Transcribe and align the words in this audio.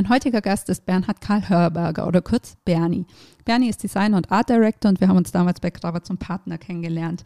Mein 0.00 0.08
heutiger 0.08 0.40
Gast 0.40 0.70
ist 0.70 0.86
Bernhard 0.86 1.20
Karl 1.20 1.46
Hörberger 1.50 2.06
oder 2.06 2.22
kurz 2.22 2.56
Bernie. 2.64 3.04
Bernie 3.44 3.68
ist 3.68 3.82
Designer 3.82 4.16
und 4.16 4.32
Art 4.32 4.48
Director 4.48 4.88
und 4.88 4.98
wir 4.98 5.08
haben 5.08 5.18
uns 5.18 5.30
damals 5.30 5.60
bei 5.60 5.68
Graver 5.68 6.02
zum 6.02 6.16
Partner 6.16 6.56
kennengelernt. 6.56 7.22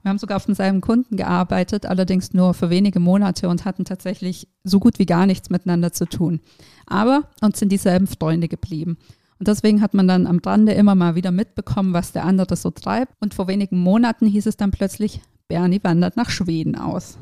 Wir 0.00 0.08
haben 0.08 0.16
sogar 0.16 0.38
auf 0.38 0.46
demselben 0.46 0.80
Kunden 0.80 1.18
gearbeitet, 1.18 1.84
allerdings 1.84 2.32
nur 2.32 2.54
für 2.54 2.70
wenige 2.70 2.98
Monate 2.98 3.46
und 3.46 3.66
hatten 3.66 3.84
tatsächlich 3.84 4.48
so 4.62 4.80
gut 4.80 4.98
wie 4.98 5.04
gar 5.04 5.26
nichts 5.26 5.50
miteinander 5.50 5.92
zu 5.92 6.06
tun. 6.06 6.40
Aber 6.86 7.28
uns 7.42 7.58
sind 7.58 7.70
dieselben 7.70 8.06
Freunde 8.06 8.48
geblieben. 8.48 8.96
Und 9.38 9.46
deswegen 9.46 9.82
hat 9.82 9.92
man 9.92 10.08
dann 10.08 10.26
am 10.26 10.38
Rande 10.38 10.72
immer 10.72 10.94
mal 10.94 11.16
wieder 11.16 11.30
mitbekommen, 11.30 11.92
was 11.92 12.12
der 12.12 12.24
andere 12.24 12.56
so 12.56 12.70
treibt. 12.70 13.12
Und 13.20 13.34
vor 13.34 13.48
wenigen 13.48 13.78
Monaten 13.78 14.26
hieß 14.26 14.46
es 14.46 14.56
dann 14.56 14.70
plötzlich, 14.70 15.20
Bernie 15.46 15.84
wandert 15.84 16.16
nach 16.16 16.30
Schweden 16.30 16.74
aus. 16.74 17.18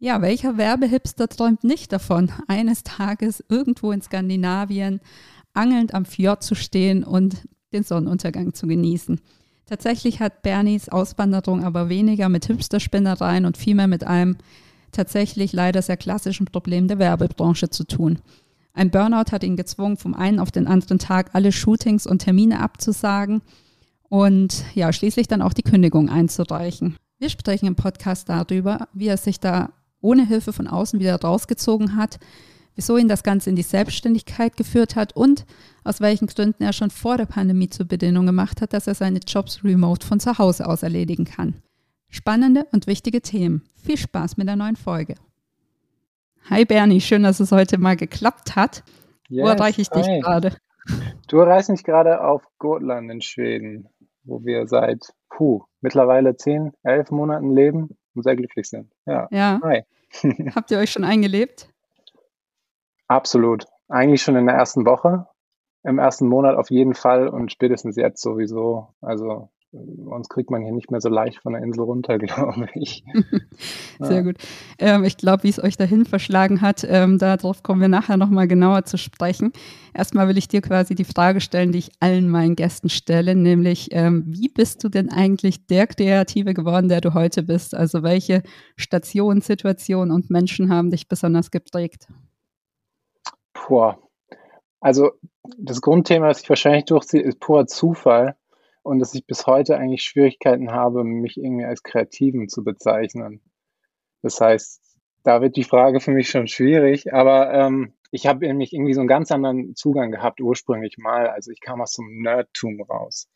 Ja, 0.00 0.22
welcher 0.22 0.56
Werbehipster 0.56 1.28
träumt 1.28 1.64
nicht 1.64 1.92
davon, 1.92 2.30
eines 2.48 2.84
Tages 2.84 3.44
irgendwo 3.48 3.90
in 3.90 4.00
Skandinavien 4.00 5.00
angelnd 5.54 5.92
am 5.92 6.04
Fjord 6.04 6.42
zu 6.42 6.54
stehen 6.54 7.02
und 7.02 7.48
den 7.72 7.82
Sonnenuntergang 7.82 8.54
zu 8.54 8.66
genießen? 8.66 9.20
Tatsächlich 9.66 10.20
hat 10.20 10.42
Bernies 10.42 10.88
Auswanderung 10.88 11.64
aber 11.64 11.88
weniger 11.88 12.28
mit 12.28 12.46
Hipsterspinnereien 12.46 13.44
und 13.44 13.56
vielmehr 13.56 13.88
mit 13.88 14.04
einem 14.04 14.36
tatsächlich 14.92 15.52
leider 15.52 15.82
sehr 15.82 15.98
klassischen 15.98 16.46
Problem 16.46 16.88
der 16.88 16.98
Werbebranche 16.98 17.68
zu 17.68 17.84
tun. 17.84 18.20
Ein 18.72 18.90
Burnout 18.90 19.32
hat 19.32 19.42
ihn 19.42 19.56
gezwungen, 19.56 19.96
vom 19.96 20.14
einen 20.14 20.38
auf 20.38 20.52
den 20.52 20.68
anderen 20.68 20.98
Tag 20.98 21.34
alle 21.34 21.50
Shootings 21.52 22.06
und 22.06 22.20
Termine 22.20 22.60
abzusagen 22.60 23.42
und 24.08 24.64
ja, 24.74 24.92
schließlich 24.92 25.26
dann 25.26 25.42
auch 25.42 25.52
die 25.52 25.62
Kündigung 25.62 26.08
einzureichen. 26.08 26.96
Wir 27.18 27.28
sprechen 27.28 27.66
im 27.66 27.74
Podcast 27.74 28.28
darüber, 28.28 28.88
wie 28.94 29.08
er 29.08 29.16
sich 29.16 29.40
da 29.40 29.70
ohne 30.00 30.26
Hilfe 30.26 30.52
von 30.52 30.66
außen 30.66 31.00
wieder 31.00 31.20
rausgezogen 31.20 31.96
hat, 31.96 32.18
wieso 32.74 32.96
ihn 32.96 33.08
das 33.08 33.22
Ganze 33.22 33.50
in 33.50 33.56
die 33.56 33.62
Selbstständigkeit 33.62 34.56
geführt 34.56 34.94
hat 34.96 35.14
und 35.16 35.44
aus 35.84 36.00
welchen 36.00 36.28
Gründen 36.28 36.62
er 36.62 36.72
schon 36.72 36.90
vor 36.90 37.16
der 37.16 37.26
Pandemie 37.26 37.68
zur 37.68 37.86
Bedingung 37.86 38.26
gemacht 38.26 38.62
hat, 38.62 38.72
dass 38.72 38.86
er 38.86 38.94
seine 38.94 39.20
Jobs 39.26 39.64
remote 39.64 40.06
von 40.06 40.20
zu 40.20 40.38
Hause 40.38 40.66
aus 40.66 40.82
erledigen 40.82 41.24
kann. 41.24 41.56
Spannende 42.08 42.66
und 42.72 42.86
wichtige 42.86 43.20
Themen. 43.20 43.62
Viel 43.74 43.96
Spaß 43.96 44.36
mit 44.36 44.48
der 44.48 44.56
neuen 44.56 44.76
Folge. 44.76 45.16
Hi 46.48 46.64
Bernie, 46.64 47.00
schön, 47.00 47.24
dass 47.24 47.40
es 47.40 47.52
heute 47.52 47.78
mal 47.78 47.96
geklappt 47.96 48.56
hat. 48.56 48.82
Yes, 49.28 49.44
wo 49.44 49.48
erreiche 49.48 49.82
ich 49.82 49.88
dich 49.90 50.06
gerade? 50.22 50.56
Du 51.28 51.38
erreichst 51.38 51.68
mich 51.68 51.84
gerade 51.84 52.24
auf 52.24 52.42
Gotland 52.58 53.10
in 53.10 53.20
Schweden, 53.20 53.88
wo 54.24 54.42
wir 54.44 54.66
seit 54.66 55.12
puh, 55.28 55.64
mittlerweile 55.82 56.36
zehn, 56.36 56.72
elf 56.82 57.10
Monaten 57.10 57.54
leben 57.54 57.98
und 58.18 58.22
sehr 58.22 58.36
glücklich 58.36 58.68
sind. 58.68 58.90
Ja. 59.06 59.28
ja. 59.30 59.60
Hi. 59.62 59.84
Habt 60.54 60.70
ihr 60.70 60.78
euch 60.78 60.90
schon 60.90 61.04
eingelebt? 61.04 61.68
Absolut. 63.06 63.64
Eigentlich 63.88 64.22
schon 64.22 64.36
in 64.36 64.46
der 64.46 64.56
ersten 64.56 64.84
Woche, 64.84 65.26
im 65.82 65.98
ersten 65.98 66.28
Monat 66.28 66.56
auf 66.56 66.70
jeden 66.70 66.94
Fall 66.94 67.28
und 67.28 67.50
spätestens 67.50 67.96
jetzt 67.96 68.20
sowieso. 68.20 68.88
Also 69.00 69.48
uns 69.72 70.30
kriegt 70.30 70.50
man 70.50 70.62
hier 70.62 70.72
nicht 70.72 70.90
mehr 70.90 71.00
so 71.00 71.10
leicht 71.10 71.42
von 71.42 71.52
der 71.52 71.62
Insel 71.62 71.82
runter, 71.82 72.18
glaube 72.18 72.68
ich. 72.74 73.04
Sehr 73.98 74.16
ja. 74.16 74.22
gut. 74.22 74.36
Ähm, 74.78 75.04
ich 75.04 75.16
glaube, 75.16 75.42
wie 75.42 75.50
es 75.50 75.62
euch 75.62 75.76
dahin 75.76 76.06
verschlagen 76.06 76.60
hat, 76.60 76.86
ähm, 76.88 77.18
darauf 77.18 77.62
kommen 77.62 77.80
wir 77.80 77.88
nachher 77.88 78.16
nochmal 78.16 78.48
genauer 78.48 78.84
zu 78.84 78.96
sprechen. 78.96 79.52
Erstmal 79.92 80.28
will 80.28 80.38
ich 80.38 80.48
dir 80.48 80.62
quasi 80.62 80.94
die 80.94 81.04
Frage 81.04 81.40
stellen, 81.40 81.72
die 81.72 81.78
ich 81.78 81.90
allen 82.00 82.30
meinen 82.30 82.56
Gästen 82.56 82.88
stelle, 82.88 83.34
nämlich, 83.34 83.88
ähm, 83.92 84.24
wie 84.26 84.48
bist 84.48 84.82
du 84.84 84.88
denn 84.88 85.10
eigentlich 85.10 85.66
der 85.66 85.86
Kreative 85.86 86.54
geworden, 86.54 86.88
der 86.88 87.00
du 87.00 87.12
heute 87.12 87.42
bist? 87.42 87.74
Also 87.74 88.02
welche 88.02 88.42
Stationen, 88.76 89.42
Situationen 89.42 90.14
und 90.14 90.30
Menschen 90.30 90.72
haben 90.72 90.90
dich 90.90 91.08
besonders 91.08 91.50
geprägt? 91.50 92.08
Puh. 93.52 93.92
Also 94.80 95.10
das 95.58 95.80
Grundthema, 95.80 96.28
das 96.28 96.42
ich 96.42 96.48
wahrscheinlich 96.48 96.84
durchziehe, 96.84 97.22
ist 97.22 97.40
purer 97.40 97.66
Zufall 97.66 98.36
und 98.88 99.00
dass 99.00 99.14
ich 99.14 99.26
bis 99.26 99.46
heute 99.46 99.76
eigentlich 99.76 100.02
Schwierigkeiten 100.02 100.72
habe, 100.72 101.04
mich 101.04 101.36
irgendwie 101.36 101.66
als 101.66 101.82
Kreativen 101.82 102.48
zu 102.48 102.64
bezeichnen. 102.64 103.42
Das 104.22 104.40
heißt, 104.40 104.82
da 105.24 105.42
wird 105.42 105.56
die 105.56 105.64
Frage 105.64 106.00
für 106.00 106.10
mich 106.10 106.30
schon 106.30 106.48
schwierig, 106.48 107.12
aber 107.12 107.52
ähm, 107.52 107.92
ich 108.10 108.26
habe 108.26 108.46
nämlich 108.46 108.72
irgendwie 108.72 108.94
so 108.94 109.00
einen 109.00 109.08
ganz 109.08 109.30
anderen 109.30 109.76
Zugang 109.76 110.10
gehabt 110.10 110.40
ursprünglich 110.40 110.96
mal. 110.96 111.28
Also 111.28 111.50
ich 111.50 111.60
kam 111.60 111.82
aus 111.82 111.92
so 111.92 112.02
einem 112.02 112.22
Nerdtum 112.22 112.80
raus. 112.80 113.28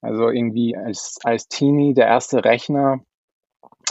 Also 0.00 0.28
irgendwie 0.28 0.76
als, 0.76 1.18
als 1.22 1.46
Teenie 1.46 1.94
der 1.94 2.08
erste 2.08 2.44
Rechner, 2.44 3.04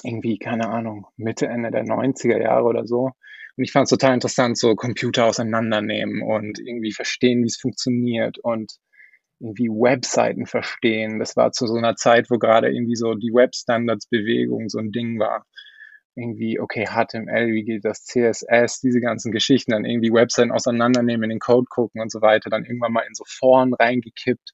irgendwie, 0.03 0.37
keine 0.37 0.67
Ahnung, 0.69 1.07
Mitte, 1.15 1.47
Ende 1.47 1.71
der 1.71 1.85
90er 1.85 2.41
Jahre 2.41 2.65
oder 2.65 2.85
so. 2.85 3.11
Und 3.55 3.63
ich 3.63 3.71
fand 3.71 3.85
es 3.85 3.91
total 3.91 4.15
interessant, 4.15 4.57
so 4.57 4.75
Computer 4.75 5.25
auseinandernehmen 5.27 6.21
und 6.21 6.59
irgendwie 6.59 6.91
verstehen, 6.91 7.41
wie 7.41 7.47
es 7.47 7.57
funktioniert 7.57 8.37
und 8.39 8.73
irgendwie 9.39 9.69
Webseiten 9.69 10.45
verstehen. 10.45 11.19
Das 11.19 11.35
war 11.35 11.51
zu 11.51 11.67
so 11.67 11.75
einer 11.75 11.95
Zeit, 11.95 12.29
wo 12.29 12.37
gerade 12.37 12.69
irgendwie 12.71 12.95
so 12.95 13.13
die 13.13 13.33
Webstandards-Bewegung 13.33 14.69
so 14.69 14.79
ein 14.79 14.91
Ding 14.91 15.19
war. 15.19 15.45
Irgendwie, 16.15 16.59
okay, 16.59 16.85
HTML, 16.85 17.47
wie 17.53 17.63
geht 17.63 17.85
das, 17.85 18.05
CSS, 18.05 18.81
diese 18.81 19.01
ganzen 19.01 19.31
Geschichten, 19.31 19.71
dann 19.71 19.85
irgendwie 19.85 20.13
Webseiten 20.13 20.51
auseinandernehmen, 20.51 21.23
in 21.23 21.29
den 21.31 21.39
Code 21.39 21.65
gucken 21.69 22.01
und 22.01 22.11
so 22.11 22.21
weiter, 22.21 22.51
dann 22.51 22.65
irgendwann 22.65 22.93
mal 22.93 23.05
in 23.07 23.15
so 23.15 23.23
Foren 23.27 23.73
reingekippt, 23.73 24.51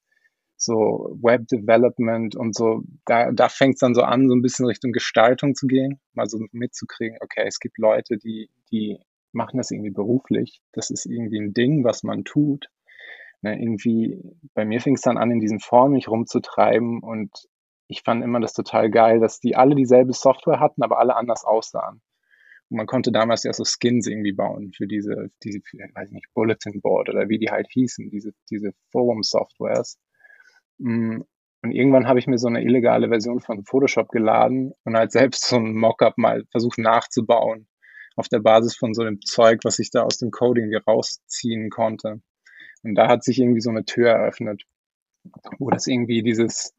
so 0.55 1.17
Web 1.21 1.47
Development 1.49 2.35
und 2.35 2.55
so. 2.55 2.83
Da, 3.05 3.31
da 3.33 3.49
fängt 3.49 3.75
es 3.75 3.79
dann 3.79 3.93
so 3.93 4.03
an, 4.03 4.29
so 4.29 4.35
ein 4.35 4.41
bisschen 4.41 4.65
Richtung 4.65 4.93
Gestaltung 4.93 5.53
zu 5.53 5.67
gehen, 5.67 5.99
mal 6.13 6.27
so 6.27 6.39
mitzukriegen, 6.53 7.17
okay, 7.21 7.43
es 7.45 7.59
gibt 7.59 7.77
Leute, 7.77 8.17
die, 8.17 8.49
die 8.71 8.97
machen 9.33 9.57
das 9.57 9.69
irgendwie 9.69 9.91
beruflich. 9.91 10.61
Das 10.71 10.89
ist 10.89 11.05
irgendwie 11.05 11.39
ein 11.41 11.53
Ding, 11.53 11.83
was 11.83 12.03
man 12.03 12.23
tut 12.23 12.69
ne, 13.41 13.59
irgendwie, 13.59 14.21
bei 14.53 14.65
mir 14.65 14.81
fing 14.81 14.95
es 14.95 15.01
dann 15.01 15.17
an, 15.17 15.31
in 15.31 15.39
diesen 15.39 15.59
Foren 15.59 15.93
mich 15.93 16.07
rumzutreiben 16.07 17.01
und 17.01 17.31
ich 17.87 18.03
fand 18.03 18.23
immer 18.23 18.39
das 18.39 18.53
total 18.53 18.89
geil, 18.91 19.19
dass 19.19 19.39
die 19.39 19.55
alle 19.55 19.75
dieselbe 19.75 20.13
Software 20.13 20.59
hatten, 20.59 20.83
aber 20.83 20.99
alle 20.99 21.15
anders 21.15 21.43
aussahen. 21.43 22.01
Und 22.69 22.77
man 22.77 22.85
konnte 22.85 23.11
damals 23.11 23.43
ja 23.43 23.53
so 23.53 23.63
Skins 23.65 24.07
irgendwie 24.07 24.33
bauen 24.33 24.71
für 24.75 24.85
diese, 24.85 25.31
diese, 25.43 25.59
weiß 25.59 26.09
ich 26.09 26.13
nicht, 26.13 26.27
Bulletin 26.35 26.81
Board 26.81 27.09
oder 27.09 27.27
wie 27.29 27.39
die 27.39 27.49
halt 27.49 27.67
hießen, 27.71 28.11
diese, 28.11 28.31
diese 28.51 28.71
Forum-Softwares. 28.91 29.97
Mm, 30.77 31.21
und 31.61 31.71
irgendwann 31.71 32.07
habe 32.07 32.19
ich 32.19 32.27
mir 32.27 32.37
so 32.37 32.47
eine 32.47 32.63
illegale 32.63 33.09
Version 33.09 33.41
von 33.41 33.65
Photoshop 33.65 34.09
geladen 34.09 34.71
und 34.83 34.95
halt 34.95 35.11
selbst 35.11 35.47
so 35.47 35.57
ein 35.57 35.73
Mockup 35.73 36.17
mal 36.17 36.45
versucht 36.51 36.77
nachzubauen 36.77 37.67
auf 38.15 38.29
der 38.29 38.39
Basis 38.39 38.75
von 38.75 38.93
so 38.93 39.01
einem 39.01 39.19
Zeug, 39.21 39.59
was 39.63 39.79
ich 39.79 39.91
da 39.91 40.03
aus 40.03 40.17
dem 40.17 40.29
Coding 40.29 40.73
rausziehen 40.75 41.69
konnte. 41.69 42.21
Und 42.83 42.95
da 42.95 43.07
hat 43.07 43.23
sich 43.23 43.39
irgendwie 43.39 43.61
so 43.61 43.69
eine 43.69 43.85
Tür 43.85 44.09
eröffnet, 44.11 44.63
wo 45.59 45.69
das 45.69 45.87
irgendwie 45.87 46.23
dieses 46.23 46.73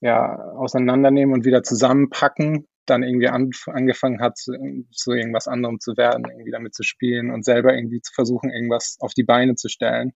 ja, 0.00 0.36
Auseinandernehmen 0.52 1.34
und 1.34 1.44
wieder 1.44 1.62
zusammenpacken 1.62 2.66
dann 2.86 3.02
irgendwie 3.02 3.28
an, 3.28 3.50
angefangen 3.66 4.20
hat, 4.20 4.36
zu, 4.36 4.52
zu 4.90 5.12
irgendwas 5.12 5.48
anderem 5.48 5.80
zu 5.80 5.96
werden, 5.96 6.26
irgendwie 6.28 6.50
damit 6.50 6.74
zu 6.74 6.82
spielen 6.82 7.30
und 7.30 7.44
selber 7.44 7.74
irgendwie 7.74 8.00
zu 8.00 8.12
versuchen, 8.12 8.50
irgendwas 8.50 8.96
auf 9.00 9.14
die 9.14 9.22
Beine 9.22 9.54
zu 9.54 9.68
stellen. 9.68 10.12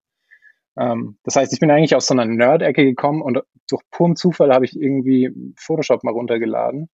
Ähm, 0.77 1.17
das 1.23 1.35
heißt, 1.35 1.53
ich 1.53 1.59
bin 1.59 1.71
eigentlich 1.71 1.95
aus 1.95 2.07
so 2.07 2.13
einer 2.13 2.25
Nerd-Ecke 2.25 2.83
gekommen 2.83 3.21
und 3.21 3.41
durch 3.69 3.81
purem 3.91 4.15
Zufall 4.15 4.53
habe 4.53 4.65
ich 4.65 4.79
irgendwie 4.79 5.31
Photoshop 5.57 6.03
mal 6.03 6.11
runtergeladen. 6.11 6.89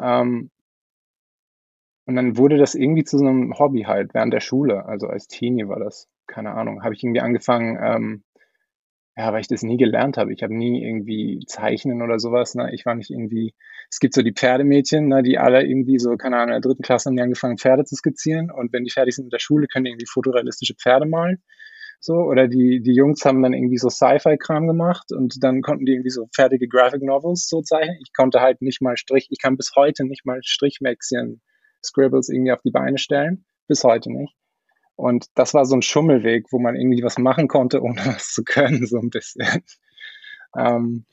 Ähm, 0.00 0.50
und 2.06 2.16
dann 2.16 2.36
wurde 2.36 2.58
das 2.58 2.74
irgendwie 2.74 3.04
zu 3.04 3.18
so 3.18 3.26
einem 3.26 3.58
Hobby 3.58 3.82
halt 3.82 4.14
während 4.14 4.32
der 4.32 4.40
Schule. 4.40 4.86
Also 4.86 5.08
als 5.08 5.28
Teenie 5.28 5.68
war 5.68 5.78
das 5.78 6.08
keine 6.28 6.52
Ahnung, 6.52 6.84
habe 6.84 6.94
ich 6.94 7.02
irgendwie 7.02 7.20
angefangen, 7.20 7.78
ähm, 7.82 8.24
ja, 9.16 9.32
weil 9.32 9.40
ich 9.40 9.48
das 9.48 9.62
nie 9.64 9.76
gelernt 9.76 10.16
habe. 10.16 10.32
Ich 10.32 10.44
habe 10.44 10.54
nie 10.54 10.84
irgendwie 10.84 11.44
Zeichnen 11.46 12.02
oder 12.02 12.20
sowas. 12.20 12.54
Ne? 12.54 12.72
Ich 12.72 12.86
war 12.86 12.94
nicht 12.94 13.10
irgendwie, 13.10 13.52
es 13.90 13.98
gibt 13.98 14.14
so 14.14 14.22
die 14.22 14.32
Pferdemädchen, 14.32 15.08
ne, 15.08 15.24
die 15.24 15.38
alle 15.38 15.66
irgendwie 15.66 15.98
so, 15.98 16.16
keine 16.16 16.36
Ahnung, 16.36 16.54
in 16.54 16.60
der 16.62 16.70
dritten 16.70 16.84
Klasse 16.84 17.08
haben 17.08 17.16
die 17.16 17.22
angefangen, 17.22 17.58
Pferde 17.58 17.84
zu 17.84 17.96
skizzieren. 17.96 18.52
Und 18.52 18.72
wenn 18.72 18.84
die 18.84 18.90
fertig 18.90 19.16
sind 19.16 19.24
mit 19.24 19.32
der 19.32 19.40
Schule, 19.40 19.66
können 19.66 19.86
die 19.86 19.90
irgendwie 19.90 20.06
fotorealistische 20.06 20.74
Pferde 20.74 21.06
malen. 21.06 21.42
So, 22.00 22.14
oder 22.14 22.46
die, 22.46 22.80
die 22.80 22.94
Jungs 22.94 23.24
haben 23.24 23.42
dann 23.42 23.54
irgendwie 23.54 23.78
so 23.78 23.88
Sci-Fi-Kram 23.88 24.68
gemacht 24.68 25.10
und 25.10 25.42
dann 25.42 25.62
konnten 25.62 25.84
die 25.84 25.94
irgendwie 25.94 26.10
so 26.10 26.28
fertige 26.32 26.68
Graphic 26.68 27.02
Novels 27.02 27.48
so 27.48 27.60
zeichnen. 27.60 27.98
Ich 28.00 28.12
konnte 28.16 28.40
halt 28.40 28.62
nicht 28.62 28.80
mal 28.80 28.96
Strich, 28.96 29.26
ich 29.30 29.40
kann 29.42 29.56
bis 29.56 29.72
heute 29.74 30.04
nicht 30.04 30.24
mal 30.24 30.38
Strichmäxchen 30.44 31.40
Scribbles 31.84 32.28
irgendwie 32.28 32.52
auf 32.52 32.62
die 32.62 32.70
Beine 32.70 32.98
stellen. 32.98 33.46
Bis 33.66 33.82
heute 33.82 34.12
nicht. 34.12 34.36
Und 34.98 35.26
das 35.36 35.54
war 35.54 35.64
so 35.64 35.76
ein 35.76 35.82
Schummelweg, 35.82 36.46
wo 36.50 36.58
man 36.58 36.74
irgendwie 36.74 37.04
was 37.04 37.18
machen 37.18 37.46
konnte, 37.46 37.80
ohne 37.82 38.04
was 38.04 38.32
zu 38.32 38.42
können, 38.42 38.84
so 38.84 38.98
ein 38.98 39.10
bisschen. 39.10 39.62
Ähm, 40.56 41.04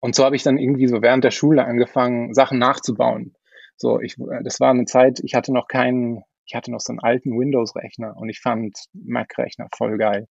und 0.00 0.14
so 0.14 0.24
habe 0.24 0.36
ich 0.36 0.42
dann 0.42 0.58
irgendwie 0.58 0.86
so 0.86 1.00
während 1.00 1.24
der 1.24 1.30
Schule 1.30 1.64
angefangen, 1.64 2.34
Sachen 2.34 2.58
nachzubauen. 2.58 3.34
So, 3.78 3.98
ich, 4.00 4.16
das 4.42 4.60
war 4.60 4.70
eine 4.70 4.84
Zeit, 4.84 5.20
ich 5.24 5.34
hatte 5.34 5.54
noch 5.54 5.68
keinen, 5.68 6.22
ich 6.44 6.54
hatte 6.54 6.70
noch 6.70 6.80
so 6.80 6.92
einen 6.92 7.00
alten 7.00 7.38
Windows-Rechner 7.38 8.14
und 8.14 8.28
ich 8.28 8.40
fand 8.40 8.76
Mac-Rechner 8.92 9.68
voll 9.74 9.96
geil. 9.96 10.28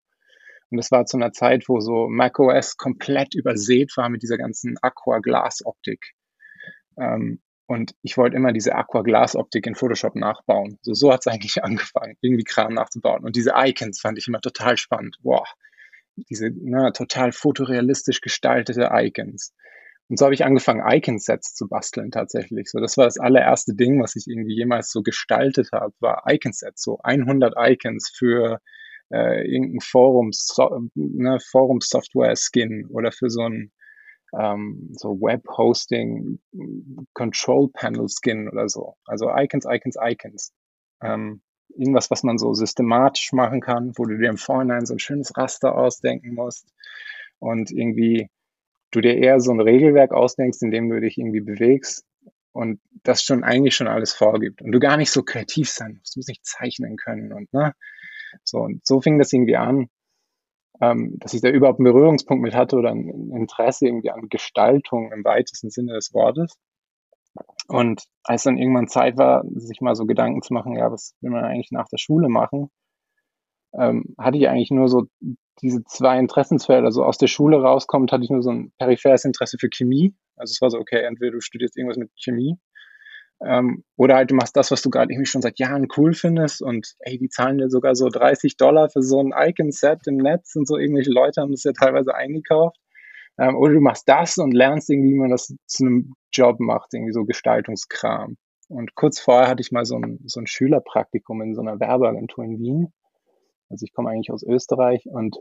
Und 0.70 0.78
das 0.78 0.92
war 0.92 1.06
zu 1.06 1.18
einer 1.18 1.32
Zeit, 1.32 1.68
wo 1.68 1.80
so 1.80 2.08
macOS 2.08 2.78
komplett 2.78 3.34
übersät 3.34 3.92
war 3.98 4.10
mit 4.10 4.22
dieser 4.22 4.38
ganzen 4.38 4.76
Aqua-Glas-Optik. 4.82 6.14
Ähm, 7.00 7.42
und 7.68 7.96
ich 8.04 8.18
wollte 8.18 8.36
immer 8.36 8.54
diese 8.54 8.76
Aqua-Glas-Optik 8.76 9.66
in 9.66 9.76
Photoshop 9.76 10.16
nachbauen. 10.16 10.78
So, 10.82 10.94
so 10.94 11.12
hat 11.12 11.22
es 11.22 11.28
eigentlich 11.28 11.64
angefangen, 11.64 12.18
irgendwie 12.22 12.44
Kram 12.44 12.74
nachzubauen. 12.74 13.24
Und 13.24 13.36
diese 13.36 13.54
Icons 13.56 14.00
fand 14.00 14.18
ich 14.18 14.28
immer 14.28 14.42
total 14.42 14.78
spannend. 14.78 15.18
Boah, 15.22 15.46
diese 16.30 16.52
na, 16.56 16.92
total 16.92 17.32
fotorealistisch 17.32 18.22
gestaltete 18.22 18.90
Icons. 18.92 19.54
Und 20.08 20.20
so 20.20 20.26
habe 20.26 20.36
ich 20.36 20.46
angefangen, 20.46 20.84
Icon-Sets 20.88 21.56
zu 21.56 21.68
basteln 21.68 22.12
tatsächlich. 22.12 22.70
So, 22.70 22.80
das 22.80 22.96
war 22.98 23.06
das 23.06 23.18
allererste 23.18 23.74
Ding, 23.74 24.02
was 24.02 24.16
ich 24.16 24.28
irgendwie 24.28 24.56
jemals 24.56 24.92
so 24.92 25.02
gestaltet 25.02 25.70
habe, 25.72 25.94
war 26.00 26.24
Icon-Sets. 26.28 26.84
So 26.84 27.00
100 27.04 27.56
Icons 27.58 28.12
für 28.16 28.60
äh, 29.12 29.48
irgendein 29.52 29.82
Forums, 29.82 30.46
so, 30.54 30.90
ne, 30.94 31.40
Forum-Software-Skin 31.40 32.88
oder 32.92 33.12
für 33.12 33.32
so 33.32 33.42
ein 33.42 33.72
ähm, 34.38 34.90
so 34.94 35.20
Web-Hosting, 35.22 36.40
Control-Panel-Skin 37.14 38.50
oder 38.50 38.70
so. 38.70 38.96
Also 39.06 39.30
Icons, 39.30 39.66
Icons, 39.66 39.98
Icons. 40.02 40.54
Ähm, 41.02 41.42
irgendwas, 41.70 42.12
was 42.12 42.24
man 42.24 42.38
so 42.38 42.54
systematisch 42.54 43.32
machen 43.34 43.62
kann, 43.62 43.94
wo 43.96 44.06
du 44.06 44.18
dir 44.18 44.30
im 44.30 44.38
Vorhinein 44.38 44.86
so 44.86 44.96
ein 44.96 45.00
schönes 45.00 45.36
Raster 45.38 45.76
ausdenken 45.76 46.34
musst 46.34 46.68
und 47.40 47.72
irgendwie 47.72 48.30
du 48.92 49.02
dir 49.02 49.18
eher 49.18 49.40
so 49.40 49.52
ein 49.52 49.60
Regelwerk 49.60 50.12
ausdenkst, 50.12 50.62
in 50.62 50.72
dem 50.72 50.90
du 50.90 51.00
dich 51.02 51.18
irgendwie 51.18 51.42
bewegst 51.42 52.06
und 52.54 52.80
das 53.04 53.24
schon 53.24 53.44
eigentlich 53.44 53.76
schon 53.76 53.88
alles 53.88 54.14
vorgibt 54.14 54.62
und 54.62 54.72
du 54.72 54.80
gar 54.80 54.98
nicht 54.98 55.12
so 55.12 55.24
kreativ 55.24 55.70
sein 55.70 55.98
musst, 56.00 56.16
du 56.16 56.20
musst 56.20 56.30
nicht 56.30 56.46
zeichnen 56.46 56.96
können 56.96 57.34
und 57.34 57.52
ne, 57.54 57.74
so 58.44 58.60
und 58.60 58.86
so 58.86 59.02
fing 59.02 59.18
das 59.18 59.34
irgendwie 59.34 59.58
an, 59.58 59.90
ähm, 60.82 61.18
dass 61.20 61.34
ich 61.34 61.42
da 61.42 61.50
überhaupt 61.50 61.80
einen 61.80 61.92
Berührungspunkt 61.92 62.44
mit 62.44 62.56
hatte 62.56 62.78
oder 62.78 62.92
ein 62.92 63.32
Interesse 63.32 63.88
irgendwie 63.88 64.12
an 64.12 64.30
Gestaltung 64.30 65.12
im 65.12 65.24
weitesten 65.24 65.70
Sinne 65.70 65.94
des 65.94 66.14
Wortes. 66.14 66.58
Und 67.68 68.04
als 68.24 68.44
dann 68.44 68.58
irgendwann 68.58 68.88
Zeit 68.88 69.18
war, 69.18 69.44
sich 69.56 69.82
mal 69.82 69.96
so 69.96 70.06
Gedanken 70.06 70.42
zu 70.42 70.54
machen, 70.54 70.76
ja, 70.76 70.92
was 70.92 71.16
will 71.22 71.32
man 71.32 71.44
eigentlich 71.44 71.72
nach 71.72 71.88
der 71.88 71.98
Schule 71.98 72.30
machen, 72.30 72.70
ähm, 73.74 74.16
hatte 74.18 74.38
ich 74.38 74.48
eigentlich 74.48 74.72
nur 74.72 74.88
so 74.88 75.08
diese 75.62 75.84
zwei 75.86 76.20
Interessensfelder. 76.20 76.86
Also 76.86 77.04
aus 77.04 77.18
der 77.18 77.28
Schule 77.28 77.62
rauskommt, 77.62 78.12
hatte 78.12 78.24
ich 78.24 78.30
nur 78.30 78.44
so 78.44 78.52
ein 78.52 78.72
peripheres 78.78 79.26
Interesse 79.26 79.58
für 79.60 79.70
Chemie. 79.70 80.16
Also 80.36 80.52
es 80.52 80.62
war 80.62 80.70
so, 80.70 80.80
okay, 80.80 81.02
entweder 81.04 81.32
du 81.32 81.42
studierst 81.42 81.78
irgendwas 81.78 81.98
mit 81.98 82.12
Chemie 82.16 82.58
ähm, 83.44 83.84
oder 83.98 84.16
halt 84.16 84.32
du 84.32 84.36
machst 84.36 84.56
das, 84.56 84.72
was 84.72 84.82
du 84.82 84.90
gerade 84.90 85.12
irgendwie 85.12 85.26
schon 85.28 85.42
seit 85.42 85.60
Jahren 85.60 85.88
cool 85.98 86.14
findest 86.14 86.62
und 86.62 86.96
ey, 87.00 87.18
die 87.18 87.30
zahlen 87.30 87.58
dir 87.58 87.70
sogar 87.70 87.96
so 87.96 88.10
30 88.10 88.58
Dollar 88.58 88.90
für 88.90 89.02
so 89.02 89.20
ein 89.20 89.34
Icon-Set 89.36 90.08
im 90.08 90.18
Netz 90.18 90.56
und 90.56 90.68
so 90.68 90.78
irgendwelche 90.78 91.12
Leute 91.12 91.42
haben 91.42 91.52
das 91.52 91.64
ja 91.64 91.74
teilweise 91.74 92.16
eingekauft. 92.16 92.78
Ähm, 93.38 93.56
oder 93.58 93.74
du 93.74 93.82
machst 93.82 94.08
das 94.08 94.38
und 94.38 94.54
lernst 94.54 94.90
irgendwie, 94.90 95.14
wie 95.14 95.20
man 95.20 95.32
das 95.32 95.54
zu 95.68 95.86
einem 95.86 96.14
Job 96.32 96.60
macht, 96.60 96.94
irgendwie 96.94 97.12
so 97.12 97.26
Gestaltungskram. 97.26 98.38
Und 98.70 98.96
kurz 98.96 99.20
vorher 99.20 99.48
hatte 99.48 99.62
ich 99.62 99.72
mal 99.72 99.86
so 99.86 99.98
ein, 99.98 100.20
so 100.26 100.40
ein 100.40 100.48
Schülerpraktikum 100.48 101.42
in 101.42 101.54
so 101.54 101.62
einer 101.62 101.80
Werbeagentur 101.80 102.44
in 102.46 102.60
Wien. 102.60 102.94
Also 103.70 103.84
ich 103.84 103.94
komme 103.94 104.10
eigentlich 104.10 104.32
aus 104.32 104.44
Österreich 104.44 105.06
und 105.06 105.38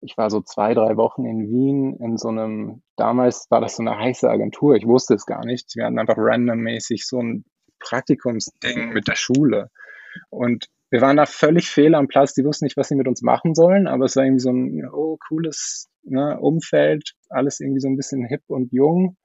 ich 0.00 0.16
war 0.16 0.30
so 0.30 0.40
zwei, 0.40 0.74
drei 0.74 0.96
Wochen 0.96 1.24
in 1.24 1.48
Wien 1.48 1.96
in 2.00 2.16
so 2.16 2.28
einem, 2.28 2.82
damals 2.96 3.46
war 3.50 3.60
das 3.60 3.76
so 3.76 3.82
eine 3.82 3.98
heiße 3.98 4.28
Agentur, 4.28 4.74
ich 4.74 4.86
wusste 4.86 5.14
es 5.14 5.26
gar 5.26 5.44
nicht. 5.44 5.76
Wir 5.76 5.84
hatten 5.84 5.98
einfach 5.98 6.16
randommäßig 6.16 7.06
so 7.06 7.20
ein 7.20 7.44
Praktikumsding 7.78 8.92
mit 8.92 9.08
der 9.08 9.16
Schule. 9.16 9.70
Und 10.28 10.66
wir 10.90 11.00
waren 11.00 11.16
da 11.16 11.26
völlig 11.26 11.70
fehl 11.70 11.94
am 11.94 12.08
Platz, 12.08 12.34
die 12.34 12.44
wussten 12.44 12.64
nicht, 12.64 12.76
was 12.76 12.88
sie 12.88 12.96
mit 12.96 13.08
uns 13.08 13.22
machen 13.22 13.54
sollen, 13.54 13.86
aber 13.86 14.06
es 14.06 14.16
war 14.16 14.24
irgendwie 14.24 14.40
so 14.40 14.50
ein 14.50 14.88
oh, 14.92 15.18
cooles 15.28 15.88
ne, 16.02 16.38
Umfeld, 16.40 17.12
alles 17.28 17.60
irgendwie 17.60 17.80
so 17.80 17.88
ein 17.88 17.96
bisschen 17.96 18.26
hip 18.26 18.42
und 18.48 18.72
jung. 18.72 19.16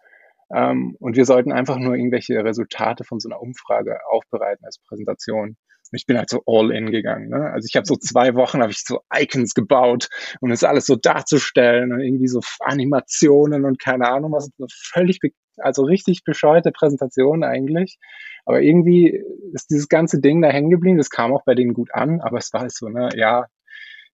Ähm, 0.53 0.95
und 0.99 1.15
wir 1.15 1.25
sollten 1.25 1.51
einfach 1.51 1.77
nur 1.77 1.95
irgendwelche 1.95 2.43
Resultate 2.43 3.03
von 3.03 3.19
so 3.19 3.29
einer 3.29 3.41
Umfrage 3.41 3.97
aufbereiten 4.09 4.63
als 4.63 4.79
Präsentation. 4.87 5.57
Ich 5.91 6.05
bin 6.05 6.17
halt 6.17 6.29
so 6.29 6.41
all 6.45 6.71
in 6.71 6.91
gegangen. 6.91 7.29
Ne? 7.29 7.51
Also 7.51 7.67
ich 7.69 7.75
habe 7.75 7.85
so 7.85 7.95
zwei 7.95 8.35
Wochen 8.35 8.61
habe 8.61 8.71
ich 8.71 8.83
so 8.83 8.99
Icons 9.13 9.53
gebaut 9.53 10.09
und 10.41 10.51
es 10.51 10.63
alles 10.63 10.85
so 10.85 10.95
darzustellen 10.95 11.93
und 11.93 12.01
irgendwie 12.01 12.27
so 12.27 12.41
Animationen 12.59 13.65
und 13.65 13.79
keine 13.79 14.07
Ahnung 14.09 14.31
was. 14.31 14.49
Völlig, 14.71 15.19
also 15.57 15.83
richtig 15.83 16.23
bescheuerte 16.23 16.71
Präsentation 16.71 17.43
eigentlich. 17.43 17.97
Aber 18.45 18.61
irgendwie 18.61 19.23
ist 19.53 19.69
dieses 19.69 19.89
ganze 19.89 20.19
Ding 20.19 20.41
da 20.41 20.49
hängen 20.49 20.69
geblieben. 20.69 20.97
Das 20.97 21.09
kam 21.09 21.33
auch 21.33 21.43
bei 21.45 21.55
denen 21.55 21.73
gut 21.73 21.89
an, 21.93 22.21
aber 22.21 22.37
es 22.37 22.53
war 22.53 22.61
halt 22.61 22.73
so, 22.73 22.89
ne, 22.89 23.09
ja, 23.15 23.45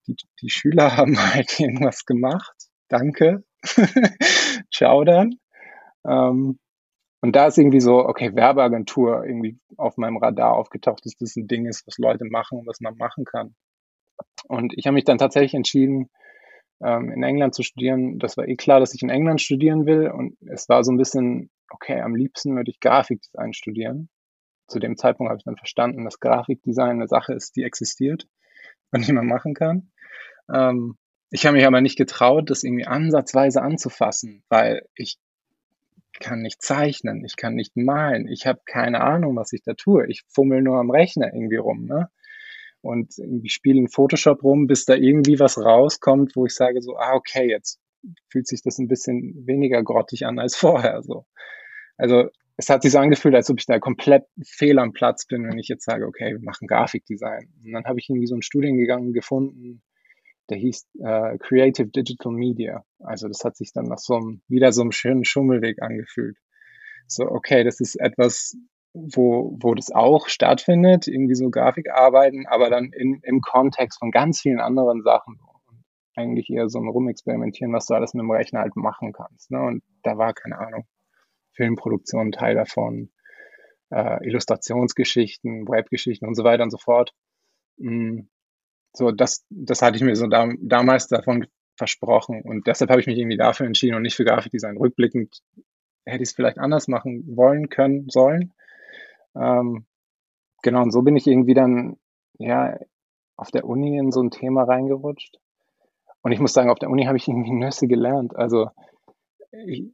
die, 0.07 0.15
die 0.41 0.49
Schüler 0.49 0.97
haben 0.97 1.17
halt 1.33 1.59
irgendwas 1.59 2.05
gemacht. 2.05 2.55
Danke. 2.87 3.43
Ciao 4.73 5.03
dann. 5.03 5.35
Ähm, 6.05 6.59
und 7.21 7.35
da 7.35 7.47
ist 7.47 7.57
irgendwie 7.57 7.79
so, 7.79 8.05
okay, 8.05 8.35
Werbeagentur 8.35 9.23
irgendwie 9.23 9.59
auf 9.77 9.97
meinem 9.97 10.17
Radar 10.17 10.53
aufgetaucht, 10.53 11.05
dass 11.05 11.15
das 11.15 11.35
ein 11.35 11.47
Ding 11.47 11.67
ist, 11.67 11.85
was 11.85 11.97
Leute 11.99 12.25
machen 12.25 12.59
und 12.59 12.67
was 12.67 12.81
man 12.81 12.97
machen 12.97 13.25
kann. 13.25 13.55
Und 14.47 14.73
ich 14.75 14.87
habe 14.87 14.95
mich 14.95 15.03
dann 15.03 15.19
tatsächlich 15.19 15.53
entschieden, 15.53 16.09
ähm, 16.83 17.11
in 17.11 17.21
England 17.21 17.53
zu 17.53 17.61
studieren. 17.61 18.17
Das 18.17 18.37
war 18.37 18.47
eh 18.47 18.55
klar, 18.55 18.79
dass 18.79 18.95
ich 18.95 19.03
in 19.03 19.09
England 19.09 19.39
studieren 19.39 19.85
will. 19.85 20.09
Und 20.09 20.35
es 20.47 20.67
war 20.67 20.83
so 20.83 20.91
ein 20.91 20.97
bisschen, 20.97 21.51
okay, 21.69 22.01
am 22.01 22.15
liebsten 22.15 22.55
würde 22.55 22.71
ich 22.71 22.79
Grafikdesign 22.79 23.53
studieren. 23.53 24.09
Zu 24.67 24.79
dem 24.79 24.97
Zeitpunkt 24.97 25.29
habe 25.29 25.37
ich 25.37 25.43
dann 25.43 25.57
verstanden, 25.57 26.05
dass 26.05 26.19
Grafikdesign 26.19 26.91
eine 26.91 27.07
Sache 27.07 27.33
ist, 27.33 27.55
die 27.55 27.63
existiert 27.63 28.27
und 28.91 29.07
die 29.07 29.13
man 29.13 29.27
machen 29.27 29.53
kann. 29.53 29.91
Ähm, 30.51 30.97
ich 31.29 31.45
habe 31.45 31.55
mich 31.55 31.67
aber 31.67 31.81
nicht 31.81 31.97
getraut, 31.97 32.49
das 32.49 32.63
irgendwie 32.63 32.87
ansatzweise 32.87 33.61
anzufassen, 33.61 34.43
weil 34.49 34.87
ich 34.95 35.17
kann 36.19 36.41
nicht 36.41 36.61
zeichnen, 36.61 37.23
ich 37.25 37.35
kann 37.35 37.55
nicht 37.55 37.75
malen, 37.77 38.27
ich 38.27 38.45
habe 38.45 38.61
keine 38.65 39.01
Ahnung, 39.01 39.35
was 39.35 39.53
ich 39.53 39.63
da 39.63 39.73
tue. 39.73 40.07
Ich 40.07 40.23
fummel 40.27 40.61
nur 40.61 40.77
am 40.77 40.91
Rechner 40.91 41.33
irgendwie 41.33 41.57
rum, 41.57 41.85
ne? 41.85 42.09
Und 42.81 43.17
irgendwie 43.17 43.49
spiele 43.49 43.79
in 43.79 43.89
Photoshop 43.89 44.43
rum, 44.43 44.67
bis 44.67 44.85
da 44.85 44.95
irgendwie 44.95 45.39
was 45.39 45.57
rauskommt, 45.57 46.35
wo 46.35 46.45
ich 46.45 46.55
sage 46.55 46.81
so, 46.81 46.97
ah, 46.97 47.13
okay, 47.13 47.47
jetzt 47.47 47.79
fühlt 48.29 48.47
sich 48.47 48.63
das 48.63 48.79
ein 48.79 48.87
bisschen 48.87 49.45
weniger 49.45 49.83
grottig 49.83 50.25
an 50.25 50.39
als 50.39 50.55
vorher, 50.57 51.03
so. 51.03 51.25
Also, 51.97 52.29
es 52.57 52.69
hat 52.69 52.83
sich 52.83 52.91
so 52.91 52.99
angefühlt, 52.99 53.35
als 53.35 53.49
ob 53.49 53.59
ich 53.59 53.65
da 53.65 53.79
komplett 53.79 54.25
fehl 54.43 54.79
am 54.79 54.93
Platz 54.93 55.25
bin, 55.25 55.43
wenn 55.47 55.57
ich 55.57 55.67
jetzt 55.67 55.85
sage, 55.85 56.05
okay, 56.05 56.31
wir 56.31 56.41
machen 56.41 56.67
Grafikdesign. 56.67 57.51
Und 57.63 57.71
dann 57.71 57.85
habe 57.85 57.99
ich 57.99 58.09
irgendwie 58.09 58.27
so 58.27 58.35
einen 58.35 58.43
Studiengang 58.43 59.13
gefunden, 59.13 59.81
der 60.51 60.59
hieß 60.59 60.87
äh, 60.99 61.37
Creative 61.39 61.87
Digital 61.87 62.33
Media. 62.33 62.83
Also 62.99 63.27
das 63.27 63.43
hat 63.43 63.55
sich 63.55 63.71
dann 63.73 63.85
nach 63.85 63.97
so 63.97 64.15
einem, 64.15 64.41
wieder 64.47 64.71
so 64.73 64.81
einem 64.81 64.91
schönen 64.91 65.23
Schummelweg 65.23 65.81
angefühlt. 65.81 66.37
So, 67.07 67.25
okay, 67.25 67.63
das 67.63 67.79
ist 67.79 67.95
etwas, 67.95 68.57
wo, 68.93 69.57
wo 69.61 69.73
das 69.73 69.91
auch 69.91 70.27
stattfindet, 70.27 71.07
irgendwie 71.07 71.35
so 71.35 71.49
Grafikarbeiten, 71.49 72.45
aber 72.47 72.69
dann 72.69 72.91
in, 72.91 73.21
im 73.23 73.41
Kontext 73.41 73.99
von 73.99 74.11
ganz 74.11 74.41
vielen 74.41 74.59
anderen 74.59 75.01
Sachen. 75.03 75.39
Und 75.67 75.85
eigentlich 76.15 76.49
eher 76.49 76.67
so 76.69 76.79
ein 76.79 76.89
Rumexperimentieren, 76.89 77.73
was 77.73 77.85
du 77.85 77.93
alles 77.93 78.13
mit 78.13 78.23
dem 78.23 78.31
Rechner 78.31 78.59
halt 78.59 78.75
machen 78.75 79.13
kannst. 79.13 79.51
Ne? 79.51 79.61
Und 79.61 79.83
da 80.03 80.17
war, 80.17 80.33
keine 80.33 80.59
Ahnung, 80.59 80.85
Filmproduktion 81.53 82.33
Teil 82.33 82.55
davon, 82.55 83.11
äh, 83.89 84.25
Illustrationsgeschichten, 84.27 85.67
Webgeschichten 85.67 86.27
und 86.27 86.35
so 86.35 86.43
weiter 86.43 86.63
und 86.63 86.71
so 86.71 86.77
fort. 86.77 87.13
Mm, 87.77 88.21
so, 88.93 89.11
das, 89.11 89.45
das 89.49 89.81
hatte 89.81 89.97
ich 89.97 90.03
mir 90.03 90.15
so 90.15 90.27
da, 90.27 90.49
damals 90.59 91.07
davon 91.07 91.47
versprochen. 91.75 92.41
Und 92.43 92.67
deshalb 92.67 92.89
habe 92.89 93.01
ich 93.01 93.07
mich 93.07 93.17
irgendwie 93.17 93.37
dafür 93.37 93.65
entschieden 93.65 93.95
und 93.95 94.03
nicht 94.03 94.15
für 94.15 94.25
Grafikdesign. 94.25 94.77
Rückblickend 94.77 95.41
hätte 96.05 96.23
ich 96.23 96.29
es 96.29 96.35
vielleicht 96.35 96.59
anders 96.59 96.87
machen 96.87 97.23
wollen, 97.35 97.69
können, 97.69 98.09
sollen. 98.09 98.53
Ähm, 99.35 99.85
genau, 100.61 100.83
und 100.83 100.91
so 100.91 101.01
bin 101.01 101.15
ich 101.15 101.27
irgendwie 101.27 101.53
dann, 101.53 101.97
ja, 102.37 102.77
auf 103.37 103.51
der 103.51 103.65
Uni 103.65 103.97
in 103.97 104.11
so 104.11 104.21
ein 104.21 104.31
Thema 104.31 104.63
reingerutscht. 104.63 105.39
Und 106.21 106.31
ich 106.31 106.39
muss 106.39 106.53
sagen, 106.53 106.69
auf 106.69 106.79
der 106.79 106.89
Uni 106.89 107.05
habe 107.05 107.17
ich 107.17 107.27
irgendwie 107.27 107.51
Nüsse 107.51 107.87
gelernt. 107.87 108.35
Also 108.35 108.69
ich, 109.65 109.91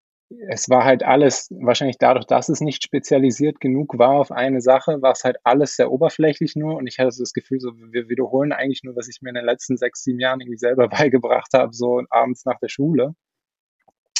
es 0.49 0.69
war 0.69 0.83
halt 0.83 1.03
alles, 1.03 1.47
wahrscheinlich 1.51 1.97
dadurch, 1.97 2.25
dass 2.25 2.49
es 2.49 2.59
nicht 2.59 2.83
spezialisiert 2.83 3.59
genug 3.59 3.97
war 3.97 4.11
auf 4.11 4.31
eine 4.31 4.61
Sache, 4.61 5.01
war 5.01 5.13
es 5.13 5.23
halt 5.23 5.37
alles 5.43 5.75
sehr 5.75 5.91
oberflächlich 5.91 6.55
nur 6.55 6.75
und 6.75 6.87
ich 6.87 6.99
hatte 6.99 7.11
so 7.11 7.23
das 7.23 7.33
Gefühl, 7.33 7.59
so, 7.59 7.71
wir 7.75 8.09
wiederholen 8.09 8.51
eigentlich 8.51 8.83
nur, 8.83 8.95
was 8.95 9.07
ich 9.07 9.21
mir 9.21 9.29
in 9.29 9.35
den 9.35 9.45
letzten 9.45 9.77
sechs, 9.77 10.03
sieben 10.03 10.19
Jahren 10.19 10.41
irgendwie 10.41 10.57
selber 10.57 10.87
beigebracht 10.89 11.53
habe, 11.53 11.73
so 11.73 12.01
abends 12.09 12.45
nach 12.45 12.59
der 12.59 12.69
Schule. 12.69 13.15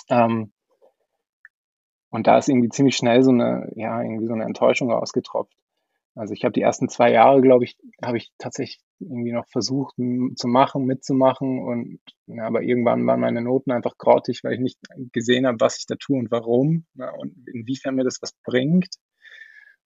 Ähm, 0.10 0.54
und 2.10 2.28
da 2.28 2.38
ist 2.38 2.48
irgendwie 2.48 2.70
ziemlich 2.70 2.96
schnell 2.96 3.24
so 3.24 3.32
eine, 3.32 3.70
ja, 3.76 4.02
irgendwie 4.02 4.28
so 4.28 4.34
eine 4.34 4.46
Enttäuschung 4.46 4.92
rausgetropft. 4.92 5.54
Also 6.18 6.34
ich 6.34 6.44
habe 6.44 6.54
die 6.54 6.62
ersten 6.62 6.90
zwei 6.90 7.12
Jahre, 7.12 7.42
glaube 7.42 7.64
ich, 7.64 7.78
habe 8.04 8.18
ich 8.18 8.32
tatsächlich 8.40 8.82
irgendwie 9.00 9.32
noch 9.32 9.48
versucht 9.48 9.96
zu 9.98 10.48
machen, 10.48 10.86
mitzumachen 10.86 11.60
und 11.60 12.00
ja, 12.26 12.46
aber 12.46 12.64
irgendwann 12.64 13.06
waren 13.06 13.20
meine 13.20 13.42
Noten 13.42 13.72
einfach 13.72 13.98
grottig, 13.98 14.44
weil 14.44 14.54
ich 14.54 14.60
nicht 14.60 14.80
gesehen 15.14 15.46
habe, 15.46 15.60
was 15.60 15.78
ich 15.78 15.86
da 15.86 15.96
tue 15.96 16.18
und 16.18 16.32
warum 16.32 16.86
ja, 16.96 17.12
und 17.12 17.36
inwiefern 17.48 17.96
mir 17.96 18.04
das 18.04 18.22
was 18.22 18.34
bringt. 18.44 18.96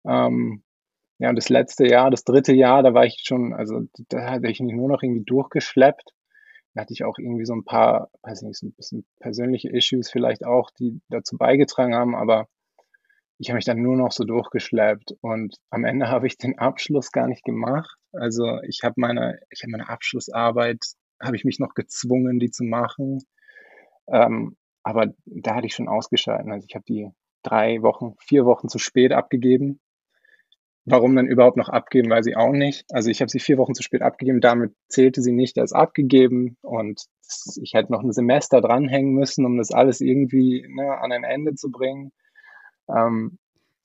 Ähm, 0.07 0.63
ja, 1.19 1.31
und 1.31 1.37
das 1.37 1.49
letzte 1.49 1.87
Jahr, 1.87 2.11
das 2.11 2.25
dritte 2.25 2.55
Jahr, 2.55 2.83
da 2.83 2.95
war 2.95 3.05
ich 3.05 3.23
schon, 3.25 3.53
also 3.53 3.83
da 4.09 4.31
hatte 4.31 4.49
ich 4.49 4.61
mich 4.61 4.75
nur 4.75 4.89
noch 4.89 5.03
irgendwie 5.03 5.25
durchgeschleppt. 5.25 6.15
Da 6.75 6.83
hatte 6.83 6.93
ich 6.93 7.05
auch 7.05 7.19
irgendwie 7.19 7.45
so 7.45 7.55
ein 7.55 7.65
paar, 7.65 8.09
weiß 8.23 8.43
nicht, 8.43 8.59
so 8.59 8.69
ein 8.69 8.73
bisschen 8.73 9.05
persönliche 9.19 9.69
Issues 9.71 10.11
vielleicht 10.11 10.45
auch, 10.45 10.71
die 10.71 11.01
dazu 11.09 11.37
beigetragen 11.37 11.95
haben, 11.95 12.15
aber 12.15 12.47
ich 13.41 13.49
habe 13.49 13.57
mich 13.57 13.65
dann 13.65 13.81
nur 13.81 13.97
noch 13.97 14.13
so 14.13 14.25
durchgeschleppt 14.25 15.15
und 15.23 15.57
am 15.71 15.85
Ende 15.85 16.09
habe 16.09 16.27
ich 16.27 16.37
den 16.37 16.59
Abschluss 16.59 17.11
gar 17.11 17.27
nicht 17.27 17.43
gemacht. 17.43 17.97
Also 18.13 18.61
ich 18.69 18.81
habe 18.85 18.97
meine, 18.99 19.41
ich 19.49 19.63
habe 19.63 19.71
meine 19.71 19.89
Abschlussarbeit, 19.89 20.85
habe 21.23 21.37
ich 21.37 21.45
mich 21.45 21.59
noch 21.59 21.73
gezwungen, 21.73 22.39
die 22.39 22.51
zu 22.51 22.65
machen. 22.65 23.21
Ähm, 24.09 24.59
aber 24.83 25.15
da 25.25 25.55
hatte 25.55 25.67
ich 25.67 25.75
schon 25.75 25.89
ausgeschalten. 25.89 26.53
Also 26.53 26.67
ich 26.69 26.75
habe 26.75 26.85
die 26.87 27.09
drei 27.43 27.81
Wochen, 27.81 28.15
vier 28.21 28.45
Wochen 28.45 28.69
zu 28.69 28.79
spät 28.79 29.13
abgegeben. 29.13 29.81
Warum 30.85 31.17
dann 31.17 31.27
überhaupt 31.27 31.57
noch 31.57 31.71
abgeben, 31.71 32.11
weiß 32.11 32.27
ich 32.27 32.37
auch 32.37 32.53
nicht. 32.53 32.85
Also 32.91 33.09
ich 33.09 33.23
habe 33.23 33.31
sie 33.31 33.39
vier 33.39 33.57
Wochen 33.57 33.75
zu 33.75 33.83
spät 33.83 34.03
abgegeben, 34.03 34.43
damit 34.43 34.75
zählte 34.89 35.23
sie 35.23 35.33
nicht 35.33 35.59
als 35.59 35.73
abgegeben 35.73 36.59
und 36.61 37.05
ich 37.63 37.73
hätte 37.73 37.91
noch 37.91 38.03
ein 38.03 38.13
Semester 38.13 38.61
dranhängen 38.61 39.15
müssen, 39.15 39.47
um 39.47 39.57
das 39.57 39.71
alles 39.71 40.03
irgendwie 40.03 40.67
ne, 40.69 40.99
an 40.99 41.13
ein 41.13 41.25
Ende 41.25 41.55
zu 41.55 41.71
bringen. 41.71 42.13
Ähm, 42.95 43.39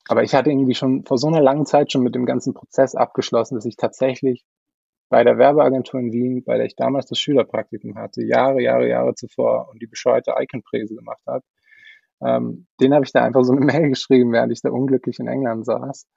aber 0.08 0.24
ich 0.24 0.36
hatte 0.36 0.52
irgendwie 0.52 0.76
schon 0.76 1.04
vor 1.04 1.18
so 1.18 1.28
einer 1.28 1.42
langen 1.42 1.66
Zeit 1.66 1.92
schon 1.92 2.04
mit 2.04 2.16
dem 2.16 2.26
ganzen 2.26 2.54
Prozess 2.54 2.96
abgeschlossen, 2.96 3.56
dass 3.56 3.66
ich 3.66 3.76
tatsächlich 3.76 4.46
bei 5.10 5.24
der 5.24 5.38
Werbeagentur 5.38 6.00
in 6.00 6.12
Wien, 6.12 6.44
bei 6.44 6.58
der 6.58 6.66
ich 6.66 6.76
damals 6.76 7.08
das 7.08 7.20
Schülerpraktikum 7.20 7.96
hatte, 7.96 8.24
Jahre, 8.24 8.62
Jahre, 8.62 8.88
Jahre 8.88 9.16
zuvor 9.16 9.70
und 9.70 9.82
die 9.82 9.88
bescheuerte 9.88 10.34
Icon-Präse 10.38 10.96
gemacht 10.96 11.22
habe, 11.28 11.44
ähm, 12.22 12.68
den 12.80 12.94
habe 12.94 13.06
ich 13.06 13.12
da 13.12 13.24
einfach 13.24 13.44
so 13.44 13.54
eine 13.54 13.62
Mail 13.66 13.90
geschrieben, 13.90 14.32
während 14.32 14.52
ich 14.52 14.62
da 14.62 14.70
unglücklich 14.70 15.20
in 15.20 15.28
England 15.28 15.66
saß 15.66 16.08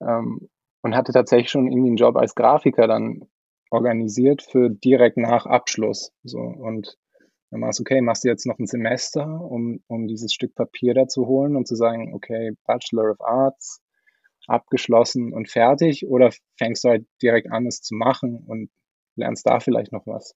ähm, 0.00 0.48
und 0.82 0.96
hatte 0.96 1.12
tatsächlich 1.12 1.50
schon 1.50 1.66
irgendwie 1.66 1.90
einen 1.90 1.96
Job 1.96 2.16
als 2.16 2.34
Grafiker 2.34 2.86
dann 2.86 3.28
organisiert 3.70 4.42
für 4.42 4.70
direkt 4.70 5.16
nach 5.16 5.46
Abschluss. 5.46 6.12
So 6.22 6.38
und 6.38 6.96
dann 7.50 7.60
machst 7.60 7.78
du, 7.78 7.82
okay, 7.82 8.00
machst 8.00 8.24
du 8.24 8.28
jetzt 8.28 8.46
noch 8.46 8.58
ein 8.58 8.66
Semester, 8.66 9.26
um, 9.26 9.82
um 9.86 10.06
dieses 10.06 10.32
Stück 10.32 10.54
Papier 10.54 10.94
da 10.94 11.08
zu 11.08 11.26
holen 11.26 11.56
und 11.56 11.66
zu 11.66 11.76
sagen, 11.76 12.14
okay, 12.14 12.52
Bachelor 12.66 13.10
of 13.10 13.20
Arts, 13.20 13.80
abgeschlossen 14.46 15.32
und 15.32 15.50
fertig, 15.50 16.06
oder 16.06 16.30
fängst 16.56 16.84
du 16.84 16.88
halt 16.88 17.06
direkt 17.22 17.50
an, 17.50 17.66
es 17.66 17.82
zu 17.82 17.94
machen 17.94 18.44
und 18.46 18.70
lernst 19.16 19.46
da 19.46 19.60
vielleicht 19.60 19.92
noch 19.92 20.06
was. 20.06 20.34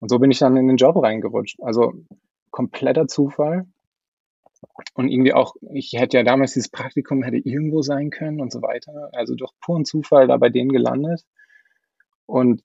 Und 0.00 0.08
so 0.08 0.18
bin 0.18 0.30
ich 0.30 0.38
dann 0.38 0.56
in 0.56 0.66
den 0.66 0.76
Job 0.76 0.96
reingerutscht. 0.96 1.60
Also 1.62 1.92
kompletter 2.50 3.06
Zufall. 3.06 3.66
Und 4.94 5.08
irgendwie 5.08 5.32
auch, 5.32 5.54
ich 5.72 5.92
hätte 5.94 6.18
ja 6.18 6.22
damals 6.22 6.52
dieses 6.52 6.70
Praktikum 6.70 7.22
hätte 7.22 7.38
irgendwo 7.38 7.82
sein 7.82 8.10
können 8.10 8.40
und 8.40 8.52
so 8.52 8.60
weiter. 8.62 9.10
Also 9.12 9.34
durch 9.34 9.52
puren 9.60 9.84
Zufall 9.84 10.26
da 10.26 10.36
bei 10.36 10.48
denen 10.48 10.70
gelandet. 10.70 11.24
Und 12.26 12.62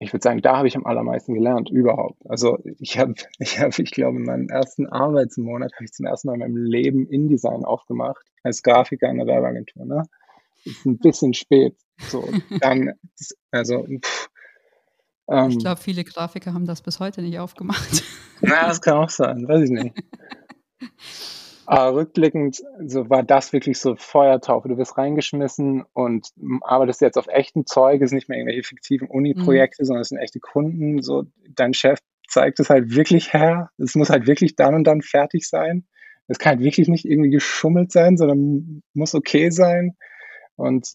ich 0.00 0.12
würde 0.12 0.22
sagen, 0.22 0.42
da 0.42 0.56
habe 0.56 0.68
ich 0.68 0.76
am 0.76 0.86
allermeisten 0.86 1.34
gelernt 1.34 1.70
überhaupt. 1.70 2.18
Also 2.28 2.58
ich 2.78 2.98
habe, 2.98 3.14
ich 3.38 3.58
habe, 3.58 3.74
ich 3.82 3.90
glaube, 3.90 4.18
in 4.18 4.24
meinem 4.24 4.48
ersten 4.48 4.86
Arbeitsmonat 4.86 5.72
habe 5.74 5.84
ich 5.84 5.92
zum 5.92 6.06
ersten 6.06 6.28
Mal 6.28 6.34
in 6.34 6.40
meinem 6.40 6.56
Leben 6.56 7.06
InDesign 7.06 7.64
aufgemacht 7.64 8.24
als 8.42 8.62
Grafiker 8.62 9.08
in 9.10 9.18
der 9.18 9.26
Werbeagentur. 9.26 9.84
Ne? 9.84 10.04
Ist 10.64 10.86
ein 10.86 10.98
bisschen 10.98 11.34
spät. 11.34 11.76
So 11.98 12.28
dann, 12.60 12.92
also 13.50 13.84
pff, 13.84 14.28
ähm, 15.28 15.50
ich 15.50 15.58
glaube, 15.58 15.80
viele 15.80 16.04
Grafiker 16.04 16.54
haben 16.54 16.66
das 16.66 16.80
bis 16.80 17.00
heute 17.00 17.20
nicht 17.22 17.38
aufgemacht. 17.38 18.02
Na, 18.40 18.68
das 18.68 18.80
kann 18.80 18.94
auch 18.94 19.10
sein, 19.10 19.46
weiß 19.46 19.64
ich 19.64 19.70
nicht. 19.70 19.94
Aber 21.70 21.96
rückblickend 21.96 22.62
so 22.86 23.10
war 23.10 23.22
das 23.22 23.52
wirklich 23.52 23.78
so 23.78 23.94
Feuertaufe. 23.94 24.70
Du 24.70 24.78
wirst 24.78 24.96
reingeschmissen 24.96 25.84
und 25.92 26.28
arbeitest 26.62 27.02
jetzt 27.02 27.18
auf 27.18 27.26
echten 27.26 27.66
Zeug, 27.66 28.00
es 28.00 28.06
ist 28.06 28.14
nicht 28.14 28.30
mehr 28.30 28.38
irgendwelche 28.38 28.62
fiktiven 28.62 29.06
Uni-Projekte, 29.06 29.82
mhm. 29.82 29.86
sondern 29.86 30.00
es 30.00 30.08
sind 30.08 30.16
echte 30.16 30.40
Kunden. 30.40 31.02
So, 31.02 31.24
dein 31.50 31.74
Chef 31.74 31.98
zeigt 32.26 32.58
es 32.58 32.70
halt 32.70 32.96
wirklich 32.96 33.34
her. 33.34 33.68
Es 33.76 33.94
muss 33.96 34.08
halt 34.08 34.26
wirklich 34.26 34.56
dann 34.56 34.76
und 34.76 34.84
dann 34.84 35.02
fertig 35.02 35.46
sein. 35.46 35.86
Es 36.26 36.38
kann 36.38 36.52
halt 36.52 36.64
wirklich 36.64 36.88
nicht 36.88 37.04
irgendwie 37.04 37.28
geschummelt 37.28 37.92
sein, 37.92 38.16
sondern 38.16 38.82
muss 38.94 39.14
okay 39.14 39.50
sein. 39.50 39.94
Und 40.56 40.94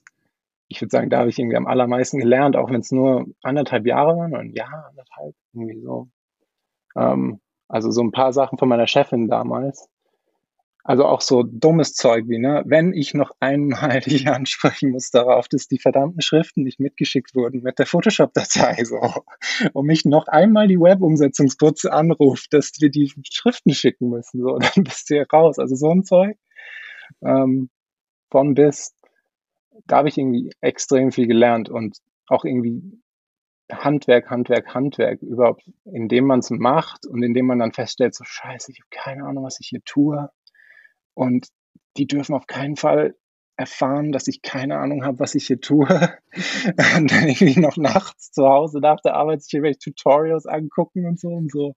ich 0.70 0.82
würde 0.82 0.90
sagen, 0.90 1.12
da 1.12 1.20
habe 1.20 1.30
ich 1.30 1.38
irgendwie 1.38 1.58
am 1.58 1.68
allermeisten 1.68 2.18
gelernt, 2.18 2.56
auch 2.56 2.72
wenn 2.72 2.82
es 2.82 2.92
nur 2.92 3.28
anderthalb 3.44 3.86
Jahre 3.86 4.18
waren, 4.18 4.34
ein 4.34 4.54
Jahr, 4.54 4.88
anderthalb, 4.90 5.36
irgendwie 5.54 5.80
so. 5.82 6.10
Ähm, 6.96 7.42
also 7.68 7.92
so 7.92 8.02
ein 8.02 8.12
paar 8.12 8.34
Sachen 8.34 8.58
von 8.58 8.70
meiner 8.70 8.88
Chefin 8.88 9.28
damals, 9.28 9.88
also 10.86 11.06
auch 11.06 11.22
so 11.22 11.44
dummes 11.44 11.94
Zeug 11.94 12.26
wie, 12.28 12.40
ne, 12.40 12.62
wenn 12.66 12.92
ich 12.92 13.14
noch 13.14 13.32
einmal 13.40 14.02
dich 14.02 14.28
ansprechen 14.28 14.92
muss 14.92 15.12
darauf, 15.12 15.48
dass 15.48 15.68
die 15.68 15.80
verdammten 15.80 16.22
Schriften 16.22 16.64
nicht 16.64 16.80
mitgeschickt 16.80 17.36
wurden 17.36 17.62
mit 17.64 17.80
der 17.80 17.86
Photoshop-Datei, 17.86 18.84
so, 18.84 19.00
und 19.72 19.86
mich 19.86 20.04
noch 20.04 20.28
einmal 20.28 20.68
die 20.68 20.80
Web-Umsetzungsputze 20.80 21.94
anruft, 21.94 22.54
dass 22.54 22.74
wir 22.80 22.90
die 22.90 23.14
Schriften 23.32 23.74
schicken 23.74 24.10
müssen, 24.10 24.42
so, 24.42 24.58
dann 24.76 24.84
bist 24.84 25.10
du 25.10 25.16
hier 25.16 25.28
raus. 25.32 25.58
Also 25.58 25.76
so 25.76 25.90
ein 25.90 26.04
Zeug. 26.04 26.38
Ähm, 27.22 27.70
von 28.30 28.54
bis, 28.54 28.94
da 29.86 29.98
habe 29.98 30.10
ich 30.10 30.18
irgendwie 30.18 30.52
extrem 30.60 31.12
viel 31.12 31.28
gelernt 31.28 31.70
und 31.70 31.98
auch 32.28 32.44
irgendwie 32.44 33.00
Handwerk, 33.72 34.30
Handwerk, 34.30 34.74
Handwerk 34.74 35.22
überhaupt, 35.22 35.64
indem 35.86 36.26
man 36.26 36.40
es 36.40 36.50
macht 36.50 37.06
und 37.06 37.24
indem 37.24 37.46
man 37.46 37.60
dann 37.60 37.72
feststellt, 37.72 38.16
so 38.16 38.26
scheiße, 38.26 38.72
ich 38.72 38.82
habe 38.82 38.90
keine 38.92 39.26
Ahnung, 39.26 39.46
was 39.46 39.60
ich 39.62 39.68
hier 39.68 39.82
tue 39.86 40.30
und 41.14 41.48
die 41.98 42.08
dürfen 42.08 42.36
auf 42.36 42.48
keinen 42.48 42.76
Fall 42.76 43.16
erfahren, 43.56 44.12
dass 44.12 44.28
ich 44.28 44.42
keine 44.42 44.78
Ahnung 44.78 45.06
habe, 45.06 45.20
was 45.20 45.36
ich 45.36 45.48
hier 45.48 45.60
tue. 45.60 45.88
und 45.88 45.92
dann 47.12 47.28
irgendwie 47.28 47.60
noch 47.60 47.78
nachts 47.78 48.32
zu 48.32 48.44
Hause 48.46 48.80
nach 48.80 49.00
der 49.02 49.14
Arbeit 49.16 49.44
sich 49.44 49.54
irgendwelche 49.54 49.80
Tutorials 49.80 50.48
angucken 50.48 51.06
und 51.06 51.20
so 51.20 51.30
und 51.30 51.52
so 51.52 51.76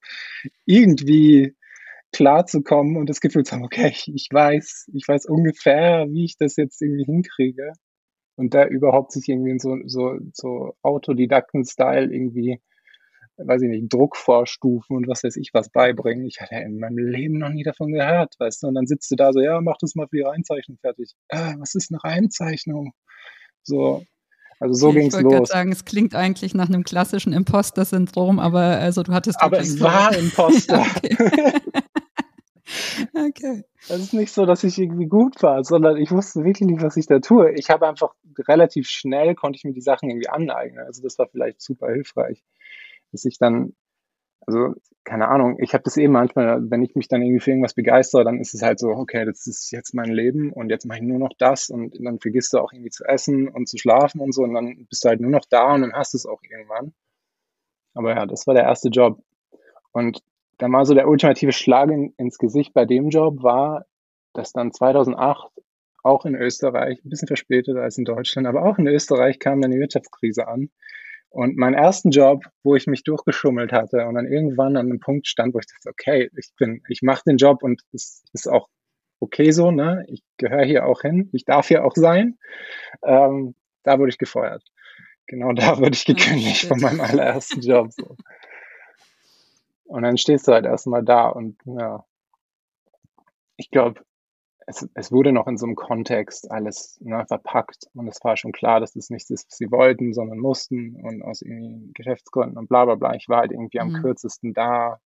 irgendwie 0.65 1.55
klar 2.13 2.47
zu 2.47 2.63
kommen 2.63 2.97
und 2.97 3.11
das 3.11 3.21
Gefühl 3.21 3.45
zu 3.45 3.55
haben, 3.55 3.65
okay, 3.65 3.93
ich 4.07 4.29
weiß, 4.33 4.91
ich 4.95 5.07
weiß 5.07 5.27
ungefähr, 5.27 6.07
wie 6.09 6.25
ich 6.25 6.37
das 6.39 6.57
jetzt 6.57 6.81
irgendwie 6.81 7.05
hinkriege. 7.05 7.73
Und 8.37 8.55
da 8.55 8.67
überhaupt 8.67 9.13
sich 9.13 9.29
irgendwie 9.29 9.51
in 9.51 9.59
so, 9.59 9.77
so, 9.87 10.19
so 10.33 10.75
Autodidakten-Style 10.83 12.13
irgendwie 12.13 12.61
weiß 13.39 13.63
ich 13.63 13.69
nicht, 13.69 13.93
Druckvorstufen 13.93 14.97
und 14.97 15.09
was 15.09 15.23
weiß 15.23 15.37
ich 15.37 15.51
was 15.53 15.69
beibringen. 15.69 16.27
Ich 16.27 16.41
hatte 16.41 16.57
in 16.57 16.79
meinem 16.79 16.99
Leben 16.99 17.39
noch 17.39 17.51
nie 17.51 17.65
davon 17.65 17.93
gehört, 17.93 18.35
weißt 18.39 18.63
du. 18.63 18.69
Und 18.69 18.75
dann 18.75 18.87
sitzt 18.87 19.11
du 19.11 19.17
da 19.17 19.33
so, 19.33 19.41
ja, 19.41 19.61
mach 19.61 19.77
das 19.79 19.95
mal 19.95 20.09
für 20.09 20.17
die 20.17 20.23
Reinzeichnung 20.23 20.79
fertig. 20.79 21.15
Äh, 21.29 21.55
was 21.59 21.75
ist 21.75 21.91
eine 21.91 22.03
Reinzeichnung? 22.03 22.93
So, 23.63 24.05
also 24.59 24.75
so 24.75 24.93
ging 24.93 25.09
es 25.09 25.15
los. 25.15 25.21
Ich 25.21 25.27
wollte 25.27 25.47
sagen, 25.47 25.73
es 25.73 25.85
klingt 25.85 26.15
eigentlich 26.15 26.55
nach 26.55 26.69
einem 26.69 26.83
klassischen 26.83 27.33
Imposter-Syndrom, 27.33 28.39
aber 28.39 28.61
also 28.61 29.03
du 29.03 29.13
hattest. 29.13 29.41
Aber 29.41 29.59
es 29.59 29.81
war 29.81 30.17
Imposter. 30.19 30.87
okay. 30.97 31.53
okay. 33.29 33.65
Es 33.89 34.01
ist 34.01 34.15
nicht 34.15 34.33
so, 34.33 34.47
dass 34.47 34.65
ich 34.65 34.79
irgendwie 34.79 35.07
gut 35.07 35.43
war, 35.43 35.63
sondern 35.63 35.99
ich 35.99 36.11
wusste 36.11 36.43
wirklich 36.45 36.69
nicht, 36.69 36.83
was 36.83 36.97
ich 36.97 37.07
da 37.07 37.19
tue. 37.19 37.53
Ich 37.53 37.69
habe 37.69 37.87
einfach 37.87 38.15
relativ 38.49 38.89
schnell 38.89 39.35
konnte 39.35 39.59
ich 39.59 39.65
mir 39.65 39.73
die 39.73 39.83
Sachen 39.83 40.09
irgendwie 40.09 40.29
aneignen. 40.29 40.85
Also 40.87 41.03
das 41.03 41.19
war 41.19 41.29
vielleicht 41.29 41.61
super 41.61 41.89
hilfreich 41.89 42.43
dass 43.13 43.25
ich 43.25 43.39
dann, 43.39 43.75
also 44.47 44.75
keine 45.05 45.29
Ahnung, 45.29 45.59
ich 45.61 45.73
habe 45.73 45.85
das 45.85 45.97
eben 45.97 46.13
manchmal, 46.13 46.71
wenn 46.71 46.83
ich 46.83 46.97
mich 46.97 47.09
dann 47.09 47.23
irgendwie 47.23 47.41
für 47.41 47.51
irgendwas 47.51 47.75
begeistere, 47.75 48.25
dann 48.25 48.41
ist 48.41 48.55
es 48.55 48.63
halt 48.63 48.81
so, 48.81 48.89
okay, 48.89 49.25
das 49.25 49.47
ist 49.47 49.71
jetzt 49.71 49.95
mein 49.95 50.11
Leben 50.11 50.53
und 50.53 50.69
jetzt 50.69 50.85
mache 50.85 50.99
ich 50.99 51.05
nur 51.05 51.19
noch 51.19 51.33
das 51.39 51.71
und 51.71 51.97
dann 52.05 52.19
vergisst 52.19 52.53
du 52.53 52.59
auch 52.59 52.73
irgendwie 52.73 52.91
zu 52.91 53.05
essen 53.05 53.49
und 53.49 53.69
zu 53.69 53.79
schlafen 53.79 54.21
und 54.21 54.35
so 54.35 54.43
und 54.43 54.55
dann 54.55 54.87
bist 54.91 55.05
du 55.05 55.09
halt 55.09 55.21
nur 55.21 55.31
noch 55.31 55.45
da 55.49 55.75
und 55.75 55.83
dann 55.83 55.93
hast 55.93 56.15
du 56.15 56.19
es 56.19 56.27
auch 56.27 56.43
irgendwann. 56.43 56.93
Aber 57.95 58.15
ja, 58.15 58.27
das 58.27 58.47
war 58.47 58.55
der 58.55 58.65
erste 58.65 58.89
Job. 58.89 59.23
Und 59.93 60.23
dann 60.59 60.73
war 60.73 60.85
so 60.85 60.95
der 60.95 61.09
ultimative 61.09 61.53
Schlag 61.53 61.91
in, 61.91 62.13
ins 62.19 62.39
Gesicht 62.39 62.75
bei 62.75 62.85
dem 62.85 63.09
Job 63.09 63.43
war, 63.43 63.87
dass 64.33 64.53
dann 64.53 64.73
2008 64.73 65.51
auch 66.03 66.25
in 66.25 66.35
Österreich, 66.35 67.05
ein 67.05 67.11
bisschen 67.11 67.27
verspätet 67.29 67.77
als 67.77 67.99
in 67.99 68.05
Deutschland, 68.05 68.47
aber 68.47 68.65
auch 68.65 68.79
in 68.79 68.87
Österreich 68.87 69.39
kam 69.39 69.61
dann 69.61 69.73
die 69.73 69.81
Wirtschaftskrise 69.81 70.47
an. 70.47 70.71
Und 71.37 71.59
meinen 71.59 71.75
ersten 71.75 72.13
Job, 72.13 72.47
wo 72.63 72.77
ich 72.77 72.87
mich 72.87 73.05
durchgeschummelt 73.05 73.71
hatte 73.71 74.07
und 74.07 74.15
dann 74.15 74.25
irgendwann 74.25 74.79
an 74.79 74.87
einem 74.87 75.01
Punkt 75.01 75.27
stand, 75.27 75.53
wo 75.53 75.59
ich 75.59 75.67
dachte, 75.67 75.91
okay, 75.91 76.31
ich 76.35 76.51
bin, 76.57 76.81
ich 76.89 77.03
mache 77.03 77.25
den 77.27 77.37
Job 77.37 77.63
und 77.63 77.83
es 77.93 78.25
ist 78.33 78.49
auch 78.49 78.69
okay 79.21 79.51
so, 79.51 79.71
ne? 79.71 80.07
Ich 80.09 80.23
gehöre 80.39 80.65
hier 80.65 80.87
auch 80.87 81.03
hin, 81.03 81.29
ich 81.35 81.45
darf 81.45 81.69
hier 81.69 81.85
auch 81.85 81.93
sein. 81.95 82.39
Ähm, 83.05 83.55
da 83.83 83.99
wurde 83.99 84.09
ich 84.09 84.17
gefeuert. 84.17 84.65
Genau 85.27 85.53
da 85.53 85.77
wurde 85.79 85.93
ich 85.93 86.07
oh, 86.09 86.15
gekündigt 86.15 86.65
oh, 86.65 86.69
von 86.69 86.81
meinem 86.81 87.03
allerersten 87.03 87.61
Job. 87.61 87.93
So. 87.93 88.17
Und 89.85 90.05
dann 90.05 90.17
stehst 90.17 90.49
du 90.49 90.53
halt 90.53 90.65
erstmal 90.65 91.05
da 91.05 91.29
und 91.29 91.59
ja, 91.67 92.07
ich 93.59 93.71
glaube, 93.71 94.01
es, 94.67 94.89
es 94.95 95.13
wurde 95.13 95.33
noch 95.33 95.47
in 95.47 95.57
so 95.57 95.67
einem 95.67 95.77
Kontext 95.77 96.51
alles 96.51 96.99
ne, 97.01 97.25
verpackt 97.27 97.87
und 97.95 98.09
es 98.09 98.23
war 98.23 98.37
schon 98.37 98.53
klar, 98.53 98.81
dass 98.81 98.93
das 98.93 99.11
nichts 99.11 99.31
ist, 99.31 99.47
was 99.49 99.57
sie 99.59 99.71
wollten, 99.71 100.13
sondern 100.13 100.39
mussten 100.39 100.97
und 101.03 101.23
aus 101.23 101.41
irgendwie 101.43 101.93
Geschäftsgründen 101.95 102.59
und 102.59 102.69
bla 102.69 102.85
bla 102.85 102.97
bla. 102.97 103.15
Ich 103.15 103.29
war 103.29 103.39
halt 103.41 103.53
irgendwie 103.53 103.81
am 103.81 103.89
Mhm. 103.89 103.95
kürzesten 104.03 104.55
da 104.55 104.99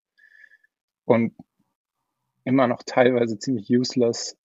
und 1.05 1.35
immer 2.45 2.67
noch 2.67 2.83
teilweise 2.85 3.39
ziemlich 3.39 3.69
useless 3.71 4.37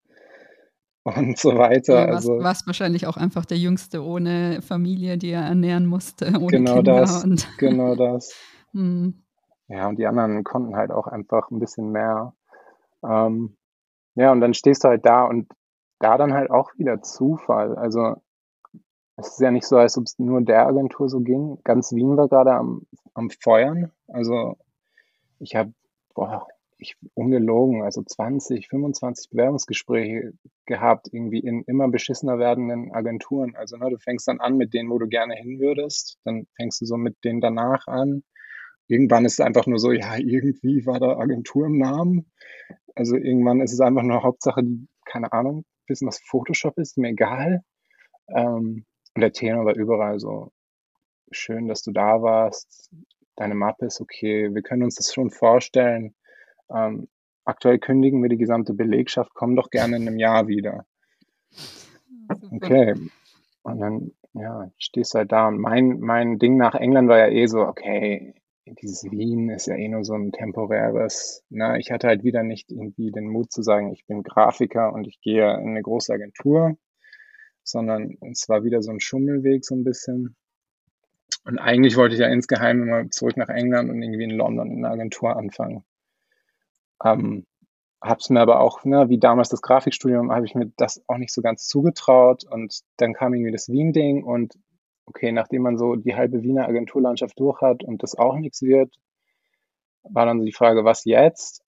und 1.04 1.38
so 1.38 1.56
weiter. 1.58 2.08
Du 2.08 2.12
warst, 2.14 2.28
Also 2.28 2.44
warst 2.44 2.68
wahrscheinlich 2.68 3.08
auch 3.08 3.16
einfach 3.16 3.46
der 3.46 3.58
Jüngste 3.58 4.04
ohne 4.04 4.62
Familie, 4.62 5.18
die 5.18 5.30
er 5.30 5.44
ernähren 5.44 5.86
musste, 5.86 6.28
ohne 6.40 6.58
genau 6.58 6.74
Kinder. 6.74 6.96
das, 6.98 7.24
Und 7.24 7.48
genau 7.58 7.96
das. 7.96 8.34
Hm. 8.74 9.24
Ja, 9.68 9.88
und 9.88 9.98
die 9.98 10.06
anderen 10.08 10.44
konnten 10.44 10.76
halt 10.76 10.92
auch 10.92 11.08
einfach 11.08 11.50
ein 11.52 11.60
bisschen 11.60 11.92
mehr. 11.92 12.34
Ähm, 13.04 13.56
ja, 14.16 14.32
und 14.32 14.42
dann 14.42 14.54
stehst 14.54 14.84
du 14.84 14.90
halt 14.90 15.06
da 15.06 15.26
und 15.26 15.48
da 16.00 16.18
dann 16.18 16.34
halt 16.34 16.52
auch 16.52 16.72
wieder 16.78 17.02
Zufall. 17.02 17.76
Also 17.76 18.16
es 19.18 19.30
ist 19.30 19.40
ja 19.40 19.52
nicht 19.52 19.66
so, 19.66 19.78
als 19.78 19.98
ob 19.98 20.06
es 20.06 20.20
nur 20.20 20.42
der 20.42 20.68
Agentur 20.68 21.10
so 21.10 21.20
ging. 21.22 21.60
Ganz 21.64 21.94
Wien 21.94 22.18
war 22.18 22.28
gerade 22.28 22.54
am, 22.54 22.86
am 23.14 23.30
Feuern. 23.30 23.92
Also 24.08 24.58
ich 25.40 25.56
habe, 25.56 25.74
boah, 26.14 26.48
ich 26.78 26.98
ungelogen, 27.14 27.84
also 27.84 28.02
20, 28.04 28.68
25 28.68 29.30
Bewerbungsgespräche 29.32 30.34
gehabt, 30.66 31.08
irgendwie 31.12 31.40
in 31.40 31.64
immer 31.64 31.88
beschissener 31.88 32.38
werdenden 32.40 32.92
Agenturen. 32.94 33.56
Also 33.56 33.78
ne, 33.78 33.90
du 33.90 33.98
fängst 33.98 34.28
dann 34.28 34.42
an 34.42 34.58
mit 34.58 34.74
denen, 34.74 34.90
wo 34.90 35.00
du 35.00 35.08
gerne 35.08 35.36
hin 35.36 35.60
würdest, 35.60 36.20
dann 36.26 36.48
fängst 36.56 36.82
du 36.82 36.86
so 36.86 36.98
mit 36.98 37.24
denen 37.24 37.42
danach 37.42 37.88
an. 37.88 38.24
Irgendwann 38.88 39.26
ist 39.26 39.34
es 39.34 39.40
einfach 39.40 39.66
nur 39.66 39.80
so, 39.80 39.92
ja, 39.92 40.18
irgendwie 40.18 40.86
war 40.86 41.00
da 41.00 41.18
Agentur 41.18 41.68
im 41.68 41.78
Namen. 41.78 42.32
Also 42.96 43.16
irgendwann 43.16 43.62
ist 43.62 43.74
es 43.74 43.82
einfach 43.82 44.04
nur 44.04 44.24
Hauptsache, 44.24 44.64
die, 44.64 44.88
keine 45.06 45.32
Ahnung, 45.34 45.66
wissen, 45.88 46.08
was 46.08 46.20
Photoshop 46.20 46.78
ist, 46.78 46.98
mir 46.98 47.10
egal. 47.10 47.62
Ähm, 48.30 48.86
und 49.14 49.22
der 49.22 49.32
Tenor 49.32 49.66
war 49.66 49.76
überall 49.76 50.20
so, 50.20 50.52
schön, 51.32 51.68
dass 51.68 51.84
du 51.84 51.92
da 51.92 52.22
warst. 52.22 52.92
Deine 53.36 53.56
Mappe 53.56 53.86
ist 53.86 54.02
okay. 54.02 54.54
Wir 54.54 54.62
können 54.62 54.84
uns 54.84 54.96
das 54.96 55.14
schon 55.14 55.30
vorstellen. 55.30 56.16
Ähm, 56.70 57.08
aktuell 57.44 57.80
kündigen 57.80 58.22
wir 58.22 58.30
die 58.30 58.38
gesamte 58.38 58.74
Belegschaft. 58.74 59.34
Komm 59.34 59.56
doch 59.56 59.70
gerne 59.70 59.98
in 59.98 60.08
einem 60.08 60.20
Jahr 60.20 60.48
wieder. 60.48 60.86
Okay. 62.52 62.96
Und 63.64 63.80
dann, 63.80 64.12
ja, 64.34 64.70
stehst 64.78 65.14
du 65.14 65.20
halt 65.20 65.32
da. 65.32 65.48
Und 65.48 65.60
mein, 65.60 66.00
mein 66.00 66.38
Ding 66.40 66.58
nach 66.58 66.76
England 66.76 67.10
war 67.10 67.18
ja 67.18 67.28
eh 67.28 67.48
so, 67.48 67.62
okay, 67.62 68.36
dieses 68.66 69.04
Wien 69.04 69.50
ist 69.50 69.68
ja 69.68 69.76
eh 69.76 69.88
nur 69.88 70.04
so 70.04 70.14
ein 70.14 70.32
temporäres. 70.32 71.44
Na, 71.50 71.78
ich 71.78 71.92
hatte 71.92 72.08
halt 72.08 72.24
wieder 72.24 72.44
nicht 72.44 72.72
irgendwie 72.72 73.12
den 73.12 73.28
Mut 73.28 73.52
zu 73.52 73.62
sagen, 73.62 73.92
ich 73.94 74.06
bin 74.06 74.24
Grafiker 74.24 74.92
und 74.94 75.08
ich 75.08 75.22
gehe 75.22 75.54
in 75.60 75.70
eine 75.70 75.82
große 75.82 76.12
Agentur, 76.12 76.76
sondern 77.64 78.18
es 78.32 78.50
war 78.50 78.64
wieder 78.64 78.82
so 78.82 78.92
ein 78.92 79.00
Schummelweg 79.00 79.66
so 79.66 79.76
ein 79.76 79.84
bisschen. 79.84 80.36
Und 81.46 81.60
eigentlich 81.60 81.96
wollte 81.96 82.16
ich 82.16 82.22
ja 82.22 82.28
insgeheim 82.28 82.82
immer 82.82 83.10
zurück 83.12 83.38
nach 83.38 83.50
England 83.50 83.92
und 83.92 84.02
irgendwie 84.02 84.24
in 84.24 84.32
London 84.32 84.72
in 84.72 84.84
einer 84.84 84.94
Agentur 84.94 85.36
anfangen. 85.36 85.84
Ähm, 87.04 87.46
hab's 88.02 88.30
mir 88.30 88.40
aber 88.40 88.62
auch, 88.62 88.84
ne, 88.84 89.10
wie 89.10 89.20
damals 89.20 89.50
das 89.50 89.62
Grafikstudium, 89.62 90.32
habe 90.32 90.46
ich 90.46 90.56
mir 90.56 90.72
das 90.78 91.04
auch 91.08 91.18
nicht 91.18 91.34
so 91.34 91.42
ganz 91.42 91.68
zugetraut. 91.68 92.46
Und 92.50 92.82
dann 92.98 93.14
kam 93.14 93.36
irgendwie 93.36 93.52
das 93.52 93.70
Wien-Ding 93.70 94.24
und 94.24 94.56
okay, 95.06 95.32
nachdem 95.32 95.64
man 95.64 95.78
so 95.78 95.96
die 95.96 96.16
halbe 96.16 96.42
Wiener 96.44 96.68
Agenturlandschaft 96.68 97.40
durch 97.40 97.62
hat 97.62 97.84
und 97.84 98.04
das 98.04 98.18
auch 98.18 98.38
nichts 98.38 98.62
wird, 98.62 98.94
war 100.04 100.26
dann 100.26 100.40
so 100.40 100.46
die 100.46 100.54
Frage, 100.54 100.84
was 100.84 101.06
jetzt? 101.06 101.64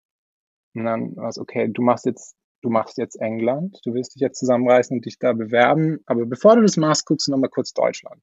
Und 0.73 0.85
dann 0.85 1.15
war 1.15 1.29
es, 1.29 1.39
okay, 1.39 1.69
du 1.71 1.81
machst 1.81 2.05
jetzt, 2.05 2.35
du 2.61 2.69
machst 2.69 2.97
jetzt 2.97 3.19
England, 3.19 3.79
du 3.83 3.93
willst 3.93 4.15
dich 4.15 4.21
jetzt 4.21 4.39
zusammenreißen 4.39 4.97
und 4.97 5.05
dich 5.05 5.17
da 5.19 5.33
bewerben, 5.33 5.99
aber 6.05 6.25
bevor 6.25 6.55
du 6.55 6.61
das 6.61 6.77
machst, 6.77 7.05
guckst 7.05 7.27
du 7.27 7.31
nochmal 7.31 7.49
kurz 7.49 7.73
Deutschland. 7.73 8.21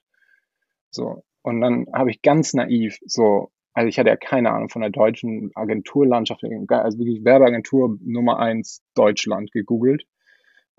So. 0.90 1.24
Und 1.42 1.60
dann 1.60 1.86
habe 1.92 2.10
ich 2.10 2.22
ganz 2.22 2.54
naiv 2.54 2.98
so, 3.04 3.50
also 3.74 3.88
ich 3.88 3.98
hatte 3.98 4.08
ja 4.08 4.16
keine 4.16 4.52
Ahnung 4.52 4.68
von 4.70 4.82
der 4.82 4.90
deutschen 4.90 5.50
Agenturlandschaft, 5.54 6.42
also 6.44 6.98
wirklich 6.98 7.24
Werbeagentur 7.24 7.98
Nummer 8.00 8.38
eins 8.38 8.82
Deutschland 8.94 9.52
gegoogelt 9.52 10.06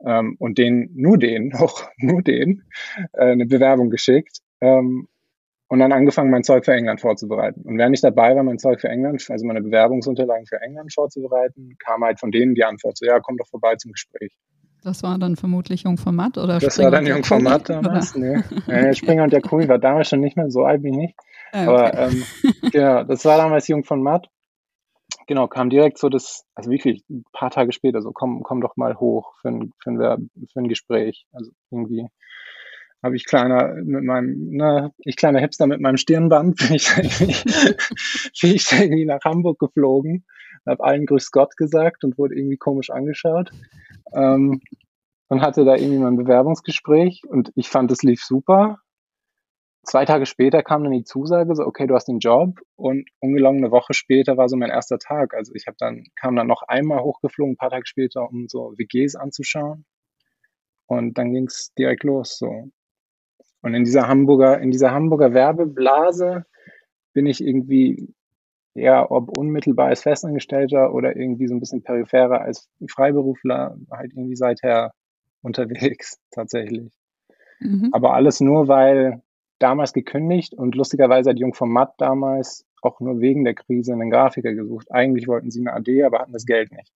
ähm, 0.04 0.36
und 0.40 0.58
den, 0.58 0.90
nur 0.96 1.18
den, 1.18 1.54
auch 1.56 1.90
nur 1.98 2.22
den, 2.22 2.64
äh, 3.14 3.32
eine 3.32 3.46
Bewerbung 3.46 3.90
geschickt 3.90 4.40
ähm, 4.62 5.08
und 5.68 5.80
dann 5.80 5.92
angefangen, 5.92 6.30
mein 6.30 6.44
Zeug 6.44 6.66
für 6.66 6.74
England 6.74 7.02
vorzubereiten. 7.02 7.62
Und 7.62 7.78
während 7.78 7.96
ich 7.96 8.02
dabei 8.02 8.36
war, 8.36 8.44
mein 8.44 8.60
Zeug 8.60 8.82
für 8.82 8.90
England, 8.90 9.26
also 9.30 9.46
meine 9.46 9.62
Bewerbungsunterlagen 9.62 10.46
für 10.46 10.62
England 10.62 10.94
vorzubereiten, 10.94 11.76
kam 11.84 12.04
halt 12.04 12.20
von 12.20 12.32
denen 12.32 12.56
die 12.56 12.64
Antwort 12.64 12.98
so, 12.98 13.06
ja, 13.06 13.20
komm 13.20 13.38
doch 13.38 13.48
vorbei 13.48 13.76
zum 13.76 13.92
Gespräch. 13.92 14.36
Das 14.84 15.02
war 15.02 15.18
dann 15.18 15.36
vermutlich 15.36 15.82
Jungformat 15.82 16.38
oder 16.38 16.60
Das 16.60 16.76
Springer 16.76 16.92
war 16.92 17.00
dann 17.00 17.08
Jungformat 17.08 17.70
damals, 17.70 18.16
ne? 18.16 18.44
Äh, 18.68 18.94
Springer 18.94 19.24
und 19.24 19.34
Jacobi 19.34 19.68
war 19.68 19.80
damals 19.80 20.10
schon 20.10 20.20
nicht 20.20 20.38
mehr, 20.38 20.52
so 20.52 20.64
alt 20.64 20.84
wie 20.84 20.90
ich 20.90 20.96
nicht. 20.96 21.16
Äh, 21.52 21.66
Aber 21.66 21.92
ähm, 21.98 22.24
genau, 22.72 23.04
das 23.04 23.26
war 23.26 23.38
damals 23.38 23.68
Jung 23.68 23.84
von 23.84 24.04
Matt. 24.04 24.30
Genau, 25.28 25.48
kam 25.48 25.70
direkt 25.70 25.98
so 25.98 26.10
das, 26.10 26.46
also 26.54 26.70
wirklich 26.70 27.04
ein 27.10 27.24
paar 27.32 27.50
Tage 27.50 27.72
später, 27.72 28.02
so 28.02 28.12
komm, 28.12 28.44
komm 28.44 28.62
doch 28.62 28.78
mal 28.78 28.96
hoch 29.00 29.34
für 29.42 29.50
ein, 29.50 29.74
für 29.82 29.92
ein, 29.92 30.30
für 30.54 30.60
ein 30.60 30.68
Gespräch. 30.68 31.26
Also 31.32 31.52
irgendwie 31.72 32.08
habe 33.04 33.16
ich 33.16 33.26
kleiner 33.26 33.74
mit 33.76 34.04
meinem, 34.04 34.50
ne, 34.50 34.92
ich 35.00 35.16
kleiner 35.16 35.40
Hipster 35.40 35.68
mit 35.68 35.82
meinem 35.82 35.98
Stirnband, 35.98 36.58
bin 36.68 36.76
ich 36.76 36.90
irgendwie, 36.96 37.36
bin 38.42 38.56
ich 38.56 38.72
irgendwie 38.72 39.06
nach 39.06 39.24
Hamburg 39.24 39.60
geflogen, 39.60 40.26
habe 40.68 40.84
allen 40.84 41.06
Grüß 41.06 41.32
Gott 41.32 41.58
gesagt 41.58 42.04
und 42.04 42.18
wurde 42.18 42.36
irgendwie 42.36 42.58
komisch 42.58 42.90
angeschaut. 42.90 43.52
Ähm, 44.14 44.62
und 45.28 45.42
hatte 45.42 45.66
da 45.66 45.76
irgendwie 45.76 45.98
mein 45.98 46.18
Bewerbungsgespräch 46.18 47.24
und 47.28 47.52
ich 47.56 47.70
fand, 47.70 47.92
es 47.92 48.04
lief 48.04 48.24
super 48.24 48.78
zwei 49.86 50.06
Tage 50.06 50.26
später 50.26 50.64
kam 50.64 50.84
dann 50.84 50.94
die 50.94 51.04
Zusage, 51.04 51.56
so, 51.56 51.64
okay, 51.64 51.88
du 51.88 51.96
hast 51.96 52.08
den 52.08 52.20
Job 52.20 52.60
und 52.76 53.10
ungelogen 53.20 53.60
eine 53.64 53.72
Woche 53.72 53.94
später 53.94 54.38
war 54.38 54.50
so 54.50 54.58
mein 54.58 54.70
erster 54.70 55.00
Tag. 55.00 55.34
Also 55.34 55.54
ich 55.56 55.68
habe 55.68 55.78
dann, 55.80 56.04
kam 56.16 56.36
dann 56.36 56.48
noch 56.48 56.64
einmal 56.64 57.02
hochgeflogen, 57.02 57.54
ein 57.54 57.58
paar 57.58 57.70
Tage 57.70 57.86
später, 57.86 58.30
um 58.30 58.48
so 58.48 58.74
WGs 58.78 59.16
anzuschauen. 59.16 59.86
Und 60.88 61.18
dann 61.18 61.34
ging 61.34 61.46
es 61.46 61.74
direkt 61.78 62.04
los, 62.04 62.38
so. 62.38 62.70
Und 63.62 63.74
in 63.74 63.84
dieser 63.84 64.08
Hamburger, 64.08 64.60
in 64.60 64.70
dieser 64.70 64.92
Hamburger 64.92 65.34
Werbeblase 65.34 66.46
bin 67.14 67.26
ich 67.26 67.44
irgendwie, 67.44 68.14
ja, 68.76 69.10
ob 69.10 69.38
unmittelbar 69.38 69.88
als 69.88 70.04
Festangestellter 70.04 70.94
oder 70.94 71.16
irgendwie 71.16 71.48
so 71.48 71.56
ein 71.56 71.60
bisschen 71.60 71.82
peripherer 71.82 72.42
als 72.42 72.70
Freiberufler, 72.88 73.78
halt 73.90 74.12
irgendwie 74.14 74.36
seither 74.36 74.92
unterwegs, 75.42 76.20
tatsächlich. 76.32 76.92
Mhm. 77.60 77.90
Aber 77.94 78.14
alles 78.14 78.42
nur, 78.42 78.68
weil 78.68 79.24
damals 79.60 79.94
gekündigt 79.94 80.54
und 80.54 80.76
lustigerweise 80.76 81.32
hat 81.32 81.40
Jung 81.40 81.54
vom 81.54 81.72
Matt 81.72 81.94
damals 81.98 82.66
auch 82.82 83.00
nur 83.00 83.20
wegen 83.20 83.44
der 83.44 83.56
Krise 83.56 83.94
einen 83.94 84.10
Grafiker 84.10 84.54
gesucht. 84.54 84.92
Eigentlich 84.92 85.28
wollten 85.28 85.52
sie 85.52 85.62
eine 85.62 85.74
AD, 85.74 86.04
aber 86.04 86.20
hatten 86.20 86.34
das 86.34 86.46
Geld 86.46 86.72
nicht. 86.72 86.92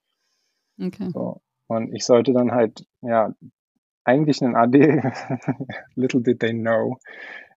Okay. 0.82 1.10
So. 1.14 1.42
Und 1.68 1.94
ich 1.94 2.06
sollte 2.06 2.34
dann 2.34 2.52
halt, 2.52 2.86
ja, 3.02 3.34
eigentlich 4.04 4.42
einen 4.42 4.56
AD, 4.56 4.78
little 5.96 6.22
did 6.22 6.40
they 6.40 6.54
know, 6.54 6.98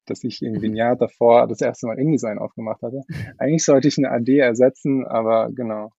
dass 0.06 0.24
ich 0.24 0.42
irgendwie 0.42 0.68
ein 0.68 0.76
Jahr 0.76 0.96
davor 0.96 1.46
das 1.46 1.60
erste 1.60 1.86
Mal 1.86 1.98
InDesign 1.98 2.38
aufgemacht 2.38 2.82
hatte. 2.82 3.02
Eigentlich 3.38 3.64
sollte 3.64 3.88
ich 3.88 3.98
eine 3.98 4.10
AD 4.10 4.38
ersetzen, 4.38 5.06
aber 5.06 5.50
genau. 5.52 5.90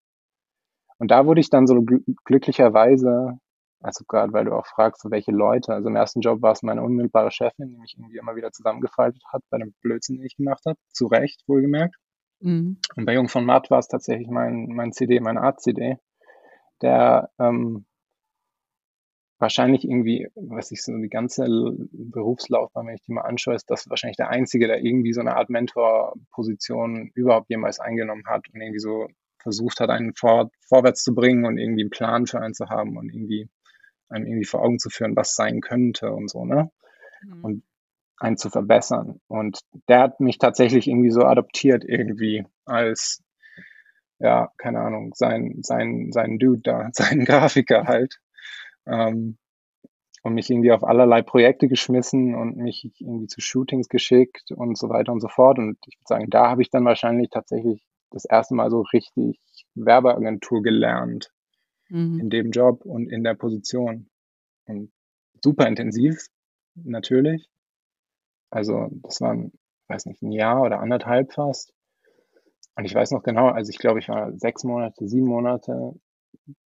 Und 0.98 1.12
da 1.12 1.26
wurde 1.26 1.42
ich 1.42 1.50
dann 1.50 1.68
so 1.68 1.82
gl 1.82 2.02
glücklicherweise, 2.24 3.40
also 3.84 4.06
gerade 4.08 4.32
weil 4.32 4.46
du 4.46 4.54
auch 4.54 4.66
fragst, 4.66 5.02
so 5.02 5.12
welche 5.12 5.32
Leute, 5.32 5.74
also 5.74 5.90
im 5.90 5.96
ersten 5.96 6.22
Job 6.22 6.42
war 6.42 6.54
es 6.54 6.64
meine 6.64 6.82
unmittelbare 6.82 7.32
Chefin, 7.32 7.70
die 7.70 7.78
mich 7.78 7.96
irgendwie 7.98 8.18
immer 8.18 8.36
wieder 8.36 8.52
zusammengefaltet 8.52 9.22
hat 9.32 9.44
bei 9.50 9.58
dem 9.58 9.74
Blödsinn, 9.82 10.18
den 10.18 10.26
ich 10.26 10.38
gemacht 10.38 10.64
habe. 10.66 10.78
Zu 10.90 11.08
Recht, 11.08 11.44
wohlgemerkt. 11.48 11.96
Mhm. 12.40 12.78
Und 12.96 13.06
bei 13.06 13.14
Jung 13.14 13.28
von 13.28 13.46
Matt 13.46 13.70
war 13.70 13.80
es 13.80 13.90
tatsächlich 13.90 14.30
mein, 14.30 14.68
mein 14.68 14.94
CD, 14.94 15.20
mein 15.20 15.38
Art-CD, 15.38 15.98
der 16.82 17.30
ähm, 17.40 17.86
wahrscheinlich 19.38 19.84
irgendwie, 19.84 20.30
was 20.36 20.72
ich 20.72 20.82
so 20.82 20.96
die 20.98 21.10
ganze 21.10 21.46
Berufslaufbahn, 21.92 22.88
wenn 22.88 22.96
ich 22.96 23.02
die 23.02 23.12
mal 23.12 23.22
anschaue, 23.22 23.56
ist 23.56 23.70
das 23.70 23.90
wahrscheinlich 23.90 24.18
der 24.18 24.30
Einzige, 24.30 24.68
der 24.68 24.82
irgendwie 24.82 25.12
so 25.12 25.20
eine 25.20 25.36
Art 25.36 25.50
Mentor-Position 25.50 27.12
überhaupt 27.16 27.50
jemals 27.50 27.82
eingenommen 27.82 28.24
hat 28.28 28.48
und 28.54 28.62
irgendwie 28.62 28.80
so 28.80 29.08
versucht 29.42 29.82
hat, 29.82 29.90
einen 29.90 30.14
vor, 30.16 30.50
vorwärts 30.70 31.04
zu 31.04 31.14
bringen 31.14 31.46
und 31.46 31.58
irgendwie 31.58 31.82
einen 31.82 31.90
Plan 31.90 32.28
für 32.28 32.40
einen 32.40 32.54
zu 32.54 32.70
haben 32.70 32.98
und 32.98 33.14
irgendwie 33.14 33.50
einem 34.14 34.26
irgendwie 34.26 34.46
vor 34.46 34.62
Augen 34.62 34.80
zu 34.80 34.90
führen, 34.90 35.16
was 35.16 35.36
sein 35.36 35.62
könnte 35.62 36.12
und 36.12 36.30
so, 36.30 36.46
ne? 36.46 36.72
Mhm. 37.24 37.44
Und 37.44 37.64
einen 38.18 38.38
zu 38.38 38.50
verbessern. 38.50 39.20
Und 39.28 39.60
der 39.88 40.00
hat 40.00 40.20
mich 40.20 40.38
tatsächlich 40.38 40.88
irgendwie 40.88 41.12
so 41.12 41.24
adoptiert 41.24 41.84
irgendwie 41.86 42.46
als, 42.66 43.22
ja, 44.20 44.52
keine 44.58 44.80
Ahnung, 44.80 45.14
sein, 45.16 45.60
sein, 45.62 46.12
sein 46.12 46.40
Dude 46.40 46.62
da, 46.62 46.90
sein 46.94 47.26
Grafiker 47.26 47.86
halt. 47.86 48.20
Ähm, 48.86 49.38
und 50.24 50.36
mich 50.36 50.50
irgendwie 50.50 50.72
auf 50.72 50.86
allerlei 50.86 51.22
Projekte 51.22 51.68
geschmissen 51.68 52.34
und 52.34 52.56
mich 52.56 52.90
irgendwie 53.00 53.28
zu 53.28 53.42
Shootings 53.42 53.90
geschickt 53.90 54.54
und 54.56 54.78
so 54.78 54.88
weiter 54.88 55.12
und 55.12 55.20
so 55.20 55.28
fort. 55.28 55.60
Und 55.60 55.78
ich 55.86 55.98
würde 55.98 56.08
sagen, 56.08 56.30
da 56.30 56.50
habe 56.50 56.62
ich 56.62 56.70
dann 56.70 56.86
wahrscheinlich 56.86 57.30
tatsächlich 57.30 57.86
das 58.10 58.24
erste 58.24 58.56
Mal 58.56 58.70
so 58.70 58.82
richtig 58.94 59.38
Werbeagentur 59.76 60.64
gelernt. 60.64 61.33
Mhm. 61.90 62.20
in 62.20 62.30
dem 62.30 62.52
Job 62.52 62.86
und 62.86 63.12
in 63.12 63.24
der 63.24 63.36
Position. 63.36 64.10
Und 64.66 64.92
super 65.44 65.68
intensiv, 65.68 66.28
natürlich. 66.76 67.50
Also 68.50 68.90
das 69.04 69.20
waren, 69.22 69.52
weiß 69.88 70.06
nicht, 70.06 70.22
ein 70.22 70.32
Jahr 70.32 70.62
oder 70.62 70.80
anderthalb 70.80 71.34
fast. 71.34 71.74
Und 72.76 72.86
ich 72.86 72.96
weiß 72.96 73.12
noch 73.12 73.24
genau, 73.24 73.48
also 73.48 73.70
ich 73.70 73.78
glaube, 73.78 74.00
ich 74.00 74.10
war 74.10 74.32
sechs 74.38 74.64
Monate, 74.64 75.08
sieben 75.08 75.28
Monate 75.28 75.94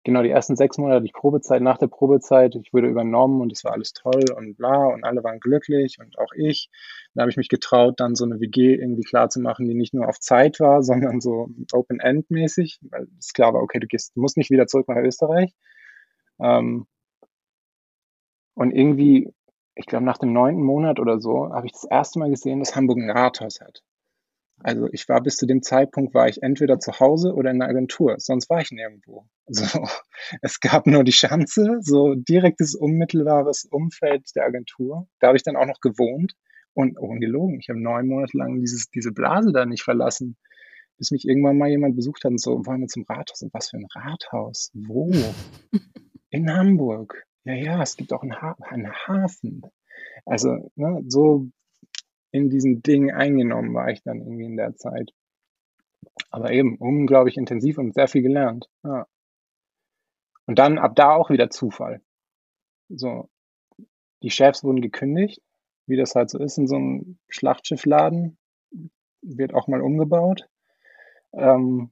genau 0.03 0.23
die 0.23 0.29
ersten 0.29 0.55
sechs 0.55 0.77
Monate 0.77 1.03
die 1.03 1.11
Probezeit, 1.11 1.61
nach 1.61 1.77
der 1.77 1.87
Probezeit, 1.87 2.55
ich 2.55 2.73
wurde 2.73 2.87
übernommen 2.87 3.41
und 3.41 3.51
es 3.51 3.63
war 3.63 3.73
alles 3.73 3.93
toll 3.93 4.23
und 4.35 4.55
bla 4.55 4.87
und 4.87 5.03
alle 5.03 5.23
waren 5.23 5.39
glücklich 5.39 5.97
und 5.99 6.17
auch 6.17 6.31
ich. 6.35 6.69
Da 7.13 7.21
habe 7.21 7.31
ich 7.31 7.37
mich 7.37 7.49
getraut, 7.49 7.99
dann 7.99 8.15
so 8.15 8.25
eine 8.25 8.39
WG 8.39 8.75
irgendwie 8.75 9.03
klar 9.03 9.29
zu 9.29 9.39
machen, 9.41 9.67
die 9.67 9.73
nicht 9.75 9.93
nur 9.93 10.07
auf 10.07 10.19
Zeit 10.19 10.59
war, 10.59 10.83
sondern 10.83 11.21
so 11.21 11.49
Open-End-mäßig, 11.71 12.79
weil 12.89 13.07
es 13.19 13.33
klar 13.33 13.53
war, 13.53 13.61
okay, 13.61 13.79
du 13.79 13.87
gehst, 13.87 14.15
musst 14.17 14.37
nicht 14.37 14.51
wieder 14.51 14.67
zurück 14.67 14.87
nach 14.87 14.97
Österreich. 14.97 15.53
Ähm, 16.39 16.87
und 18.55 18.71
irgendwie, 18.71 19.33
ich 19.75 19.85
glaube, 19.85 20.05
nach 20.05 20.17
dem 20.17 20.33
neunten 20.33 20.63
Monat 20.63 20.99
oder 20.99 21.19
so, 21.19 21.49
habe 21.53 21.67
ich 21.67 21.73
das 21.73 21.85
erste 21.85 22.19
Mal 22.19 22.29
gesehen, 22.29 22.59
dass 22.59 22.75
Hamburg 22.75 22.97
ein 22.99 23.09
Rathaus 23.09 23.59
hat. 23.61 23.83
Also 24.59 24.87
ich 24.91 25.07
war 25.09 25.21
bis 25.21 25.35
zu 25.37 25.45
dem 25.45 25.61
Zeitpunkt, 25.61 26.13
war 26.13 26.27
ich 26.27 26.41
entweder 26.41 26.79
zu 26.79 26.99
Hause 26.99 27.33
oder 27.33 27.51
in 27.51 27.59
der 27.59 27.67
Agentur, 27.67 28.15
sonst 28.17 28.49
war 28.49 28.61
ich 28.61 28.71
nirgendwo. 28.71 29.27
Also, 29.45 29.65
es 30.41 30.59
gab 30.59 30.87
nur 30.87 31.03
die 31.03 31.11
Schanze, 31.11 31.77
so 31.81 32.15
direktes, 32.15 32.73
unmittelbares 32.73 33.65
Umfeld 33.65 34.29
der 34.35 34.45
Agentur. 34.45 35.07
Da 35.19 35.27
habe 35.27 35.37
ich 35.37 35.43
dann 35.43 35.57
auch 35.57 35.65
noch 35.65 35.81
gewohnt 35.81 36.35
und 36.73 36.97
oh, 36.97 37.07
ungelogen, 37.07 37.59
ich 37.59 37.69
habe 37.69 37.81
neun 37.81 38.07
Monate 38.07 38.37
lang 38.37 38.59
dieses, 38.59 38.89
diese 38.89 39.11
Blase 39.11 39.51
da 39.51 39.65
nicht 39.65 39.83
verlassen, 39.83 40.37
bis 40.97 41.11
mich 41.11 41.27
irgendwann 41.27 41.57
mal 41.57 41.69
jemand 41.69 41.95
besucht 41.95 42.23
hat 42.23 42.31
und 42.31 42.41
so, 42.41 42.65
wollen 42.65 42.81
wir 42.81 42.87
zum 42.87 43.03
Rathaus? 43.03 43.41
Und 43.41 43.53
was 43.53 43.69
für 43.69 43.77
ein 43.77 43.87
Rathaus? 43.93 44.71
Wo? 44.73 45.11
In 46.29 46.51
Hamburg. 46.51 47.25
Ja, 47.43 47.53
ja, 47.53 47.81
es 47.81 47.95
gibt 47.95 48.11
auch 48.11 48.23
einen, 48.23 48.41
ha 48.41 48.55
einen 48.59 48.91
Hafen. 48.91 49.61
Also, 50.25 50.71
ne, 50.75 51.03
so 51.07 51.47
in 52.31 52.49
diesen 52.49 52.81
Ding 52.81 53.11
eingenommen 53.11 53.73
war 53.73 53.89
ich 53.89 54.03
dann 54.03 54.19
irgendwie 54.19 54.45
in 54.45 54.57
der 54.57 54.75
Zeit. 54.75 55.11
Aber 56.29 56.51
eben 56.51 56.77
unglaublich 56.77 57.37
intensiv 57.37 57.77
und 57.77 57.93
sehr 57.93 58.07
viel 58.07 58.21
gelernt. 58.21 58.67
Ja. 58.83 59.07
Und 60.45 60.59
dann 60.59 60.77
ab 60.77 60.95
da 60.95 61.11
auch 61.15 61.29
wieder 61.29 61.49
Zufall. 61.49 62.01
So, 62.89 63.29
die 64.21 64.29
Chefs 64.29 64.63
wurden 64.63 64.81
gekündigt, 64.81 65.41
wie 65.87 65.97
das 65.97 66.15
halt 66.15 66.29
so 66.29 66.39
ist 66.39 66.57
in 66.57 66.67
so 66.67 66.75
einem 66.75 67.17
Schlachtschiffladen, 67.29 68.37
wird 69.21 69.53
auch 69.53 69.67
mal 69.67 69.81
umgebaut. 69.81 70.47
Ähm, 71.33 71.91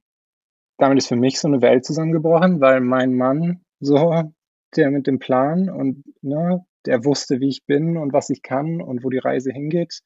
damit 0.78 0.98
ist 0.98 1.08
für 1.08 1.16
mich 1.16 1.40
so 1.40 1.48
eine 1.48 1.62
Welt 1.62 1.86
zusammengebrochen, 1.86 2.62
weil 2.62 2.82
mein 2.82 3.16
Mann 3.16 3.64
so, 3.80 4.32
der 4.76 4.92
mit 4.92 5.08
dem 5.08 5.20
Plan 5.20 5.70
und 5.70 6.04
ne, 6.22 6.66
der 6.86 7.06
wusste, 7.06 7.40
wie 7.40 7.50
ich 7.50 7.66
bin 7.66 7.98
und 7.98 8.14
was 8.14 8.30
ich 8.30 8.42
kann 8.42 8.82
und 8.82 9.04
wo 9.04 9.10
die 9.10 9.20
Reise 9.20 9.52
hingeht, 9.52 10.02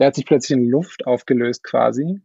der 0.00 0.08
hat 0.08 0.14
sich 0.14 0.26
plötzlich 0.26 0.58
in 0.58 0.64
Luft 0.64 1.06
aufgelöst 1.06 1.62
quasi. 1.62 2.20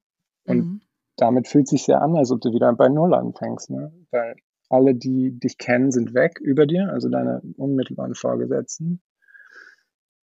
Und 0.45 0.57
mhm. 0.57 0.81
damit 1.17 1.47
fühlt 1.47 1.67
sich 1.67 1.85
ja 1.87 1.99
an, 1.99 2.15
als 2.15 2.31
ob 2.31 2.41
du 2.41 2.53
wieder 2.53 2.71
bei 2.73 2.87
Null 2.87 3.13
anfängst, 3.13 3.69
ne? 3.69 3.91
Weil 4.11 4.35
alle, 4.69 4.95
die 4.95 5.37
dich 5.37 5.57
kennen, 5.57 5.91
sind 5.91 6.13
weg 6.13 6.39
über 6.39 6.65
dir, 6.65 6.89
also 6.91 7.09
deine 7.09 7.41
unmittelbaren 7.57 8.15
Vorgesetzten. 8.15 9.01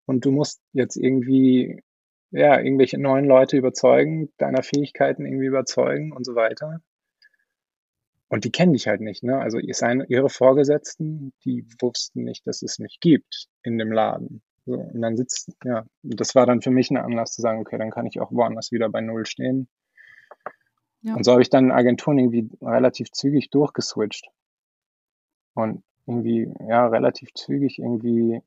Und 0.06 0.24
du 0.24 0.30
musst 0.30 0.60
jetzt 0.72 0.96
irgendwie, 0.96 1.82
ja, 2.30 2.60
irgendwelche 2.60 2.98
neuen 3.00 3.24
Leute 3.24 3.56
überzeugen, 3.56 4.30
deiner 4.36 4.62
Fähigkeiten 4.62 5.24
irgendwie 5.24 5.46
überzeugen 5.46 6.12
und 6.12 6.24
so 6.24 6.34
weiter. 6.34 6.80
Und 8.28 8.44
die 8.44 8.52
kennen 8.52 8.74
dich 8.74 8.86
halt 8.86 9.00
nicht, 9.00 9.22
ne? 9.22 9.38
Also 9.38 9.58
ihre 9.58 10.28
Vorgesetzten, 10.28 11.32
die 11.44 11.66
wussten 11.80 12.24
nicht, 12.24 12.46
dass 12.46 12.60
es 12.60 12.78
mich 12.78 12.98
gibt 13.00 13.48
in 13.62 13.78
dem 13.78 13.90
Laden. 13.90 14.42
So, 14.68 14.74
und 14.74 15.00
dann 15.00 15.16
sitzt, 15.16 15.50
ja, 15.64 15.86
das 16.02 16.34
war 16.34 16.44
dann 16.44 16.60
für 16.60 16.70
mich 16.70 16.90
ein 16.90 16.98
Anlass 16.98 17.32
zu 17.32 17.40
sagen, 17.40 17.58
okay, 17.60 17.78
dann 17.78 17.90
kann 17.90 18.04
ich 18.04 18.20
auch 18.20 18.30
woanders 18.30 18.70
wieder 18.70 18.90
bei 18.90 19.00
Null 19.00 19.24
stehen. 19.24 19.66
Ja. 21.00 21.14
Und 21.14 21.24
so 21.24 21.32
habe 21.32 21.40
ich 21.40 21.48
dann 21.48 21.72
Agenturen 21.72 22.18
irgendwie 22.18 22.50
relativ 22.60 23.10
zügig 23.10 23.48
durchgeswitcht. 23.48 24.28
Und 25.54 25.82
irgendwie, 26.06 26.52
ja, 26.68 26.86
relativ 26.86 27.32
zügig 27.32 27.78
irgendwie 27.78 28.42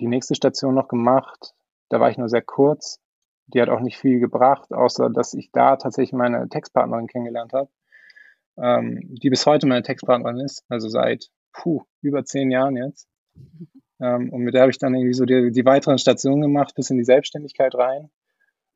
die 0.00 0.06
nächste 0.06 0.34
Station 0.34 0.74
noch 0.74 0.88
gemacht. 0.88 1.52
Da 1.90 2.00
war 2.00 2.10
ich 2.10 2.16
nur 2.16 2.30
sehr 2.30 2.40
kurz. 2.40 2.98
Die 3.46 3.60
hat 3.60 3.68
auch 3.68 3.80
nicht 3.80 3.98
viel 3.98 4.18
gebracht, 4.18 4.72
außer 4.72 5.10
dass 5.10 5.34
ich 5.34 5.52
da 5.52 5.76
tatsächlich 5.76 6.14
meine 6.14 6.48
Textpartnerin 6.48 7.06
kennengelernt 7.06 7.52
habe, 7.52 7.68
ähm, 8.56 9.00
die 9.02 9.28
bis 9.28 9.44
heute 9.44 9.66
meine 9.66 9.82
Textpartnerin 9.82 10.40
ist, 10.40 10.64
also 10.70 10.88
seit 10.88 11.30
puh, 11.52 11.82
über 12.00 12.24
zehn 12.24 12.50
Jahren 12.50 12.78
jetzt. 12.78 13.10
Ähm, 14.00 14.30
und 14.30 14.42
mit 14.42 14.54
der 14.54 14.62
habe 14.62 14.70
ich 14.70 14.78
dann 14.78 14.94
irgendwie 14.94 15.14
so 15.14 15.24
die, 15.24 15.50
die 15.50 15.64
weiteren 15.64 15.98
Stationen 15.98 16.40
gemacht, 16.42 16.74
bis 16.74 16.90
in 16.90 16.98
die 16.98 17.04
Selbstständigkeit 17.04 17.74
rein. 17.74 18.10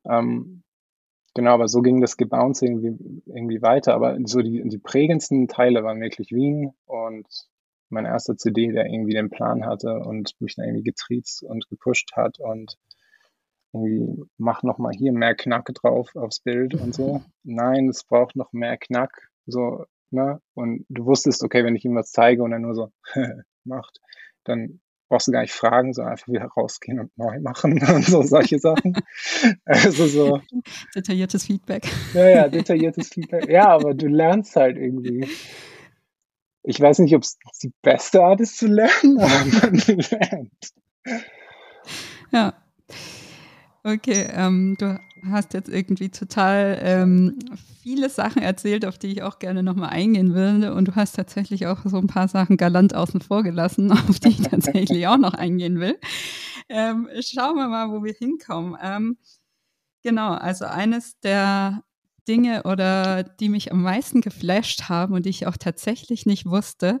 Ähm, 0.07 0.63
genau, 1.33 1.51
aber 1.51 1.67
so 1.67 1.81
ging 1.81 2.01
das 2.01 2.17
Gebounce 2.17 2.63
irgendwie, 2.63 3.21
irgendwie 3.25 3.61
weiter. 3.61 3.93
Aber 3.93 4.17
so 4.25 4.41
die, 4.41 4.61
die 4.67 4.77
prägendsten 4.77 5.47
Teile 5.47 5.83
waren 5.83 6.01
wirklich 6.01 6.31
Wien 6.31 6.73
und 6.85 7.27
mein 7.89 8.05
erster 8.05 8.35
CD, 8.37 8.71
der 8.71 8.87
irgendwie 8.87 9.13
den 9.13 9.29
Plan 9.29 9.65
hatte 9.65 9.99
und 9.99 10.39
mich 10.39 10.55
dann 10.55 10.65
irgendwie 10.65 10.83
getriezt 10.83 11.43
und 11.43 11.67
gepusht 11.69 12.11
hat 12.15 12.39
und 12.39 12.77
irgendwie 13.73 14.23
mach 14.37 14.63
noch 14.63 14.77
mal 14.77 14.93
hier 14.93 15.11
mehr 15.11 15.35
Knack 15.35 15.65
drauf 15.73 16.15
aufs 16.15 16.39
Bild 16.39 16.75
und 16.75 16.95
so. 16.95 17.21
Nein, 17.43 17.89
es 17.89 18.03
braucht 18.03 18.35
noch 18.35 18.53
mehr 18.53 18.77
Knack, 18.77 19.29
so, 19.45 19.85
ne? 20.11 20.41
Und 20.53 20.85
du 20.89 21.05
wusstest, 21.05 21.43
okay, 21.43 21.63
wenn 21.63 21.75
ich 21.75 21.85
ihm 21.85 21.95
was 21.95 22.11
zeige 22.11 22.43
und 22.43 22.53
er 22.53 22.59
nur 22.59 22.73
so 22.73 22.91
macht, 23.63 23.99
dann 24.43 24.79
brauchst 25.07 25.27
du 25.27 25.31
gar 25.31 25.41
nicht 25.41 25.53
fragen, 25.53 25.93
sondern 25.93 26.13
einfach 26.13 26.27
wieder 26.27 26.45
rausgehen 26.45 26.99
und 26.99 27.17
neu 27.17 27.39
machen 27.39 27.81
und 27.93 28.05
so 28.05 28.21
solche 28.21 28.59
Sachen. 28.59 28.95
Also 29.65 30.07
so. 30.07 30.41
Detailliertes 30.95 31.45
Feedback. 31.45 31.87
Ja, 32.13 32.29
ja, 32.29 32.47
detailliertes 32.47 33.09
Feedback. 33.09 33.49
Ja, 33.49 33.67
aber 33.69 33.93
du 33.93 34.07
lernst 34.07 34.55
halt 34.55 34.77
irgendwie. 34.77 35.27
Ich 36.63 36.79
weiß 36.79 36.99
nicht, 36.99 37.15
ob 37.15 37.23
es 37.23 37.37
die 37.61 37.73
beste 37.81 38.23
Art 38.23 38.41
ist 38.41 38.57
zu 38.57 38.67
lernen, 38.67 39.19
aber 39.19 39.45
man 39.61 39.75
lernt. 39.75 40.73
Ja. 42.31 42.53
Okay, 43.83 44.27
ähm, 44.33 44.75
du 44.79 44.99
hast 45.29 45.53
jetzt 45.53 45.69
irgendwie 45.69 46.09
total 46.09 46.79
ähm, 46.81 47.39
viele 47.81 48.09
Sachen 48.09 48.41
erzählt, 48.41 48.85
auf 48.85 48.97
die 48.97 49.07
ich 49.07 49.23
auch 49.23 49.39
gerne 49.39 49.63
nochmal 49.63 49.89
eingehen 49.89 50.33
würde. 50.33 50.73
Und 50.73 50.87
du 50.87 50.95
hast 50.95 51.15
tatsächlich 51.15 51.67
auch 51.67 51.79
so 51.85 51.97
ein 51.97 52.07
paar 52.07 52.27
Sachen 52.27 52.57
galant 52.57 52.95
außen 52.95 53.21
vor 53.21 53.43
gelassen, 53.43 53.91
auf 54.09 54.19
die 54.19 54.29
ich 54.29 54.41
tatsächlich 54.41 55.07
auch 55.07 55.17
noch 55.17 55.33
eingehen 55.33 55.79
will. 55.79 55.99
Ähm, 56.69 57.07
schauen 57.21 57.55
wir 57.55 57.67
mal, 57.67 57.89
wo 57.91 58.03
wir 58.03 58.13
hinkommen. 58.13 58.75
Ähm, 58.81 59.17
genau, 60.03 60.33
also 60.33 60.65
eines 60.65 61.19
der 61.19 61.83
Dinge 62.27 62.63
oder 62.63 63.23
die 63.23 63.49
mich 63.49 63.71
am 63.71 63.83
meisten 63.83 64.21
geflasht 64.21 64.89
haben 64.89 65.13
und 65.13 65.25
die 65.25 65.29
ich 65.29 65.47
auch 65.47 65.57
tatsächlich 65.57 66.25
nicht 66.25 66.45
wusste, 66.47 66.99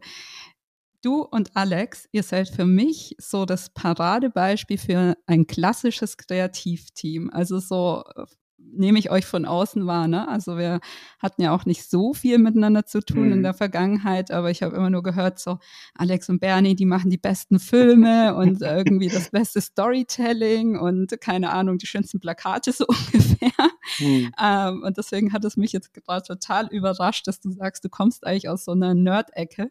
du 1.05 1.21
und 1.21 1.55
Alex, 1.55 2.07
ihr 2.11 2.23
seid 2.23 2.49
für 2.49 2.65
mich 2.65 3.15
so 3.19 3.45
das 3.45 3.69
Paradebeispiel 3.69 4.77
für 4.77 5.17
ein 5.27 5.45
klassisches 5.45 6.17
Kreativteam. 6.17 7.29
Also 7.31 7.59
so 7.59 8.03
äh, 8.15 8.25
nehme 8.57 8.97
ich 8.97 9.11
euch 9.11 9.25
von 9.25 9.45
außen 9.45 9.85
wahr. 9.85 10.07
Ne? 10.07 10.27
Also 10.27 10.57
wir 10.57 10.79
hatten 11.19 11.41
ja 11.43 11.53
auch 11.53 11.65
nicht 11.65 11.87
so 11.87 12.13
viel 12.13 12.39
miteinander 12.39 12.85
zu 12.85 13.01
tun 13.01 13.27
mhm. 13.27 13.33
in 13.33 13.43
der 13.43 13.53
Vergangenheit, 13.53 14.31
aber 14.31 14.49
ich 14.49 14.63
habe 14.63 14.75
immer 14.75 14.89
nur 14.89 15.03
gehört, 15.03 15.39
so 15.39 15.59
Alex 15.93 16.27
und 16.29 16.39
Bernie, 16.39 16.75
die 16.75 16.85
machen 16.85 17.11
die 17.11 17.17
besten 17.17 17.59
Filme 17.59 18.35
und 18.35 18.61
irgendwie 18.61 19.09
das 19.09 19.29
beste 19.29 19.61
Storytelling 19.61 20.79
und 20.79 21.21
keine 21.21 21.51
Ahnung, 21.51 21.77
die 21.77 21.87
schönsten 21.87 22.19
Plakate 22.19 22.71
so 22.71 22.85
ungefähr. 23.13 23.51
Mhm. 23.99 24.31
Ähm, 24.41 24.83
und 24.83 24.97
deswegen 24.97 25.33
hat 25.33 25.45
es 25.45 25.55
mich 25.55 25.71
jetzt 25.71 25.93
gerade 25.93 26.23
total 26.25 26.67
überrascht, 26.67 27.27
dass 27.27 27.39
du 27.39 27.51
sagst, 27.51 27.85
du 27.85 27.89
kommst 27.89 28.25
eigentlich 28.25 28.49
aus 28.49 28.65
so 28.65 28.71
einer 28.71 28.95
Nerd-Ecke 28.95 29.69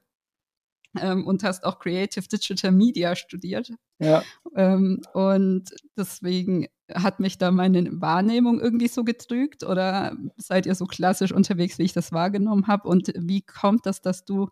ähm, 1.01 1.27
und 1.27 1.43
hast 1.43 1.65
auch 1.65 1.79
Creative 1.79 2.27
Digital 2.27 2.73
Media 2.73 3.15
studiert. 3.17 3.71
Ja. 3.99 4.23
Ähm, 4.55 5.01
und 5.13 5.71
deswegen 5.97 6.67
hat 6.93 7.21
mich 7.21 7.39
da 7.39 7.51
meine 7.51 7.89
Wahrnehmung 8.01 8.61
irgendwie 8.61 8.89
so 8.89 9.05
getrügt 9.05 9.65
oder 9.65 10.17
seid 10.37 10.67
ihr 10.67 10.75
so 10.75 10.85
klassisch 10.85 11.33
unterwegs, 11.33 11.79
wie 11.79 11.85
ich 11.85 11.93
das 11.93 12.13
wahrgenommen 12.13 12.67
habe? 12.67 12.89
Und 12.89 13.13
wie 13.17 13.43
kommt 13.43 13.87
das, 13.87 14.03
dass 14.03 14.25
du 14.25 14.49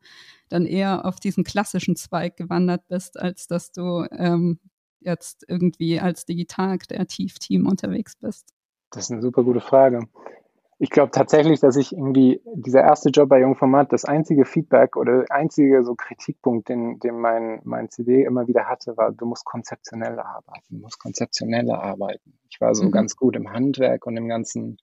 dann 0.48 0.64
eher 0.64 1.04
auf 1.04 1.20
diesen 1.20 1.44
klassischen 1.44 1.96
Zweig 1.96 2.36
gewandert 2.36 2.88
bist, 2.88 3.18
als 3.20 3.46
dass 3.48 3.72
du 3.72 4.06
ähm, 4.10 4.60
jetzt 5.00 5.44
irgendwie 5.48 6.00
als 6.00 6.24
digital-kreativ-Team 6.24 7.66
unterwegs 7.66 8.16
bist? 8.16 8.48
Das 8.90 9.04
ist 9.04 9.12
eine 9.12 9.22
super 9.22 9.42
gute 9.44 9.60
Frage 9.60 10.08
ich 10.82 10.90
glaube 10.90 11.12
tatsächlich, 11.12 11.60
dass 11.60 11.76
ich 11.76 11.92
irgendwie 11.92 12.42
dieser 12.56 12.80
erste 12.80 13.10
Job 13.10 13.28
bei 13.28 13.40
Jungformat, 13.40 13.92
das 13.92 14.04
einzige 14.04 14.44
Feedback 14.44 14.96
oder 14.96 15.24
einzige 15.30 15.84
so 15.84 15.94
Kritikpunkt, 15.94 16.68
den, 16.68 16.98
den 16.98 17.20
mein, 17.20 17.60
mein 17.62 17.88
CD 17.88 18.24
immer 18.24 18.48
wieder 18.48 18.64
hatte, 18.64 18.96
war, 18.96 19.12
du 19.12 19.24
musst 19.24 19.44
konzeptionell 19.44 20.18
arbeiten, 20.18 20.66
du 20.70 20.78
musst 20.78 20.98
konzeptionell 20.98 21.70
arbeiten. 21.70 22.36
Ich 22.50 22.60
war 22.60 22.74
so 22.74 22.86
mhm. 22.86 22.90
ganz 22.90 23.14
gut 23.14 23.36
im 23.36 23.52
Handwerk 23.52 24.06
und 24.08 24.16
im 24.16 24.26
ganzen 24.26 24.76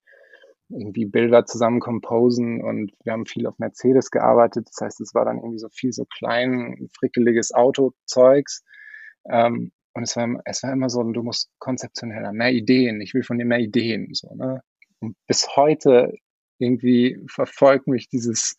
irgendwie 0.68 1.04
Bilder 1.04 1.46
zusammen 1.46 1.80
composen 1.80 2.62
und 2.62 2.92
wir 3.02 3.12
haben 3.12 3.26
viel 3.26 3.48
auf 3.48 3.58
Mercedes 3.58 4.12
gearbeitet. 4.12 4.68
Das 4.70 4.80
heißt, 4.80 5.00
es 5.00 5.16
war 5.16 5.24
dann 5.24 5.38
irgendwie 5.38 5.58
so 5.58 5.68
viel 5.68 5.92
so 5.92 6.04
klein, 6.04 6.88
frickeliges 6.96 7.52
Autozeugs. 7.52 8.62
Ähm, 9.28 9.72
und 9.94 10.04
es 10.04 10.14
war, 10.14 10.28
es 10.44 10.62
war 10.62 10.72
immer 10.72 10.90
so, 10.90 11.02
du 11.02 11.24
musst 11.24 11.50
konzeptioneller, 11.58 12.32
mehr 12.32 12.52
Ideen. 12.52 13.00
Ich 13.00 13.14
will 13.14 13.24
von 13.24 13.36
dir 13.36 13.46
mehr 13.46 13.58
Ideen. 13.58 14.10
So, 14.14 14.32
ne? 14.36 14.62
Und 15.00 15.16
bis 15.26 15.56
heute 15.56 16.12
irgendwie 16.58 17.18
verfolgt 17.28 17.86
mich 17.86 18.08
dieses 18.08 18.56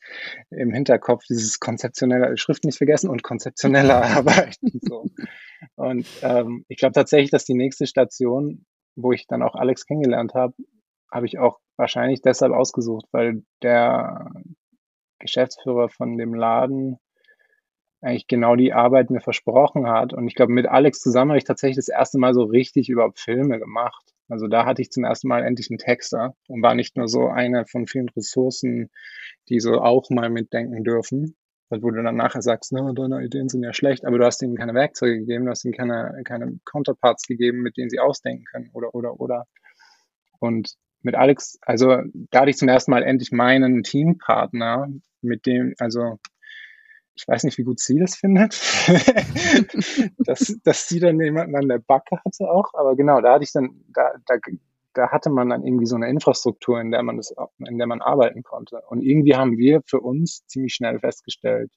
im 0.50 0.72
Hinterkopf, 0.72 1.24
dieses 1.30 1.60
konzeptionelle 1.60 2.38
Schrift 2.38 2.64
nicht 2.64 2.78
vergessen 2.78 3.10
und 3.10 3.24
konzeptionelle 3.24 3.96
Arbeiten. 4.04 4.80
So. 4.82 5.06
Und 5.76 6.08
ähm, 6.22 6.66
ich 6.70 6.78
glaube 6.78 6.94
tatsächlich, 6.94 7.32
dass 7.32 7.46
die 7.46 7.56
nächste 7.56 7.88
Station, 7.88 8.66
wo 8.96 9.12
ich 9.12 9.28
dann 9.28 9.44
auch 9.44 9.56
Alex 9.56 9.86
kennengelernt 9.86 10.34
habe, 10.34 10.54
habe 11.12 11.26
ich 11.26 11.40
auch 11.40 11.60
wahrscheinlich 11.78 12.22
deshalb 12.22 12.54
ausgesucht, 12.54 13.06
weil 13.12 13.44
der 13.62 14.32
Geschäftsführer 15.20 15.90
von 15.90 16.18
dem 16.18 16.34
Laden 16.34 16.98
eigentlich 18.02 18.28
genau 18.28 18.56
die 18.56 18.74
Arbeit 18.74 19.10
mir 19.10 19.20
versprochen 19.20 19.90
hat. 19.90 20.14
Und 20.14 20.28
ich 20.28 20.36
glaube, 20.36 20.54
mit 20.54 20.68
Alex 20.68 21.00
zusammen 21.02 21.32
habe 21.32 21.38
ich 21.38 21.44
tatsächlich 21.44 21.76
das 21.76 21.90
erste 21.90 22.18
Mal 22.18 22.34
so 22.34 22.44
richtig 22.44 22.90
überhaupt 22.90 23.20
Filme 23.20 23.60
gemacht. 23.60 24.14
Also 24.30 24.48
da 24.48 24.66
hatte 24.66 24.82
ich 24.82 24.92
zum 24.92 25.04
ersten 25.04 25.28
Mal 25.28 25.44
endlich 25.44 25.70
einen 25.70 25.80
Texter 25.80 26.36
und 26.48 26.62
war 26.62 26.76
nicht 26.76 26.96
nur 26.96 27.08
so 27.08 27.28
eine 27.28 27.66
von 27.66 27.88
vielen 27.88 28.10
Ressourcen, 28.10 28.90
die 29.50 29.60
so 29.60 29.82
auch 29.82 30.10
mal 30.10 30.30
mitdenken 30.30 30.84
dürfen. 30.84 31.36
Wo 31.72 31.92
du 31.92 32.02
dann 32.02 32.16
nachher 32.16 32.42
sagst, 32.42 32.72
na, 32.72 32.94
deine 32.94 33.24
Ideen 33.24 33.48
sind 33.48 33.64
ja 33.64 33.74
schlecht, 33.74 34.04
aber 34.04 34.18
du 34.18 34.26
hast 34.26 34.42
ihnen 34.42 34.56
keine 34.56 34.74
Werkzeuge 34.74 35.20
gegeben, 35.20 35.46
du 35.46 35.52
hast 35.52 35.66
ihnen 35.66 35.76
keine, 35.76 36.22
keine 36.24 36.60
Counterparts 36.66 37.28
gegeben, 37.28 37.62
mit 37.62 37.78
denen 37.78 37.92
sie 37.92 38.00
ausdenken 38.00 38.44
können 38.46 38.72
oder, 38.74 38.96
oder, 38.96 39.20
oder. 39.20 39.46
Und 40.40 40.74
mit 41.04 41.14
Alex, 41.14 41.60
also 41.62 42.02
da 42.32 42.42
hatte 42.42 42.50
ich 42.50 42.58
zum 42.58 42.70
ersten 42.70 42.90
Mal 42.90 43.04
endlich 43.04 43.32
meinen 43.32 43.84
Teampartner, 43.84 44.88
mit 45.22 45.46
dem, 45.46 45.76
also 45.80 46.18
ich 47.20 47.28
weiß 47.28 47.44
nicht, 47.44 47.58
wie 47.58 47.64
gut 47.64 47.80
sie 47.82 48.00
das 48.00 48.16
findet, 48.16 48.54
dass, 50.20 50.58
dass 50.64 50.88
sie 50.88 51.02
dann 51.02 51.20
jemanden 51.20 51.56
an 51.56 51.68
der 51.68 51.80
Backe 51.80 52.18
hatte 52.24 52.50
auch, 52.50 52.74
aber 52.74 52.96
genau, 52.96 53.20
da 53.20 53.34
hatte 53.34 53.44
ich 53.44 53.52
dann, 53.52 53.84
da, 53.94 54.14
da, 54.26 54.36
da 54.94 55.12
hatte 55.12 55.30
man 55.30 55.50
dann 55.50 55.66
irgendwie 55.66 55.86
so 55.86 55.98
eine 55.98 56.08
Infrastruktur, 56.08 56.80
in 56.80 56.92
der 56.92 57.04
man 57.04 57.18
das, 57.18 57.36
in 57.60 57.78
der 57.78 57.88
man 57.88 58.02
arbeiten 58.02 58.44
konnte. 58.44 58.82
Und 58.88 59.02
irgendwie 59.02 59.36
haben 59.36 59.58
wir 59.58 59.82
für 59.86 60.00
uns 60.00 60.46
ziemlich 60.48 60.74
schnell 60.74 61.00
festgestellt, 61.00 61.72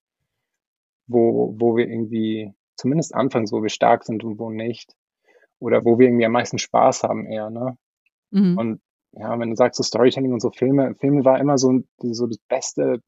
wo, 1.08 1.54
wo 1.58 1.76
wir 1.76 1.88
irgendwie, 1.88 2.54
zumindest 2.76 3.14
anfangs, 3.14 3.52
wo 3.52 3.62
wir 3.62 3.68
stark 3.68 4.04
sind 4.04 4.22
und 4.22 4.38
wo 4.38 4.50
nicht. 4.50 4.94
Oder 5.58 5.84
wo 5.84 5.98
wir 5.98 6.06
irgendwie 6.06 6.26
am 6.26 6.32
meisten 6.32 6.58
Spaß 6.58 7.02
haben 7.02 7.26
eher, 7.26 7.50
ne? 7.50 7.76
Mhm. 8.30 8.58
Und 8.58 8.80
ja, 9.12 9.38
wenn 9.38 9.50
du 9.50 9.56
sagst 9.56 9.76
so 9.76 9.82
Storytelling 9.82 10.32
und 10.32 10.40
so 10.40 10.50
Filme, 10.50 10.94
Filme 10.94 11.24
war 11.24 11.38
immer 11.38 11.58
so, 11.58 11.80
so 11.98 12.26
das 12.26 12.38
beste 12.48 13.02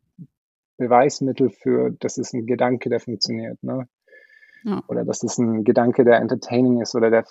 Beweismittel 0.77 1.51
für, 1.51 1.91
das 2.01 2.19
ist 2.19 2.35
ein 2.35 2.47
Gedanke, 2.47 2.89
der 2.89 3.01
funktioniert, 3.01 3.63
ne? 3.63 3.89
Ja. 4.65 4.83
Oder 4.89 5.05
das 5.05 5.23
ist 5.23 5.39
ein 5.39 5.65
Gedanke, 5.65 6.05
der 6.05 6.17
entertaining 6.17 6.81
ist 6.81 6.95
oder 6.95 7.11
der 7.11 7.25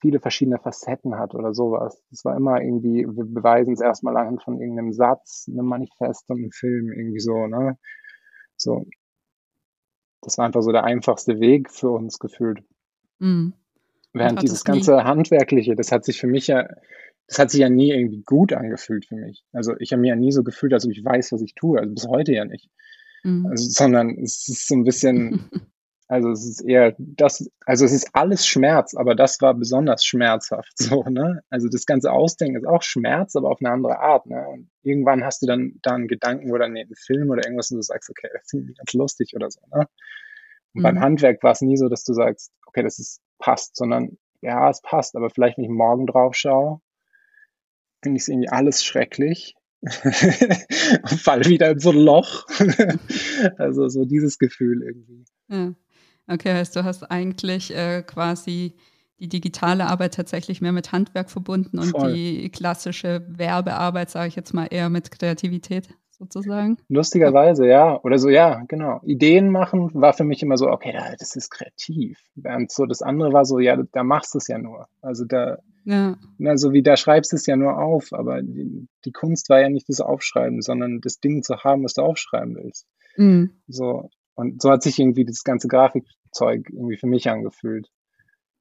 viele 0.00 0.18
verschiedene 0.18 0.58
Facetten 0.58 1.16
hat 1.16 1.34
oder 1.34 1.54
sowas. 1.54 2.02
Das 2.10 2.24
war 2.24 2.36
immer 2.36 2.60
irgendwie, 2.60 3.06
wir 3.06 3.24
beweisen 3.24 3.74
es 3.74 3.80
erstmal 3.80 4.16
anhand 4.16 4.42
von 4.42 4.60
irgendeinem 4.60 4.92
Satz, 4.92 5.46
einem 5.48 5.66
Manifest 5.66 6.28
und 6.28 6.38
einem 6.38 6.50
Film, 6.50 6.90
irgendwie 6.92 7.20
so, 7.20 7.46
ne? 7.46 7.78
So. 8.56 8.84
Das 10.20 10.38
war 10.38 10.46
einfach 10.46 10.62
so 10.62 10.72
der 10.72 10.84
einfachste 10.84 11.40
Weg 11.40 11.70
für 11.70 11.90
uns 11.90 12.18
gefühlt. 12.18 12.64
Mhm. 13.18 13.54
Während 14.12 14.42
dieses 14.42 14.64
ganze 14.64 15.04
Handwerkliche, 15.04 15.74
das 15.74 15.90
hat 15.90 16.04
sich 16.04 16.20
für 16.20 16.26
mich 16.26 16.48
ja 16.48 16.68
das 17.32 17.38
hat 17.38 17.50
sich 17.50 17.60
ja 17.60 17.70
nie 17.70 17.90
irgendwie 17.90 18.20
gut 18.20 18.52
angefühlt 18.52 19.06
für 19.06 19.14
mich. 19.16 19.42
Also 19.54 19.74
ich 19.78 19.92
habe 19.92 20.02
mir 20.02 20.08
ja 20.08 20.16
nie 20.16 20.32
so 20.32 20.42
gefühlt, 20.42 20.74
als 20.74 20.84
ob 20.84 20.90
ich 20.90 21.02
weiß, 21.02 21.32
was 21.32 21.40
ich 21.40 21.54
tue. 21.54 21.80
Also 21.80 21.94
bis 21.94 22.06
heute 22.06 22.32
ja 22.32 22.44
nicht. 22.44 22.68
Mhm. 23.22 23.46
Also, 23.46 23.70
sondern 23.70 24.18
es 24.18 24.46
ist 24.48 24.68
so 24.68 24.74
ein 24.74 24.84
bisschen, 24.84 25.48
also 26.08 26.28
es 26.28 26.44
ist 26.46 26.60
eher 26.60 26.94
das, 26.98 27.50
also 27.64 27.86
es 27.86 27.92
ist 27.92 28.10
alles 28.12 28.46
Schmerz, 28.46 28.94
aber 28.94 29.14
das 29.14 29.40
war 29.40 29.54
besonders 29.54 30.04
schmerzhaft 30.04 30.72
so, 30.76 31.04
ne? 31.04 31.42
Also 31.48 31.68
das 31.70 31.86
ganze 31.86 32.12
Ausdenken 32.12 32.58
ist 32.58 32.66
auch 32.66 32.82
Schmerz, 32.82 33.34
aber 33.34 33.48
auf 33.48 33.60
eine 33.62 33.72
andere 33.72 33.98
Art, 34.00 34.26
ne? 34.26 34.46
Und 34.48 34.70
irgendwann 34.82 35.24
hast 35.24 35.40
du 35.40 35.46
dann 35.46 35.78
da 35.80 35.94
einen 35.94 36.08
Gedanken 36.08 36.52
oder 36.52 36.68
nee, 36.68 36.82
einen 36.82 36.94
Film 36.96 37.30
oder 37.30 37.46
irgendwas 37.46 37.70
und 37.70 37.78
du 37.78 37.82
sagst, 37.82 38.10
okay, 38.10 38.28
das 38.30 38.50
finde 38.50 38.72
ich 38.72 38.76
ganz 38.76 38.92
lustig 38.92 39.32
oder 39.34 39.50
so, 39.50 39.60
ne? 39.74 39.86
Und 40.74 40.80
mhm. 40.80 40.82
beim 40.82 41.00
Handwerk 41.00 41.42
war 41.42 41.52
es 41.52 41.62
nie 41.62 41.78
so, 41.78 41.88
dass 41.88 42.04
du 42.04 42.12
sagst, 42.12 42.52
okay, 42.66 42.82
das 42.82 42.98
ist 42.98 43.22
passt, 43.38 43.74
sondern 43.74 44.18
ja, 44.42 44.68
es 44.68 44.82
passt, 44.82 45.16
aber 45.16 45.30
vielleicht, 45.30 45.56
wenn 45.56 45.64
ich 45.64 45.70
morgen 45.70 46.06
drauf 46.06 46.34
schaue, 46.34 46.82
finde 48.02 48.16
ich 48.16 48.22
es 48.22 48.28
irgendwie 48.28 48.48
alles 48.48 48.84
schrecklich. 48.84 49.54
und 49.82 51.20
fall 51.20 51.44
wieder 51.46 51.70
in 51.70 51.80
so 51.80 51.90
ein 51.90 51.98
Loch. 51.98 52.46
also 53.58 53.88
so 53.88 54.04
dieses 54.04 54.38
Gefühl 54.38 54.82
irgendwie. 54.82 55.24
Ja. 55.48 55.74
Okay, 56.28 56.52
heißt 56.52 56.76
du 56.76 56.84
hast 56.84 57.10
eigentlich 57.10 57.74
äh, 57.74 58.02
quasi 58.02 58.74
die 59.18 59.28
digitale 59.28 59.86
Arbeit 59.86 60.14
tatsächlich 60.14 60.60
mehr 60.60 60.72
mit 60.72 60.92
Handwerk 60.92 61.30
verbunden 61.30 61.78
und 61.78 61.90
Voll. 61.90 62.12
die 62.12 62.50
klassische 62.50 63.26
Werbearbeit, 63.28 64.10
sage 64.10 64.28
ich 64.28 64.36
jetzt 64.36 64.52
mal, 64.52 64.66
eher 64.70 64.88
mit 64.88 65.10
Kreativität 65.10 65.88
sozusagen. 66.10 66.76
Lustigerweise, 66.88 67.66
ja. 67.66 68.00
Oder 68.02 68.18
so, 68.18 68.28
ja, 68.28 68.62
genau. 68.68 69.00
Ideen 69.04 69.50
machen 69.50 69.90
war 69.94 70.12
für 70.12 70.24
mich 70.24 70.42
immer 70.42 70.56
so, 70.56 70.68
okay, 70.68 70.92
das 71.18 71.36
ist 71.36 71.50
kreativ. 71.50 72.18
Während 72.34 72.70
so 72.70 72.86
das 72.86 73.02
andere 73.02 73.32
war 73.32 73.44
so, 73.44 73.58
ja, 73.58 73.76
da 73.76 74.04
machst 74.04 74.34
du 74.34 74.38
es 74.38 74.48
ja 74.48 74.58
nur. 74.58 74.88
Also 75.00 75.24
da, 75.24 75.58
ja. 75.84 76.16
Na, 76.38 76.56
so 76.56 76.72
wie 76.72 76.82
da 76.82 76.96
schreibst 76.96 77.32
du 77.32 77.36
es 77.36 77.46
ja 77.46 77.56
nur 77.56 77.78
auf, 77.78 78.12
aber 78.12 78.42
die, 78.42 78.88
die, 79.04 79.12
Kunst 79.12 79.48
war 79.48 79.60
ja 79.60 79.68
nicht 79.68 79.88
das 79.88 80.00
Aufschreiben, 80.00 80.62
sondern 80.62 81.00
das 81.00 81.18
Ding 81.20 81.42
zu 81.42 81.58
haben, 81.58 81.84
was 81.84 81.94
du 81.94 82.02
aufschreiben 82.02 82.56
willst. 82.56 82.86
Mhm. 83.16 83.62
So. 83.66 84.10
Und 84.34 84.62
so 84.62 84.70
hat 84.70 84.82
sich 84.82 84.98
irgendwie 84.98 85.24
das 85.24 85.44
ganze 85.44 85.68
Grafikzeug 85.68 86.68
irgendwie 86.70 86.96
für 86.96 87.06
mich 87.06 87.28
angefühlt. 87.28 87.86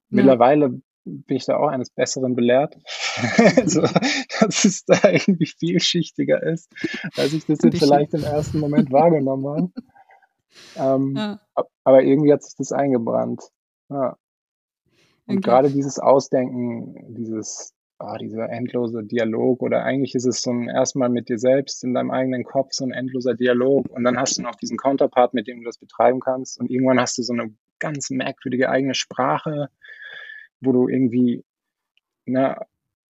Ja. 0.09 0.17
Mittlerweile 0.17 0.81
bin 1.03 1.37
ich 1.37 1.45
da 1.45 1.57
auch 1.57 1.69
eines 1.69 1.89
Besseren 1.89 2.35
belehrt. 2.35 2.77
so, 3.65 3.81
dass 3.81 4.65
es 4.65 4.85
da 4.85 5.09
irgendwie 5.09 5.47
vielschichtiger 5.47 6.41
ist, 6.43 6.71
als 7.15 7.33
ich 7.33 7.45
das 7.45 7.59
jetzt 7.63 7.79
vielleicht 7.79 8.13
im 8.13 8.23
ersten 8.23 8.59
Moment 8.59 8.91
wahrgenommen 8.91 9.47
habe. 9.47 9.71
Ähm, 10.75 11.15
ja. 11.15 11.39
Aber 11.85 12.03
irgendwie 12.03 12.33
hat 12.33 12.43
sich 12.43 12.55
das 12.57 12.73
eingebrannt. 12.73 13.41
Ja. 13.89 14.17
Und 15.31 15.37
okay. 15.37 15.49
gerade 15.49 15.69
dieses 15.69 15.99
Ausdenken, 15.99 17.15
dieses, 17.15 17.73
oh, 17.99 18.15
dieser 18.19 18.49
endlose 18.49 19.03
Dialog 19.03 19.61
oder 19.61 19.83
eigentlich 19.83 20.15
ist 20.15 20.25
es 20.25 20.41
so 20.41 20.51
ein 20.51 20.67
erstmal 20.67 21.09
mit 21.09 21.29
dir 21.29 21.37
selbst 21.37 21.83
in 21.83 21.93
deinem 21.93 22.11
eigenen 22.11 22.43
Kopf 22.43 22.69
so 22.71 22.85
ein 22.85 22.91
endloser 22.91 23.33
Dialog 23.33 23.89
und 23.89 24.03
dann 24.03 24.17
hast 24.17 24.37
du 24.37 24.41
noch 24.41 24.55
diesen 24.55 24.77
Counterpart, 24.77 25.33
mit 25.33 25.47
dem 25.47 25.59
du 25.59 25.65
das 25.65 25.77
betreiben 25.77 26.19
kannst 26.19 26.59
und 26.59 26.69
irgendwann 26.69 26.99
hast 26.99 27.17
du 27.17 27.23
so 27.23 27.33
eine 27.33 27.53
ganz 27.79 28.09
merkwürdige 28.09 28.69
eigene 28.69 28.93
Sprache, 28.93 29.69
wo 30.59 30.71
du 30.71 30.87
irgendwie, 30.87 31.43
na, 32.25 32.65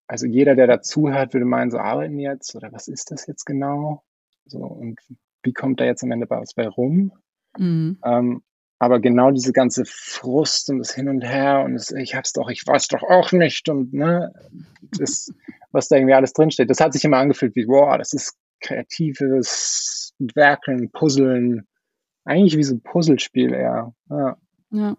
also 0.06 0.26
jeder, 0.26 0.54
der 0.54 0.66
dazuhört, 0.66 1.34
würde 1.34 1.46
meinen, 1.46 1.70
so 1.70 1.78
arbeiten 1.78 2.18
jetzt 2.18 2.54
oder 2.54 2.72
was 2.72 2.88
ist 2.88 3.10
das 3.10 3.26
jetzt 3.26 3.44
genau? 3.44 4.02
So 4.46 4.58
und 4.58 5.00
wie 5.42 5.52
kommt 5.52 5.80
da 5.80 5.84
jetzt 5.84 6.02
am 6.02 6.10
Ende 6.10 6.28
was 6.28 6.54
bei 6.54 6.68
rum? 6.68 7.12
Mhm. 7.56 7.98
Ähm, 8.04 8.42
aber 8.80 8.98
genau 8.98 9.30
diese 9.30 9.52
ganze 9.52 9.84
Frust 9.84 10.70
und 10.70 10.78
das 10.78 10.94
Hin 10.94 11.08
und 11.08 11.20
Her 11.20 11.62
und 11.64 11.74
das, 11.74 11.92
ich 11.92 12.14
hab's 12.14 12.32
doch, 12.32 12.48
ich 12.48 12.66
weiß 12.66 12.88
doch 12.88 13.02
auch 13.02 13.30
nicht 13.30 13.68
und 13.68 13.92
ne, 13.92 14.32
das, 14.98 15.30
was 15.70 15.88
da 15.88 15.96
irgendwie 15.96 16.14
alles 16.14 16.32
drinsteht, 16.32 16.70
das 16.70 16.80
hat 16.80 16.94
sich 16.94 17.04
immer 17.04 17.18
angefühlt 17.18 17.54
wie, 17.54 17.68
wow, 17.68 17.96
das 17.98 18.14
ist 18.14 18.38
kreatives 18.60 20.14
Werkeln, 20.34 20.90
Puzzeln, 20.92 21.68
eigentlich 22.24 22.56
wie 22.56 22.62
so 22.62 22.74
ein 22.74 22.82
Puzzlespiel 22.82 23.52
eher. 23.52 23.94
Ja. 24.08 24.36
ja. 24.70 24.96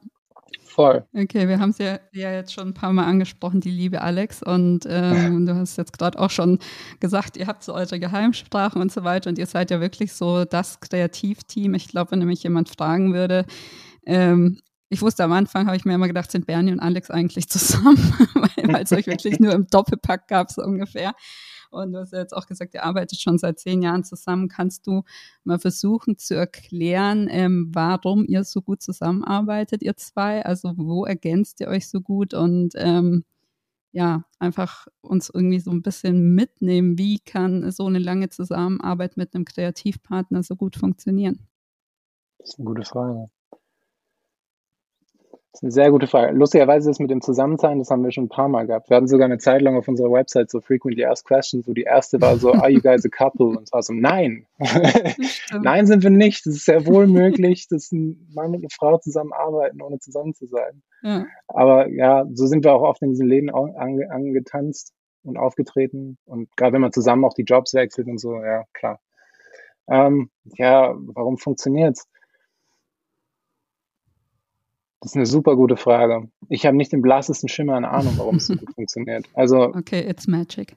Voll. 0.64 1.06
Okay, 1.14 1.48
wir 1.48 1.60
haben 1.60 1.72
es 1.72 1.80
ja, 1.80 2.00
ja, 2.14 2.32
jetzt 2.32 2.54
schon 2.54 2.70
ein 2.70 2.74
paar 2.74 2.94
Mal 2.94 3.06
angesprochen, 3.06 3.60
die 3.60 3.72
liebe 3.72 4.02
Alex. 4.02 4.42
Und 4.42 4.86
ähm, 4.88 5.46
du 5.46 5.56
hast 5.56 5.78
jetzt 5.78 5.98
gerade 5.98 6.18
auch 6.18 6.30
schon 6.30 6.60
gesagt, 7.00 7.36
ihr 7.36 7.48
habt 7.48 7.64
so 7.64 7.74
eure 7.74 8.00
Geheimsprachen 8.00 8.82
und 8.82 8.92
so 8.92 9.04
weiter. 9.04 9.30
Und 9.30 9.38
ihr 9.38 9.48
seid 9.48 9.70
ja 9.70 9.82
wirklich 9.82 10.14
so 10.14 10.46
das 10.46 10.80
Kreativteam. 10.80 11.74
Ich 11.74 11.88
glaube, 11.90 12.12
wenn 12.12 12.20
nämlich 12.20 12.44
jemand 12.44 12.70
fragen 12.70 13.14
würde, 13.14 13.46
ähm, 14.06 14.60
ich 14.88 15.02
wusste 15.02 15.24
am 15.24 15.32
Anfang, 15.32 15.68
habe 15.68 15.78
ich 15.78 15.86
mir 15.86 15.96
immer 15.96 16.08
gedacht, 16.08 16.32
sind 16.32 16.46
Bernie 16.46 16.74
und 16.74 16.80
Alex 16.82 17.10
eigentlich 17.10 17.50
zusammen, 17.50 17.98
weil 18.64 18.84
es 18.84 18.92
euch 18.92 19.08
wirklich 19.08 19.40
nur 19.40 19.54
im 19.54 19.68
Doppelpack 19.68 20.28
gab, 20.28 20.52
so 20.52 20.62
ungefähr. 20.64 21.14
Und 21.72 21.94
du 21.94 22.00
hast 22.00 22.14
ja 22.14 22.20
jetzt 22.20 22.36
auch 22.36 22.46
gesagt, 22.46 22.74
ihr 22.74 22.84
arbeitet 22.84 23.20
schon 23.20 23.38
seit 23.38 23.60
zehn 23.60 23.82
Jahren 23.82 24.04
zusammen. 24.04 24.50
Kannst 24.50 24.86
du 24.88 25.04
mal 25.44 25.60
versuchen 25.60 26.18
zu 26.18 26.36
erklären, 26.36 27.28
ähm, 27.32 27.72
warum 27.74 28.26
ihr 28.26 28.44
so 28.44 28.62
gut 28.62 28.82
zusammenarbeitet, 28.82 29.82
ihr 29.82 29.96
zwei? 29.98 30.46
Also 30.46 30.74
wo 30.76 31.06
ergänzt 31.06 31.62
ihr 31.62 31.68
euch 31.68 31.90
so 31.90 32.02
gut 32.02 32.34
und 32.34 32.74
ähm, 32.76 33.24
ja, 33.94 34.24
einfach 34.40 34.88
uns 35.02 35.30
irgendwie 35.30 35.60
so 35.60 35.72
ein 35.72 35.82
bisschen 35.82 36.34
mitnehmen, 36.34 36.98
wie 36.98 37.20
kann 37.20 37.72
so 37.72 37.86
eine 37.88 38.00
lange 38.00 38.30
Zusammenarbeit 38.30 39.18
mit 39.18 39.36
einem 39.36 39.46
Kreativpartner 39.46 40.44
so 40.44 40.56
gut 40.56 40.78
funktionieren? 40.78 41.48
Das 42.38 42.50
ist 42.50 42.60
eine 42.60 42.66
gute 42.66 42.84
Frage. 42.84 43.30
Das 45.52 45.60
ist 45.60 45.64
eine 45.64 45.72
sehr 45.72 45.92
gute 45.92 46.08
Frage. 46.08 46.32
Lustigerweise 46.34 46.90
ist 46.90 47.00
mit 47.00 47.12
dem 47.12 47.22
Zusammensein, 47.22 47.80
das 47.80 47.90
haben 47.90 48.04
wir 48.06 48.12
schon 48.12 48.26
ein 48.26 48.30
paar 48.30 48.48
Mal 48.48 48.68
gehabt. 48.68 48.90
Wir 48.90 48.96
hatten 48.96 49.10
sogar 49.10 49.26
eine 49.26 49.38
Zeit 49.38 49.62
lang 49.62 49.76
auf 49.76 49.86
unserer 49.86 50.10
Website 50.10 50.50
so 50.50 50.62
frequently 50.62 51.04
asked 51.04 51.28
questions, 51.28 51.68
wo 51.68 51.74
die 51.74 51.84
erste 51.84 52.22
war 52.22 52.38
so, 52.38 52.54
are 52.54 52.70
you 52.70 52.80
guys 52.82 53.06
a 53.06 53.10
couple? 53.10 53.48
Und 53.48 53.64
es 53.64 53.74
war 53.74 53.84
so, 53.84 53.92
nein. 53.94 54.48
nein 55.62 55.88
sind 55.88 56.04
wir 56.04 56.10
nicht. 56.10 56.48
Es 56.48 56.56
ist 56.56 56.66
sehr 56.66 56.86
wohl 56.88 57.06
möglich, 57.06 57.68
dass 57.68 57.92
ein 57.92 58.30
Mann 58.34 58.48
und 58.52 58.56
eine 58.56 58.70
Frau 58.72 58.98
zusammenarbeiten, 59.00 59.82
ohne 59.82 60.00
zusammen 60.00 60.34
zu 60.34 60.46
sein. 60.48 60.84
Ja. 61.04 61.26
Aber 61.50 61.90
ja, 61.90 62.26
so 62.34 62.48
sind 62.48 62.64
wir 62.64 62.74
auch 62.74 62.84
oft 62.84 63.02
in 63.02 63.10
diesen 63.10 63.28
Läden 63.28 63.50
ange 63.50 64.10
angetanzt 64.10 64.94
und 65.24 65.38
aufgetreten. 65.38 66.18
Und 66.24 66.56
gerade 66.56 66.72
wenn 66.74 66.82
man 66.82 66.94
zusammen 66.94 67.26
auch 67.26 67.34
die 67.34 67.44
Jobs 67.44 67.74
wechselt 67.74 68.08
und 68.08 68.20
so, 68.20 68.36
ja, 68.36 68.64
klar. 68.72 69.02
Ähm, 69.90 70.30
ja, 70.56 70.96
warum 70.98 71.38
funktioniert's? 71.38 72.08
Das 75.02 75.12
ist 75.12 75.16
eine 75.16 75.26
super 75.26 75.56
gute 75.56 75.78
Frage. 75.78 76.30
Ich 76.48 76.66
habe 76.66 76.78
nicht 76.78 76.94
den 76.94 77.02
blassesten 77.02 77.50
Schimmer 77.50 77.74
an 77.74 77.86
Ahnung, 77.86 78.14
warum 78.18 78.36
es 78.36 78.48
so 78.48 78.56
gut 78.56 78.72
funktioniert. 78.76 79.26
Also, 79.34 79.74
okay, 79.74 80.08
it's 80.08 80.28
magic. 80.28 80.76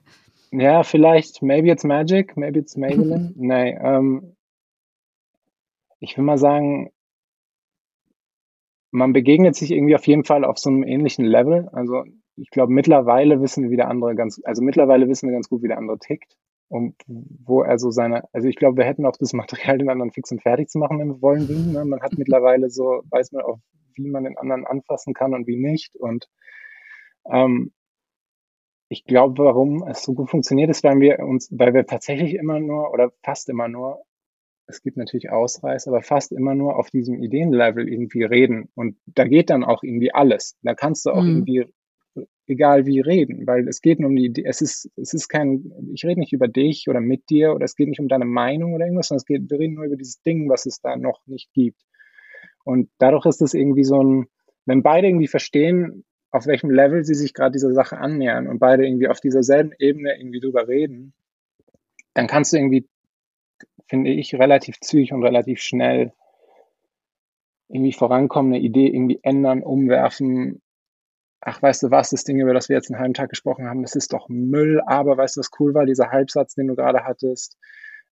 Ja, 0.51 0.83
vielleicht, 0.83 1.41
maybe 1.43 1.69
it's 1.69 1.83
magic, 1.83 2.35
maybe 2.35 2.59
it's 2.59 2.75
Maybelline. 2.75 3.33
nee, 3.35 3.77
ähm, 3.79 4.35
ich 5.99 6.17
will 6.17 6.23
mal 6.23 6.37
sagen, 6.37 6.91
man 8.91 9.13
begegnet 9.13 9.55
sich 9.55 9.71
irgendwie 9.71 9.95
auf 9.95 10.07
jeden 10.07 10.23
Fall 10.23 10.43
auf 10.43 10.57
so 10.57 10.69
einem 10.69 10.83
ähnlichen 10.83 11.25
Level. 11.25 11.69
Also 11.71 12.03
ich 12.35 12.49
glaube, 12.49 12.73
mittlerweile 12.73 13.41
wissen 13.41 13.63
wir, 13.63 13.69
wie 13.69 13.77
der 13.77 13.89
andere 13.89 14.15
ganz, 14.15 14.41
also 14.43 14.63
mittlerweile 14.63 15.07
wissen 15.07 15.27
wir 15.27 15.33
ganz 15.33 15.49
gut, 15.49 15.61
wie 15.61 15.67
der 15.67 15.77
andere 15.77 15.99
tickt 15.99 16.35
und 16.69 16.95
wo 17.07 17.61
er 17.61 17.77
so 17.77 17.91
seine, 17.91 18.23
also 18.33 18.47
ich 18.47 18.55
glaube, 18.55 18.77
wir 18.77 18.85
hätten 18.85 19.05
auch 19.05 19.17
das 19.17 19.33
Material, 19.33 19.77
den 19.77 19.89
anderen 19.89 20.11
fix 20.11 20.31
und 20.31 20.41
fertig 20.41 20.69
zu 20.69 20.79
machen, 20.79 20.99
wenn 20.99 21.09
wir 21.09 21.21
wollen, 21.21 21.47
wie. 21.47 21.73
Ne? 21.73 21.85
Man 21.85 22.01
hat 22.01 22.13
mittlerweile 22.17 22.69
so, 22.69 23.03
weiß 23.09 23.33
man 23.33 23.43
auch, 23.43 23.59
wie 24.03 24.09
man 24.09 24.23
den 24.23 24.37
anderen 24.37 24.65
anfassen 24.65 25.13
kann 25.13 25.33
und 25.33 25.47
wie 25.47 25.57
nicht. 25.57 25.95
Und 25.95 26.29
ähm, 27.29 27.73
ich 28.89 29.03
glaube, 29.05 29.43
warum 29.43 29.87
es 29.87 30.03
so 30.03 30.13
gut 30.13 30.29
funktioniert, 30.29 30.69
ist, 30.69 30.83
weil 30.83 30.99
wir 30.99 31.19
uns, 31.19 31.49
weil 31.51 31.73
wir 31.73 31.85
tatsächlich 31.85 32.35
immer 32.35 32.59
nur 32.59 32.91
oder 32.91 33.11
fast 33.23 33.49
immer 33.49 33.67
nur, 33.67 34.03
es 34.67 34.81
gibt 34.81 34.97
natürlich 34.97 35.29
Ausreißer, 35.31 35.91
aber 35.91 36.01
fast 36.01 36.31
immer 36.31 36.55
nur 36.55 36.77
auf 36.77 36.89
diesem 36.89 37.21
Ideenlevel 37.21 37.87
irgendwie 37.87 38.23
reden. 38.23 38.69
Und 38.75 38.97
da 39.05 39.25
geht 39.25 39.49
dann 39.49 39.63
auch 39.63 39.83
irgendwie 39.83 40.13
alles. 40.13 40.57
Da 40.61 40.73
kannst 40.73 41.05
du 41.05 41.11
auch 41.11 41.21
mhm. 41.21 41.29
irgendwie 41.29 41.65
egal 42.47 42.85
wie 42.85 42.99
reden, 42.99 43.47
weil 43.47 43.67
es 43.67 43.81
geht 43.81 43.99
nur 43.99 44.09
um 44.09 44.15
die 44.15 44.25
Idee, 44.25 44.43
es 44.45 44.61
ist, 44.61 44.89
es 44.95 45.13
ist 45.13 45.27
kein, 45.27 45.71
ich 45.93 46.05
rede 46.05 46.19
nicht 46.19 46.33
über 46.33 46.47
dich 46.47 46.87
oder 46.87 47.01
mit 47.01 47.29
dir 47.29 47.53
oder 47.53 47.65
es 47.65 47.75
geht 47.75 47.89
nicht 47.89 47.99
um 47.99 48.07
deine 48.07 48.25
Meinung 48.25 48.73
oder 48.73 48.85
irgendwas, 48.85 49.07
sondern 49.07 49.21
es 49.21 49.25
geht, 49.25 49.49
wir 49.49 49.59
reden 49.59 49.75
nur 49.75 49.85
über 49.85 49.95
dieses 49.95 50.21
Ding, 50.21 50.49
was 50.49 50.65
es 50.65 50.79
da 50.79 50.95
noch 50.95 51.25
nicht 51.25 51.51
gibt. 51.53 51.81
Und 52.65 52.89
dadurch 52.97 53.25
ist 53.25 53.41
es 53.41 53.53
irgendwie 53.53 53.83
so 53.83 54.03
ein, 54.03 54.27
wenn 54.65 54.83
beide 54.83 55.07
irgendwie 55.07 55.27
verstehen, 55.27 56.03
auf 56.31 56.47
welchem 56.47 56.69
Level 56.69 57.05
sie 57.05 57.13
sich 57.13 57.33
gerade 57.33 57.53
dieser 57.53 57.71
Sache 57.71 57.97
annähern 57.97 58.47
und 58.47 58.59
beide 58.59 58.85
irgendwie 58.85 59.07
auf 59.07 59.21
dieser 59.21 59.43
selben 59.43 59.71
Ebene 59.79 60.17
irgendwie 60.17 60.41
drüber 60.41 60.67
reden, 60.67 61.13
dann 62.13 62.27
kannst 62.27 62.51
du 62.51 62.57
irgendwie, 62.57 62.89
finde 63.87 64.11
ich, 64.11 64.33
relativ 64.35 64.79
zügig 64.81 65.13
und 65.13 65.23
relativ 65.23 65.61
schnell 65.61 66.11
irgendwie 67.69 67.93
vorankommen, 67.93 68.53
eine 68.53 68.63
Idee 68.63 68.87
irgendwie 68.87 69.19
ändern, 69.23 69.63
umwerfen. 69.63 70.61
Ach, 71.41 71.61
weißt 71.61 71.83
du 71.83 71.91
was, 71.91 72.09
das 72.09 72.23
Ding, 72.23 72.39
über 72.39 72.53
das 72.53 72.67
wir 72.67 72.75
jetzt 72.75 72.91
einen 72.91 72.99
halben 72.99 73.13
Tag 73.13 73.29
gesprochen 73.29 73.67
haben, 73.67 73.83
das 73.83 73.95
ist 73.95 74.11
doch 74.11 74.27
Müll, 74.27 74.81
aber 74.85 75.17
weißt 75.17 75.37
du, 75.37 75.39
was 75.39 75.51
cool 75.59 75.73
war, 75.73 75.85
dieser 75.85 76.09
Halbsatz, 76.09 76.55
den 76.55 76.67
du 76.67 76.75
gerade 76.75 77.03
hattest, 77.03 77.57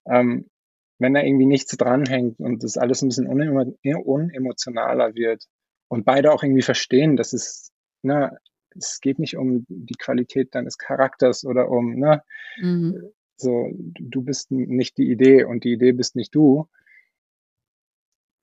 ähm, 0.06 0.50
wenn 1.00 1.14
da 1.14 1.22
irgendwie 1.22 1.46
nichts 1.46 1.76
dranhängt 1.76 2.40
und 2.40 2.64
das 2.64 2.78
alles 2.78 3.02
ein 3.02 3.10
bisschen 3.10 3.28
unemotionaler 3.28 5.16
wird 5.16 5.46
und 5.88 6.06
beide 6.06 6.32
auch 6.32 6.44
irgendwie 6.44 6.62
verstehen, 6.62 7.18
dass 7.18 7.34
es, 7.34 7.72
ne, 8.02 8.38
es 8.76 9.00
geht 9.02 9.20
nicht 9.20 9.38
um 9.38 9.66
die 9.68 9.96
Qualität 9.96 10.56
deines 10.56 10.78
Charakters 10.78 11.46
oder 11.46 11.70
um, 11.70 11.96
ne, 11.96 12.24
mhm. 12.58 13.12
so, 13.36 13.70
du 13.74 14.22
bist 14.22 14.52
nicht 14.52 14.98
die 14.98 15.12
Idee 15.12 15.44
und 15.44 15.64
die 15.64 15.74
Idee 15.74 15.92
bist 15.92 16.16
nicht 16.16 16.34
du, 16.34 16.68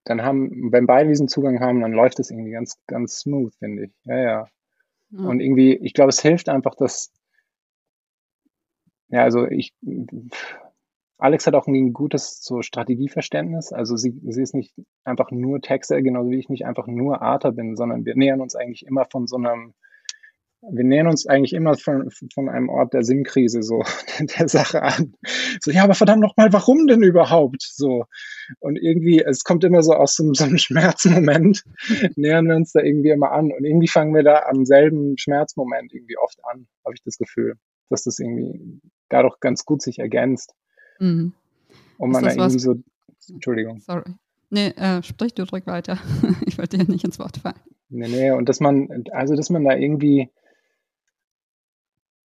dann 0.04 0.22
haben, 0.22 0.72
wenn 0.72 0.86
beide 0.86 1.08
diesen 1.08 1.28
Zugang 1.28 1.60
haben, 1.60 1.80
dann 1.80 1.92
läuft 1.92 2.20
es 2.20 2.30
irgendwie 2.30 2.52
ganz, 2.52 2.78
ganz 2.86 3.20
smooth, 3.20 3.54
finde 3.56 3.84
ich. 3.84 3.92
Ja, 4.04 4.18
ja. 4.18 4.48
Mhm. 5.10 5.26
Und 5.26 5.40
irgendwie, 5.40 5.76
ich 5.76 5.94
glaube, 5.94 6.10
es 6.10 6.20
hilft 6.20 6.48
einfach, 6.48 6.74
dass, 6.74 7.12
ja, 9.08 9.22
also 9.24 9.46
ich, 9.46 9.74
Alex 11.20 11.46
hat 11.46 11.54
auch 11.54 11.66
ein 11.66 11.92
gutes 11.92 12.42
so 12.42 12.62
Strategieverständnis. 12.62 13.72
Also 13.72 13.96
sie, 13.96 14.18
sie 14.26 14.42
ist 14.42 14.54
nicht 14.54 14.74
einfach 15.04 15.30
nur 15.30 15.60
Texter, 15.60 16.00
genauso 16.00 16.30
wie 16.30 16.38
ich 16.38 16.48
nicht 16.48 16.64
einfach 16.64 16.86
nur 16.86 17.20
Arter 17.20 17.52
bin, 17.52 17.76
sondern 17.76 18.04
wir 18.04 18.16
nähern 18.16 18.40
uns 18.40 18.56
eigentlich 18.56 18.86
immer 18.86 19.04
von 19.04 19.26
so 19.26 19.36
einem, 19.36 19.74
wir 20.62 20.84
nähern 20.84 21.08
uns 21.08 21.26
eigentlich 21.26 21.52
immer 21.52 21.76
von, 21.76 22.10
von 22.32 22.48
einem 22.48 22.70
Ort 22.70 22.94
der 22.94 23.04
Sinnkrise 23.04 23.62
so 23.62 23.84
der 24.38 24.48
Sache 24.48 24.82
an. 24.82 25.14
So, 25.60 25.70
ja, 25.70 25.84
aber 25.84 25.94
verdammt 25.94 26.22
nochmal, 26.22 26.52
warum 26.54 26.86
denn 26.86 27.02
überhaupt? 27.02 27.62
So. 27.62 28.06
Und 28.58 28.76
irgendwie, 28.76 29.22
es 29.22 29.44
kommt 29.44 29.62
immer 29.62 29.82
so 29.82 29.92
aus 29.92 30.16
so, 30.16 30.32
so 30.32 30.44
einem 30.44 30.56
Schmerzmoment, 30.58 31.64
nähern 32.16 32.48
wir 32.48 32.56
uns 32.56 32.72
da 32.72 32.80
irgendwie 32.80 33.10
immer 33.10 33.32
an. 33.32 33.52
Und 33.52 33.64
irgendwie 33.64 33.88
fangen 33.88 34.14
wir 34.14 34.22
da 34.22 34.44
am 34.48 34.64
selben 34.64 35.18
Schmerzmoment 35.18 35.92
irgendwie 35.92 36.16
oft 36.16 36.38
an, 36.44 36.66
habe 36.82 36.94
ich 36.94 37.02
das 37.02 37.18
Gefühl, 37.18 37.56
dass 37.90 38.04
das 38.04 38.18
irgendwie 38.18 38.80
dadurch 39.10 39.38
ganz 39.40 39.66
gut 39.66 39.82
sich 39.82 39.98
ergänzt. 39.98 40.54
Mhm. 41.00 41.32
Und 41.98 42.10
man 42.10 42.24
da 42.24 42.30
irgendwie 42.30 42.58
so, 42.58 42.76
Entschuldigung. 43.28 43.80
Sorry. 43.80 44.14
Nee, 44.50 44.68
äh, 44.68 45.02
sprich 45.02 45.34
du 45.34 45.44
drück 45.44 45.66
weiter. 45.66 45.98
ich 46.46 46.58
wollte 46.58 46.78
dir 46.78 46.90
nicht 46.90 47.04
ins 47.04 47.18
Wort 47.18 47.38
fallen. 47.38 47.60
Nee, 47.88 48.08
nee, 48.08 48.30
und 48.30 48.48
dass 48.48 48.60
man, 48.60 49.04
also 49.10 49.34
dass 49.34 49.50
man 49.50 49.64
da 49.64 49.76
irgendwie 49.76 50.30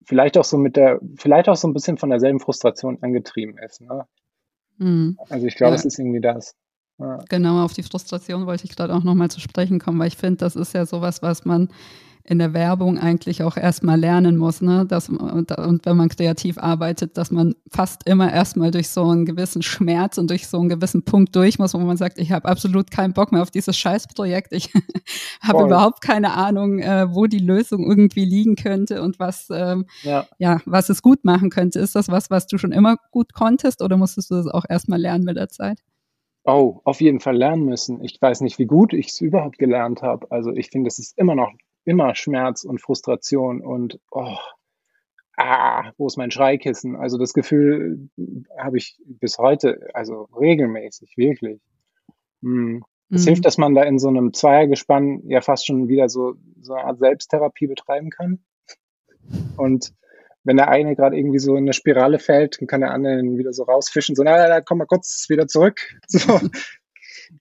vielleicht 0.03 0.37
auch 0.37 0.43
so 0.43 0.57
mit 0.57 0.75
der, 0.75 0.99
vielleicht 1.17 1.49
auch 1.49 1.55
so 1.55 1.67
ein 1.67 1.73
bisschen 1.73 1.97
von 1.97 2.09
derselben 2.09 2.39
Frustration 2.39 2.99
angetrieben 3.01 3.57
ist. 3.57 3.81
Ne? 3.81 4.05
Mhm. 4.77 5.17
Also 5.29 5.47
ich 5.47 5.55
glaube, 5.55 5.71
ja. 5.71 5.79
es 5.79 5.85
ist 5.85 5.99
irgendwie 5.99 6.21
das. 6.21 6.55
Ja. 6.97 7.19
Genau, 7.29 7.63
auf 7.63 7.73
die 7.73 7.83
Frustration 7.83 8.45
wollte 8.45 8.65
ich 8.65 8.75
gerade 8.75 8.93
auch 8.93 9.03
nochmal 9.03 9.29
zu 9.29 9.39
sprechen 9.39 9.79
kommen, 9.79 9.99
weil 9.99 10.07
ich 10.07 10.17
finde, 10.17 10.37
das 10.37 10.55
ist 10.55 10.73
ja 10.73 10.85
sowas, 10.85 11.21
was 11.21 11.43
man 11.45 11.69
in 12.27 12.39
der 12.39 12.53
Werbung 12.53 12.97
eigentlich 12.97 13.43
auch 13.43 13.55
erstmal 13.55 13.99
lernen 13.99 14.37
muss, 14.37 14.61
ne? 14.61 14.85
Dass, 14.87 15.09
und, 15.09 15.51
und 15.51 15.85
wenn 15.85 15.95
man 15.95 16.09
kreativ 16.09 16.57
arbeitet, 16.57 17.17
dass 17.17 17.29
man 17.29 17.55
fast 17.71 18.07
immer 18.09 18.33
erstmal 18.33 18.71
durch 18.71 18.89
so 18.89 19.03
einen 19.03 19.25
gewissen 19.25 19.61
Schmerz 19.61 20.17
und 20.17 20.29
durch 20.31 20.47
so 20.47 20.59
einen 20.59 20.69
gewissen 20.69 21.03
Punkt 21.03 21.35
durch 21.35 21.59
muss, 21.59 21.75
wo 21.75 21.77
man 21.77 21.97
sagt, 21.97 22.17
ich 22.17 22.31
habe 22.31 22.47
absolut 22.47 22.89
keinen 22.89 23.13
Bock 23.13 23.31
mehr 23.31 23.43
auf 23.43 23.51
dieses 23.51 23.77
Scheißprojekt. 23.77 24.53
Ich 24.53 24.73
habe 25.41 25.63
überhaupt 25.65 26.01
keine 26.01 26.33
Ahnung, 26.33 26.79
äh, 26.79 27.13
wo 27.13 27.27
die 27.27 27.39
Lösung 27.39 27.87
irgendwie 27.87 28.25
liegen 28.25 28.55
könnte 28.55 29.03
und 29.03 29.19
was, 29.19 29.47
ähm, 29.51 29.85
ja. 30.01 30.25
ja, 30.39 30.59
was 30.65 30.89
es 30.89 31.03
gut 31.03 31.25
machen 31.25 31.51
könnte. 31.51 31.79
Ist 31.79 31.95
das 31.95 32.09
was, 32.09 32.31
was 32.31 32.47
du 32.47 32.57
schon 32.57 32.71
immer 32.71 32.97
gut 33.11 33.33
konntest 33.33 33.83
oder 33.83 33.97
musstest 33.97 34.31
du 34.31 34.35
das 34.35 34.47
auch 34.47 34.65
erstmal 34.67 34.99
lernen 34.99 35.25
mit 35.25 35.37
der 35.37 35.49
Zeit? 35.49 35.79
Oh, 36.47 36.81
auf 36.83 37.01
jeden 37.01 37.19
Fall 37.19 37.35
lernen 37.35 37.65
müssen. 37.65 38.03
Ich 38.03 38.21
weiß 38.21 38.41
nicht, 38.41 38.59
wie 38.59 38.67
gut 38.67 38.93
ich 38.93 39.07
es 39.07 39.21
überhaupt 39.21 39.57
gelernt 39.57 40.03
habe. 40.03 40.31
Also 40.31 40.51
ich 40.51 40.69
finde, 40.69 40.87
es 40.87 40.99
ist 40.99 41.17
immer 41.17 41.33
noch 41.33 41.51
immer 41.85 42.15
Schmerz 42.15 42.63
und 42.63 42.81
Frustration 42.81 43.61
und 43.61 43.99
oh, 44.11 44.37
ah, 45.37 45.91
wo 45.97 46.07
ist 46.07 46.17
mein 46.17 46.31
Schreikissen? 46.31 46.95
Also 46.95 47.17
das 47.17 47.33
Gefühl 47.33 48.09
habe 48.57 48.77
ich 48.77 48.97
bis 49.05 49.37
heute, 49.37 49.89
also 49.93 50.27
regelmäßig, 50.39 51.15
wirklich. 51.17 51.61
Hm. 52.41 52.83
Es 53.11 53.23
mhm. 53.23 53.29
hilft, 53.29 53.45
dass 53.45 53.57
man 53.57 53.75
da 53.75 53.83
in 53.83 53.99
so 53.99 54.07
einem 54.07 54.33
Zweiergespann 54.33 55.21
ja 55.27 55.41
fast 55.41 55.67
schon 55.67 55.87
wieder 55.87 56.09
so, 56.09 56.35
so 56.61 56.73
eine 56.73 56.85
Art 56.85 56.99
Selbsttherapie 56.99 57.67
betreiben 57.67 58.09
kann. 58.09 58.39
Und 59.57 59.93
wenn 60.43 60.57
der 60.57 60.69
eine 60.69 60.95
gerade 60.95 61.17
irgendwie 61.17 61.39
so 61.39 61.55
in 61.55 61.65
eine 61.65 61.73
Spirale 61.73 62.19
fällt, 62.19 62.59
dann 62.59 62.67
kann 62.67 62.81
der 62.81 62.91
andere 62.91 63.19
ihn 63.19 63.37
wieder 63.37 63.53
so 63.53 63.63
rausfischen, 63.63 64.15
so, 64.15 64.23
na, 64.23 64.37
na, 64.37 64.47
na 64.47 64.61
komm 64.61 64.79
mal 64.79 64.85
kurz 64.85 65.25
wieder 65.29 65.47
zurück. 65.47 65.81
So. 66.07 66.39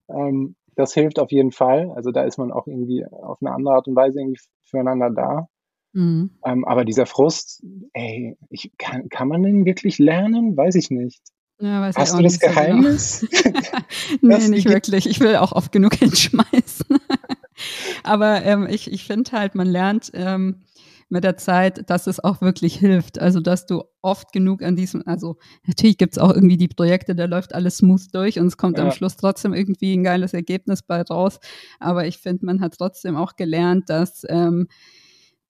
ähm, 0.09 0.57
das 0.76 0.94
hilft 0.94 1.18
auf 1.18 1.30
jeden 1.30 1.52
Fall. 1.52 1.90
Also 1.94 2.10
da 2.10 2.22
ist 2.22 2.38
man 2.38 2.52
auch 2.52 2.66
irgendwie 2.66 3.04
auf 3.06 3.38
eine 3.40 3.52
andere 3.52 3.74
Art 3.74 3.88
und 3.88 3.96
Weise 3.96 4.20
irgendwie 4.20 4.40
füreinander 4.62 5.10
da. 5.10 5.48
Mhm. 5.92 6.30
Ähm, 6.44 6.64
aber 6.64 6.84
dieser 6.84 7.06
Frust, 7.06 7.64
ey, 7.92 8.37
ich, 8.50 8.72
kann, 8.78 9.08
kann 9.08 9.28
man 9.28 9.42
den 9.42 9.64
wirklich 9.64 9.98
lernen? 9.98 10.56
Weiß 10.56 10.74
ich 10.74 10.90
nicht. 10.90 11.22
Ja, 11.60 11.90
Hast 11.94 12.18
du 12.18 12.22
das. 12.22 12.40
Geheimnis? 12.40 13.20
So 13.20 13.26
genau. 13.28 13.60
nee, 14.20 14.35
das 14.35 14.48
nicht 14.48 14.68
wirklich. 14.68 15.08
Ich 15.08 15.20
will 15.20 15.37
auch 15.37 15.52
oft 15.52 15.70
genug 15.70 15.94
hinschmeißen. 15.98 16.98
aber 18.02 18.42
ähm, 18.42 18.66
ich, 18.68 18.92
ich 18.92 19.04
finde 19.04 19.33
halt, 19.33 19.54
man 19.54 19.68
lernt 19.68 20.10
ähm, 20.14 20.62
mit 21.09 21.25
der 21.25 21.37
Zeit, 21.37 21.88
dass 21.90 22.07
es 22.07 22.23
auch 22.23 22.40
wirklich 22.40 22.77
hilft. 22.77 23.21
Also, 23.21 23.40
dass 23.40 23.67
du 23.67 23.85
oft 24.02 24.33
genug 24.33 24.63
an 24.63 24.77
diesem, 24.77 25.02
also 25.07 25.37
natürlich 25.67 25.98
gibt 25.98 26.15
es 26.15 26.19
auch 26.19 26.33
irgendwie 26.33 26.57
die 26.57 26.69
Projekte, 26.69 27.15
da 27.15 27.25
läuft 27.25 27.55
alles 27.55 27.79
smooth 27.79 28.15
durch 28.15 28.38
und 28.38 28.46
es 28.46 28.57
kommt 28.57 28.79
ja. 28.79 28.85
am 28.85 28.90
Schluss 28.90 29.17
trotzdem 29.17 29.55
irgendwie 29.55 29.94
ein 29.94 30.05
geiles 30.05 30.35
Ergebnis 30.35 30.83
bei 30.83 31.02
raus. 31.02 31.38
Aber 31.81 32.07
ich 32.07 32.19
finde, 32.19 32.46
man 32.46 32.61
hat 32.61 32.75
trotzdem 32.79 33.17
auch 33.17 33.37
gelernt, 33.37 33.88
dass 33.88 34.25
ähm, 34.29 34.69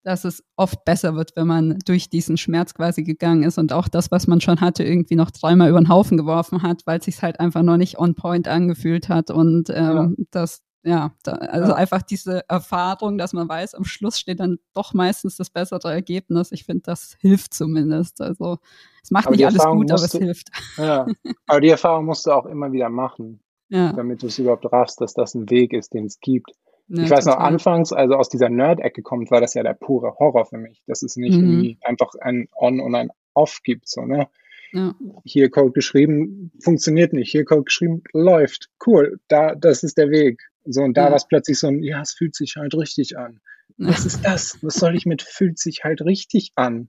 dass 0.05 0.25
es 0.25 0.45
oft 0.57 0.85
besser 0.85 1.17
wird, 1.17 1.33
wenn 1.35 1.47
man 1.47 1.79
durch 1.87 2.11
diesen 2.11 2.37
Schmerz 2.37 2.75
quasi 2.75 3.03
gegangen 3.03 3.43
ist 3.43 3.59
und 3.59 3.73
auch 3.73 3.89
das, 3.89 4.11
was 4.11 4.27
man 4.27 4.41
schon 4.41 4.61
hatte, 4.61 4.85
irgendwie 4.85 5.17
noch 5.17 5.31
dreimal 5.31 5.71
über 5.71 5.81
den 5.81 5.89
Haufen 5.89 6.19
geworfen 6.19 6.63
hat, 6.63 6.83
weil 6.85 6.99
es 6.99 7.07
sich 7.07 7.23
halt 7.23 7.41
einfach 7.41 7.63
noch 7.63 7.79
nicht 7.79 7.99
on 7.99 8.15
point 8.15 8.47
angefühlt 8.47 9.09
hat 9.09 9.31
und 9.31 9.71
ähm, 9.71 10.17
ja. 10.19 10.25
das 10.31 10.63
ja, 10.85 11.12
da, 11.22 11.32
also 11.32 11.72
ja. 11.72 11.76
einfach 11.76 12.03
diese 12.03 12.49
Erfahrung, 12.49 13.16
dass 13.16 13.32
man 13.32 13.49
weiß, 13.49 13.74
am 13.74 13.85
Schluss 13.85 14.18
steht 14.18 14.41
dann 14.41 14.59
doch 14.74 14.93
meistens 14.93 15.37
das 15.37 15.49
bessere 15.49 15.91
Ergebnis. 15.91 16.53
Ich 16.53 16.64
finde, 16.64 16.82
das 16.85 17.16
hilft 17.20 17.55
zumindest. 17.55 18.20
Also 18.20 18.59
es 19.03 19.11
macht 19.11 19.26
aber 19.26 19.37
nicht 19.37 19.47
alles 19.47 19.64
gut, 19.64 19.91
aber 19.91 20.03
es 20.03 20.11
du, 20.11 20.18
hilft. 20.18 20.51
Ja, 20.76 21.07
aber 21.47 21.61
die 21.62 21.70
Erfahrung 21.70 22.05
musst 22.05 22.26
du 22.26 22.32
auch 22.32 22.45
immer 22.45 22.70
wieder 22.72 22.91
machen, 22.91 23.41
ja. 23.70 23.95
damit 23.95 24.22
du 24.22 24.26
es 24.26 24.39
überhaupt 24.39 24.70
raffst, 24.70 25.01
dass 25.01 25.14
das 25.14 25.35
ein 25.35 25.49
Weg 25.49 25.72
ist, 25.72 25.95
den 25.95 26.05
es 26.05 26.20
gibt. 26.20 26.51
Ja, 26.89 27.05
ich 27.05 27.11
weiß 27.11 27.24
noch, 27.26 27.39
anfangs, 27.39 27.95
also 27.95 28.16
aus 28.16 28.28
dieser 28.28 28.51
Nerd-Ecke 28.51 29.01
kommt, 29.01 29.30
war 29.30 29.41
das 29.41 29.55
ja 29.55 29.62
der 29.62 29.72
pure 29.72 30.16
Horror 30.18 30.45
für 30.45 30.59
mich, 30.59 30.82
dass 30.87 31.03
es 31.03 31.16
nicht 31.16 31.39
mhm. 31.39 31.78
einfach 31.80 32.14
ein 32.20 32.49
On 32.55 32.78
und 32.80 32.95
ein 32.95 33.09
Off 33.32 33.61
gibt, 33.64 33.89
so, 33.89 34.03
ne? 34.03 34.28
Ja. 34.72 34.95
Hier 35.24 35.51
Code 35.51 35.70
geschrieben, 35.70 36.51
funktioniert 36.61 37.12
nicht. 37.12 37.30
Hier 37.30 37.45
Code 37.45 37.62
geschrieben, 37.62 38.03
läuft. 38.12 38.70
Cool, 38.85 39.20
da, 39.28 39.55
das 39.55 39.85
ist 39.85 39.97
der 39.97 40.11
Weg. 40.11 40.43
So, 40.65 40.83
und 40.83 40.97
da 40.97 41.05
ja. 41.05 41.11
war 41.11 41.17
es 41.17 41.27
plötzlich 41.27 41.59
so 41.59 41.69
ein, 41.69 41.83
ja, 41.83 42.01
es 42.01 42.12
fühlt 42.12 42.35
sich 42.35 42.57
halt 42.57 42.75
richtig 42.75 43.19
an. 43.19 43.41
Was 43.77 44.07
ist 44.07 44.25
das? 44.25 44.59
Was 44.62 44.75
soll 44.75 44.95
ich 44.95 45.07
mit 45.07 45.23
fühlt 45.23 45.59
sich 45.59 45.85
halt 45.85 46.03
richtig 46.03 46.53
an? 46.55 46.89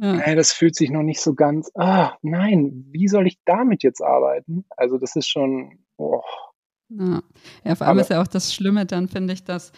Ja. 0.00 0.14
Hey, 0.14 0.34
das 0.34 0.52
fühlt 0.52 0.74
sich 0.74 0.90
noch 0.90 1.02
nicht 1.02 1.20
so 1.20 1.34
ganz, 1.34 1.70
ah, 1.76 2.16
nein, 2.22 2.86
wie 2.90 3.06
soll 3.06 3.26
ich 3.26 3.38
damit 3.44 3.84
jetzt 3.84 4.02
arbeiten? 4.02 4.64
Also, 4.76 4.98
das 4.98 5.14
ist 5.14 5.28
schon, 5.28 5.78
oh. 5.96 6.22
Ja, 6.88 7.22
ja 7.64 7.74
vor 7.76 7.86
allem 7.86 7.98
Aber, 7.98 8.00
ist 8.00 8.10
ja 8.10 8.20
auch 8.20 8.26
das 8.26 8.52
Schlimme 8.52 8.84
dann, 8.84 9.08
finde 9.08 9.32
ich, 9.32 9.44
dass 9.44 9.72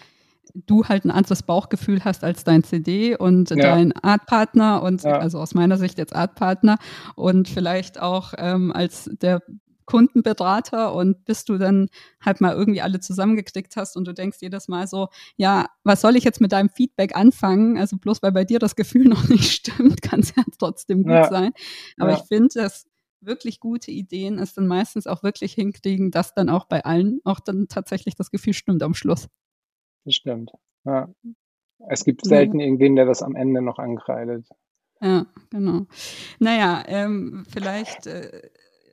du 0.54 0.84
halt 0.84 1.04
ein 1.04 1.10
anderes 1.10 1.42
Bauchgefühl 1.42 2.04
hast 2.04 2.24
als 2.24 2.42
dein 2.42 2.64
CD 2.64 3.16
und 3.16 3.50
ja. 3.50 3.56
dein 3.56 3.92
Artpartner 3.92 4.82
und 4.82 5.02
ja. 5.02 5.18
also 5.18 5.38
aus 5.38 5.54
meiner 5.54 5.76
Sicht 5.76 5.98
jetzt 5.98 6.14
Artpartner 6.16 6.78
und 7.16 7.48
vielleicht 7.48 8.00
auch 8.00 8.32
ähm, 8.38 8.72
als 8.72 9.10
der 9.20 9.42
Kundenberater 9.88 10.92
und 10.92 11.24
bis 11.24 11.46
du 11.46 11.56
dann 11.56 11.88
halt 12.20 12.42
mal 12.42 12.54
irgendwie 12.54 12.82
alle 12.82 13.00
zusammengeklickt 13.00 13.74
hast 13.76 13.96
und 13.96 14.06
du 14.06 14.12
denkst 14.12 14.36
jedes 14.42 14.68
Mal 14.68 14.86
so, 14.86 15.08
ja, 15.36 15.70
was 15.82 16.02
soll 16.02 16.14
ich 16.14 16.24
jetzt 16.24 16.42
mit 16.42 16.52
deinem 16.52 16.68
Feedback 16.68 17.16
anfangen? 17.16 17.78
Also 17.78 17.96
bloß 17.96 18.22
weil 18.22 18.32
bei 18.32 18.44
dir 18.44 18.58
das 18.58 18.76
Gefühl 18.76 19.04
noch 19.08 19.26
nicht 19.30 19.50
stimmt, 19.50 20.02
kann 20.02 20.20
es 20.20 20.34
ja 20.36 20.42
trotzdem 20.58 21.04
gut 21.04 21.12
ja. 21.12 21.30
sein. 21.30 21.52
Aber 21.96 22.12
ich 22.12 22.22
finde, 22.28 22.48
dass 22.52 22.86
wirklich 23.20 23.60
gute 23.60 23.90
Ideen 23.90 24.38
es 24.38 24.52
dann 24.52 24.66
meistens 24.66 25.06
auch 25.06 25.22
wirklich 25.22 25.54
hinkriegen, 25.54 26.10
dass 26.10 26.34
dann 26.34 26.50
auch 26.50 26.66
bei 26.66 26.84
allen 26.84 27.20
auch 27.24 27.40
dann 27.40 27.66
tatsächlich 27.68 28.14
das 28.14 28.30
Gefühl 28.30 28.52
stimmt 28.52 28.82
am 28.82 28.92
Schluss. 28.92 29.26
Das 30.04 30.14
stimmt. 30.14 30.52
Ja. 30.84 31.08
Es 31.88 32.04
gibt 32.04 32.26
selten 32.26 32.60
ja. 32.60 32.66
irgendwen, 32.66 32.94
der 32.94 33.06
das 33.06 33.22
am 33.22 33.34
Ende 33.34 33.62
noch 33.62 33.78
ankreidet. 33.78 34.46
Ja, 35.00 35.26
genau. 35.48 35.86
Naja, 36.40 36.82
ähm, 36.86 37.46
vielleicht 37.48 38.06
äh, 38.06 38.50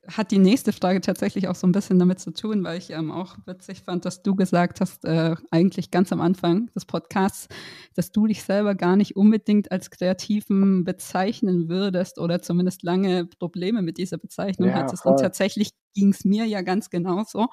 hat 0.07 0.31
die 0.31 0.37
nächste 0.37 0.71
Frage 0.73 1.01
tatsächlich 1.01 1.47
auch 1.47 1.55
so 1.55 1.67
ein 1.67 1.71
bisschen 1.71 1.99
damit 1.99 2.19
zu 2.19 2.31
tun, 2.31 2.63
weil 2.63 2.77
ich 2.77 2.91
ähm, 2.91 3.11
auch 3.11 3.37
witzig 3.45 3.81
fand, 3.81 4.05
dass 4.05 4.23
du 4.23 4.35
gesagt 4.35 4.81
hast, 4.81 5.05
äh, 5.05 5.35
eigentlich 5.51 5.91
ganz 5.91 6.11
am 6.11 6.21
Anfang 6.21 6.69
des 6.75 6.85
Podcasts, 6.85 7.47
dass 7.95 8.11
du 8.11 8.27
dich 8.27 8.43
selber 8.43 8.75
gar 8.75 8.95
nicht 8.95 9.15
unbedingt 9.15 9.71
als 9.71 9.89
Kreativen 9.89 10.83
bezeichnen 10.83 11.69
würdest 11.69 12.19
oder 12.19 12.41
zumindest 12.41 12.83
lange 12.83 13.25
Probleme 13.25 13.81
mit 13.81 13.97
dieser 13.97 14.17
Bezeichnung 14.17 14.69
ja, 14.69 14.75
hattest. 14.75 15.03
Voll. 15.03 15.13
Und 15.13 15.19
tatsächlich 15.19 15.71
ging 15.93 16.09
es 16.09 16.25
mir 16.25 16.45
ja 16.45 16.61
ganz 16.61 16.89
genauso. 16.89 17.47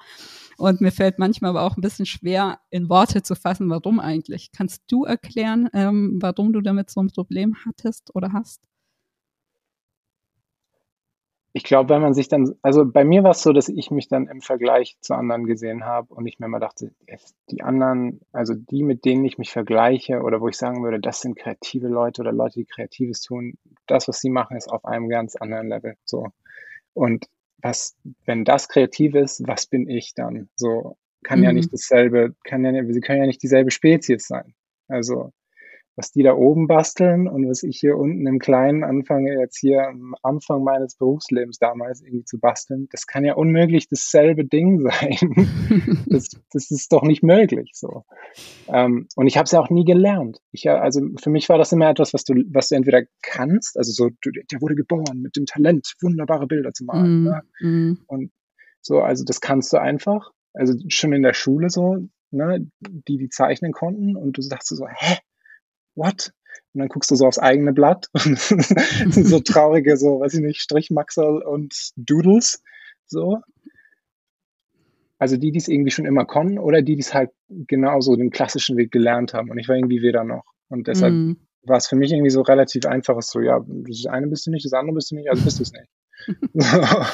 Und 0.57 0.81
mir 0.81 0.91
fällt 0.91 1.17
manchmal 1.17 1.49
aber 1.49 1.63
auch 1.63 1.77
ein 1.77 1.81
bisschen 1.81 2.05
schwer, 2.05 2.59
in 2.69 2.89
Worte 2.89 3.23
zu 3.23 3.35
fassen, 3.35 3.69
warum 3.69 3.99
eigentlich. 3.99 4.51
Kannst 4.51 4.83
du 4.87 5.05
erklären, 5.05 5.69
ähm, 5.73 6.17
warum 6.21 6.53
du 6.53 6.61
damit 6.61 6.89
so 6.89 7.01
ein 7.01 7.07
Problem 7.07 7.55
hattest 7.65 8.13
oder 8.13 8.33
hast? 8.33 8.61
Ich 11.55 11.63
glaube, 11.63 11.93
wenn 11.93 12.01
man 12.01 12.15
sich 12.15 12.27
dann, 12.27 12.55
also 12.63 12.83
bei 12.83 13.05
mir 13.05 13.23
war 13.23 13.31
es 13.31 13.43
so, 13.43 13.53
dass 13.53 13.69
ich 13.69 13.91
mich 13.91 14.07
dann 14.07 14.27
im 14.27 14.41
Vergleich 14.41 14.97
zu 15.01 15.13
anderen 15.13 15.45
gesehen 15.45 15.85
habe 15.85 16.11
und 16.11 16.25
ich 16.25 16.39
mir 16.39 16.47
immer 16.47 16.59
dachte, 16.59 16.91
die 17.51 17.61
anderen, 17.61 18.21
also 18.31 18.55
die, 18.55 18.81
mit 18.81 19.05
denen 19.05 19.23
ich 19.23 19.37
mich 19.37 19.51
vergleiche 19.51 20.21
oder 20.23 20.41
wo 20.41 20.47
ich 20.47 20.57
sagen 20.57 20.83
würde, 20.83 20.99
das 20.99 21.21
sind 21.21 21.37
kreative 21.37 21.87
Leute 21.87 22.21
oder 22.21 22.31
Leute, 22.31 22.59
die 22.59 22.65
Kreatives 22.65 23.21
tun, 23.21 23.53
das, 23.85 24.07
was 24.07 24.19
sie 24.19 24.31
machen, 24.31 24.57
ist 24.57 24.67
auf 24.67 24.83
einem 24.83 25.09
ganz 25.09 25.35
anderen 25.35 25.69
Level. 25.69 25.95
So. 26.05 26.29
Und 26.93 27.27
was, 27.61 27.95
wenn 28.25 28.45
das 28.45 28.67
kreativ 28.67 29.13
ist, 29.13 29.47
was 29.47 29.67
bin 29.67 29.87
ich 29.87 30.15
dann? 30.15 30.49
So 30.55 30.97
kann 31.23 31.39
mhm. 31.39 31.45
ja 31.45 31.53
nicht 31.53 31.71
dasselbe, 31.71 32.35
kann 32.45 32.65
ja, 32.65 32.83
sie 32.83 32.99
können 32.99 33.19
ja 33.19 33.27
nicht 33.27 33.43
dieselbe 33.43 33.69
Spezies 33.69 34.27
sein. 34.27 34.55
Also 34.87 35.31
was 35.95 36.11
die 36.11 36.23
da 36.23 36.33
oben 36.33 36.67
basteln 36.67 37.27
und 37.27 37.47
was 37.47 37.61
ich 37.61 37.79
hier 37.79 37.97
unten 37.97 38.25
im 38.25 38.39
Kleinen 38.39 38.83
anfange, 38.83 39.39
jetzt 39.39 39.59
hier 39.59 39.87
am 39.87 40.15
Anfang 40.23 40.63
meines 40.63 40.95
Berufslebens 40.95 41.59
damals 41.59 42.01
irgendwie 42.01 42.25
zu 42.25 42.39
basteln, 42.39 42.87
das 42.91 43.05
kann 43.05 43.23
ja 43.23 43.35
unmöglich 43.35 43.87
dasselbe 43.87 44.45
Ding 44.45 44.79
sein. 44.89 46.03
das, 46.07 46.29
das 46.51 46.71
ist 46.71 46.91
doch 46.91 47.03
nicht 47.03 47.21
möglich 47.21 47.71
so. 47.73 48.03
Ähm, 48.67 49.07
und 49.15 49.27
ich 49.27 49.37
habe 49.37 49.45
es 49.45 49.51
ja 49.51 49.59
auch 49.59 49.69
nie 49.69 49.85
gelernt. 49.85 50.39
Ich, 50.51 50.67
also 50.69 51.01
für 51.21 51.29
mich 51.29 51.47
war 51.49 51.57
das 51.57 51.71
immer 51.71 51.89
etwas, 51.89 52.13
was 52.13 52.23
du, 52.23 52.33
was 52.51 52.69
du 52.69 52.75
entweder 52.75 53.03
kannst, 53.21 53.77
also 53.77 53.91
so, 53.91 54.09
du, 54.21 54.31
der 54.31 54.61
wurde 54.61 54.75
geboren 54.75 55.21
mit 55.21 55.35
dem 55.35 55.45
Talent, 55.45 55.93
wunderbare 56.01 56.47
Bilder 56.47 56.73
zu 56.73 56.85
malen. 56.85 57.21
Mm, 57.21 57.23
ne? 57.23 57.41
mm. 57.59 57.97
Und 58.07 58.31
so, 58.81 59.01
also 59.01 59.23
das 59.23 59.41
kannst 59.41 59.71
du 59.73 59.77
einfach. 59.77 60.31
Also 60.53 60.73
schon 60.87 61.13
in 61.13 61.23
der 61.23 61.33
Schule 61.33 61.69
so, 61.69 62.07
ne, 62.31 62.67
die 62.81 63.17
die 63.17 63.29
zeichnen 63.29 63.71
konnten 63.71 64.15
und 64.15 64.37
du 64.37 64.41
sagst 64.41 64.67
so, 64.69 64.87
hä? 64.87 65.17
What? 65.95 66.31
Und 66.73 66.79
dann 66.79 66.89
guckst 66.89 67.11
du 67.11 67.15
so 67.15 67.25
aufs 67.25 67.39
eigene 67.39 67.73
Blatt 67.73 68.09
und 68.25 68.39
so 69.11 69.39
traurige, 69.39 69.97
so, 69.97 70.19
weiß 70.19 70.33
ich 70.35 70.41
nicht, 70.41 70.61
Strichmaxel 70.61 71.41
und 71.41 71.91
Doodles, 71.95 72.63
so. 73.05 73.39
Also 75.19 75.37
die, 75.37 75.51
die 75.51 75.59
es 75.59 75.67
irgendwie 75.67 75.91
schon 75.91 76.05
immer 76.05 76.25
konnten 76.25 76.59
oder 76.59 76.81
die, 76.81 76.95
die 76.95 77.01
es 77.01 77.13
halt 77.13 77.29
genauso 77.47 78.15
den 78.15 78.29
klassischen 78.29 78.75
Weg 78.75 78.91
gelernt 78.91 79.33
haben. 79.33 79.49
Und 79.51 79.57
ich 79.57 79.69
war 79.69 79.75
irgendwie 79.75 80.01
weder 80.01 80.23
noch. 80.23 80.43
Und 80.67 80.87
deshalb 80.87 81.13
mm. 81.13 81.37
war 81.63 81.77
es 81.77 81.87
für 81.87 81.95
mich 81.95 82.11
irgendwie 82.11 82.31
so 82.31 82.41
relativ 82.41 82.85
einfach, 82.85 83.21
so, 83.21 83.39
ja, 83.39 83.63
das 83.65 84.05
eine 84.07 84.27
bist 84.27 84.47
du 84.47 84.51
nicht, 84.51 84.65
das 84.65 84.73
andere 84.73 84.95
bist 84.95 85.11
du 85.11 85.15
nicht, 85.15 85.29
also 85.29 85.43
bist 85.43 85.59
du 85.59 85.63
es 85.63 85.71
nicht. 85.71 85.87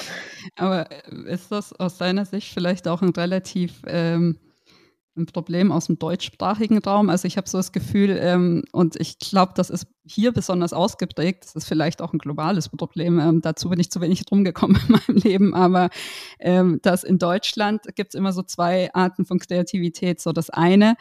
Aber 0.56 0.88
ist 1.28 1.52
das 1.52 1.74
aus 1.74 1.98
deiner 1.98 2.26
Sicht 2.26 2.54
vielleicht 2.54 2.88
auch 2.88 3.02
ein 3.02 3.10
relativ 3.10 3.82
ähm, 3.86 4.40
ein 5.20 5.26
Problem 5.26 5.72
aus 5.72 5.86
dem 5.86 6.00
deutschsprachigen 6.00 6.80
Raum. 6.80 7.10
Also 7.10 7.28
ich 7.28 7.38
habe 7.38 7.48
so 7.50 7.58
das 7.58 7.72
Gefühl, 7.72 8.18
ähm, 8.20 8.64
und 8.72 8.96
ich 9.00 9.20
glaube, 9.20 9.54
das 9.56 9.70
ist 9.70 9.88
hier 10.06 10.32
besonders 10.32 10.74
ausgeprägt, 10.74 11.44
das 11.44 11.56
ist 11.56 11.68
vielleicht 11.68 12.02
auch 12.02 12.14
ein 12.14 12.20
globales 12.20 12.70
Problem, 12.70 13.20
ähm, 13.20 13.42
dazu 13.42 13.70
bin 13.70 13.80
ich 13.80 13.92
zu 13.92 14.02
wenig 14.02 14.24
rumgekommen 14.32 14.80
in 14.88 14.96
meinem 14.96 15.18
Leben, 15.22 15.54
aber 15.54 15.90
ähm, 16.40 16.80
dass 16.82 17.04
in 17.04 17.20
Deutschland 17.20 17.82
gibt 17.96 18.14
es 18.14 18.16
immer 18.16 18.34
so 18.34 18.42
zwei 18.42 18.94
Arten 18.94 19.26
von 19.26 19.40
Kreativität. 19.40 20.20
So 20.20 20.32
das 20.32 20.50
eine, 20.50 20.96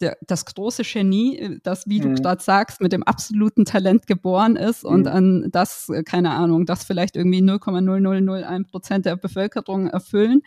der, 0.00 0.16
das 0.26 0.44
große 0.46 0.82
Genie, 0.82 1.58
das, 1.62 1.86
wie 1.86 2.00
mhm. 2.00 2.16
du 2.16 2.22
gerade 2.22 2.42
sagst, 2.42 2.80
mit 2.80 2.92
dem 2.92 3.02
absoluten 3.02 3.64
Talent 3.64 4.06
geboren 4.06 4.56
ist 4.56 4.84
mhm. 4.84 4.90
und 4.90 5.06
an 5.06 5.48
das, 5.50 5.88
äh, 5.88 6.02
keine 6.02 6.30
Ahnung, 6.30 6.66
das 6.66 6.84
vielleicht 6.84 7.16
irgendwie 7.16 7.40
0,0001 7.40 8.70
Prozent 8.70 9.06
der 9.06 9.16
Bevölkerung 9.16 9.88
erfüllen. 9.88 10.42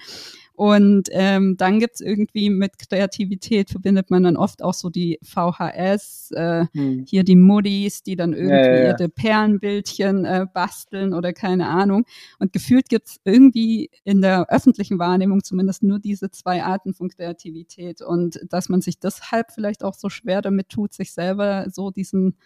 Und 0.56 1.10
ähm, 1.12 1.58
dann 1.58 1.80
gibt's 1.80 2.00
irgendwie 2.00 2.52
mit 2.52 2.78
Kreativität 2.78 3.72
verbindet 3.72 4.12
man 4.12 4.24
dann 4.24 4.38
oft 4.38 4.64
auch 4.64 4.76
so 4.76 4.92
die 4.92 5.18
VHS, 5.24 6.32
äh, 6.32 6.66
hm. 6.74 7.06
hier 7.08 7.24
die 7.24 7.36
Muddis, 7.36 8.04
die 8.04 8.16
dann 8.16 8.34
irgendwie 8.34 8.56
ja, 8.56 8.66
ja, 8.66 8.84
ja. 8.84 8.90
ihre 8.92 9.10
Perlenbildchen 9.10 10.26
äh, 10.26 10.46
basteln 10.54 11.14
oder 11.16 11.34
keine 11.34 11.70
Ahnung. 11.70 12.06
Und 12.38 12.54
gefühlt 12.54 12.88
gibt's 12.88 13.20
irgendwie 13.24 13.90
in 14.04 14.22
der 14.22 14.48
öffentlichen 14.50 15.00
Wahrnehmung 15.00 15.44
zumindest 15.44 15.82
nur 15.82 15.98
diese 15.98 16.30
zwei 16.30 16.64
Arten 16.64 16.94
von 16.94 17.10
Kreativität. 17.10 18.04
Und 18.04 18.40
dass 18.48 18.70
man 18.70 18.82
sich 18.82 19.00
deshalb 19.00 19.52
vielleicht 19.52 19.84
auch 19.84 19.96
so 19.96 20.10
schwer 20.10 20.44
damit 20.44 20.70
tut, 20.70 20.94
sich 20.94 21.14
selber 21.14 21.66
so 21.72 21.90
diesen, 21.90 22.38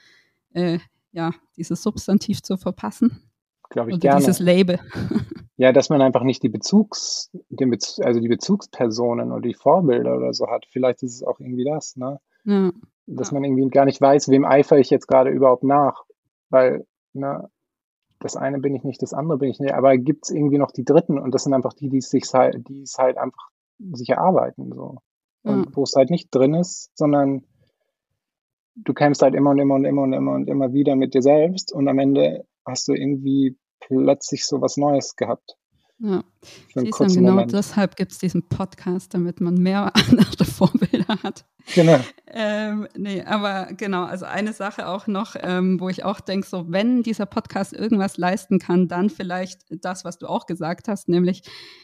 äh, 0.53 0.79
ja, 1.11 1.31
dieses 1.57 1.83
Substantiv 1.83 2.41
zu 2.41 2.55
verpassen. 2.55 3.21
Glaube 3.69 3.89
ich 3.89 3.95
oder 3.95 4.01
gerne. 4.01 4.19
Dieses 4.21 4.39
Label. 4.39 4.79
Ja, 5.57 5.71
dass 5.71 5.89
man 5.89 6.01
einfach 6.01 6.23
nicht 6.23 6.43
die 6.43 6.49
Bezugs, 6.49 7.31
den 7.49 7.71
Bez 7.71 7.99
also 7.99 8.19
die 8.19 8.27
Bezugspersonen 8.27 9.31
oder 9.31 9.41
die 9.41 9.55
Vorbilder 9.55 10.15
oder 10.15 10.33
so 10.33 10.47
hat. 10.47 10.67
Vielleicht 10.69 11.01
ist 11.01 11.15
es 11.15 11.23
auch 11.23 11.39
irgendwie 11.39 11.65
das, 11.65 11.95
ne? 11.95 12.19
Ja. 12.45 12.71
Dass 13.07 13.31
man 13.31 13.43
irgendwie 13.43 13.67
gar 13.69 13.85
nicht 13.85 13.99
weiß, 13.99 14.29
wem 14.29 14.45
eifere 14.45 14.79
ich 14.79 14.89
jetzt 14.89 15.07
gerade 15.07 15.31
überhaupt 15.31 15.63
nach. 15.63 16.03
Weil, 16.49 16.85
ne, 17.13 17.49
das 18.19 18.35
eine 18.35 18.59
bin 18.59 18.75
ich 18.75 18.83
nicht, 18.83 19.01
das 19.01 19.13
andere 19.13 19.39
bin 19.39 19.49
ich 19.49 19.59
nicht. 19.59 19.73
Aber 19.73 19.97
gibt 19.97 20.25
es 20.25 20.29
irgendwie 20.29 20.59
noch 20.59 20.71
die 20.71 20.85
Dritten 20.85 21.17
und 21.17 21.33
das 21.33 21.43
sind 21.43 21.53
einfach 21.53 21.73
die, 21.73 21.89
die 21.89 21.97
es 21.97 22.09
sich 22.09 22.23
halt, 22.33 22.67
die 22.67 22.81
es 22.81 22.97
halt 22.97 23.17
einfach 23.17 23.49
sich 23.79 24.09
erarbeiten. 24.09 24.71
So. 24.73 24.97
Und 25.43 25.65
ja. 25.65 25.71
wo 25.75 25.83
es 25.83 25.93
halt 25.95 26.11
nicht 26.11 26.29
drin 26.33 26.53
ist, 26.53 26.91
sondern 26.95 27.43
du 28.75 28.93
kämpfst 28.93 29.23
halt 29.23 29.33
immer 29.33 29.51
und 29.51 29.59
immer 29.59 29.75
und 29.75 29.85
immer 29.85 30.03
und 30.03 30.13
immer 30.13 30.33
und 30.33 30.49
immer 30.49 30.73
wieder 30.73 30.95
mit 30.95 31.13
dir 31.13 31.21
selbst 31.21 31.73
und 31.73 31.87
am 31.87 31.97
Ende 31.97 32.45
hast 32.65 32.87
du 32.87 32.93
irgendwie 32.93 33.57
plötzlich 33.79 34.45
so 34.45 34.61
was 34.61 34.77
Neues 34.77 35.15
gehabt. 35.15 35.57
Ja, 35.99 36.23
Siehst 36.75 36.99
genau 36.99 37.31
Moment. 37.31 37.53
deshalb 37.53 37.95
gibt 37.95 38.11
es 38.11 38.19
diesen 38.19 38.47
Podcast, 38.47 39.15
damit 39.15 39.41
man 39.41 39.55
mehr 39.55 39.91
andere 39.95 40.45
Vorbilder 40.45 41.17
hat. 41.23 41.43
Genau. 41.73 41.99
Ähm, 42.27 42.87
nee, 42.95 43.23
aber 43.23 43.69
genau, 43.73 44.03
also 44.03 44.25
eine 44.25 44.53
Sache 44.53 44.87
auch 44.87 45.07
noch, 45.07 45.35
ähm, 45.39 45.79
wo 45.79 45.89
ich 45.89 46.05
auch 46.05 46.19
denke, 46.19 46.47
so 46.47 46.65
wenn 46.69 47.01
dieser 47.01 47.25
Podcast 47.25 47.73
irgendwas 47.73 48.17
leisten 48.17 48.59
kann, 48.59 48.87
dann 48.87 49.09
vielleicht 49.09 49.61
das, 49.69 50.05
was 50.05 50.19
du 50.19 50.27
auch 50.27 50.45
gesagt 50.45 50.87
hast, 50.87 51.09
nämlich 51.09 51.41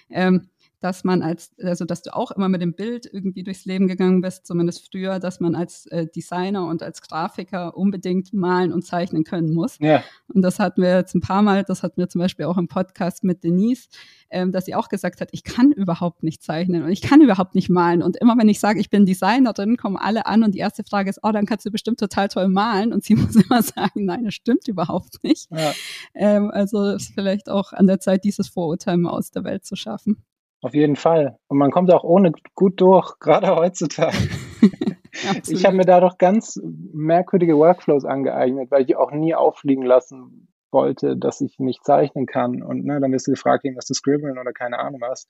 ähm, 0.09 0.49
dass 0.83 1.05
man 1.05 1.21
als, 1.21 1.51
also 1.61 1.85
dass 1.85 2.01
du 2.01 2.13
auch 2.13 2.31
immer 2.31 2.49
mit 2.49 2.61
dem 2.61 2.73
Bild 2.73 3.09
irgendwie 3.11 3.43
durchs 3.43 3.63
Leben 3.65 3.87
gegangen 3.87 4.21
bist, 4.21 4.45
zumindest 4.45 4.89
früher, 4.91 5.19
dass 5.19 5.39
man 5.39 5.55
als 5.55 5.85
äh, 5.87 6.07
Designer 6.07 6.67
und 6.67 6.83
als 6.83 7.01
Grafiker 7.01 7.77
unbedingt 7.77 8.33
malen 8.33 8.73
und 8.73 8.85
zeichnen 8.85 9.23
können 9.23 9.53
muss. 9.53 9.77
Ja. 9.79 10.03
Und 10.33 10.41
das 10.41 10.59
hatten 10.59 10.81
wir 10.81 10.95
jetzt 10.95 11.15
ein 11.15 11.21
paar 11.21 11.41
Mal, 11.41 11.63
das 11.63 11.83
hatten 11.83 12.01
wir 12.01 12.09
zum 12.09 12.19
Beispiel 12.19 12.45
auch 12.45 12.57
im 12.57 12.67
Podcast 12.67 13.23
mit 13.23 13.43
Denise, 13.43 13.87
ähm, 14.29 14.51
dass 14.51 14.65
sie 14.65 14.75
auch 14.75 14.89
gesagt 14.89 15.21
hat, 15.21 15.29
ich 15.31 15.43
kann 15.43 15.71
überhaupt 15.71 16.23
nicht 16.23 16.43
zeichnen 16.43 16.83
und 16.83 16.89
ich 16.89 17.01
kann 17.01 17.21
überhaupt 17.21 17.55
nicht 17.55 17.69
malen. 17.69 18.03
Und 18.03 18.17
immer 18.17 18.37
wenn 18.37 18.49
ich 18.49 18.59
sage, 18.59 18.79
ich 18.79 18.89
bin 18.89 19.05
Designerin, 19.05 19.77
kommen 19.77 19.95
alle 19.95 20.25
an 20.25 20.43
und 20.43 20.53
die 20.53 20.59
erste 20.59 20.83
Frage 20.83 21.09
ist, 21.09 21.19
oh, 21.23 21.31
dann 21.31 21.45
kannst 21.45 21.65
du 21.65 21.71
bestimmt 21.71 21.99
total 21.99 22.27
toll 22.27 22.49
malen. 22.49 22.91
Und 22.91 23.03
sie 23.03 23.15
muss 23.15 23.35
immer 23.35 23.61
sagen, 23.61 24.05
nein, 24.05 24.25
das 24.25 24.33
stimmt 24.33 24.67
überhaupt 24.67 25.23
nicht. 25.23 25.49
Ja. 25.51 25.71
Ähm, 26.13 26.51
also 26.51 26.83
ist 26.89 27.13
vielleicht 27.13 27.49
auch 27.49 27.71
an 27.71 27.87
der 27.87 27.99
Zeit, 27.99 28.23
dieses 28.25 28.49
Vorurteil 28.49 28.97
mal 28.97 29.11
aus 29.11 29.31
der 29.31 29.43
Welt 29.43 29.65
zu 29.65 29.75
schaffen. 29.75 30.23
Auf 30.63 30.73
jeden 30.73 30.95
Fall. 30.95 31.37
Und 31.47 31.57
man 31.57 31.71
kommt 31.71 31.91
auch 31.91 32.05
ohne 32.05 32.31
gut 32.55 32.79
durch, 32.79 33.13
gerade 33.19 33.53
heutzutage. 33.55 34.15
ich 35.47 35.65
habe 35.65 35.75
mir 35.75 35.85
da 35.85 35.99
doch 35.99 36.17
ganz 36.17 36.59
merkwürdige 36.63 37.57
Workflows 37.57 38.05
angeeignet, 38.05 38.71
weil 38.71 38.83
ich 38.83 38.95
auch 38.95 39.11
nie 39.11 39.35
auffliegen 39.35 39.83
lassen 39.83 40.47
wollte, 40.71 41.17
dass 41.17 41.41
ich 41.41 41.59
nicht 41.59 41.83
zeichnen 41.85 42.25
kann. 42.25 42.63
Und 42.63 42.85
ne, 42.85 43.01
dann 43.01 43.11
wirst 43.11 43.27
du 43.27 43.31
gefragt, 43.31 43.65
was 43.75 43.85
zu 43.85 43.93
scribbeln 43.93 44.39
oder 44.39 44.53
keine 44.53 44.79
Ahnung 44.79 45.01
was. 45.01 45.27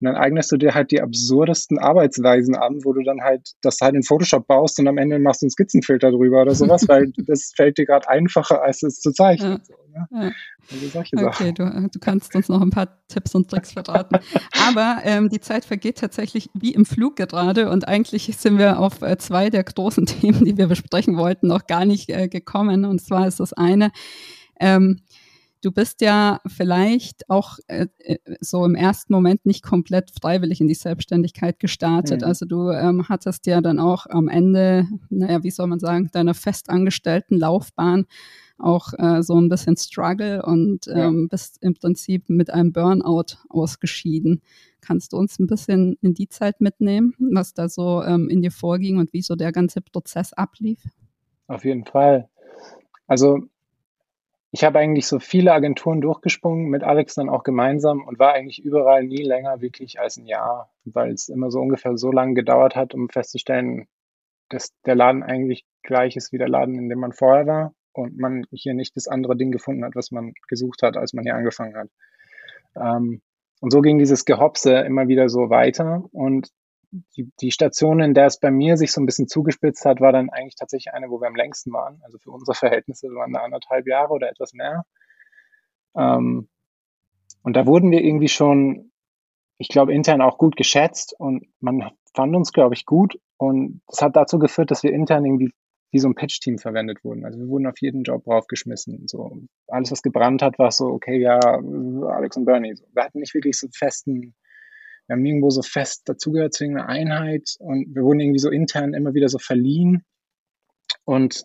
Und 0.00 0.06
dann 0.06 0.16
eignest 0.16 0.50
du 0.50 0.56
dir 0.56 0.74
halt 0.74 0.90
die 0.90 1.02
absurdesten 1.02 1.78
Arbeitsweisen 1.78 2.56
an, 2.56 2.84
wo 2.84 2.94
du 2.94 3.02
dann 3.02 3.20
halt 3.20 3.52
das 3.60 3.80
halt 3.82 3.94
in 3.94 4.02
Photoshop 4.02 4.46
baust 4.46 4.78
und 4.78 4.88
am 4.88 4.96
Ende 4.96 5.18
machst 5.18 5.42
du 5.42 5.46
einen 5.46 5.50
Skizzenfilter 5.50 6.10
drüber 6.10 6.40
oder 6.42 6.54
sowas, 6.54 6.88
weil 6.88 7.12
das 7.26 7.52
fällt 7.54 7.76
dir 7.76 7.84
gerade 7.84 8.08
einfacher, 8.08 8.62
als 8.62 8.82
es 8.82 9.00
zu 9.00 9.12
zeichnen. 9.12 9.52
Ja. 9.52 9.60
So, 9.62 9.74
ne? 9.92 10.06
ja. 10.22 10.32
Also 11.12 11.26
okay, 11.26 11.52
du, 11.52 11.88
du, 11.92 11.98
kannst 11.98 12.34
uns 12.34 12.48
noch 12.48 12.62
ein 12.62 12.70
paar 12.70 12.98
Tipps 13.08 13.34
und 13.34 13.50
Tricks 13.50 13.72
verraten. 13.72 14.20
Aber 14.68 15.00
ähm, 15.04 15.28
die 15.28 15.40
Zeit 15.40 15.64
vergeht 15.64 15.98
tatsächlich 15.98 16.48
wie 16.54 16.72
im 16.72 16.84
Flug 16.84 17.16
gerade 17.16 17.70
und 17.70 17.88
eigentlich 17.88 18.34
sind 18.36 18.58
wir 18.58 18.78
auf 18.78 19.02
äh, 19.02 19.18
zwei 19.18 19.50
der 19.50 19.64
großen 19.64 20.06
Themen, 20.06 20.44
die 20.44 20.56
wir 20.56 20.68
besprechen 20.68 21.16
wollten, 21.16 21.48
noch 21.48 21.66
gar 21.66 21.84
nicht 21.84 22.08
äh, 22.08 22.28
gekommen. 22.28 22.84
Und 22.84 23.00
zwar 23.00 23.26
ist 23.26 23.40
das 23.40 23.52
eine, 23.52 23.90
ähm, 24.60 25.00
du 25.62 25.72
bist 25.72 26.00
ja 26.00 26.40
vielleicht 26.46 27.28
auch 27.28 27.58
äh, 27.66 27.86
äh, 27.98 28.18
so 28.40 28.64
im 28.64 28.74
ersten 28.74 29.12
Moment 29.12 29.44
nicht 29.46 29.62
komplett 29.62 30.10
freiwillig 30.20 30.60
in 30.60 30.68
die 30.68 30.74
Selbstständigkeit 30.74 31.58
gestartet. 31.58 32.22
Mhm. 32.22 32.26
Also 32.26 32.46
du 32.46 32.70
ähm, 32.70 33.08
hattest 33.08 33.46
ja 33.46 33.60
dann 33.60 33.78
auch 33.78 34.06
am 34.06 34.28
Ende, 34.28 34.86
naja, 35.10 35.42
wie 35.42 35.50
soll 35.50 35.66
man 35.66 35.80
sagen, 35.80 36.10
deiner 36.12 36.34
festangestellten 36.34 37.38
Laufbahn 37.38 38.06
auch 38.58 38.92
äh, 38.98 39.22
so 39.22 39.40
ein 39.40 39.48
bisschen 39.48 39.76
Struggle 39.76 40.42
und 40.42 40.86
ähm, 40.88 41.22
ja. 41.22 41.26
bist 41.30 41.58
im 41.62 41.74
Prinzip 41.74 42.28
mit 42.28 42.50
einem 42.50 42.72
Burnout 42.72 43.36
ausgeschieden. 43.48 44.42
Kannst 44.80 45.12
du 45.12 45.16
uns 45.16 45.38
ein 45.38 45.46
bisschen 45.46 45.96
in 46.02 46.14
die 46.14 46.28
Zeit 46.28 46.60
mitnehmen, 46.60 47.14
was 47.18 47.54
da 47.54 47.68
so 47.68 48.02
ähm, 48.02 48.28
in 48.28 48.42
dir 48.42 48.50
vorging 48.50 48.98
und 48.98 49.12
wie 49.12 49.22
so 49.22 49.34
der 49.34 49.52
ganze 49.52 49.80
Prozess 49.80 50.32
ablief? 50.32 50.82
Auf 51.48 51.64
jeden 51.64 51.84
Fall. 51.84 52.28
Also 53.06 53.40
ich 54.52 54.64
habe 54.64 54.78
eigentlich 54.78 55.06
so 55.06 55.20
viele 55.20 55.52
Agenturen 55.52 56.00
durchgesprungen, 56.00 56.68
mit 56.68 56.82
Alex 56.82 57.14
dann 57.14 57.28
auch 57.28 57.44
gemeinsam 57.44 58.02
und 58.02 58.18
war 58.18 58.32
eigentlich 58.32 58.64
überall 58.64 59.04
nie 59.04 59.22
länger 59.22 59.60
wirklich 59.60 60.00
als 60.00 60.16
ein 60.16 60.26
Jahr, 60.26 60.72
weil 60.84 61.12
es 61.12 61.28
immer 61.28 61.50
so 61.50 61.60
ungefähr 61.60 61.96
so 61.96 62.10
lange 62.10 62.34
gedauert 62.34 62.74
hat, 62.74 62.94
um 62.94 63.08
festzustellen, 63.08 63.86
dass 64.48 64.72
der 64.84 64.96
Laden 64.96 65.22
eigentlich 65.22 65.64
gleich 65.82 66.16
ist 66.16 66.32
wie 66.32 66.38
der 66.38 66.48
Laden, 66.48 66.78
in 66.78 66.88
dem 66.88 66.98
man 66.98 67.12
vorher 67.12 67.46
war 67.46 67.74
und 67.92 68.18
man 68.18 68.44
hier 68.50 68.74
nicht 68.74 68.96
das 68.96 69.06
andere 69.06 69.36
Ding 69.36 69.52
gefunden 69.52 69.84
hat, 69.84 69.94
was 69.94 70.10
man 70.10 70.32
gesucht 70.48 70.82
hat, 70.82 70.96
als 70.96 71.12
man 71.12 71.24
hier 71.24 71.36
angefangen 71.36 71.76
hat. 71.76 71.88
Ähm, 72.76 73.22
und 73.60 73.70
so 73.70 73.82
ging 73.82 73.98
dieses 73.98 74.24
Gehopse 74.24 74.74
immer 74.78 75.06
wieder 75.06 75.28
so 75.28 75.50
weiter 75.50 76.02
und 76.12 76.48
die, 76.90 77.30
die 77.40 77.50
Station, 77.50 78.00
in 78.00 78.14
der 78.14 78.26
es 78.26 78.38
bei 78.38 78.50
mir 78.50 78.76
sich 78.76 78.92
so 78.92 79.00
ein 79.00 79.06
bisschen 79.06 79.28
zugespitzt 79.28 79.84
hat, 79.84 80.00
war 80.00 80.12
dann 80.12 80.30
eigentlich 80.30 80.56
tatsächlich 80.56 80.92
eine, 80.92 81.10
wo 81.10 81.20
wir 81.20 81.28
am 81.28 81.36
längsten 81.36 81.72
waren. 81.72 82.00
Also 82.02 82.18
für 82.18 82.30
unsere 82.30 82.54
Verhältnisse 82.54 83.08
waren 83.08 83.32
da 83.32 83.40
anderthalb 83.40 83.86
Jahre 83.86 84.12
oder 84.12 84.28
etwas 84.28 84.52
mehr. 84.52 84.84
Ähm, 85.96 86.48
und 87.42 87.56
da 87.56 87.66
wurden 87.66 87.90
wir 87.90 88.02
irgendwie 88.02 88.28
schon, 88.28 88.92
ich 89.58 89.68
glaube, 89.68 89.94
intern 89.94 90.20
auch 90.20 90.38
gut 90.38 90.56
geschätzt 90.56 91.14
und 91.18 91.46
man 91.60 91.90
fand 92.14 92.34
uns, 92.34 92.52
glaube 92.52 92.74
ich, 92.74 92.86
gut. 92.86 93.18
Und 93.36 93.82
das 93.86 94.02
hat 94.02 94.16
dazu 94.16 94.38
geführt, 94.38 94.70
dass 94.70 94.82
wir 94.82 94.92
intern 94.92 95.24
irgendwie 95.24 95.52
wie 95.92 95.98
so 95.98 96.08
ein 96.08 96.14
Pitch-Team 96.14 96.58
verwendet 96.58 97.02
wurden. 97.02 97.24
Also 97.24 97.38
wir 97.38 97.48
wurden 97.48 97.66
auf 97.66 97.80
jeden 97.80 98.04
Job 98.04 98.24
draufgeschmissen. 98.24 99.08
So 99.08 99.42
alles, 99.66 99.90
was 99.90 100.02
gebrannt 100.02 100.42
hat, 100.42 100.58
war 100.58 100.70
so, 100.70 100.86
okay, 100.86 101.18
ja, 101.18 101.38
Alex 101.40 102.36
und 102.36 102.44
Bernie. 102.44 102.74
So. 102.76 102.84
Wir 102.92 103.04
hatten 103.04 103.18
nicht 103.18 103.34
wirklich 103.34 103.58
so 103.58 103.66
festen 103.72 104.34
wir 105.10 105.16
haben 105.16 105.26
irgendwo 105.26 105.50
so 105.50 105.62
fest 105.62 106.08
dazugehört 106.08 106.54
zu 106.54 106.62
irgendeiner 106.62 106.88
Einheit 106.88 107.56
und 107.58 107.96
wir 107.96 108.04
wurden 108.04 108.20
irgendwie 108.20 108.38
so 108.38 108.48
intern 108.48 108.94
immer 108.94 109.12
wieder 109.12 109.28
so 109.28 109.38
verliehen 109.38 110.04
und 111.04 111.42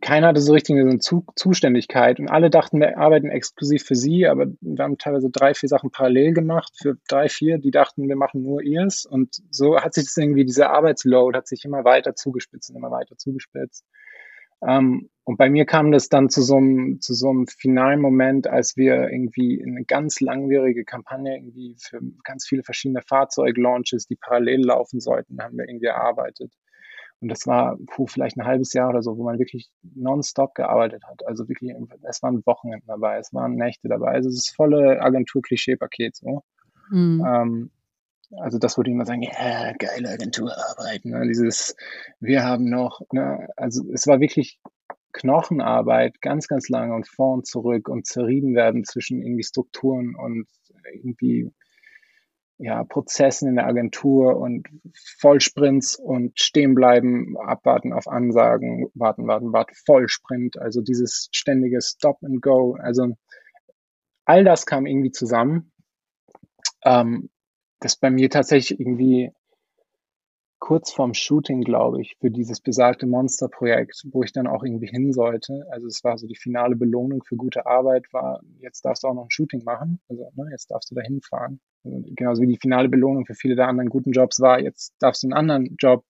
keiner 0.00 0.28
hatte 0.28 0.40
so 0.40 0.54
richtig 0.54 0.78
eine 0.78 0.98
Zuständigkeit 1.00 2.18
und 2.18 2.30
alle 2.30 2.48
dachten, 2.48 2.80
wir 2.80 2.96
arbeiten 2.96 3.28
exklusiv 3.28 3.84
für 3.84 3.94
sie, 3.94 4.26
aber 4.26 4.46
wir 4.62 4.84
haben 4.84 4.96
teilweise 4.96 5.28
drei, 5.28 5.52
vier 5.52 5.68
Sachen 5.68 5.90
parallel 5.90 6.32
gemacht 6.32 6.72
für 6.80 6.96
drei, 7.08 7.28
vier, 7.28 7.58
die 7.58 7.72
dachten, 7.72 8.08
wir 8.08 8.16
machen 8.16 8.42
nur 8.42 8.62
ihrs 8.62 9.04
und 9.04 9.42
so 9.50 9.78
hat 9.78 9.92
sich 9.92 10.04
das 10.04 10.16
irgendwie, 10.16 10.46
diese 10.46 10.70
Arbeitsload 10.70 11.36
hat 11.36 11.46
sich 11.46 11.66
immer 11.66 11.84
weiter 11.84 12.14
zugespitzt 12.14 12.70
und 12.70 12.76
immer 12.76 12.90
weiter 12.90 13.18
zugespitzt. 13.18 13.84
Ähm, 14.66 15.08
und 15.24 15.36
bei 15.36 15.50
mir 15.50 15.66
kam 15.66 15.92
das 15.92 16.08
dann 16.08 16.30
zu 16.30 16.40
so 16.40 16.56
einem, 16.56 17.00
zu 17.02 17.12
so 17.12 17.28
einem 17.28 17.46
finalen 17.46 18.00
Moment, 18.00 18.46
als 18.46 18.76
wir 18.78 19.10
irgendwie 19.10 19.62
eine 19.62 19.84
ganz 19.84 20.20
langwierige 20.20 20.84
Kampagne 20.84 21.36
irgendwie 21.36 21.76
für 21.78 22.00
ganz 22.24 22.46
viele 22.46 22.62
verschiedene 22.62 23.02
Fahrzeuglaunches, 23.02 24.06
die 24.06 24.16
parallel 24.16 24.64
laufen 24.64 25.00
sollten, 25.00 25.42
haben 25.42 25.58
wir 25.58 25.68
irgendwie 25.68 25.86
erarbeitet. 25.86 26.52
Und 27.20 27.28
das 27.28 27.46
war 27.46 27.76
puh, 27.88 28.06
vielleicht 28.06 28.36
ein 28.36 28.46
halbes 28.46 28.72
Jahr 28.72 28.88
oder 28.90 29.02
so, 29.02 29.18
wo 29.18 29.24
man 29.24 29.38
wirklich 29.38 29.68
nonstop 29.82 30.54
gearbeitet 30.54 31.02
hat. 31.04 31.26
Also 31.26 31.48
wirklich, 31.48 31.74
es 32.08 32.22
waren 32.22 32.46
Wochenenden 32.46 32.86
dabei, 32.86 33.18
es 33.18 33.34
waren 33.34 33.56
Nächte 33.56 33.88
dabei. 33.88 34.12
Also 34.12 34.28
es 34.28 34.36
ist 34.36 34.56
volle 34.56 35.02
Agentur-Klischee-Paket 35.02 36.16
so. 36.16 36.42
Mhm. 36.90 37.24
Ähm, 37.26 37.70
also 38.36 38.58
das 38.58 38.76
würde 38.76 38.90
ich 38.90 38.94
immer 38.94 39.06
sagen, 39.06 39.22
ja, 39.22 39.72
geile 39.78 40.10
Agenturarbeit. 40.10 41.04
Ne? 41.04 41.26
Dieses, 41.26 41.76
wir 42.20 42.44
haben 42.44 42.68
noch, 42.68 43.00
ne? 43.12 43.48
also 43.56 43.82
es 43.92 44.06
war 44.06 44.20
wirklich 44.20 44.60
Knochenarbeit, 45.12 46.20
ganz, 46.20 46.46
ganz 46.48 46.68
lange 46.68 46.94
und 46.94 47.08
vor 47.08 47.34
und 47.34 47.46
zurück 47.46 47.88
und 47.88 48.06
zerrieben 48.06 48.54
werden 48.54 48.84
zwischen 48.84 49.22
irgendwie 49.22 49.42
Strukturen 49.42 50.14
und 50.14 50.46
irgendwie 50.92 51.50
ja, 52.58 52.82
Prozessen 52.84 53.48
in 53.48 53.54
der 53.54 53.66
Agentur 53.66 54.36
und 54.36 54.68
Vollsprints 55.20 55.94
und 55.94 56.38
stehen 56.40 56.74
bleiben, 56.74 57.36
abwarten 57.38 57.92
auf 57.92 58.08
Ansagen, 58.08 58.88
warten, 58.94 59.28
warten, 59.28 59.52
warten, 59.52 59.74
Vollsprint, 59.86 60.58
also 60.58 60.82
dieses 60.82 61.28
ständige 61.32 61.80
Stop 61.80 62.18
and 62.24 62.42
Go. 62.42 62.76
Also 62.80 63.16
all 64.24 64.44
das 64.44 64.66
kam 64.66 64.86
irgendwie 64.86 65.12
zusammen. 65.12 65.72
Ähm, 66.84 67.30
das 67.80 67.96
bei 67.96 68.10
mir 68.10 68.30
tatsächlich 68.30 68.78
irgendwie 68.78 69.32
kurz 70.58 70.92
vorm 70.92 71.14
Shooting, 71.14 71.62
glaube 71.62 72.00
ich, 72.00 72.16
für 72.20 72.30
dieses 72.30 72.60
besagte 72.60 73.06
Monster-Projekt, 73.06 74.02
wo 74.10 74.22
ich 74.22 74.32
dann 74.32 74.46
auch 74.46 74.64
irgendwie 74.64 74.88
hin 74.88 75.12
sollte. 75.12 75.66
Also 75.70 75.86
es 75.86 76.02
war 76.02 76.18
so 76.18 76.26
die 76.26 76.36
finale 76.36 76.76
Belohnung 76.76 77.22
für 77.22 77.36
gute 77.36 77.66
Arbeit, 77.66 78.12
war, 78.12 78.42
jetzt 78.58 78.84
darfst 78.84 79.04
du 79.04 79.08
auch 79.08 79.14
noch 79.14 79.24
ein 79.24 79.30
Shooting 79.30 79.62
machen. 79.64 80.00
Also 80.08 80.30
ne, 80.34 80.48
jetzt 80.50 80.70
darfst 80.70 80.90
du 80.90 80.94
da 80.94 81.02
hinfahren. 81.02 81.60
Also, 81.84 82.02
genauso 82.14 82.42
wie 82.42 82.48
die 82.48 82.58
finale 82.58 82.88
Belohnung 82.88 83.24
für 83.24 83.34
viele 83.34 83.54
der 83.54 83.68
anderen 83.68 83.88
guten 83.88 84.12
Jobs 84.12 84.40
war, 84.40 84.60
jetzt 84.60 84.94
darfst 84.98 85.22
du 85.22 85.28
einen 85.28 85.34
anderen 85.34 85.76
Job, 85.78 86.04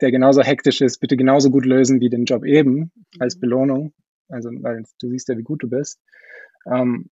der 0.00 0.10
genauso 0.10 0.42
hektisch 0.42 0.80
ist, 0.80 0.98
bitte 0.98 1.16
genauso 1.16 1.50
gut 1.50 1.64
lösen 1.64 2.00
wie 2.00 2.10
den 2.10 2.24
Job 2.24 2.44
eben 2.44 2.90
als 3.20 3.36
mhm. 3.36 3.40
Belohnung. 3.40 3.92
Also, 4.28 4.50
weil 4.60 4.82
du 4.98 5.08
siehst 5.08 5.28
ja, 5.28 5.38
wie 5.38 5.44
gut 5.44 5.62
du 5.62 5.68
bist. 5.68 6.00
Ähm, 6.66 7.10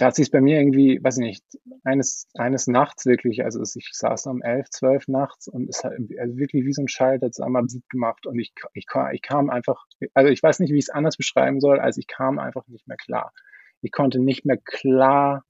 da 0.00 0.06
hat 0.06 0.14
sich 0.14 0.30
bei 0.30 0.40
mir 0.40 0.58
irgendwie, 0.58 0.98
weiß 1.04 1.18
ich 1.18 1.22
nicht, 1.22 1.44
eines, 1.84 2.26
eines 2.32 2.66
Nachts 2.66 3.04
wirklich, 3.04 3.44
also 3.44 3.60
ich 3.62 3.90
saß 3.92 4.28
um 4.28 4.40
elf, 4.40 4.70
zwölf 4.70 5.08
nachts 5.08 5.46
und 5.46 5.68
es 5.68 5.84
hat 5.84 5.92
also 6.18 6.38
wirklich 6.38 6.64
wie 6.64 6.72
so 6.72 6.80
ein 6.80 6.88
Schalter 6.88 7.26
jetzt 7.26 7.38
einmal 7.38 7.66
gemacht 7.90 8.26
und 8.26 8.38
ich, 8.38 8.54
ich, 8.72 8.86
ich 9.12 9.20
kam 9.20 9.50
einfach, 9.50 9.84
also 10.14 10.30
ich 10.30 10.42
weiß 10.42 10.60
nicht, 10.60 10.72
wie 10.72 10.78
ich 10.78 10.86
es 10.86 10.88
anders 10.88 11.18
beschreiben 11.18 11.60
soll, 11.60 11.78
als 11.78 11.98
ich 11.98 12.06
kam 12.06 12.38
einfach 12.38 12.66
nicht 12.68 12.88
mehr 12.88 12.96
klar. 12.96 13.34
Ich 13.82 13.92
konnte 13.92 14.20
nicht 14.20 14.46
mehr 14.46 14.56
klar, 14.56 15.44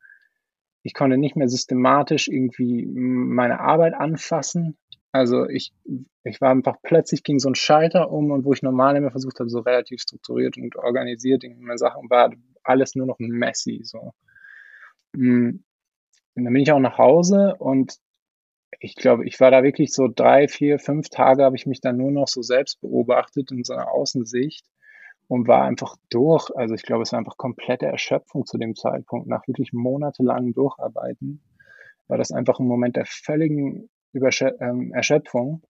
ich 0.82 0.94
konnte 0.94 1.16
nicht 1.16 1.36
mehr 1.36 1.48
systematisch 1.48 2.26
irgendwie 2.26 2.86
meine 2.86 3.60
Arbeit 3.60 3.94
anfassen. 3.94 4.76
Also 5.12 5.48
ich, 5.48 5.72
ich 6.24 6.40
war 6.40 6.50
einfach 6.50 6.78
plötzlich 6.82 7.22
ging 7.22 7.38
so 7.38 7.50
ein 7.50 7.54
Schalter 7.54 8.10
um 8.10 8.32
und 8.32 8.44
wo 8.44 8.52
ich 8.52 8.62
normal 8.62 8.96
immer 8.96 9.12
versucht 9.12 9.38
habe, 9.38 9.48
so 9.48 9.60
relativ 9.60 10.00
strukturiert 10.00 10.56
und 10.56 10.74
organisiert 10.74 11.44
in 11.44 11.60
meine 11.60 11.78
Sachen, 11.78 12.10
war 12.10 12.34
alles 12.64 12.96
nur 12.96 13.06
noch 13.06 13.20
messy, 13.20 13.82
so. 13.84 14.12
Hm, 15.14 15.64
und 16.34 16.44
dann 16.44 16.52
bin 16.52 16.62
ich 16.62 16.72
auch 16.72 16.80
nach 16.80 16.98
Hause 16.98 17.56
und 17.58 17.98
ich 18.78 18.94
glaube, 18.94 19.26
ich 19.26 19.38
war 19.40 19.50
da 19.50 19.62
wirklich 19.62 19.92
so 19.92 20.08
drei, 20.08 20.48
vier, 20.48 20.78
fünf 20.78 21.08
Tage 21.10 21.44
habe 21.44 21.56
ich 21.56 21.66
mich 21.66 21.80
dann 21.80 21.98
nur 21.98 22.10
noch 22.10 22.28
so 22.28 22.40
selbst 22.40 22.80
beobachtet 22.80 23.50
in 23.50 23.62
so 23.62 23.74
einer 23.74 23.90
Außensicht 23.92 24.64
und 25.28 25.46
war 25.48 25.64
einfach 25.64 25.96
durch. 26.08 26.50
Also 26.56 26.74
ich 26.74 26.82
glaube, 26.82 27.02
es 27.02 27.12
war 27.12 27.18
einfach 27.18 27.36
komplette 27.36 27.86
Erschöpfung 27.86 28.46
zu 28.46 28.58
dem 28.58 28.74
Zeitpunkt. 28.74 29.28
Nach 29.28 29.46
wirklich 29.46 29.72
monatelangem 29.72 30.54
Durcharbeiten 30.54 31.42
war 32.08 32.16
das 32.16 32.32
einfach 32.32 32.58
ein 32.58 32.66
Moment 32.66 32.96
der 32.96 33.06
völligen 33.06 33.90
Überschö 34.12 34.50
ähm, 34.60 34.92
Erschöpfung. 34.92 35.62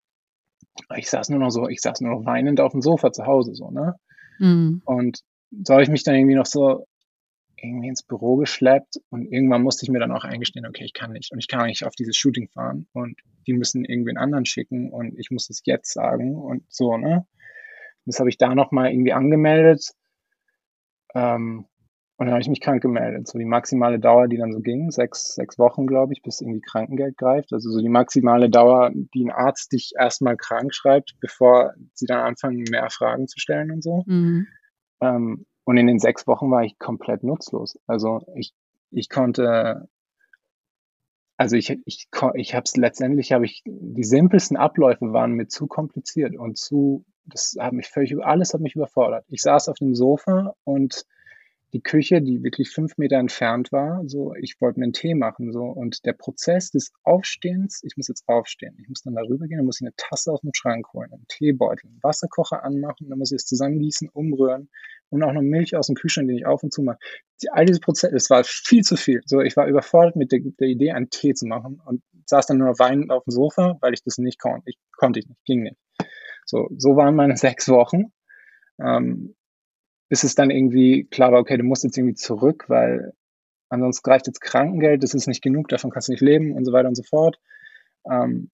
Ich 0.96 1.10
saß 1.10 1.30
nur 1.30 1.40
noch 1.40 1.50
so, 1.50 1.68
ich 1.68 1.82
saß 1.82 2.02
nur 2.02 2.12
noch 2.12 2.26
weinend 2.26 2.62
auf 2.62 2.74
dem 2.74 2.82
Sofa 2.82 3.12
zu 3.12 3.26
Hause, 3.26 3.56
so, 3.56 3.72
ne? 3.72 3.96
Mhm. 4.40 4.82
Und 4.86 5.22
so 5.64 5.74
habe 5.74 5.84
ich 5.84 5.90
mich 5.90 6.04
dann 6.04 6.16
irgendwie 6.16 6.36
noch 6.36 6.46
so 6.46 6.86
irgendwie 7.64 7.90
ins 7.90 8.04
Büro 8.04 8.38
geschleppt 8.38 8.98
und 9.10 9.26
irgendwann 9.26 9.64
musste 9.64 9.86
ich 9.86 9.90
mir 9.90 10.00
dann 10.00 10.12
auch 10.12 10.24
eingestehen, 10.24 10.66
okay, 10.66 10.84
ich 10.86 10.94
kann 10.94 11.12
nicht 11.12 11.32
und 11.32 11.40
ich 11.40 11.48
kann 11.48 11.68
nicht 11.68 11.84
auf 11.86 11.96
dieses 11.96 12.16
Shooting 12.18 12.50
fahren 12.50 12.88
und 12.94 13.20
die 13.48 13.54
müssen 13.54 13.86
irgendwie 13.86 14.12
einen 14.12 14.18
anderen 14.18 14.46
schicken 14.46 14.92
und 14.92 15.18
ich 15.18 15.32
muss 15.32 15.50
es 15.50 15.62
jetzt 15.66 15.94
sagen 15.94 16.36
und 16.36 16.64
so, 16.70 16.98
ne? 16.98 17.26
Das 18.06 18.20
habe 18.20 18.30
ich 18.30 18.38
da 18.38 18.56
nochmal 18.56 18.92
irgendwie 18.92 19.14
angemeldet. 19.14 19.92
Ähm, 21.14 21.66
und 22.20 22.26
dann 22.26 22.34
habe 22.34 22.42
ich 22.42 22.50
mich 22.50 22.60
krank 22.60 22.82
gemeldet. 22.82 23.28
So 23.30 23.40
die 23.40 23.46
maximale 23.46 23.98
Dauer, 23.98 24.28
die 24.28 24.36
dann 24.36 24.52
so 24.52 24.60
ging, 24.60 24.92
sechs, 24.92 25.36
sechs 25.36 25.58
Wochen, 25.58 25.88
glaube 25.88 26.12
ich, 26.12 26.22
bis 26.22 26.42
irgendwie 26.42 26.60
Krankengeld 26.60 27.16
greift. 27.18 27.54
Also 27.54 27.70
so 27.70 27.80
die 27.80 27.88
maximale 27.88 28.50
Dauer, 28.50 28.92
die 28.94 29.24
ein 29.24 29.32
Arzt 29.32 29.72
dich 29.72 29.94
erstmal 29.98 30.36
krank 30.36 30.74
schreibt, 30.74 31.16
bevor 31.22 31.74
sie 31.94 32.08
dann 32.08 32.20
anfangen, 32.20 32.66
mehr 32.70 32.90
Fragen 32.90 33.30
zu 33.30 33.40
stellen 33.40 33.72
und 33.72 33.82
so. 33.82 34.04
Mhm. 34.06 34.48
Ähm, 35.02 35.46
und 35.70 35.78
in 35.78 35.86
den 35.86 36.00
sechs 36.00 36.26
Wochen 36.26 36.50
war 36.50 36.64
ich 36.64 36.80
komplett 36.80 37.22
nutzlos. 37.22 37.78
Also 37.86 38.26
ich, 38.34 38.56
ich 38.90 39.08
konnte, 39.08 39.88
also 41.38 41.58
ich, 41.58 41.78
ich, 41.86 42.08
ich 42.34 42.56
habe 42.56 42.64
es 42.66 42.76
letztendlich, 42.76 43.34
habe 43.34 43.46
ich, 43.46 43.62
die 43.66 44.04
simpelsten 44.04 44.58
Abläufe 44.58 45.14
waren 45.14 45.34
mir 45.34 45.48
zu 45.48 45.68
kompliziert 45.68 46.36
und 46.36 46.58
zu 46.58 47.06
das 47.26 47.56
hat 47.60 47.74
mich 47.74 47.88
völlig, 47.88 48.18
alles 48.20 48.56
hat 48.56 48.62
mich 48.62 48.74
überfordert. 48.74 49.26
Ich 49.28 49.44
saß 49.44 49.70
auf 49.70 49.78
dem 49.78 49.94
Sofa 49.94 50.56
und 50.64 51.06
die 51.74 51.82
Küche, 51.82 52.20
die 52.24 52.42
wirklich 52.42 52.72
fünf 52.72 52.98
Meter 52.98 53.18
entfernt 53.18 53.72
war, 53.72 54.02
so, 54.08 54.34
ich 54.34 54.60
wollte 54.60 54.80
mir 54.80 54.86
einen 54.86 54.94
Tee 54.94 55.14
machen, 55.14 55.52
so, 55.52 55.66
und 55.66 56.04
der 56.04 56.14
Prozess 56.14 56.72
des 56.72 56.92
Aufstehens, 57.04 57.82
ich 57.84 57.96
muss 57.96 58.08
jetzt 58.08 58.28
aufstehen, 58.28 58.76
ich 58.82 58.90
muss 58.90 59.04
dann 59.04 59.14
darüber 59.14 59.46
gehen, 59.46 59.58
dann 59.58 59.68
muss 59.68 59.80
ich 59.80 59.86
eine 59.86 59.96
Tasse 59.96 60.32
aus 60.32 60.42
dem 60.42 60.56
Schrank 60.56 60.92
holen, 60.94 61.14
einen 61.14 61.28
Teebeutel, 61.28 61.92
einen 61.92 62.02
Wasserkocher 62.02 62.64
anmachen, 62.64 63.08
dann 63.08 63.20
muss 63.20 63.32
ich 63.32 63.36
es 63.36 63.46
zusammengießen, 63.46 64.10
umrühren 64.10 64.70
und 65.10 65.24
auch 65.24 65.34
noch 65.34 65.42
Milch 65.42 65.76
aus 65.76 65.88
dem 65.88 65.96
Kühlschrank, 65.96 66.28
den 66.28 66.38
ich 66.38 66.46
auf 66.46 66.64
und 66.64 66.74
zu 66.74 66.82
mache. 66.82 67.00
All 67.52 67.66
diese 67.66 67.80
Prozesse, 67.80 68.16
es 68.16 68.30
war 68.30 68.44
viel 68.44 68.84
zu 68.84 68.96
viel. 68.96 69.22
So, 69.26 69.42
ich 69.42 69.56
war 69.58 69.68
überfordert 69.68 70.16
mit 70.16 70.32
der, 70.32 70.40
der 70.60 70.68
Idee, 70.68 70.92
einen 70.92 71.10
Tee 71.10 71.34
zu 71.34 71.48
machen 71.48 71.82
und 71.86 72.02
saß 72.26 72.48
dann 72.48 72.58
nur 72.58 72.78
weinend 72.80 73.12
auf 73.12 73.24
dem 73.24 73.32
Sofa, 73.32 73.78
weil 73.82 73.94
ich 73.94 74.04
das 74.04 74.18
nicht 74.18 74.40
konnte. 74.40 74.64
Ich 74.66 74.78
konnte 74.96 75.20
ich 75.20 75.28
nicht, 75.28 75.44
ging 75.46 75.64
nicht. 75.64 75.78
So, 76.46 76.70
so 76.78 76.96
waren 76.96 77.16
meine 77.16 77.38
sechs 77.38 77.70
Wochen. 77.70 78.12
Ähm, 78.82 79.36
bis 80.10 80.24
es 80.24 80.36
dann 80.36 80.50
irgendwie 80.50 81.06
klar 81.06 81.32
war, 81.32 81.40
okay, 81.40 81.58
du 81.58 81.64
musst 81.64 81.84
jetzt 81.84 81.98
irgendwie 81.98 82.16
zurück, 82.16 82.66
weil 82.68 83.14
ansonsten 83.70 84.04
greift 84.04 84.28
jetzt 84.28 84.42
Krankengeld, 84.42 85.04
das 85.04 85.14
ist 85.14 85.28
nicht 85.28 85.44
genug, 85.44 85.68
davon 85.68 85.92
kannst 85.92 86.08
du 86.08 86.14
nicht 86.14 86.22
leben 86.22 86.54
und 86.54 86.66
so 86.66 86.74
weiter 86.74 86.90
und 86.90 86.96
so 86.96 87.04
fort. 87.04 87.40
Ähm, 88.10 88.50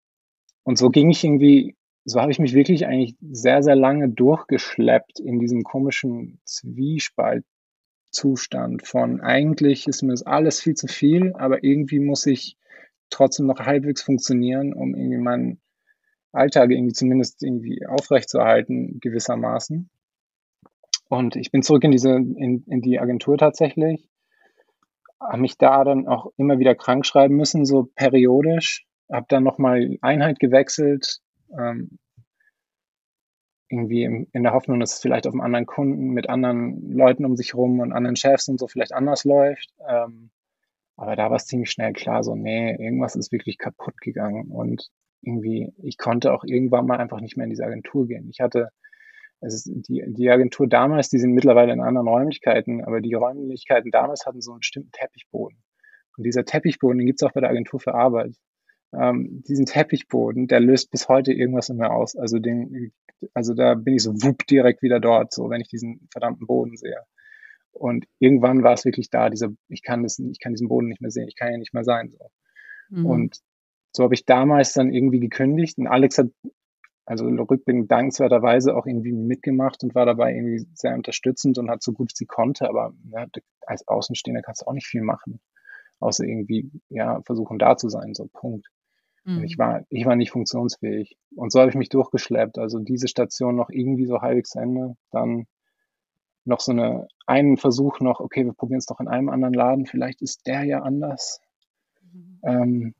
und 0.63 0.77
so 0.77 0.89
ging 0.89 1.09
ich 1.09 1.23
irgendwie, 1.23 1.75
so 2.05 2.21
habe 2.21 2.31
ich 2.31 2.39
mich 2.39 2.53
wirklich 2.53 2.85
eigentlich 2.85 3.17
sehr, 3.19 3.63
sehr 3.63 3.75
lange 3.75 4.07
durchgeschleppt 4.09 5.19
in 5.19 5.39
diesem 5.39 5.63
komischen 5.63 6.39
Zwiespaltzustand 6.45 8.85
von 8.85 9.21
eigentlich 9.21 9.87
ist 9.87 10.03
mir 10.03 10.11
das 10.11 10.21
alles 10.23 10.61
viel 10.61 10.75
zu 10.75 10.85
viel, 10.87 11.33
aber 11.33 11.63
irgendwie 11.63 11.99
muss 11.99 12.27
ich 12.27 12.57
trotzdem 13.09 13.47
noch 13.47 13.59
halbwegs 13.59 14.03
funktionieren, 14.03 14.73
um 14.73 14.93
irgendwie 14.93 15.17
meinen 15.17 15.59
Alltag 16.31 16.69
irgendwie 16.69 16.93
zumindest 16.93 17.41
irgendwie 17.41 17.87
aufrechtzuerhalten, 17.87 18.99
gewissermaßen. 18.99 19.89
Und 21.09 21.35
ich 21.35 21.51
bin 21.51 21.63
zurück 21.63 21.83
in 21.83 21.91
diese, 21.91 22.11
in, 22.11 22.63
in 22.67 22.81
die 22.81 22.99
Agentur 22.99 23.37
tatsächlich, 23.37 24.09
habe 25.19 25.41
mich 25.41 25.57
da 25.57 25.83
dann 25.83 26.07
auch 26.07 26.31
immer 26.37 26.59
wieder 26.59 26.75
krank 26.75 27.05
schreiben 27.05 27.35
müssen, 27.35 27.65
so 27.65 27.89
periodisch, 27.95 28.85
habe 29.11 29.25
dann 29.29 29.43
nochmal 29.43 29.97
Einheit 30.01 30.39
gewechselt, 30.39 31.21
ähm, 31.57 31.97
irgendwie 33.69 34.03
in, 34.03 34.27
in 34.31 34.43
der 34.43 34.53
Hoffnung, 34.53 34.79
dass 34.79 34.93
es 34.93 34.99
vielleicht 34.99 35.27
auf 35.27 35.33
einem 35.33 35.41
anderen 35.41 35.65
Kunden 35.65 36.09
mit 36.09 36.29
anderen 36.29 36.91
Leuten 36.91 37.25
um 37.25 37.35
sich 37.35 37.55
rum 37.55 37.79
und 37.79 37.93
anderen 37.93 38.15
Chefs 38.15 38.47
und 38.47 38.59
so 38.59 38.67
vielleicht 38.67 38.93
anders 38.93 39.23
läuft. 39.23 39.73
Ähm, 39.87 40.29
aber 40.97 41.15
da 41.15 41.29
war 41.29 41.35
es 41.35 41.47
ziemlich 41.47 41.71
schnell 41.71 41.93
klar, 41.93 42.23
so, 42.23 42.35
nee, 42.35 42.71
irgendwas 42.71 43.15
ist 43.15 43.31
wirklich 43.31 43.57
kaputt 43.57 43.99
gegangen. 44.01 44.51
Und 44.51 44.89
irgendwie, 45.21 45.73
ich 45.83 45.97
konnte 45.97 46.33
auch 46.33 46.43
irgendwann 46.45 46.85
mal 46.85 46.99
einfach 46.99 47.19
nicht 47.19 47.37
mehr 47.37 47.45
in 47.45 47.49
diese 47.49 47.65
Agentur 47.65 48.07
gehen. 48.07 48.29
Ich 48.29 48.39
hatte, 48.39 48.69
also 49.41 49.71
die, 49.73 50.03
die 50.07 50.29
Agentur 50.29 50.67
damals, 50.67 51.09
die 51.09 51.19
sind 51.19 51.33
mittlerweile 51.33 51.73
in 51.73 51.81
anderen 51.81 52.07
Räumlichkeiten, 52.07 52.83
aber 52.85 53.01
die 53.01 53.13
Räumlichkeiten 53.13 53.91
damals 53.91 54.25
hatten 54.25 54.41
so 54.41 54.51
einen 54.51 54.59
bestimmten 54.59 54.91
Teppichboden. 54.91 55.57
Und 56.17 56.23
dieser 56.23 56.45
Teppichboden, 56.45 56.99
den 56.99 57.07
gibt 57.07 57.21
es 57.21 57.27
auch 57.27 57.33
bei 57.33 57.41
der 57.41 57.49
Agentur 57.49 57.79
für 57.79 57.93
Arbeit. 57.93 58.35
Ähm, 58.99 59.43
diesen 59.47 59.65
Teppichboden, 59.65 60.47
der 60.47 60.59
löst 60.59 60.91
bis 60.91 61.07
heute 61.09 61.33
irgendwas 61.33 61.69
in 61.69 61.77
mir 61.77 61.91
aus. 61.91 62.15
Also 62.15 62.39
den, 62.39 62.91
also 63.33 63.53
da 63.53 63.75
bin 63.75 63.95
ich 63.95 64.03
so 64.03 64.13
wupp 64.23 64.45
direkt 64.47 64.81
wieder 64.81 64.99
dort, 64.99 65.33
so 65.33 65.49
wenn 65.49 65.61
ich 65.61 65.67
diesen 65.67 66.07
verdammten 66.11 66.47
Boden 66.47 66.77
sehe. 66.77 67.01
Und 67.71 68.05
irgendwann 68.19 68.63
war 68.63 68.73
es 68.73 68.85
wirklich 68.85 69.09
da, 69.09 69.29
dieser, 69.29 69.49
ich 69.67 69.83
kann 69.83 70.03
das, 70.03 70.17
ich 70.19 70.39
kann 70.39 70.53
diesen 70.53 70.69
Boden 70.69 70.87
nicht 70.87 71.01
mehr 71.01 71.11
sehen, 71.11 71.27
ich 71.27 71.35
kann 71.35 71.51
ja 71.51 71.57
nicht 71.57 71.73
mehr 71.73 71.83
sein. 71.83 72.09
So. 72.09 72.29
Mhm. 72.89 73.05
Und 73.05 73.39
so 73.91 74.03
habe 74.03 74.13
ich 74.13 74.25
damals 74.25 74.73
dann 74.73 74.93
irgendwie 74.93 75.19
gekündigt 75.19 75.77
und 75.77 75.87
Alex 75.87 76.17
hat 76.17 76.27
also 77.05 77.25
rückblickend 77.25 77.91
dankenswerterweise 77.91 78.75
auch 78.75 78.87
irgendwie 78.87 79.11
mitgemacht 79.11 79.83
und 79.83 79.93
war 79.93 80.05
dabei 80.05 80.33
irgendwie 80.33 80.65
sehr 80.73 80.95
unterstützend 80.95 81.57
und 81.59 81.69
hat 81.69 81.83
so 81.83 81.93
gut 81.93 82.15
sie 82.15 82.25
konnte, 82.25 82.67
aber 82.67 82.93
ne, 83.03 83.29
als 83.61 83.87
Außenstehender 83.87 84.41
kannst 84.41 84.63
du 84.63 84.65
auch 84.65 84.73
nicht 84.73 84.87
viel 84.87 85.01
machen, 85.01 85.39
außer 85.99 86.23
irgendwie 86.23 86.71
ja 86.89 87.21
versuchen 87.21 87.59
da 87.59 87.77
zu 87.77 87.89
sein, 87.89 88.15
so 88.15 88.27
Punkt. 88.33 88.67
Mhm. 89.25 89.43
Ich 89.43 89.57
war 89.57 89.83
ich 89.89 90.05
war 90.05 90.15
nicht 90.15 90.31
funktionsfähig 90.31 91.17
und 91.35 91.51
so 91.51 91.59
habe 91.59 91.69
ich 91.69 91.75
mich 91.75 91.89
durchgeschleppt. 91.89 92.57
Also 92.57 92.79
diese 92.79 93.07
Station 93.07 93.55
noch 93.55 93.69
irgendwie 93.69 94.05
so 94.05 94.21
halbwegs 94.21 94.51
zu 94.51 94.59
Ende, 94.59 94.95
dann 95.11 95.47
noch 96.45 96.59
so 96.59 96.71
eine 96.71 97.07
einen 97.25 97.57
Versuch 97.57 97.99
noch, 97.99 98.19
okay, 98.19 98.45
wir 98.45 98.53
probieren 98.53 98.79
es 98.79 98.85
doch 98.85 98.99
in 98.99 99.07
einem 99.07 99.29
anderen 99.29 99.53
Laden, 99.53 99.85
vielleicht 99.87 100.21
ist 100.21 100.45
der 100.47 100.63
ja 100.63 100.81
anders. 100.81 101.41
Mhm. 102.13 102.39
Ähm, 102.43 102.95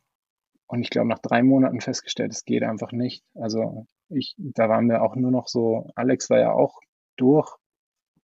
und 0.67 0.81
ich 0.81 0.89
glaube, 0.89 1.07
nach 1.07 1.19
drei 1.19 1.43
Monaten 1.43 1.79
festgestellt, 1.79 2.31
es 2.31 2.43
geht 2.43 2.63
einfach 2.63 2.91
nicht. 2.91 3.23
Also 3.35 3.85
ich, 4.09 4.35
da 4.37 4.67
waren 4.67 4.89
wir 4.89 5.03
auch 5.03 5.15
nur 5.15 5.31
noch 5.31 5.47
so, 5.47 5.91
Alex 5.95 6.29
war 6.29 6.39
ja 6.39 6.53
auch 6.53 6.79
durch, 7.17 7.55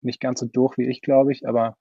nicht 0.01 0.21
ganz 0.21 0.41
so 0.41 0.47
durch 0.47 0.79
wie 0.79 0.89
ich, 0.89 1.03
glaube 1.03 1.33
ich, 1.33 1.49
aber 1.49 1.77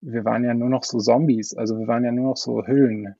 wir 0.00 0.24
waren 0.24 0.44
ja 0.44 0.54
nur 0.54 0.68
noch 0.68 0.84
so 0.84 0.98
Zombies, 0.98 1.56
also 1.56 1.78
wir 1.78 1.86
waren 1.86 2.04
ja 2.04 2.12
nur 2.12 2.30
noch 2.30 2.36
so 2.36 2.66
Hüllen. 2.66 3.16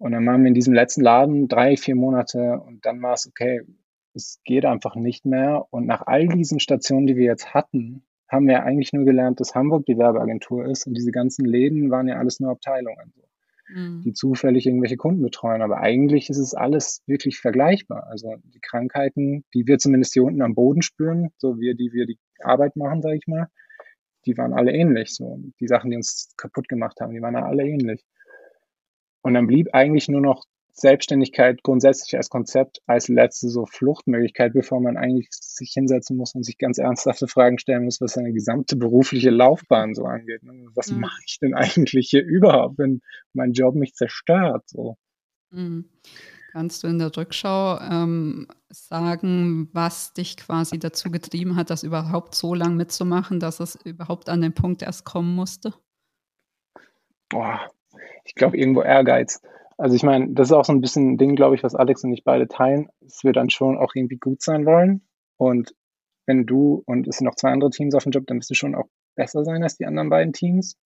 Und 0.00 0.12
dann 0.12 0.26
waren 0.26 0.42
wir 0.42 0.48
in 0.48 0.54
diesem 0.54 0.74
letzten 0.74 1.02
Laden 1.02 1.46
drei, 1.46 1.76
vier 1.76 1.94
Monate 1.94 2.60
und 2.66 2.84
dann 2.84 3.00
war 3.02 3.14
es 3.14 3.28
okay, 3.28 3.60
es 4.14 4.40
geht 4.44 4.64
einfach 4.64 4.96
nicht 4.96 5.24
mehr. 5.24 5.66
Und 5.70 5.86
nach 5.86 6.06
all 6.06 6.26
diesen 6.26 6.58
Stationen, 6.58 7.06
die 7.06 7.16
wir 7.16 7.26
jetzt 7.26 7.54
hatten, 7.54 8.02
haben 8.28 8.48
wir 8.48 8.64
eigentlich 8.64 8.92
nur 8.92 9.04
gelernt, 9.04 9.40
dass 9.40 9.54
Hamburg 9.54 9.86
die 9.86 9.98
Werbeagentur 9.98 10.64
ist 10.64 10.86
und 10.86 10.94
diese 10.94 11.12
ganzen 11.12 11.44
Läden 11.44 11.90
waren 11.90 12.08
ja 12.08 12.16
alles 12.16 12.40
nur 12.40 12.50
Abteilungen. 12.50 13.12
So 13.14 13.22
mhm. 13.74 14.02
die 14.02 14.12
zufällig 14.12 14.66
irgendwelche 14.66 14.96
Kunden 14.96 15.22
betreuen. 15.22 15.62
Aber 15.62 15.78
eigentlich 15.78 16.30
ist 16.30 16.38
es 16.38 16.54
alles 16.54 17.02
wirklich 17.06 17.38
vergleichbar. 17.38 18.06
Also 18.08 18.36
die 18.44 18.60
Krankheiten, 18.60 19.44
die 19.54 19.66
wir 19.66 19.78
zumindest 19.78 20.12
hier 20.12 20.24
unten 20.24 20.42
am 20.42 20.54
Boden 20.54 20.82
spüren, 20.82 21.30
so 21.38 21.58
wir, 21.58 21.74
die 21.74 21.92
wir 21.92 22.06
die 22.06 22.18
Arbeit 22.42 22.76
machen, 22.76 23.02
sage 23.02 23.16
ich 23.16 23.26
mal, 23.26 23.48
die 24.26 24.36
waren 24.36 24.52
alle 24.52 24.72
ähnlich. 24.72 25.14
So 25.14 25.38
die 25.60 25.66
Sachen, 25.66 25.90
die 25.90 25.96
uns 25.96 26.32
kaputt 26.36 26.68
gemacht 26.68 27.00
haben, 27.00 27.12
die 27.12 27.22
waren 27.22 27.36
alle 27.36 27.64
ähnlich. 27.64 28.04
Und 29.22 29.34
dann 29.34 29.46
blieb 29.46 29.68
eigentlich 29.72 30.08
nur 30.08 30.20
noch 30.20 30.44
Selbstständigkeit 30.72 31.62
grundsätzlich 31.62 32.16
als 32.16 32.30
Konzept, 32.30 32.80
als 32.86 33.08
letzte 33.08 33.48
so 33.48 33.66
Fluchtmöglichkeit, 33.66 34.52
bevor 34.52 34.80
man 34.80 34.96
eigentlich 34.96 35.28
sich 35.30 35.72
hinsetzen 35.72 36.16
muss 36.16 36.34
und 36.34 36.44
sich 36.44 36.58
ganz 36.58 36.78
ernsthafte 36.78 37.28
Fragen 37.28 37.58
stellen 37.58 37.84
muss, 37.84 38.00
was 38.00 38.12
seine 38.12 38.32
gesamte 38.32 38.76
berufliche 38.76 39.30
Laufbahn 39.30 39.94
so 39.94 40.04
angeht. 40.04 40.42
Ne? 40.42 40.68
Was 40.74 40.90
mhm. 40.90 41.00
mache 41.00 41.20
ich 41.26 41.38
denn 41.38 41.54
eigentlich 41.54 42.08
hier 42.10 42.24
überhaupt, 42.24 42.78
wenn 42.78 43.00
mein 43.32 43.52
Job 43.52 43.74
mich 43.74 43.94
zerstört? 43.94 44.68
So. 44.68 44.96
Mhm. 45.50 45.86
Kannst 46.52 46.82
du 46.82 46.88
in 46.88 46.98
der 46.98 47.16
Rückschau 47.16 47.78
ähm, 47.78 48.48
sagen, 48.70 49.68
was 49.72 50.14
dich 50.14 50.36
quasi 50.36 50.80
dazu 50.80 51.10
getrieben 51.10 51.54
hat, 51.54 51.70
das 51.70 51.84
überhaupt 51.84 52.34
so 52.34 52.54
lang 52.54 52.76
mitzumachen, 52.76 53.38
dass 53.38 53.60
es 53.60 53.76
überhaupt 53.84 54.28
an 54.28 54.40
den 54.40 54.52
Punkt 54.52 54.82
erst 54.82 55.04
kommen 55.04 55.36
musste? 55.36 55.74
Boah, 57.28 57.70
ich 58.24 58.34
glaube 58.34 58.56
irgendwo 58.56 58.82
Ehrgeiz. 58.82 59.42
Also 59.78 59.96
ich 59.96 60.02
meine, 60.02 60.32
das 60.32 60.48
ist 60.48 60.52
auch 60.52 60.64
so 60.64 60.72
ein 60.72 60.80
bisschen 60.80 61.12
ein 61.12 61.18
Ding, 61.18 61.36
glaube 61.36 61.54
ich, 61.54 61.62
was 61.62 61.74
Alex 61.74 62.04
und 62.04 62.12
ich 62.12 62.24
beide 62.24 62.48
teilen, 62.48 62.88
dass 63.00 63.24
wir 63.24 63.32
dann 63.32 63.50
schon 63.50 63.78
auch 63.78 63.94
irgendwie 63.94 64.18
gut 64.18 64.42
sein 64.42 64.66
wollen. 64.66 65.02
Und 65.36 65.74
wenn 66.26 66.44
du 66.44 66.82
und 66.86 67.08
es 67.08 67.16
sind 67.16 67.24
noch 67.24 67.34
zwei 67.34 67.50
andere 67.50 67.70
Teams 67.70 67.94
auf 67.94 68.02
dem 68.02 68.12
Job, 68.12 68.26
dann 68.26 68.38
wirst 68.38 68.50
du 68.50 68.54
schon 68.54 68.74
auch 68.74 68.88
besser 69.14 69.44
sein 69.44 69.62
als 69.62 69.76
die 69.76 69.86
anderen 69.86 70.10
beiden 70.10 70.32
Teams. 70.32 70.76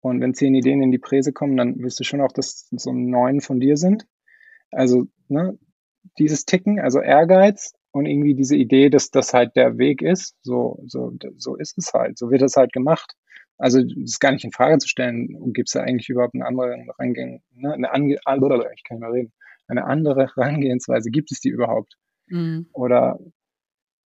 Und 0.00 0.20
wenn 0.20 0.34
zehn 0.34 0.54
Ideen 0.54 0.82
in 0.82 0.90
die 0.90 0.98
Präse 0.98 1.32
kommen, 1.32 1.56
dann 1.56 1.78
wirst 1.82 1.98
du 2.00 2.04
schon 2.04 2.20
auch, 2.20 2.32
dass 2.32 2.68
so 2.70 2.92
neun 2.92 3.40
von 3.40 3.60
dir 3.60 3.76
sind. 3.76 4.06
Also 4.70 5.06
ne, 5.28 5.58
dieses 6.18 6.44
Ticken, 6.44 6.80
also 6.80 7.00
Ehrgeiz 7.00 7.74
und 7.92 8.06
irgendwie 8.06 8.34
diese 8.34 8.56
Idee, 8.56 8.90
dass 8.90 9.10
das 9.10 9.32
halt 9.32 9.56
der 9.56 9.78
Weg 9.78 10.02
ist, 10.02 10.36
so, 10.42 10.82
so, 10.86 11.12
so 11.36 11.56
ist 11.56 11.78
es 11.78 11.92
halt, 11.92 12.18
so 12.18 12.30
wird 12.30 12.42
es 12.42 12.56
halt 12.56 12.72
gemacht. 12.72 13.14
Also 13.58 13.80
das 13.82 13.96
ist 13.96 14.20
gar 14.20 14.32
nicht 14.32 14.44
in 14.44 14.52
Frage 14.52 14.78
zu 14.78 14.88
stellen, 14.88 15.52
gibt 15.52 15.68
es 15.68 15.72
da 15.72 15.80
eigentlich 15.80 16.08
überhaupt 16.08 16.34
eine 16.34 16.46
andere 16.46 16.76
Herangehensweise, 16.76 17.42
ne? 17.60 17.72
eine 17.72 17.92
ange 17.92 18.14
ich 18.14 18.84
kann 18.84 18.98
nicht 18.98 19.00
mehr 19.00 19.12
reden, 19.12 19.32
eine 19.68 19.84
andere 19.84 20.26
Herangehensweise, 20.36 21.10
gibt 21.10 21.32
es 21.32 21.40
die 21.40 21.48
überhaupt? 21.48 21.96
Mhm. 22.28 22.68
Oder 22.72 23.18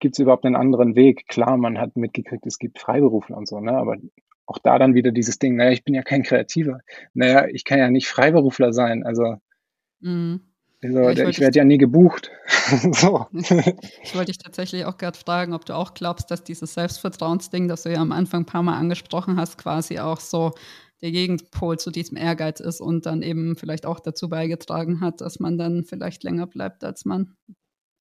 gibt 0.00 0.14
es 0.14 0.18
überhaupt 0.18 0.44
einen 0.44 0.56
anderen 0.56 0.96
Weg? 0.96 1.26
Klar, 1.28 1.56
man 1.56 1.78
hat 1.78 1.96
mitgekriegt, 1.96 2.46
es 2.46 2.58
gibt 2.58 2.78
Freiberufler 2.78 3.36
und 3.36 3.48
so, 3.48 3.60
ne? 3.60 3.72
aber 3.72 3.96
auch 4.48 4.58
da 4.58 4.78
dann 4.78 4.94
wieder 4.94 5.12
dieses 5.12 5.38
Ding, 5.38 5.56
naja, 5.56 5.72
ich 5.72 5.84
bin 5.84 5.94
ja 5.94 6.02
kein 6.02 6.22
Kreativer. 6.22 6.80
Naja, 7.12 7.46
ich 7.48 7.64
kann 7.64 7.78
ja 7.78 7.90
nicht 7.90 8.08
Freiberufler 8.08 8.72
sein. 8.72 9.04
Also, 9.04 9.36
mhm. 10.00 10.40
Also 10.82 10.98
ja, 11.00 11.10
ich, 11.10 11.18
ich 11.20 11.40
werde 11.40 11.58
ja 11.58 11.64
nie 11.64 11.78
gebucht. 11.78 12.30
so. 12.92 13.26
Ich 14.02 14.14
wollte 14.14 14.26
dich 14.26 14.38
tatsächlich 14.38 14.84
auch 14.84 14.96
gerade 14.96 15.18
fragen, 15.18 15.52
ob 15.52 15.64
du 15.64 15.74
auch 15.74 15.94
glaubst, 15.94 16.30
dass 16.30 16.44
dieses 16.44 16.74
Selbstvertrauensding, 16.74 17.68
das 17.68 17.82
du 17.82 17.92
ja 17.92 18.00
am 18.00 18.12
Anfang 18.12 18.42
ein 18.42 18.46
paar 18.46 18.62
Mal 18.62 18.78
angesprochen 18.78 19.36
hast, 19.36 19.58
quasi 19.58 19.98
auch 19.98 20.20
so 20.20 20.52
der 21.02 21.12
Gegenpol 21.12 21.78
zu 21.78 21.90
diesem 21.90 22.16
Ehrgeiz 22.16 22.60
ist 22.60 22.80
und 22.80 23.06
dann 23.06 23.22
eben 23.22 23.56
vielleicht 23.56 23.86
auch 23.86 24.00
dazu 24.00 24.28
beigetragen 24.28 25.00
hat, 25.00 25.20
dass 25.20 25.38
man 25.38 25.58
dann 25.58 25.84
vielleicht 25.84 26.24
länger 26.24 26.46
bleibt, 26.46 26.82
als 26.84 27.04
man 27.04 27.36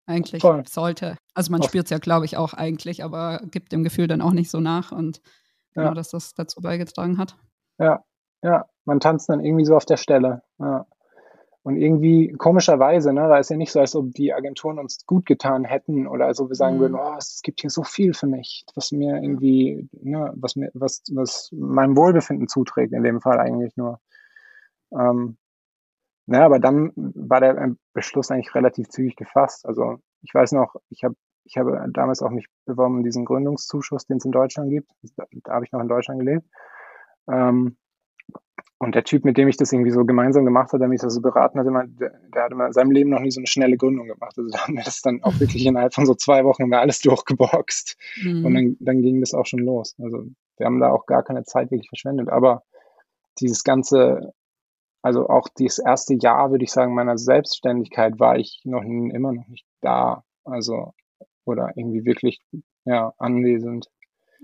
eigentlich 0.08 0.42
Voll. 0.42 0.64
sollte. 0.68 1.18
Also 1.34 1.52
man 1.52 1.62
spürt 1.64 1.86
es 1.86 1.92
ja, 1.92 2.00
glaube 2.00 2.26
ich, 2.26 2.38
auch 2.38 2.54
eigentlich, 2.54 3.04
aber 3.04 3.42
gibt 3.52 3.72
dem 3.72 3.84
Gefühl 3.84 4.08
dann 4.08 4.22
auch 4.22 4.32
nicht 4.32 4.50
so 4.50 4.60
nach 4.60 4.92
und 4.92 5.22
genau, 5.74 5.88
ja. 5.88 5.94
dass 5.94 6.10
das 6.10 6.34
dazu 6.34 6.62
beigetragen 6.62 7.18
hat. 7.18 7.38
Ja, 7.78 8.04
ja, 8.42 8.66
man 8.86 9.00
tanzt 9.00 9.30
dann 9.30 9.44
irgendwie 9.44 9.66
so 9.66 9.76
auf 9.76 9.86
der 9.86 9.98
Stelle. 9.98 10.42
Ja. 10.60 10.86
Und 11.68 11.76
irgendwie 11.76 12.32
komischerweise, 12.32 13.12
ne, 13.12 13.28
weil 13.28 13.42
es 13.42 13.50
ja 13.50 13.58
nicht 13.58 13.74
so, 13.74 13.82
als 13.82 13.94
ob 13.94 14.14
die 14.14 14.34
Agenturen 14.34 14.80
uns 14.80 15.06
gut 15.06 15.26
getan 15.26 15.66
hätten 15.66 16.08
oder 16.08 16.28
als 16.28 16.40
ob 16.40 16.48
wir 16.48 16.56
sagen 16.56 16.78
mhm. 16.78 16.80
würden, 16.80 16.96
oh, 16.96 17.16
es 17.18 17.42
gibt 17.44 17.60
hier 17.60 17.70
so 17.70 17.84
viel 17.84 18.14
für 18.14 18.26
mich, 18.26 18.66
was 18.74 18.94
mir 18.94 19.22
irgendwie, 19.22 19.90
ne, 19.92 20.32
was 20.38 20.56
mir, 20.56 20.72
was, 20.74 21.04
was 21.12 21.50
meinem 21.52 21.98
Wohlbefinden 21.98 22.48
zuträgt, 22.48 22.94
in 22.94 23.04
dem 23.04 23.20
Fall 23.20 23.38
eigentlich 23.38 23.76
nur. 23.76 24.00
Ähm, 24.94 25.36
na, 26.26 26.46
aber 26.46 26.60
dann 26.60 26.94
war 26.96 27.42
der 27.42 27.76
Beschluss 27.92 28.32
eigentlich 28.32 28.56
relativ 28.56 28.88
zügig 28.88 29.18
gefasst. 29.18 29.66
Also 29.66 29.98
ich 30.22 30.34
weiß 30.34 30.54
noch, 30.54 30.74
ich 30.88 31.04
habe 31.04 31.16
ich 31.44 31.58
habe 31.58 31.86
damals 31.92 32.22
auch 32.22 32.32
mich 32.32 32.48
beworben, 32.66 33.04
diesen 33.04 33.26
Gründungszuschuss, 33.26 34.06
den 34.06 34.18
es 34.18 34.26
in 34.26 34.32
Deutschland 34.32 34.70
gibt. 34.70 34.90
Da, 35.18 35.26
da 35.44 35.56
habe 35.56 35.66
ich 35.66 35.74
noch 35.74 35.82
in 35.82 35.90
Deutschland 35.90 36.22
gelebt. 36.22 36.48
Ähm, 37.30 37.76
und 38.80 38.94
der 38.94 39.04
Typ, 39.04 39.26
mit 39.26 39.38
dem 39.38 39.48
ich 39.48 39.58
das 39.58 39.72
irgendwie 39.72 39.92
so 39.92 40.06
gemeinsam 40.06 40.46
gemacht 40.46 40.70
habe, 40.70 40.80
der 40.80 40.88
mich 40.88 41.02
das 41.02 41.14
so 41.14 41.22
beraten 41.22 41.60
hat, 41.60 41.66
immer, 41.66 41.86
der, 41.88 42.12
der 42.34 42.44
hat 42.44 42.52
immer 42.52 42.68
in 42.68 42.74
seinem 42.74 42.92
Leben 42.92 43.10
noch 43.10 43.20
nie 43.20 43.32
so 43.32 43.40
eine 43.40 43.48
schnelle 43.48 43.76
Gründung 43.76 44.08
gemacht. 44.08 44.38
Also 44.38 44.50
da 44.52 44.60
haben 44.60 44.76
wir 44.76 44.84
das 44.84 45.02
dann 45.02 45.24
auch 45.24 45.40
wirklich 45.40 45.66
innerhalb 45.66 45.94
von 45.94 46.06
so 46.06 46.14
zwei 46.14 46.44
Wochen 46.44 46.64
haben 46.64 46.70
wir 46.70 46.80
alles 46.80 47.00
durchgeboxt. 47.02 47.98
Mhm. 48.22 48.46
Und 48.46 48.54
dann, 48.54 48.78
dann 48.80 49.02
ging 49.02 49.20
das 49.20 49.34
auch 49.34 49.46
schon 49.46 49.60
los. 49.60 49.96
Also 50.00 50.26
wir 50.58 50.66
haben 50.66 50.80
da 50.80 50.90
auch 50.90 51.06
gar 51.08 51.24
keine 51.24 51.44
Zeit 51.44 51.72
wirklich 51.72 51.90
verschwendet. 51.90 52.30
Aber 52.30 52.64
dieses 53.40 53.64
ganze, 53.64 54.34
also 55.02 55.28
auch 55.28 55.48
dieses 55.58 55.80
erste 55.80 56.14
Jahr, 56.14 56.52
würde 56.52 56.64
ich 56.64 56.72
sagen, 56.72 56.94
meiner 56.94 57.18
Selbstständigkeit 57.18 58.20
war 58.20 58.38
ich 58.38 58.62
noch 58.64 58.84
immer 58.84 59.34
noch 59.34 59.48
nicht 59.48 59.66
da. 59.82 60.24
Also 60.44 60.94
oder 61.46 61.72
irgendwie 61.76 62.06
wirklich 62.06 62.42
ja, 62.86 63.14
anwesend. 63.18 63.88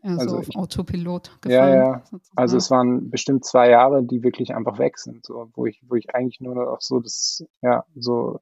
Ja, 0.03 0.17
also 0.17 0.29
so 0.29 0.37
auf 0.37 0.49
ich, 0.49 0.55
Autopilot 0.57 1.31
gefahren. 1.41 1.73
Ja, 1.73 1.75
ja. 1.75 2.01
Sozusagen. 2.03 2.37
Also 2.37 2.57
es 2.57 2.69
waren 2.69 3.09
bestimmt 3.09 3.45
zwei 3.45 3.69
Jahre, 3.69 4.03
die 4.03 4.21
wirklich 4.21 4.53
einfach 4.53 4.77
weg 4.77 4.99
sind, 4.99 5.25
so, 5.25 5.49
wo 5.55 5.65
ich, 5.65 5.81
wo 5.87 5.95
ich 5.95 6.13
eigentlich 6.13 6.41
nur 6.41 6.55
noch 6.55 6.81
so 6.81 6.99
das, 6.99 7.45
ja, 7.61 7.85
so 7.95 8.39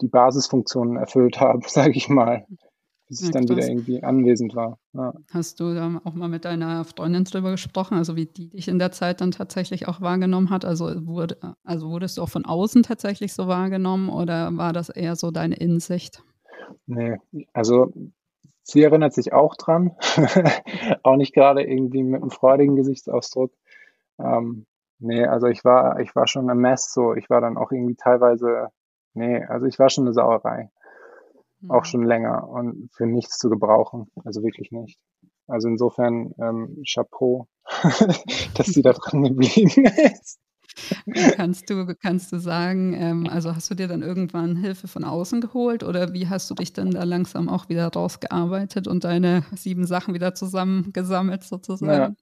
die 0.00 0.08
Basisfunktionen 0.08 0.96
erfüllt 0.96 1.40
habe, 1.40 1.62
sage 1.66 1.92
ich 1.96 2.10
mal, 2.10 2.46
bis 3.08 3.20
ich 3.20 3.26
ja, 3.28 3.32
dann 3.32 3.48
wieder 3.48 3.66
irgendwie 3.66 4.02
anwesend 4.02 4.54
war. 4.54 4.78
Ja. 4.92 5.14
Hast 5.32 5.60
du 5.60 5.74
da 5.74 6.00
auch 6.04 6.14
mal 6.14 6.28
mit 6.28 6.44
deiner 6.44 6.84
Freundin 6.84 7.24
drüber 7.24 7.50
gesprochen, 7.52 7.96
also 7.96 8.14
wie 8.14 8.26
die 8.26 8.50
dich 8.50 8.68
in 8.68 8.78
der 8.78 8.92
Zeit 8.92 9.22
dann 9.22 9.30
tatsächlich 9.30 9.88
auch 9.88 10.02
wahrgenommen 10.02 10.50
hat? 10.50 10.66
Also, 10.66 11.06
wurde, 11.06 11.38
also 11.64 11.88
wurdest 11.90 12.18
du 12.18 12.22
auch 12.22 12.28
von 12.28 12.44
außen 12.44 12.82
tatsächlich 12.82 13.32
so 13.32 13.46
wahrgenommen 13.46 14.10
oder 14.10 14.54
war 14.56 14.74
das 14.74 14.90
eher 14.90 15.16
so 15.16 15.30
deine 15.30 15.56
Insicht? 15.56 16.22
Nee, 16.86 17.16
also 17.54 17.92
sie 18.64 18.82
erinnert 18.82 19.12
sich 19.12 19.32
auch 19.32 19.54
dran. 19.54 19.92
auch 21.02 21.16
nicht 21.16 21.34
gerade 21.34 21.62
irgendwie 21.62 22.02
mit 22.02 22.22
einem 22.22 22.30
freudigen 22.30 22.74
Gesichtsausdruck. 22.74 23.52
Ähm, 24.18 24.66
nee, 24.98 25.24
also 25.24 25.46
ich 25.46 25.64
war, 25.64 26.00
ich 26.00 26.16
war 26.16 26.26
schon 26.26 26.50
ein 26.50 26.58
Mess 26.58 26.92
so. 26.92 27.14
Ich 27.14 27.30
war 27.30 27.40
dann 27.40 27.56
auch 27.56 27.70
irgendwie 27.70 27.94
teilweise, 27.94 28.68
nee, 29.12 29.44
also 29.44 29.66
ich 29.66 29.78
war 29.78 29.90
schon 29.90 30.04
eine 30.04 30.14
Sauerei. 30.14 30.70
Mhm. 31.60 31.70
Auch 31.70 31.84
schon 31.84 32.02
länger 32.02 32.48
und 32.48 32.90
für 32.92 33.06
nichts 33.06 33.38
zu 33.38 33.48
gebrauchen. 33.50 34.10
Also 34.24 34.42
wirklich 34.42 34.72
nicht. 34.72 34.98
Also 35.46 35.68
insofern 35.68 36.34
ähm, 36.38 36.82
Chapeau, 36.90 37.46
dass 38.54 38.66
sie 38.66 38.82
da 38.82 38.92
dran 38.92 39.22
geblieben 39.22 39.84
ist. 40.12 40.40
Kannst 41.36 41.70
du, 41.70 41.94
kannst 41.94 42.32
du 42.32 42.38
sagen, 42.38 42.94
ähm, 42.94 43.28
also 43.28 43.54
hast 43.54 43.70
du 43.70 43.74
dir 43.74 43.88
dann 43.88 44.02
irgendwann 44.02 44.56
Hilfe 44.56 44.88
von 44.88 45.04
außen 45.04 45.40
geholt 45.40 45.82
oder 45.82 46.12
wie 46.12 46.28
hast 46.28 46.50
du 46.50 46.54
dich 46.54 46.72
dann 46.72 46.90
da 46.90 47.04
langsam 47.04 47.48
auch 47.48 47.68
wieder 47.68 47.88
rausgearbeitet 47.88 48.88
und 48.88 49.04
deine 49.04 49.44
sieben 49.54 49.86
Sachen 49.86 50.14
wieder 50.14 50.34
zusammengesammelt 50.34 51.44
sozusagen? 51.44 52.16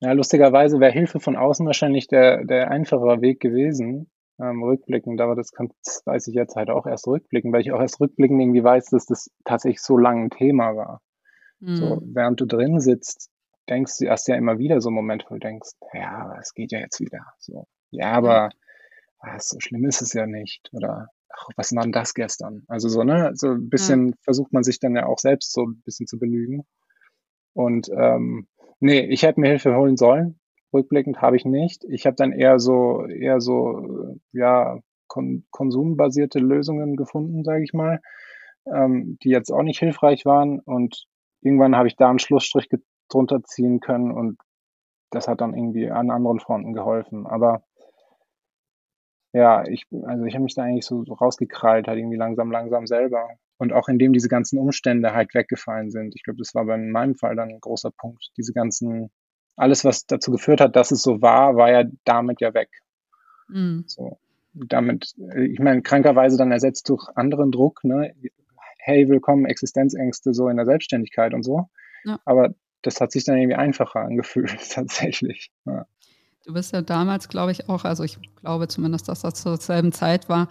Ja, 0.00 0.08
ja 0.08 0.12
lustigerweise 0.12 0.80
wäre 0.80 0.92
Hilfe 0.92 1.20
von 1.20 1.36
außen 1.36 1.66
wahrscheinlich 1.66 2.08
der, 2.08 2.44
der 2.44 2.70
einfachere 2.70 3.20
Weg 3.20 3.40
gewesen. 3.40 4.10
Ähm, 4.40 4.64
rückblickend, 4.64 5.20
aber 5.20 5.36
das, 5.36 5.52
kann, 5.52 5.70
das 5.84 6.02
weiß 6.06 6.26
ich 6.26 6.34
jetzt 6.34 6.56
halt 6.56 6.68
auch 6.68 6.86
erst 6.86 7.06
rückblicken, 7.06 7.52
weil 7.52 7.60
ich 7.60 7.70
auch 7.70 7.80
erst 7.80 8.00
rückblickend 8.00 8.40
irgendwie 8.40 8.64
weiß, 8.64 8.86
dass 8.86 9.06
das 9.06 9.30
tatsächlich 9.44 9.80
so 9.80 9.96
lange 9.96 10.24
ein 10.24 10.30
Thema 10.30 10.74
war. 10.74 11.00
Mhm. 11.60 11.76
So, 11.76 12.02
während 12.04 12.40
du 12.40 12.46
drin 12.46 12.80
sitzt, 12.80 13.30
denkst 13.68 13.98
du 13.98 14.08
hast 14.08 14.28
ja 14.28 14.36
immer 14.36 14.58
wieder 14.58 14.80
so 14.80 14.88
einen 14.88 14.96
Moment, 14.96 15.24
wo 15.28 15.34
du 15.34 15.40
denkst, 15.40 15.70
ja, 15.92 16.10
aber 16.10 16.38
es 16.38 16.54
geht 16.54 16.72
ja 16.72 16.78
jetzt 16.80 17.00
wieder. 17.00 17.24
So, 17.38 17.66
ja, 17.90 18.12
aber 18.12 18.50
ach, 19.20 19.40
so 19.40 19.60
schlimm 19.60 19.84
ist 19.84 20.02
es 20.02 20.12
ja 20.12 20.26
nicht. 20.26 20.68
Oder 20.72 21.08
ach, 21.30 21.48
was 21.56 21.74
war 21.74 21.82
denn 21.82 21.92
das 21.92 22.14
gestern? 22.14 22.64
Also 22.68 22.88
so, 22.88 23.02
ne, 23.02 23.32
so 23.34 23.48
ein 23.48 23.68
bisschen 23.68 24.08
ja. 24.08 24.14
versucht 24.22 24.52
man 24.52 24.64
sich 24.64 24.80
dann 24.80 24.96
ja 24.96 25.06
auch 25.06 25.18
selbst 25.18 25.52
so 25.52 25.64
ein 25.66 25.82
bisschen 25.84 26.06
zu 26.06 26.18
belügen. 26.18 26.64
Und 27.54 27.88
ähm, 27.96 28.48
nee, 28.80 29.00
ich 29.00 29.22
hätte 29.22 29.40
mir 29.40 29.48
Hilfe 29.48 29.76
holen 29.76 29.96
sollen. 29.96 30.38
Rückblickend 30.72 31.22
habe 31.22 31.36
ich 31.36 31.44
nicht. 31.44 31.84
Ich 31.88 32.06
habe 32.06 32.16
dann 32.16 32.32
eher 32.32 32.58
so, 32.58 33.06
eher 33.06 33.40
so, 33.40 34.16
ja, 34.32 34.80
kon 35.06 35.44
konsumbasierte 35.50 36.40
Lösungen 36.40 36.96
gefunden, 36.96 37.44
sage 37.44 37.62
ich 37.62 37.72
mal, 37.72 38.00
ähm, 38.66 39.18
die 39.22 39.28
jetzt 39.28 39.50
auch 39.52 39.62
nicht 39.62 39.78
hilfreich 39.78 40.24
waren. 40.24 40.58
Und 40.58 41.06
irgendwann 41.42 41.76
habe 41.76 41.86
ich 41.86 41.96
da 41.96 42.10
einen 42.10 42.18
Schlussstrich 42.18 42.68
drunter 43.08 43.42
ziehen 43.42 43.80
können 43.80 44.10
und 44.10 44.38
das 45.10 45.28
hat 45.28 45.40
dann 45.40 45.54
irgendwie 45.54 45.90
an 45.90 46.10
anderen 46.10 46.40
Fronten 46.40 46.72
geholfen. 46.72 47.26
Aber 47.26 47.62
ja, 49.32 49.66
ich, 49.66 49.86
also 50.04 50.24
ich 50.24 50.34
habe 50.34 50.44
mich 50.44 50.54
da 50.54 50.62
eigentlich 50.62 50.86
so, 50.86 51.02
rausgekrallt, 51.02 51.88
halt 51.88 51.98
irgendwie 51.98 52.16
langsam, 52.16 52.50
langsam 52.50 52.86
selber. 52.86 53.28
Und 53.56 53.72
auch 53.72 53.88
indem 53.88 54.12
diese 54.12 54.28
ganzen 54.28 54.58
Umstände 54.58 55.14
halt 55.14 55.34
weggefallen 55.34 55.90
sind. 55.90 56.14
Ich 56.16 56.22
glaube, 56.24 56.38
das 56.38 56.54
war 56.54 56.64
bei 56.64 56.76
meinem 56.76 57.14
Fall 57.14 57.36
dann 57.36 57.50
ein 57.50 57.60
großer 57.60 57.90
Punkt. 57.90 58.30
Diese 58.36 58.52
ganzen, 58.52 59.10
alles, 59.56 59.84
was 59.84 60.06
dazu 60.06 60.32
geführt 60.32 60.60
hat, 60.60 60.76
dass 60.76 60.90
es 60.90 61.02
so 61.02 61.22
war, 61.22 61.56
war 61.56 61.70
ja 61.70 61.84
damit 62.04 62.40
ja 62.40 62.52
weg. 62.54 62.68
Mhm. 63.48 63.84
So, 63.86 64.18
damit, 64.54 65.14
ich 65.36 65.58
meine, 65.58 65.82
krankerweise 65.82 66.36
dann 66.36 66.52
ersetzt 66.52 66.88
durch 66.88 67.08
anderen 67.16 67.50
Druck, 67.50 67.84
ne? 67.84 68.14
Hey, 68.78 69.08
willkommen, 69.08 69.46
Existenzängste 69.46 70.34
so 70.34 70.48
in 70.48 70.56
der 70.56 70.66
Selbstständigkeit 70.66 71.32
und 71.34 71.42
so. 71.42 71.68
Ja. 72.04 72.20
Aber 72.24 72.54
das 72.86 73.00
hat 73.00 73.12
sich 73.12 73.24
dann 73.24 73.38
irgendwie 73.38 73.56
einfacher 73.56 74.00
angefühlt, 74.00 74.56
tatsächlich. 74.70 75.50
Ja. 75.66 75.86
Du 76.44 76.52
bist 76.52 76.74
ja 76.74 76.82
damals, 76.82 77.30
glaube 77.30 77.52
ich, 77.52 77.70
auch, 77.70 77.84
also 77.84 78.04
ich 78.04 78.18
glaube 78.36 78.68
zumindest, 78.68 79.08
dass 79.08 79.22
das 79.22 79.34
zur 79.34 79.56
selben 79.56 79.92
Zeit 79.92 80.28
war, 80.28 80.48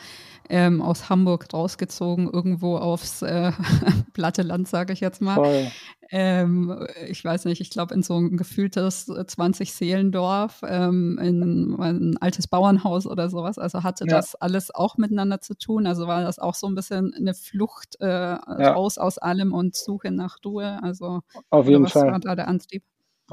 ähm, 0.49 0.81
aus 0.81 1.09
Hamburg 1.09 1.47
rausgezogen, 1.53 2.29
irgendwo 2.31 2.77
aufs 2.77 3.21
äh, 3.21 3.51
platte 4.13 4.41
Land, 4.41 4.67
sage 4.67 4.93
ich 4.93 5.01
jetzt 5.01 5.21
mal. 5.21 5.71
Ähm, 6.09 6.85
ich 7.07 7.23
weiß 7.23 7.45
nicht, 7.45 7.61
ich 7.61 7.69
glaube 7.69 7.93
in 7.93 8.03
so 8.03 8.17
ein 8.17 8.37
gefühltes 8.37 9.07
20-Seelendorf, 9.07 10.61
ähm, 10.67 11.19
in 11.21 11.75
ein 11.79 12.17
altes 12.17 12.47
Bauernhaus 12.47 13.05
oder 13.05 13.29
sowas. 13.29 13.57
Also 13.57 13.83
hatte 13.83 14.05
ja. 14.07 14.15
das 14.15 14.35
alles 14.35 14.73
auch 14.73 14.97
miteinander 14.97 15.41
zu 15.41 15.55
tun? 15.55 15.87
Also 15.87 16.07
war 16.07 16.23
das 16.23 16.39
auch 16.39 16.55
so 16.55 16.67
ein 16.67 16.75
bisschen 16.75 17.13
eine 17.13 17.33
Flucht 17.33 17.97
äh, 17.99 18.07
ja. 18.07 18.73
raus 18.73 18.97
aus 18.97 19.17
allem 19.19 19.53
und 19.53 19.75
Suche 19.75 20.11
nach 20.11 20.37
Ruhe? 20.43 20.79
Also 20.81 21.21
auf 21.49 21.67
jeden 21.67 21.85
was 21.85 21.93
Fall. 21.93 22.11
war 22.11 22.19
da 22.19 22.35
der 22.35 22.47
Antrieb? 22.47 22.83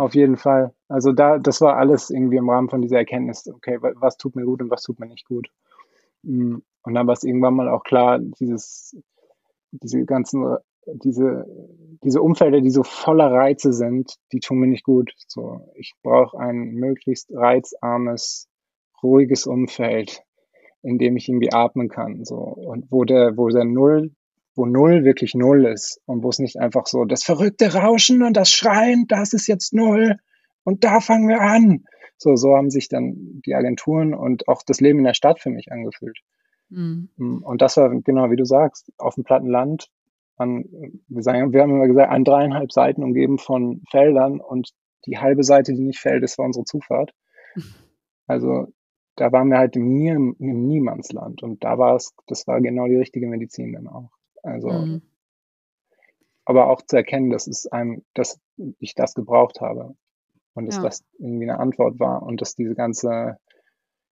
Auf 0.01 0.15
jeden 0.15 0.39
Fall. 0.39 0.73
Also 0.89 1.13
da, 1.13 1.39
das 1.39 1.61
war 1.61 1.77
alles 1.77 2.09
irgendwie 2.09 2.39
im 2.39 2.49
Rahmen 2.49 2.71
von 2.71 2.81
dieser 2.81 2.97
Erkenntnis, 2.97 3.47
okay, 3.47 3.77
was 3.83 4.17
tut 4.17 4.35
mir 4.35 4.47
gut 4.47 4.63
und 4.63 4.71
was 4.71 4.83
tut 4.83 4.99
mir 4.99 5.07
nicht 5.07 5.27
gut. 5.27 5.51
Mm, 6.23 6.57
und 6.85 6.95
dann 6.95 7.07
war 7.07 7.13
es 7.13 7.23
irgendwann 7.23 7.53
mal 7.53 7.69
auch 7.69 7.83
klar, 7.83 8.19
dieses, 8.19 8.97
diese 9.73 10.07
ganzen, 10.07 10.57
diese, 10.87 11.45
diese 12.03 12.23
Umfelder, 12.23 12.63
die 12.63 12.71
so 12.71 12.83
voller 12.83 13.31
Reize 13.31 13.75
sind, 13.75 14.17
die 14.33 14.41
tun 14.41 14.61
mir 14.61 14.69
nicht 14.69 14.85
gut. 14.85 15.13
So, 15.29 15.71
ich 15.75 15.93
brauche 16.03 16.39
ein 16.39 16.73
möglichst 16.77 17.31
reizarmes, 17.35 18.49
ruhiges 19.03 19.47
Umfeld, 19.47 20.23
in 20.81 20.97
dem 20.97 21.19
ich 21.19 21.29
irgendwie 21.29 21.53
atmen 21.53 21.91
kann. 21.91 22.25
So, 22.25 22.37
und 22.37 22.91
wo 22.91 23.05
der, 23.05 23.37
wo 23.37 23.49
der 23.49 23.67
Null, 23.67 24.13
wo 24.61 24.67
Null 24.67 25.05
wirklich 25.05 25.35
Null 25.35 25.65
ist 25.65 26.03
und 26.05 26.23
wo 26.23 26.29
es 26.29 26.39
nicht 26.39 26.59
einfach 26.59 26.87
so 26.87 27.07
das 27.07 27.25
verrückte 27.25 27.73
Rauschen 27.73 28.23
und 28.23 28.37
das 28.37 28.51
Schreien, 28.51 29.07
das 29.09 29.33
ist 29.33 29.47
jetzt 29.47 29.73
Null 29.73 30.19
und 30.65 30.85
da 30.85 31.01
fangen 31.01 31.29
wir 31.29 31.41
an. 31.41 31.87
So, 32.19 32.37
so 32.37 32.55
haben 32.55 32.69
sich 32.69 32.91
dann 32.91 33.41
die 33.47 33.55
Agenturen 33.55 34.13
und 34.13 34.49
auch 34.49 34.63
das 34.63 34.83
Leben 34.83 34.99
in 34.99 35.07
der 35.07 35.15
Stadt 35.15 35.41
für 35.41 35.49
mich 35.49 35.73
angefühlt. 35.73 36.19
Mhm. 36.69 37.09
Und 37.43 37.63
das 37.63 37.79
war 37.79 37.89
genau 37.89 38.31
wie 38.31 38.37
du 38.37 38.45
sagst, 38.45 38.93
auf 38.99 39.15
dem 39.15 39.25
platten 39.25 39.49
Land, 39.49 39.89
an, 40.37 40.67
wir, 41.09 41.23
sagen, 41.23 41.55
wir 41.55 41.63
haben 41.63 41.71
immer 41.71 41.89
gesagt, 41.89 42.13
an 42.13 42.25
dreieinhalb 42.25 42.71
Seiten 42.71 43.03
umgeben 43.03 43.39
von 43.39 43.81
Feldern 43.91 44.41
und 44.41 44.73
die 45.07 45.17
halbe 45.17 45.43
Seite, 45.43 45.73
die 45.73 45.85
nicht 45.85 46.01
fällt, 46.01 46.23
ist 46.23 46.37
war 46.37 46.45
unsere 46.45 46.65
Zufahrt. 46.65 47.15
Also 48.27 48.69
da 49.17 49.33
waren 49.33 49.49
wir 49.49 49.59
halt 49.59 49.75
im, 49.75 49.93
Nie 49.93 50.11
im 50.11 50.37
Niemandsland 50.39 51.43
und 51.43 51.65
da 51.65 51.79
war 51.79 51.97
es, 51.97 52.15
das 52.29 52.47
war 52.47 52.61
genau 52.61 52.87
die 52.87 52.95
richtige 52.95 53.27
Medizin 53.27 53.73
dann 53.73 53.89
auch. 53.89 54.13
Also, 54.43 54.71
mhm. 54.71 55.03
aber 56.45 56.69
auch 56.69 56.83
zu 56.83 56.97
erkennen, 56.97 57.31
dass 57.31 57.47
es 57.47 57.67
einem, 57.67 58.05
dass 58.15 58.41
ich 58.79 58.95
das 58.95 59.15
gebraucht 59.15 59.61
habe 59.61 59.95
und 60.55 60.67
dass 60.67 60.77
ja. 60.77 60.83
das 60.83 61.05
irgendwie 61.19 61.49
eine 61.49 61.59
Antwort 61.59 61.99
war 61.99 62.23
und 62.23 62.41
dass 62.41 62.55
diese 62.55 62.75
ganze, 62.75 63.39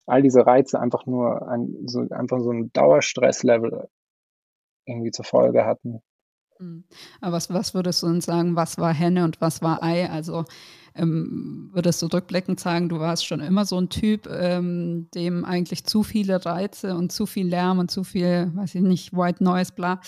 all 0.06 0.22
diese 0.22 0.46
Reize 0.46 0.80
einfach 0.80 1.06
nur 1.06 1.48
ein, 1.48 1.88
so, 1.88 2.02
einfach 2.10 2.40
so 2.40 2.52
ein 2.52 2.72
Dauerstresslevel 2.74 3.90
irgendwie 4.86 5.12
zur 5.12 5.26
Folge 5.26 5.66
hatten. 5.66 6.02
Mhm. 6.60 6.86
Aber 7.22 7.34
was, 7.34 7.54
was 7.54 7.74
würdest 7.74 8.04
du 8.04 8.08
uns 8.08 8.26
sagen, 8.26 8.56
was 8.56 8.78
war 8.78 8.94
Henne 8.94 9.24
und 9.24 9.42
was 9.42 9.62
war 9.62 9.84
Ei? 9.84 10.10
Also 10.10 10.46
ähm, 10.98 11.70
würdest 11.74 12.02
du 12.02 12.08
rückblickend 12.08 12.60
sagen, 12.60 12.90
du 12.90 13.00
warst 13.00 13.26
schon 13.26 13.40
immer 13.40 13.66
so 13.66 13.80
ein 13.80 13.90
Typ, 13.90 14.28
ähm, 14.28 15.10
dem 15.14 15.46
eigentlich 15.46 15.86
zu 15.86 16.04
viele 16.04 16.46
Reize 16.46 16.96
und 16.96 17.12
zu 17.12 17.26
viel 17.26 17.48
Lärm 17.48 17.80
und 17.80 17.92
zu 17.92 18.04
viel, 18.04 18.52
weiß 18.56 18.76
ich 18.76 18.82
nicht, 18.82 19.14
White 19.14 19.44
Noise, 19.44 19.74
bla, 19.74 20.02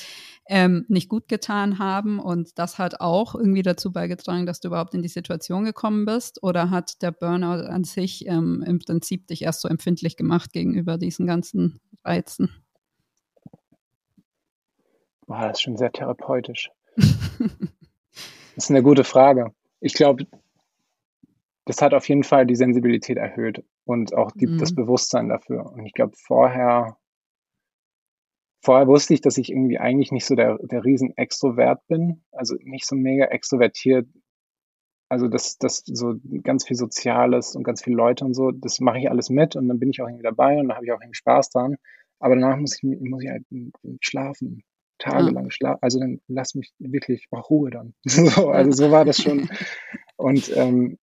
ähm, 0.48 0.86
nicht 0.88 1.10
gut 1.10 1.28
getan 1.28 1.80
haben 1.80 2.20
und 2.20 2.58
das 2.58 2.78
hat 2.80 3.02
auch 3.02 3.36
irgendwie 3.36 3.62
dazu 3.62 3.92
beigetragen, 3.92 4.46
dass 4.46 4.60
du 4.60 4.70
überhaupt 4.70 4.94
in 4.94 5.02
die 5.02 5.08
Situation 5.08 5.64
gekommen 5.64 6.06
bist? 6.06 6.42
Oder 6.44 6.70
hat 6.72 7.02
der 7.02 7.12
Burnout 7.12 7.68
an 7.68 7.84
sich 7.84 8.26
ähm, 8.28 8.64
im 8.66 8.80
Prinzip 8.80 9.28
dich 9.28 9.44
erst 9.44 9.62
so 9.62 9.68
empfindlich 9.68 10.18
gemacht 10.18 10.52
gegenüber 10.52 10.98
diesen 10.98 11.28
ganzen 11.28 11.80
Reizen? 12.04 12.50
Boah, 15.28 15.42
das 15.42 15.60
ist 15.60 15.62
schon 15.62 15.78
sehr 15.78 15.92
therapeutisch. 15.92 16.72
das 16.98 17.06
ist 18.56 18.72
eine 18.72 18.82
gute 18.82 19.04
Frage. 19.04 19.54
Ich 19.80 19.94
glaube, 19.94 20.26
das 21.70 21.84
hat 21.84 21.93
auf 21.93 22.09
jeden 22.09 22.24
Fall 22.24 22.47
die 22.47 22.55
Sensibilität 22.55 23.17
erhöht 23.17 23.63
und 23.86 24.15
auch 24.15 24.32
die, 24.32 24.47
mhm. 24.47 24.57
das 24.57 24.74
Bewusstsein 24.74 25.30
dafür. 25.30 25.72
Und 25.72 25.86
ich 25.86 25.93
glaube, 25.93 26.13
vorher, 26.17 26.97
vorher 28.65 28.88
wusste 28.88 29.13
ich, 29.13 29.22
dass 29.22 29.38
ich 29.38 29.51
irgendwie 29.51 29.78
eigentlich 29.78 30.11
nicht 30.11 30.26
so 30.26 30.34
der, 30.34 30.57
der 30.63 30.84
Riesen-Extrovert 30.84 31.86
bin, 31.86 32.24
also 32.32 32.55
nicht 32.63 32.88
so 32.88 32.95
mega 32.95 33.26
extrovertiert. 33.26 34.07
Also 35.09 35.28
das, 35.28 35.59
das 35.59 35.84
so 35.86 36.15
ganz 36.41 36.65
viel 36.65 36.76
Soziales 36.76 37.55
und 37.55 37.63
ganz 37.63 37.84
viele 37.84 37.97
Leute 37.97 38.26
und 38.26 38.34
so, 38.34 38.49
das 38.49 38.80
mache 38.80 38.97
ich 38.97 39.11
alles 39.11 39.30
mit 39.30 39.55
und 39.55 39.67
dann 39.67 39.78
bin 39.78 39.91
ich 39.91 40.01
auch 40.01 40.07
irgendwie 40.07 40.24
dabei 40.24 40.57
und 40.57 40.70
da 40.70 40.76
habe 40.76 40.86
ich 40.86 40.91
auch 40.91 40.99
irgendwie 40.99 41.17
Spaß 41.17 41.51
dran. 41.51 41.76
Aber 42.17 42.34
danach 42.34 42.57
muss 42.57 42.78
ich, 42.78 42.82
muss 42.82 43.22
ich 43.22 43.30
halt 43.30 43.45
schlafen 44.01 44.63
tagelang 44.97 45.45
ja. 45.45 45.51
schlafen. 45.51 45.80
Also 45.82 45.99
dann 45.99 46.20
lass 46.28 46.55
mich 46.55 46.74
wirklich, 46.80 47.28
auch 47.30 47.51
Ruhe 47.51 47.70
dann. 47.70 47.93
so, 48.05 48.49
also 48.49 48.72
so 48.72 48.91
war 48.91 49.05
das 49.05 49.22
schon. 49.22 49.51
Und 50.17 50.51
ähm, 50.57 50.97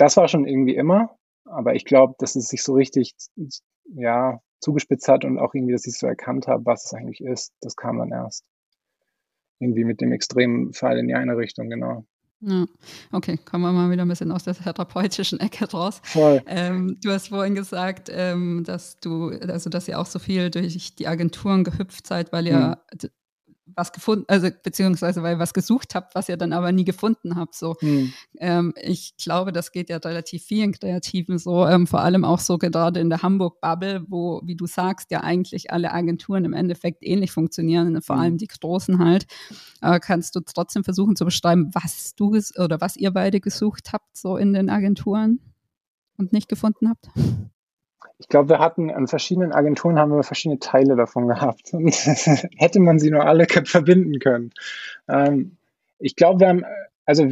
das 0.00 0.16
war 0.16 0.28
schon 0.28 0.46
irgendwie 0.46 0.74
immer. 0.74 1.16
Aber 1.44 1.74
ich 1.74 1.84
glaube, 1.84 2.14
dass 2.18 2.36
es 2.36 2.48
sich 2.48 2.62
so 2.62 2.74
richtig, 2.74 3.14
ja, 3.84 4.40
zugespitzt 4.60 5.08
hat 5.08 5.24
und 5.24 5.38
auch 5.38 5.54
irgendwie, 5.54 5.72
dass 5.72 5.86
ich 5.86 5.98
so 5.98 6.06
erkannt 6.06 6.46
habe, 6.46 6.64
was 6.66 6.86
es 6.86 6.94
eigentlich 6.94 7.20
ist. 7.20 7.52
Das 7.60 7.76
kam 7.76 7.98
dann 7.98 8.10
erst. 8.10 8.44
Irgendwie 9.58 9.84
mit 9.84 10.00
dem 10.00 10.12
extremen 10.12 10.72
Fall 10.72 10.98
in 10.98 11.08
die 11.08 11.14
eine 11.14 11.36
Richtung, 11.36 11.68
genau. 11.68 12.04
Ja, 12.42 12.64
okay, 13.12 13.36
kommen 13.36 13.64
wir 13.64 13.72
mal 13.72 13.90
wieder 13.90 14.02
ein 14.02 14.08
bisschen 14.08 14.32
aus 14.32 14.44
der 14.44 14.54
therapeutischen 14.54 15.40
Ecke 15.40 15.70
raus. 15.70 16.00
Voll. 16.04 16.42
Ähm, 16.46 16.96
du 17.02 17.10
hast 17.10 17.28
vorhin 17.28 17.54
gesagt, 17.54 18.08
ähm, 18.10 18.64
dass 18.64 18.96
du, 18.96 19.28
also 19.28 19.68
dass 19.68 19.88
ihr 19.88 19.98
auch 19.98 20.06
so 20.06 20.18
viel 20.18 20.50
durch 20.50 20.94
die 20.96 21.06
Agenturen 21.06 21.64
gehüpft 21.64 22.06
seid, 22.06 22.32
weil 22.32 22.46
ihr 22.46 22.78
hm 22.92 23.10
was 23.74 23.92
gefunden, 23.92 24.24
also 24.28 24.48
beziehungsweise 24.62 25.22
weil 25.22 25.36
ihr 25.36 25.38
was 25.38 25.54
gesucht 25.54 25.94
habt, 25.94 26.14
was 26.14 26.28
ihr 26.28 26.36
dann 26.36 26.52
aber 26.52 26.72
nie 26.72 26.84
gefunden 26.84 27.36
habt. 27.36 27.54
So, 27.54 27.76
hm. 27.80 28.12
ähm, 28.38 28.74
ich 28.80 29.16
glaube, 29.16 29.52
das 29.52 29.72
geht 29.72 29.90
ja 29.90 29.98
relativ 29.98 30.44
vielen 30.44 30.72
Kreativen 30.72 31.38
so, 31.38 31.66
ähm, 31.66 31.86
vor 31.86 32.00
allem 32.00 32.24
auch 32.24 32.38
so 32.38 32.58
gerade 32.58 33.00
in 33.00 33.10
der 33.10 33.22
Hamburg-Bubble, 33.22 34.04
wo, 34.08 34.40
wie 34.44 34.56
du 34.56 34.66
sagst, 34.66 35.10
ja 35.10 35.20
eigentlich 35.22 35.70
alle 35.70 35.92
Agenturen 35.92 36.44
im 36.44 36.52
Endeffekt 36.52 37.02
ähnlich 37.02 37.32
funktionieren, 37.32 38.00
vor 38.02 38.16
hm. 38.16 38.22
allem 38.22 38.38
die 38.38 38.46
großen 38.46 38.98
halt. 38.98 39.26
Aber 39.80 40.00
kannst 40.00 40.36
du 40.36 40.40
trotzdem 40.40 40.84
versuchen 40.84 41.16
zu 41.16 41.24
beschreiben, 41.24 41.70
was 41.72 42.14
du 42.14 42.30
oder 42.58 42.80
was 42.80 42.96
ihr 42.96 43.10
beide 43.10 43.40
gesucht 43.40 43.92
habt, 43.92 44.16
so 44.16 44.36
in 44.36 44.52
den 44.52 44.70
Agenturen 44.70 45.40
und 46.16 46.32
nicht 46.32 46.48
gefunden 46.48 46.88
habt? 46.88 47.08
Ich 48.20 48.28
glaube, 48.28 48.50
wir 48.50 48.58
hatten 48.58 48.90
an 48.90 49.06
verschiedenen 49.06 49.52
Agenturen 49.52 49.98
haben 49.98 50.12
wir 50.12 50.22
verschiedene 50.22 50.58
Teile 50.58 50.94
davon 50.94 51.26
gehabt. 51.26 51.70
Und 51.72 51.94
hätte 52.58 52.78
man 52.78 52.98
sie 52.98 53.10
nur 53.10 53.24
alle 53.24 53.46
verbinden 53.64 54.18
können. 54.18 54.52
Ähm, 55.08 55.56
ich 55.98 56.16
glaube, 56.16 56.40
wir 56.40 56.48
haben, 56.48 56.64
also 57.06 57.26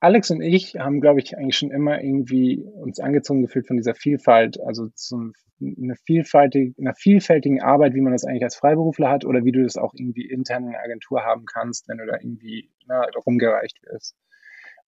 Alex 0.00 0.30
und 0.30 0.42
ich 0.42 0.76
haben, 0.76 1.00
glaube 1.00 1.20
ich, 1.20 1.36
eigentlich 1.36 1.56
schon 1.56 1.70
immer 1.70 2.02
irgendwie 2.02 2.62
uns 2.62 3.00
angezogen 3.00 3.42
gefühlt 3.42 3.66
von 3.66 3.78
dieser 3.78 3.94
Vielfalt, 3.94 4.60
also 4.60 4.88
zum, 4.88 5.32
eine 5.60 5.96
vielfältige, 5.96 6.78
einer 6.78 6.94
vielfältigen 6.94 7.62
Arbeit, 7.62 7.94
wie 7.94 8.00
man 8.00 8.12
das 8.12 8.24
eigentlich 8.24 8.44
als 8.44 8.56
Freiberufler 8.56 9.08
hat 9.08 9.24
oder 9.24 9.44
wie 9.44 9.52
du 9.52 9.62
das 9.62 9.76
auch 9.76 9.94
irgendwie 9.94 10.28
intern 10.28 10.66
in 10.66 10.72
der 10.72 10.84
Agentur 10.84 11.24
haben 11.24 11.46
kannst, 11.46 11.88
wenn 11.88 11.98
du 11.98 12.06
da 12.06 12.16
irgendwie 12.20 12.70
na, 12.86 13.06
rumgereicht 13.26 13.82
wirst. 13.84 14.14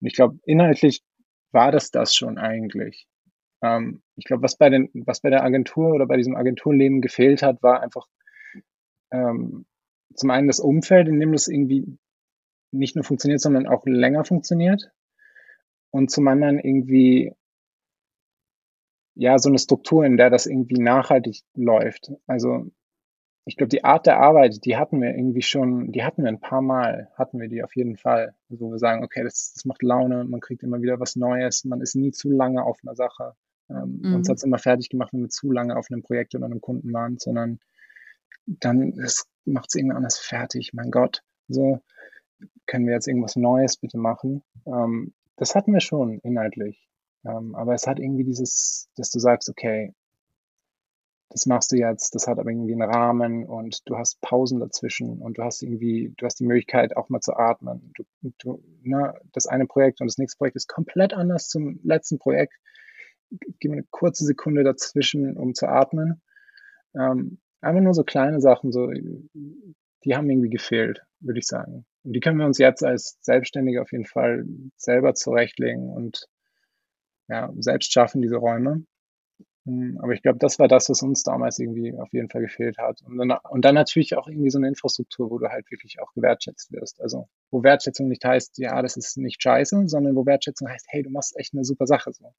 Und 0.00 0.06
ich 0.06 0.14
glaube, 0.14 0.38
inhaltlich 0.44 1.02
war 1.52 1.72
das 1.72 1.90
das 1.90 2.14
schon 2.14 2.38
eigentlich. 2.38 3.08
Ähm, 3.62 4.02
ich 4.16 4.24
glaube, 4.24 4.42
was 4.42 4.56
bei 4.56 4.88
was 4.94 5.20
bei 5.20 5.30
der 5.30 5.44
Agentur 5.44 5.92
oder 5.94 6.06
bei 6.06 6.16
diesem 6.16 6.36
Agenturleben 6.36 7.00
gefehlt 7.00 7.42
hat, 7.42 7.62
war 7.62 7.80
einfach 7.82 8.06
ähm, 9.12 9.66
zum 10.14 10.30
einen 10.30 10.48
das 10.48 10.60
Umfeld, 10.60 11.08
in 11.08 11.20
dem 11.20 11.32
das 11.32 11.48
irgendwie 11.48 11.98
nicht 12.72 12.96
nur 12.96 13.04
funktioniert, 13.04 13.40
sondern 13.40 13.66
auch 13.66 13.84
länger 13.86 14.24
funktioniert. 14.24 14.90
Und 15.90 16.10
zum 16.10 16.28
anderen 16.28 16.58
irgendwie 16.58 17.34
ja 19.14 19.38
so 19.38 19.48
eine 19.48 19.58
Struktur, 19.58 20.04
in 20.04 20.16
der 20.16 20.30
das 20.30 20.46
irgendwie 20.46 20.80
nachhaltig 20.80 21.42
läuft. 21.54 22.12
Also 22.26 22.66
ich 23.44 23.56
glaube, 23.56 23.68
die 23.68 23.84
Art 23.84 24.06
der 24.06 24.18
Arbeit, 24.20 24.64
die 24.64 24.76
hatten 24.76 25.00
wir 25.00 25.10
irgendwie 25.10 25.42
schon, 25.42 25.92
die 25.92 26.04
hatten 26.04 26.22
wir 26.22 26.28
ein 26.28 26.40
paar 26.40 26.62
Mal, 26.62 27.10
hatten 27.16 27.40
wir 27.40 27.48
die 27.48 27.64
auf 27.64 27.74
jeden 27.74 27.96
Fall. 27.96 28.34
Wo 28.48 28.70
wir 28.70 28.78
sagen, 28.78 29.02
okay, 29.02 29.24
das, 29.24 29.52
das 29.54 29.64
macht 29.64 29.82
Laune, 29.82 30.24
man 30.24 30.40
kriegt 30.40 30.62
immer 30.62 30.82
wieder 30.82 31.00
was 31.00 31.16
Neues, 31.16 31.64
man 31.64 31.80
ist 31.80 31.96
nie 31.96 32.12
zu 32.12 32.30
lange 32.30 32.62
auf 32.62 32.78
einer 32.82 32.94
Sache. 32.94 33.34
Ähm, 33.70 34.00
mhm. 34.02 34.14
Uns 34.16 34.28
hat 34.28 34.36
es 34.38 34.42
immer 34.42 34.58
fertig 34.58 34.88
gemacht, 34.88 35.12
wenn 35.12 35.22
wir 35.22 35.28
zu 35.28 35.50
lange 35.50 35.76
auf 35.76 35.86
einem 35.90 36.02
Projekt 36.02 36.34
oder 36.34 36.46
einem 36.46 36.60
Kunden 36.60 36.92
waren, 36.92 37.18
sondern 37.18 37.60
dann 38.46 38.94
macht 39.44 39.68
es 39.68 39.74
irgendwie 39.74 39.96
anders 39.96 40.18
fertig. 40.18 40.72
Mein 40.72 40.90
Gott, 40.90 41.22
so 41.48 41.80
können 42.66 42.86
wir 42.86 42.94
jetzt 42.94 43.08
irgendwas 43.08 43.36
Neues 43.36 43.76
bitte 43.76 43.98
machen. 43.98 44.42
Ähm, 44.66 45.14
das 45.36 45.54
hatten 45.54 45.72
wir 45.72 45.80
schon 45.80 46.18
inhaltlich. 46.20 46.88
Ähm, 47.24 47.54
aber 47.54 47.74
es 47.74 47.86
hat 47.86 47.98
irgendwie 47.98 48.24
dieses, 48.24 48.88
dass 48.96 49.10
du 49.10 49.18
sagst, 49.18 49.48
okay, 49.48 49.94
das 51.30 51.46
machst 51.46 51.70
du 51.70 51.76
jetzt, 51.76 52.14
das 52.16 52.26
hat 52.26 52.38
aber 52.38 52.50
irgendwie 52.50 52.72
einen 52.72 52.90
Rahmen 52.90 53.46
und 53.46 53.88
du 53.88 53.96
hast 53.96 54.20
Pausen 54.20 54.58
dazwischen 54.58 55.22
und 55.22 55.38
du 55.38 55.44
hast 55.44 55.62
irgendwie, 55.62 56.12
du 56.16 56.26
hast 56.26 56.40
die 56.40 56.44
Möglichkeit 56.46 56.96
auch 56.96 57.08
mal 57.08 57.20
zu 57.20 57.34
atmen. 57.36 57.92
Du, 57.94 58.32
du, 58.38 58.64
ne, 58.82 59.14
das 59.32 59.46
eine 59.46 59.66
Projekt 59.66 60.00
und 60.00 60.08
das 60.08 60.18
nächste 60.18 60.38
Projekt 60.38 60.56
ist 60.56 60.66
komplett 60.66 61.14
anders 61.14 61.48
zum 61.48 61.78
letzten 61.84 62.18
Projekt 62.18 62.54
gib 63.58 63.70
mir 63.70 63.78
eine 63.78 63.86
kurze 63.90 64.24
Sekunde 64.24 64.64
dazwischen, 64.64 65.36
um 65.36 65.54
zu 65.54 65.66
atmen. 65.66 66.20
Ähm, 66.94 67.38
einfach 67.60 67.82
nur 67.82 67.94
so 67.94 68.04
kleine 68.04 68.40
Sachen, 68.40 68.72
so, 68.72 68.90
die 68.90 70.14
haben 70.16 70.30
irgendwie 70.30 70.50
gefehlt, 70.50 71.02
würde 71.20 71.38
ich 71.38 71.46
sagen. 71.46 71.84
Und 72.02 72.14
die 72.14 72.20
können 72.20 72.38
wir 72.38 72.46
uns 72.46 72.58
jetzt 72.58 72.82
als 72.84 73.18
Selbstständige 73.20 73.82
auf 73.82 73.92
jeden 73.92 74.06
Fall 74.06 74.44
selber 74.76 75.14
zurechtlegen 75.14 75.90
und 75.90 76.26
ja, 77.28 77.52
selbst 77.58 77.92
schaffen, 77.92 78.22
diese 78.22 78.36
Räume. 78.36 78.84
Hm, 79.66 79.98
aber 80.02 80.12
ich 80.14 80.22
glaube, 80.22 80.38
das 80.38 80.58
war 80.58 80.68
das, 80.68 80.88
was 80.88 81.02
uns 81.02 81.22
damals 81.22 81.58
irgendwie 81.58 81.94
auf 81.98 82.12
jeden 82.12 82.30
Fall 82.30 82.40
gefehlt 82.40 82.78
hat. 82.78 83.02
Und 83.02 83.18
dann, 83.18 83.30
und 83.50 83.64
dann 83.64 83.74
natürlich 83.74 84.16
auch 84.16 84.26
irgendwie 84.26 84.50
so 84.50 84.58
eine 84.58 84.68
Infrastruktur, 84.68 85.30
wo 85.30 85.38
du 85.38 85.48
halt 85.48 85.70
wirklich 85.70 86.00
auch 86.00 86.12
gewertschätzt 86.14 86.72
wirst. 86.72 87.00
Also, 87.00 87.28
wo 87.50 87.62
Wertschätzung 87.62 88.08
nicht 88.08 88.24
heißt, 88.24 88.58
ja, 88.58 88.80
das 88.80 88.96
ist 88.96 89.18
nicht 89.18 89.42
scheiße, 89.42 89.86
sondern 89.86 90.16
wo 90.16 90.24
Wertschätzung 90.24 90.68
heißt, 90.68 90.86
hey, 90.88 91.02
du 91.02 91.10
machst 91.10 91.36
echt 91.36 91.52
eine 91.54 91.64
super 91.64 91.86
Sache 91.86 92.12
so. 92.12 92.32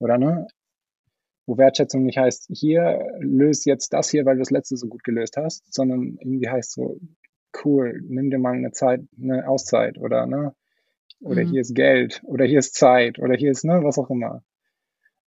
Oder 0.00 0.18
ne? 0.18 0.48
Wo 1.46 1.56
Wertschätzung 1.56 2.02
nicht 2.02 2.18
heißt, 2.18 2.48
hier 2.52 2.98
löst 3.20 3.66
jetzt 3.66 3.92
das 3.92 4.10
hier, 4.10 4.24
weil 4.24 4.34
du 4.34 4.40
das 4.40 4.50
letzte 4.50 4.76
so 4.76 4.88
gut 4.88 5.04
gelöst 5.04 5.36
hast, 5.36 5.72
sondern 5.72 6.16
irgendwie 6.20 6.48
heißt 6.48 6.72
so, 6.72 7.00
cool, 7.64 8.00
nimm 8.06 8.30
dir 8.30 8.38
mal 8.38 8.54
eine 8.54 8.72
Zeit, 8.72 9.02
eine 9.20 9.48
Auszeit 9.48 9.98
oder 9.98 10.26
ne? 10.26 10.54
Oder 11.20 11.44
mhm. 11.44 11.50
hier 11.50 11.60
ist 11.60 11.74
Geld 11.74 12.22
oder 12.24 12.44
hier 12.44 12.60
ist 12.60 12.74
Zeit 12.74 13.18
oder 13.18 13.34
hier 13.34 13.50
ist, 13.50 13.64
ne, 13.64 13.82
was 13.84 13.98
auch 13.98 14.10
immer. 14.10 14.42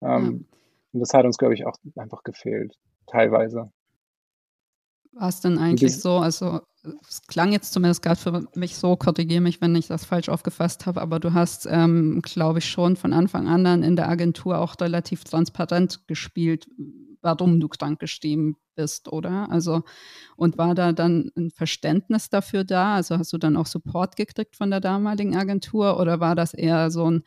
Ähm, 0.02 0.48
ja. 0.50 0.58
Und 0.94 1.00
das 1.00 1.14
hat 1.14 1.26
uns, 1.26 1.38
glaube 1.38 1.54
ich, 1.54 1.66
auch 1.66 1.78
einfach 1.96 2.24
gefehlt, 2.24 2.76
teilweise. 3.08 3.72
War 5.12 5.30
es 5.30 5.42
denn 5.42 5.60
eigentlich 5.60 6.00
so, 6.00 6.18
also 6.18 6.62
es 7.08 7.22
klang 7.28 7.52
jetzt 7.52 7.74
zumindest 7.74 8.02
gerade 8.02 8.20
für 8.20 8.48
mich 8.56 8.76
so, 8.76 8.96
korrigiere 8.96 9.42
mich, 9.42 9.62
wenn 9.62 9.76
ich 9.76 9.88
das 9.88 10.06
falsch 10.06 10.30
aufgefasst 10.30 10.86
habe, 10.86 11.02
aber 11.02 11.20
du 11.20 11.34
hast, 11.34 11.68
ähm, 11.70 12.22
glaube 12.22 12.60
ich, 12.60 12.66
schon 12.70 12.96
von 12.96 13.14
Anfang 13.14 13.48
an 13.48 13.64
dann 13.64 13.84
in 13.84 13.96
der 13.96 14.10
Agentur 14.10 14.60
auch 14.60 14.76
relativ 14.80 15.24
transparent 15.24 16.08
gespielt, 16.08 16.68
warum 17.22 17.60
du 17.60 17.70
krankgeschrieben 17.70 18.58
bist, 18.76 19.08
oder? 19.08 19.50
Also, 19.50 19.84
und 20.36 20.58
war 20.58 20.76
da 20.76 20.92
dann 20.92 21.32
ein 21.38 21.52
Verständnis 21.52 22.30
dafür 22.30 22.64
da? 22.64 22.96
Also 22.96 23.18
hast 23.18 23.32
du 23.32 23.38
dann 23.38 23.56
auch 23.56 23.68
Support 23.68 24.16
gekriegt 24.16 24.56
von 24.56 24.70
der 24.72 24.82
damaligen 24.82 25.36
Agentur 25.36 26.00
oder 26.00 26.20
war 26.20 26.36
das 26.36 26.54
eher 26.54 26.92
so 26.92 27.10
ein, 27.10 27.24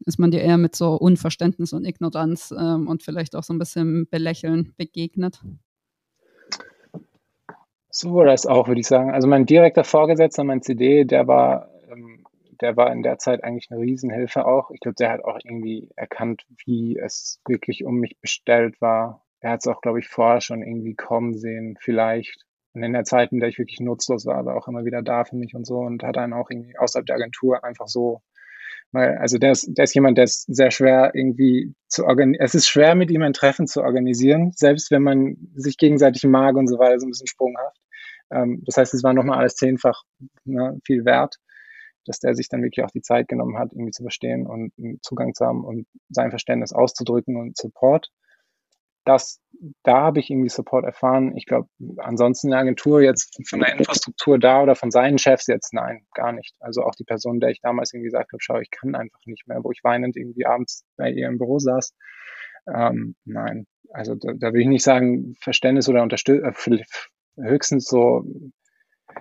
ist 0.00 0.18
man 0.18 0.30
dir 0.30 0.40
eher 0.40 0.58
mit 0.58 0.74
so 0.74 0.94
Unverständnis 0.94 1.72
und 1.72 1.84
Ignoranz 1.84 2.52
ähm, 2.58 2.88
und 2.88 3.02
vielleicht 3.02 3.36
auch 3.36 3.44
so 3.44 3.52
ein 3.54 3.58
bisschen 3.58 4.08
Belächeln 4.10 4.72
begegnet? 4.76 5.40
So 7.98 8.10
wurde 8.10 8.32
es 8.32 8.44
auch, 8.44 8.68
würde 8.68 8.82
ich 8.82 8.86
sagen. 8.86 9.10
Also 9.10 9.26
mein 9.26 9.46
direkter 9.46 9.82
Vorgesetzter, 9.82 10.44
mein 10.44 10.60
CD, 10.60 11.06
der 11.06 11.26
war, 11.28 11.70
ähm, 11.90 12.26
der 12.60 12.76
war 12.76 12.92
in 12.92 13.02
der 13.02 13.16
Zeit 13.16 13.42
eigentlich 13.42 13.70
eine 13.70 13.80
Riesenhilfe 13.80 14.44
auch. 14.44 14.70
Ich 14.70 14.80
glaube, 14.80 14.96
der 14.96 15.10
hat 15.10 15.24
auch 15.24 15.38
irgendwie 15.42 15.88
erkannt, 15.96 16.44
wie 16.66 16.98
es 16.98 17.40
wirklich 17.48 17.86
um 17.86 17.96
mich 17.96 18.20
bestellt 18.20 18.82
war. 18.82 19.24
Er 19.40 19.52
hat 19.52 19.60
es 19.60 19.66
auch, 19.66 19.80
glaube 19.80 20.00
ich, 20.00 20.08
vorher 20.08 20.42
schon 20.42 20.62
irgendwie 20.62 20.94
kommen 20.94 21.38
sehen, 21.38 21.78
vielleicht. 21.80 22.44
Und 22.74 22.82
in 22.82 22.92
der 22.92 23.04
Zeit, 23.04 23.32
in 23.32 23.40
der 23.40 23.48
ich 23.48 23.58
wirklich 23.58 23.80
nutzlos 23.80 24.26
war, 24.26 24.44
war 24.44 24.56
auch 24.56 24.68
immer 24.68 24.84
wieder 24.84 25.00
da 25.00 25.24
für 25.24 25.36
mich 25.36 25.54
und 25.54 25.66
so 25.66 25.78
und 25.78 26.02
hat 26.02 26.16
dann 26.16 26.34
auch 26.34 26.50
irgendwie 26.50 26.76
außerhalb 26.76 27.06
der 27.06 27.16
Agentur 27.16 27.64
einfach 27.64 27.88
so 27.88 28.20
weil, 28.92 29.18
also 29.18 29.38
der 29.38 29.52
ist, 29.52 29.68
der 29.76 29.84
ist 29.84 29.94
jemand, 29.94 30.16
der 30.16 30.24
ist 30.24 30.44
sehr 30.46 30.70
schwer 30.70 31.10
irgendwie 31.14 31.74
zu 31.88 32.04
organisieren. 32.04 32.44
Es 32.44 32.54
ist 32.54 32.68
schwer, 32.68 32.94
mit 32.94 33.10
ihm 33.10 33.22
ein 33.22 33.32
Treffen 33.32 33.66
zu 33.66 33.82
organisieren, 33.82 34.52
selbst 34.54 34.90
wenn 34.90 35.02
man 35.02 35.36
sich 35.54 35.76
gegenseitig 35.76 36.24
mag 36.24 36.56
und 36.56 36.68
so 36.68 36.78
weiter, 36.78 36.98
so 36.98 37.06
ein 37.06 37.10
bisschen 37.10 37.26
sprunghaft. 37.26 37.76
Ähm, 38.30 38.62
das 38.64 38.76
heißt, 38.76 38.94
es 38.94 39.02
war 39.02 39.12
nochmal 39.12 39.38
alles 39.38 39.54
zehnfach 39.54 40.02
ne, 40.44 40.78
viel 40.84 41.04
wert, 41.04 41.36
dass 42.04 42.18
der 42.18 42.34
sich 42.34 42.48
dann 42.48 42.62
wirklich 42.62 42.84
auch 42.84 42.90
die 42.90 43.02
Zeit 43.02 43.28
genommen 43.28 43.58
hat, 43.58 43.72
irgendwie 43.72 43.90
zu 43.90 44.02
verstehen 44.02 44.46
und 44.46 44.72
Zugang 45.02 45.34
zu 45.34 45.44
haben 45.44 45.64
und 45.64 45.86
sein 46.08 46.30
Verständnis 46.30 46.72
auszudrücken 46.72 47.36
und 47.36 47.56
Support. 47.56 48.10
Das, 49.04 49.40
da 49.84 50.02
habe 50.02 50.18
ich 50.18 50.30
irgendwie 50.30 50.48
Support 50.48 50.84
erfahren. 50.84 51.36
Ich 51.36 51.46
glaube, 51.46 51.68
ansonsten 51.98 52.52
eine 52.52 52.60
Agentur 52.60 53.00
jetzt 53.00 53.40
von 53.48 53.60
der 53.60 53.76
Infrastruktur 53.78 54.36
da 54.38 54.62
oder 54.62 54.74
von 54.74 54.90
seinen 54.90 55.18
Chefs 55.18 55.46
jetzt, 55.46 55.72
nein, 55.72 56.06
gar 56.12 56.32
nicht. 56.32 56.56
Also 56.58 56.82
auch 56.82 56.94
die 56.96 57.04
Person, 57.04 57.38
der 57.38 57.50
ich 57.50 57.60
damals 57.60 57.92
irgendwie 57.92 58.08
gesagt 58.08 58.32
habe, 58.32 58.42
schau, 58.42 58.58
ich 58.58 58.70
kann 58.70 58.96
einfach 58.96 59.20
nicht 59.26 59.46
mehr, 59.46 59.62
wo 59.62 59.70
ich 59.70 59.84
weinend 59.84 60.16
irgendwie 60.16 60.46
abends 60.46 60.84
bei 60.96 61.10
ihr 61.10 61.28
im 61.28 61.38
Büro 61.38 61.60
saß. 61.60 61.94
Ähm, 62.74 63.14
nein, 63.24 63.66
also 63.90 64.16
da, 64.16 64.32
da 64.34 64.52
will 64.52 64.62
ich 64.62 64.66
nicht 64.66 64.82
sagen, 64.82 65.36
Verständnis 65.40 65.88
oder 65.88 66.02
Unterstützung, 66.02 66.50
äh, 66.50 66.84
höchstens 67.36 67.86
so, 67.86 68.24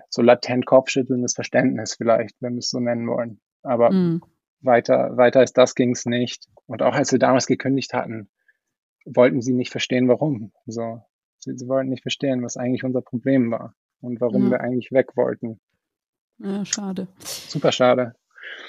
so 0.10 0.22
latent 0.22 0.66
kopfschüttelndes 0.66 1.34
Verständnis 1.34 1.96
vielleicht, 1.96 2.36
wenn 2.42 2.54
wir 2.54 2.60
es 2.60 2.70
so 2.70 2.80
nennen 2.80 3.08
wollen. 3.08 3.40
Aber 3.64 3.92
mm. 3.92 4.22
weiter, 4.62 5.18
weiter 5.18 5.40
als 5.40 5.54
das 5.54 5.76
ging 5.76 5.92
es 5.92 6.06
nicht. 6.06 6.48
Und 6.66 6.82
auch 6.82 6.96
als 6.96 7.12
wir 7.12 7.20
damals 7.20 7.48
gekündigt 7.48 7.94
hatten, 7.94 8.30
wollten 9.06 9.42
sie 9.42 9.54
nicht 9.54 9.72
verstehen, 9.72 10.08
warum. 10.08 10.52
So, 10.66 11.02
sie, 11.40 11.58
sie 11.58 11.68
wollten 11.68 11.90
nicht 11.90 12.04
verstehen, 12.04 12.44
was 12.44 12.58
eigentlich 12.58 12.84
unser 12.84 13.02
Problem 13.02 13.52
war 13.52 13.76
und 14.02 14.20
warum 14.22 14.46
ja. 14.46 14.52
wir 14.52 14.62
eigentlich 14.62 14.92
weg 14.92 15.16
wollten. 15.16 15.60
Ja, 16.40 16.66
schade. 16.66 17.08
Super 17.20 17.72
schade. 17.72 18.16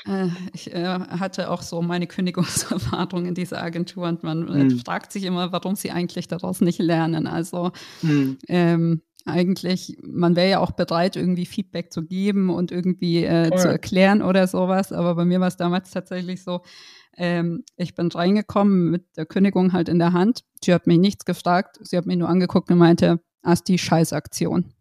Äh, 0.07 0.29
ich 0.53 0.73
äh, 0.73 0.85
hatte 0.85 1.51
auch 1.51 1.63
so 1.63 1.83
meine 1.83 2.07
Kündigungserfahrung 2.07 3.27
in 3.27 3.35
dieser 3.35 3.63
Agentur 3.63 4.07
und 4.07 4.23
man 4.23 4.49
hm. 4.49 4.79
fragt 4.81 5.13
sich 5.13 5.25
immer, 5.25 5.53
warum 5.53 5.75
sie 5.75 5.91
eigentlich 5.91 6.29
daraus 6.29 6.61
nicht 6.61 6.79
lernen. 6.79 7.27
Also 7.27 7.73
hm. 8.01 8.39
ähm, 8.49 9.03
eigentlich, 9.27 9.99
man 10.03 10.37
wäre 10.37 10.49
ja 10.49 10.61
auch 10.61 10.71
bereit, 10.71 11.17
irgendwie 11.17 11.47
Feedback 11.47 11.93
zu 11.93 12.05
geben 12.05 12.49
und 12.49 12.71
irgendwie 12.71 13.25
äh, 13.25 13.55
zu 13.57 13.69
erklären 13.69 14.23
oder 14.23 14.47
sowas. 14.47 14.93
Aber 14.93 15.15
bei 15.15 15.25
mir 15.25 15.41
war 15.41 15.49
es 15.49 15.57
damals 15.57 15.91
tatsächlich 15.91 16.43
so, 16.43 16.63
ähm, 17.17 17.65
ich 17.77 17.95
bin 17.95 18.09
reingekommen 18.09 18.91
mit 18.91 19.17
der 19.17 19.27
Kündigung 19.27 19.73
halt 19.73 19.89
in 19.89 19.99
der 19.99 20.13
Hand. 20.13 20.45
Sie 20.63 20.73
hat 20.73 20.87
mich 20.87 20.99
nichts 20.99 21.25
gefragt. 21.25 21.79
Sie 21.83 21.97
hat 21.97 22.07
mich 22.07 22.17
nur 22.17 22.29
angeguckt 22.29 22.71
und 22.71 22.79
meinte, 22.79 23.21
Asti, 23.43 23.79
Scheißaktion. 23.79 24.73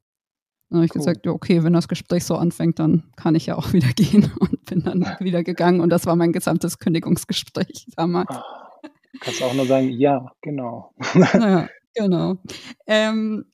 Dann 0.70 0.78
habe 0.78 0.86
ich 0.86 0.92
cool. 0.96 1.00
gesagt, 1.00 1.28
okay, 1.28 1.64
wenn 1.64 1.74
das 1.74 1.88
Gespräch 1.88 2.26
so 2.26 2.36
anfängt, 2.36 2.80
dann 2.80 3.04
kann 3.16 3.36
ich 3.36 3.46
ja 3.46 3.56
auch 3.56 3.74
wieder 3.74 3.90
gehen 3.90 4.32
und 4.40 4.66
bin 4.66 4.84
dann 4.84 5.06
wieder 5.20 5.44
gegangen. 5.44 5.80
Und 5.80 5.90
das 5.90 6.06
war 6.06 6.16
mein 6.16 6.34
gesamtes 6.34 6.80
Kündigungsgespräch 6.80 7.88
damals. 7.96 8.30
Oh, 8.30 8.90
kannst 9.22 9.42
auch 9.42 9.54
nur 9.54 9.66
sagen, 9.66 9.90
ja, 9.90 10.26
genau. 10.42 10.94
Naja, 11.14 11.70
genau. 11.94 12.38
Ähm, 12.86 13.46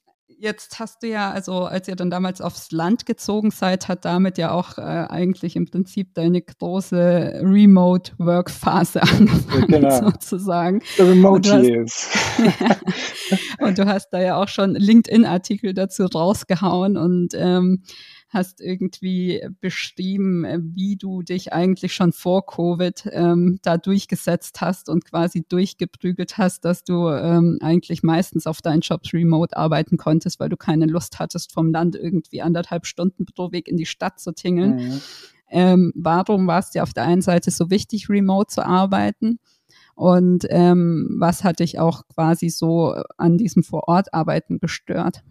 Jetzt 0.44 0.80
hast 0.80 1.04
du 1.04 1.08
ja, 1.08 1.30
also 1.30 1.66
als 1.66 1.88
ihr 1.88 1.96
dann 1.96 2.10
damals 2.10 2.42
aufs 2.42 2.72
Land 2.72 3.06
gezogen 3.06 3.52
seid, 3.52 3.88
hat 3.88 4.06
damit 4.06 4.40
ja 4.40 4.50
auch 4.50 4.80
äh, 4.80 4.82
eigentlich 4.82 5.56
im 5.56 5.68
Prinzip 5.70 6.16
deine 6.16 6.42
große 6.42 7.42
Remote-Work-Phase 7.44 9.04
angefangen, 9.04 9.68
genau. 9.68 10.10
sozusagen. 10.10 10.82
The 10.98 11.04
Remote 11.04 11.36
und 11.36 11.46
du, 11.46 11.82
hast, 11.84 12.08
und 13.60 13.78
du 13.78 13.86
hast 13.86 14.10
da 14.10 14.20
ja 14.20 14.36
auch 14.36 14.48
schon 14.48 14.74
LinkedIn-Artikel 14.74 15.76
dazu 15.76 16.06
rausgehauen 16.06 16.98
und 16.98 17.36
ähm, 17.36 17.84
hast 18.32 18.62
irgendwie 18.62 19.46
beschrieben, 19.60 20.46
äh, 20.46 20.60
wie 20.62 20.96
du 20.96 21.22
dich 21.22 21.52
eigentlich 21.52 21.94
schon 21.94 22.14
vor 22.14 22.46
Covid 22.46 23.10
ähm, 23.12 23.60
da 23.62 23.78
durchgesetzt 23.78 24.62
hast 24.62 24.90
und 24.90 25.06
quasi 25.06 25.44
durchgeprügelt 25.48 26.38
hast, 26.38 26.64
dass 26.64 26.84
du 26.84 27.10
ähm, 27.10 27.60
eigentlich 27.62 28.04
meistens 28.04 28.48
auf 28.48 28.62
deinen 28.62 28.82
Jobs 28.82 29.14
remote 29.14 29.56
arbeiten 29.56 29.98
konntest, 29.98 30.40
weil 30.40 30.50
du 30.50 30.58
keine 30.58 30.86
Lust 30.86 31.20
hattest, 31.20 31.54
vom 31.54 31.72
Land 31.72 31.96
irgendwie 31.96 32.42
anderthalb 32.42 32.86
Stunden 32.86 33.26
pro 33.26 33.52
Weg 33.52 33.68
in 33.68 33.76
die 33.76 33.86
Stadt 33.86 34.20
zu 34.20 34.34
tingeln. 34.34 34.76
Mhm. 34.76 35.02
Ähm, 35.50 35.94
warum 35.96 36.48
war 36.48 36.60
es 36.60 36.72
dir 36.72 36.84
auf 36.84 36.94
der 36.94 37.04
einen 37.04 37.22
Seite 37.22 37.52
so 37.52 37.70
wichtig, 37.70 38.10
remote 38.10 38.48
zu 38.48 38.66
arbeiten? 38.66 39.40
Und 39.96 40.46
ähm, 40.50 41.18
was 41.20 41.44
hat 41.44 41.60
dich 41.60 41.80
auch 41.80 42.08
quasi 42.08 42.50
so 42.50 42.96
an 43.18 43.38
diesem 43.38 43.62
Vorortarbeiten 43.62 44.60
gestört? 44.60 45.22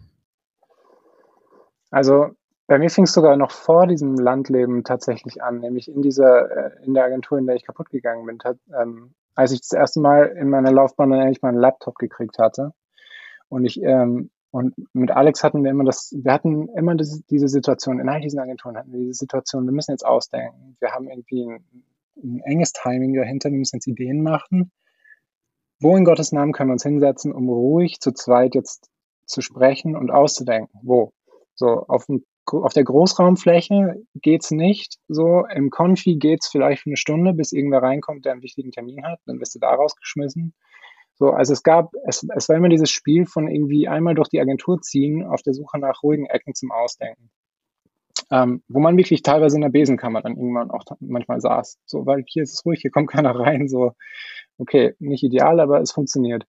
Also 1.90 2.36
bei 2.70 2.78
mir 2.78 2.88
fing 2.88 3.02
es 3.02 3.12
sogar 3.12 3.36
noch 3.36 3.50
vor 3.50 3.88
diesem 3.88 4.14
Landleben 4.14 4.84
tatsächlich 4.84 5.42
an, 5.42 5.58
nämlich 5.58 5.90
in 5.90 6.02
dieser, 6.02 6.48
äh, 6.52 6.84
in 6.84 6.94
der 6.94 7.02
Agentur, 7.02 7.36
in 7.36 7.46
der 7.46 7.56
ich 7.56 7.66
kaputt 7.66 7.90
gegangen 7.90 8.24
bin. 8.24 8.38
Tat, 8.38 8.58
ähm, 8.80 9.12
als 9.34 9.50
ich 9.50 9.60
das 9.62 9.72
erste 9.72 9.98
Mal 9.98 10.26
in 10.26 10.48
meiner 10.48 10.70
Laufbahn 10.70 11.10
dann 11.10 11.18
endlich 11.18 11.42
mal 11.42 11.48
einen 11.48 11.58
Laptop 11.58 11.96
gekriegt 11.96 12.38
hatte. 12.38 12.72
Und 13.48 13.64
ich, 13.64 13.82
ähm, 13.82 14.30
und 14.52 14.76
mit 14.92 15.10
Alex 15.10 15.42
hatten 15.42 15.64
wir 15.64 15.72
immer 15.72 15.82
das, 15.82 16.14
wir 16.16 16.32
hatten 16.32 16.68
immer 16.68 16.94
das, 16.94 17.20
diese 17.28 17.48
Situation, 17.48 17.98
in 17.98 18.08
all 18.08 18.20
diesen 18.20 18.38
Agenturen 18.38 18.76
hatten 18.76 18.92
wir 18.92 19.00
diese 19.00 19.14
Situation, 19.14 19.64
wir 19.64 19.72
müssen 19.72 19.90
jetzt 19.90 20.06
ausdenken. 20.06 20.76
Wir 20.78 20.92
haben 20.92 21.08
irgendwie 21.08 21.50
ein, 21.50 21.64
ein 22.22 22.40
enges 22.44 22.72
Timing 22.72 23.14
dahinter, 23.14 23.50
wir 23.50 23.58
müssen 23.58 23.78
jetzt 23.78 23.88
Ideen 23.88 24.22
machen. 24.22 24.70
Wo 25.80 25.96
in 25.96 26.04
Gottes 26.04 26.30
Namen 26.30 26.52
können 26.52 26.68
wir 26.68 26.74
uns 26.74 26.84
hinsetzen, 26.84 27.32
um 27.32 27.48
ruhig 27.48 27.98
zu 27.98 28.12
zweit 28.12 28.54
jetzt 28.54 28.88
zu 29.26 29.40
sprechen 29.40 29.96
und 29.96 30.12
auszudenken? 30.12 30.78
Wo? 30.84 31.12
So, 31.56 31.84
auf 31.88 32.06
dem 32.06 32.24
auf 32.53 32.72
der 32.72 32.84
Großraumfläche 32.84 34.03
geht's 34.14 34.51
nicht. 34.51 34.98
So 35.09 35.44
im 35.55 35.70
Konfi 35.70 36.16
geht's 36.16 36.48
vielleicht 36.48 36.82
für 36.82 36.90
eine 36.90 36.96
Stunde, 36.96 37.32
bis 37.32 37.53
irgendwer 37.53 37.82
reinkommt, 37.82 38.24
der 38.24 38.32
einen 38.32 38.42
wichtigen 38.42 38.70
Termin 38.70 39.05
hat. 39.05 39.20
Dann 39.26 39.40
wirst 39.40 39.55
du 39.55 39.59
da 39.59 39.74
rausgeschmissen. 39.74 40.55
So, 41.14 41.30
also 41.30 41.53
es 41.53 41.62
gab, 41.62 41.92
es, 42.07 42.26
es 42.34 42.48
war 42.48 42.57
immer 42.57 42.70
dieses 42.70 42.90
Spiel 42.90 43.26
von 43.26 43.46
irgendwie 43.46 43.88
einmal 43.88 44.14
durch 44.14 44.28
die 44.28 44.40
Agentur 44.40 44.80
ziehen, 44.80 45.22
auf 45.22 45.42
der 45.42 45.53
Suche 45.53 45.78
nach 45.78 46.03
ruhigen 46.03 46.24
Ecken 46.26 46.55
zum 46.55 46.72
Ausdenken. 46.72 47.30
Ähm, 48.30 48.62
wo 48.68 48.80
man 48.80 48.96
wirklich 48.96 49.22
teilweise 49.22 49.57
in 49.57 49.62
der 49.62 49.70
Besenkammer 49.70 50.22
dann 50.22 50.36
irgendwann 50.36 50.70
auch 50.70 50.84
manchmal 51.01 51.40
saß. 51.40 51.78
So, 51.84 52.07
weil 52.07 52.24
hier 52.26 52.42
ist 52.42 52.55
es 52.55 52.64
ruhig, 52.64 52.80
hier 52.80 52.90
kommt 52.90 53.11
keiner 53.11 53.38
rein. 53.38 53.68
So, 53.68 53.92
okay, 54.57 54.94
nicht 54.98 55.22
ideal, 55.22 55.61
aber 55.61 55.80
es 55.80 55.92
funktioniert. 55.92 56.46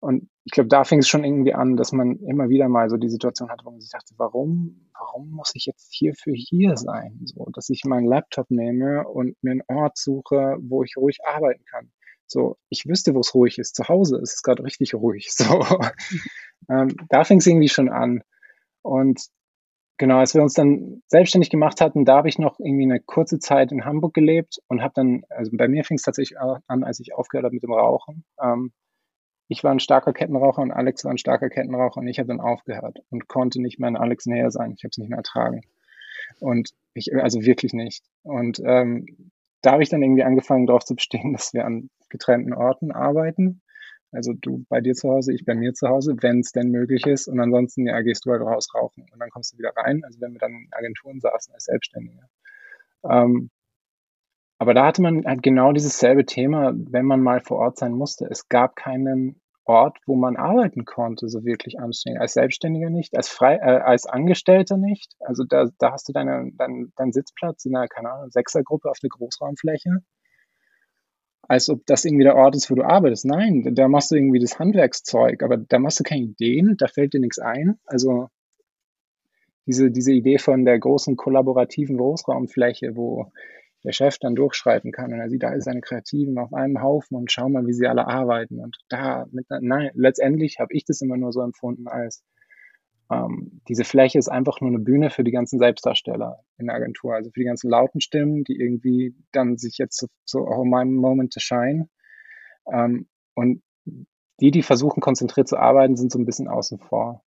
Und 0.00 0.28
ich 0.44 0.52
glaube, 0.52 0.68
da 0.68 0.84
fing 0.84 1.00
es 1.00 1.08
schon 1.08 1.24
irgendwie 1.24 1.54
an, 1.54 1.76
dass 1.76 1.92
man 1.92 2.18
immer 2.20 2.48
wieder 2.48 2.68
mal 2.68 2.88
so 2.88 2.96
die 2.96 3.08
Situation 3.08 3.50
hatte, 3.50 3.64
wo 3.64 3.70
man 3.70 3.80
sich 3.80 3.90
dachte, 3.90 4.14
warum, 4.16 4.88
warum 4.92 5.30
muss 5.30 5.52
ich 5.54 5.66
jetzt 5.66 5.92
hier 5.92 6.14
für 6.14 6.32
hier 6.32 6.76
sein? 6.76 7.20
So, 7.24 7.46
dass 7.52 7.68
ich 7.68 7.84
meinen 7.84 8.06
Laptop 8.06 8.50
nehme 8.50 9.06
und 9.08 9.36
mir 9.42 9.52
einen 9.52 9.62
Ort 9.66 9.98
suche, 9.98 10.56
wo 10.60 10.84
ich 10.84 10.96
ruhig 10.96 11.18
arbeiten 11.26 11.64
kann. 11.64 11.90
So, 12.26 12.56
ich 12.68 12.86
wüsste, 12.86 13.14
wo 13.14 13.20
es 13.20 13.34
ruhig 13.34 13.58
ist. 13.58 13.74
Zu 13.74 13.88
Hause 13.88 14.18
ist 14.18 14.34
es 14.34 14.42
gerade 14.42 14.62
richtig 14.62 14.94
ruhig. 14.94 15.30
So, 15.36 15.64
ähm, 16.70 16.94
da 17.08 17.24
fing 17.24 17.38
es 17.38 17.46
irgendwie 17.46 17.68
schon 17.68 17.88
an. 17.88 18.22
Und 18.82 19.20
genau, 19.96 20.18
als 20.18 20.34
wir 20.34 20.42
uns 20.42 20.54
dann 20.54 21.02
selbstständig 21.08 21.50
gemacht 21.50 21.80
hatten, 21.80 22.04
da 22.04 22.18
habe 22.18 22.28
ich 22.28 22.38
noch 22.38 22.58
irgendwie 22.60 22.84
eine 22.84 23.00
kurze 23.00 23.38
Zeit 23.38 23.72
in 23.72 23.84
Hamburg 23.84 24.14
gelebt 24.14 24.58
und 24.68 24.82
habe 24.82 24.92
dann, 24.94 25.22
also 25.30 25.50
bei 25.54 25.68
mir 25.68 25.84
fing 25.84 25.96
es 25.96 26.02
tatsächlich 26.02 26.38
an, 26.38 26.84
als 26.84 27.00
ich 27.00 27.14
aufgehört 27.14 27.44
habe 27.44 27.54
mit 27.54 27.62
dem 27.62 27.72
Rauchen. 27.72 28.24
Ähm, 28.42 28.72
ich 29.48 29.64
war 29.64 29.72
ein 29.72 29.80
starker 29.80 30.12
Kettenraucher 30.12 30.62
und 30.62 30.70
Alex 30.70 31.04
war 31.04 31.10
ein 31.10 31.18
starker 31.18 31.48
Kettenraucher 31.48 32.00
und 32.00 32.06
ich 32.06 32.18
habe 32.18 32.28
dann 32.28 32.40
aufgehört 32.40 32.98
und 33.10 33.28
konnte 33.28 33.60
nicht 33.60 33.78
mehr 33.78 33.88
in 33.88 33.96
Alex 33.96 34.26
Nähe 34.26 34.50
sein. 34.50 34.74
Ich 34.76 34.84
habe 34.84 34.90
es 34.90 34.98
nicht 34.98 35.08
mehr 35.08 35.18
ertragen. 35.18 35.62
Und 36.38 36.70
ich, 36.92 37.14
also 37.16 37.42
wirklich 37.42 37.72
nicht. 37.72 38.04
Und 38.22 38.60
ähm, 38.64 39.32
da 39.62 39.72
habe 39.72 39.82
ich 39.82 39.88
dann 39.88 40.02
irgendwie 40.02 40.22
angefangen, 40.22 40.66
darauf 40.66 40.84
zu 40.84 40.94
bestehen, 40.94 41.32
dass 41.32 41.54
wir 41.54 41.64
an 41.64 41.88
getrennten 42.10 42.52
Orten 42.52 42.92
arbeiten. 42.92 43.62
Also 44.10 44.32
du 44.32 44.64
bei 44.68 44.80
dir 44.80 44.94
zu 44.94 45.10
Hause, 45.10 45.34
ich 45.34 45.44
bei 45.44 45.54
mir 45.54 45.74
zu 45.74 45.88
Hause, 45.88 46.16
wenn 46.20 46.40
es 46.40 46.52
denn 46.52 46.70
möglich 46.70 47.06
ist. 47.06 47.26
Und 47.26 47.40
ansonsten, 47.40 47.86
ja, 47.86 48.00
gehst 48.02 48.26
du 48.26 48.30
halt 48.30 48.42
raus 48.42 48.68
rauchen 48.74 49.06
und 49.12 49.18
dann 49.18 49.30
kommst 49.30 49.52
du 49.52 49.58
wieder 49.58 49.72
rein. 49.76 50.02
Also 50.04 50.20
wenn 50.20 50.32
wir 50.32 50.38
dann 50.38 50.52
in 50.52 50.68
Agenturen 50.72 51.20
saßen 51.20 51.54
als 51.54 51.64
Selbstständige. 51.64 52.22
Ähm, 53.04 53.50
aber 54.58 54.74
da 54.74 54.86
hatte 54.86 55.02
man 55.02 55.24
halt 55.24 55.42
genau 55.42 55.72
dieses 55.72 55.98
selbe 55.98 56.26
Thema, 56.26 56.72
wenn 56.74 57.06
man 57.06 57.20
mal 57.20 57.40
vor 57.40 57.58
Ort 57.58 57.78
sein 57.78 57.92
musste. 57.92 58.26
Es 58.28 58.48
gab 58.48 58.74
keinen 58.74 59.40
Ort, 59.64 59.98
wo 60.06 60.16
man 60.16 60.36
arbeiten 60.36 60.84
konnte, 60.84 61.28
so 61.28 61.44
wirklich 61.44 61.78
anstrengend. 61.78 62.20
Als 62.20 62.32
Selbstständiger 62.32 62.90
nicht, 62.90 63.16
als 63.16 63.28
frei, 63.28 63.56
äh, 63.56 63.80
als 63.80 64.06
Angestellter 64.06 64.76
nicht. 64.78 65.14
Also 65.20 65.44
da, 65.44 65.68
da 65.78 65.92
hast 65.92 66.08
du 66.08 66.12
deine, 66.12 66.50
dein, 66.56 66.92
deinen 66.96 67.12
Sitzplatz 67.12 67.66
in 67.66 67.76
einer, 67.76 67.86
keine 67.86 68.10
Ahnung, 68.10 68.30
Sechsergruppe 68.30 68.90
auf 68.90 68.98
der 68.98 69.10
Großraumfläche. 69.10 69.98
Als 71.42 71.68
ob 71.70 71.86
das 71.86 72.04
irgendwie 72.04 72.24
der 72.24 72.36
Ort 72.36 72.56
ist, 72.56 72.70
wo 72.70 72.74
du 72.74 72.82
arbeitest. 72.82 73.26
Nein, 73.26 73.74
da 73.74 73.88
machst 73.88 74.10
du 74.10 74.16
irgendwie 74.16 74.40
das 74.40 74.58
Handwerkszeug, 74.58 75.42
aber 75.42 75.56
da 75.56 75.78
machst 75.78 76.00
du 76.00 76.04
keine 76.04 76.22
Ideen, 76.22 76.76
da 76.78 76.88
fällt 76.88 77.12
dir 77.12 77.20
nichts 77.20 77.38
ein. 77.38 77.78
Also 77.84 78.28
diese, 79.66 79.90
diese 79.90 80.12
Idee 80.12 80.38
von 80.38 80.64
der 80.64 80.78
großen 80.78 81.16
kollaborativen 81.16 81.98
Großraumfläche, 81.98 82.96
wo 82.96 83.30
der 83.84 83.92
Chef 83.92 84.18
dann 84.18 84.34
durchschreiben 84.34 84.92
kann 84.92 85.12
und 85.12 85.20
er 85.20 85.30
sieht, 85.30 85.42
da 85.42 85.52
ist 85.52 85.64
seine 85.64 85.80
Kreativen 85.80 86.38
auf 86.38 86.52
einem 86.52 86.82
Haufen 86.82 87.16
und 87.16 87.30
schau 87.30 87.48
mal, 87.48 87.66
wie 87.66 87.72
sie 87.72 87.86
alle 87.86 88.06
arbeiten. 88.06 88.60
Und 88.60 88.76
da, 88.88 89.26
mit, 89.30 89.46
nein, 89.48 89.90
letztendlich 89.94 90.58
habe 90.58 90.74
ich 90.74 90.84
das 90.84 91.00
immer 91.00 91.16
nur 91.16 91.32
so 91.32 91.40
empfunden 91.42 91.86
als, 91.86 92.24
ähm, 93.10 93.60
diese 93.68 93.84
Fläche 93.84 94.18
ist 94.18 94.28
einfach 94.28 94.60
nur 94.60 94.70
eine 94.70 94.80
Bühne 94.80 95.10
für 95.10 95.24
die 95.24 95.30
ganzen 95.30 95.58
Selbstdarsteller 95.58 96.40
in 96.58 96.66
der 96.66 96.76
Agentur, 96.76 97.14
also 97.14 97.30
für 97.30 97.40
die 97.40 97.46
ganzen 97.46 97.70
lauten 97.70 98.00
Stimmen, 98.00 98.44
die 98.44 98.60
irgendwie 98.60 99.14
dann 99.32 99.56
sich 99.56 99.78
jetzt 99.78 99.98
so, 99.98 100.08
so 100.24 100.40
oh, 100.40 100.64
my 100.64 100.84
moment 100.84 101.32
to 101.32 101.40
shine. 101.40 101.88
Ähm, 102.70 103.08
und 103.34 103.62
die, 104.40 104.50
die 104.50 104.62
versuchen, 104.62 105.00
konzentriert 105.00 105.48
zu 105.48 105.56
arbeiten, 105.56 105.96
sind 105.96 106.12
so 106.12 106.18
ein 106.18 106.26
bisschen 106.26 106.48
außen 106.48 106.78
vor. 106.78 107.24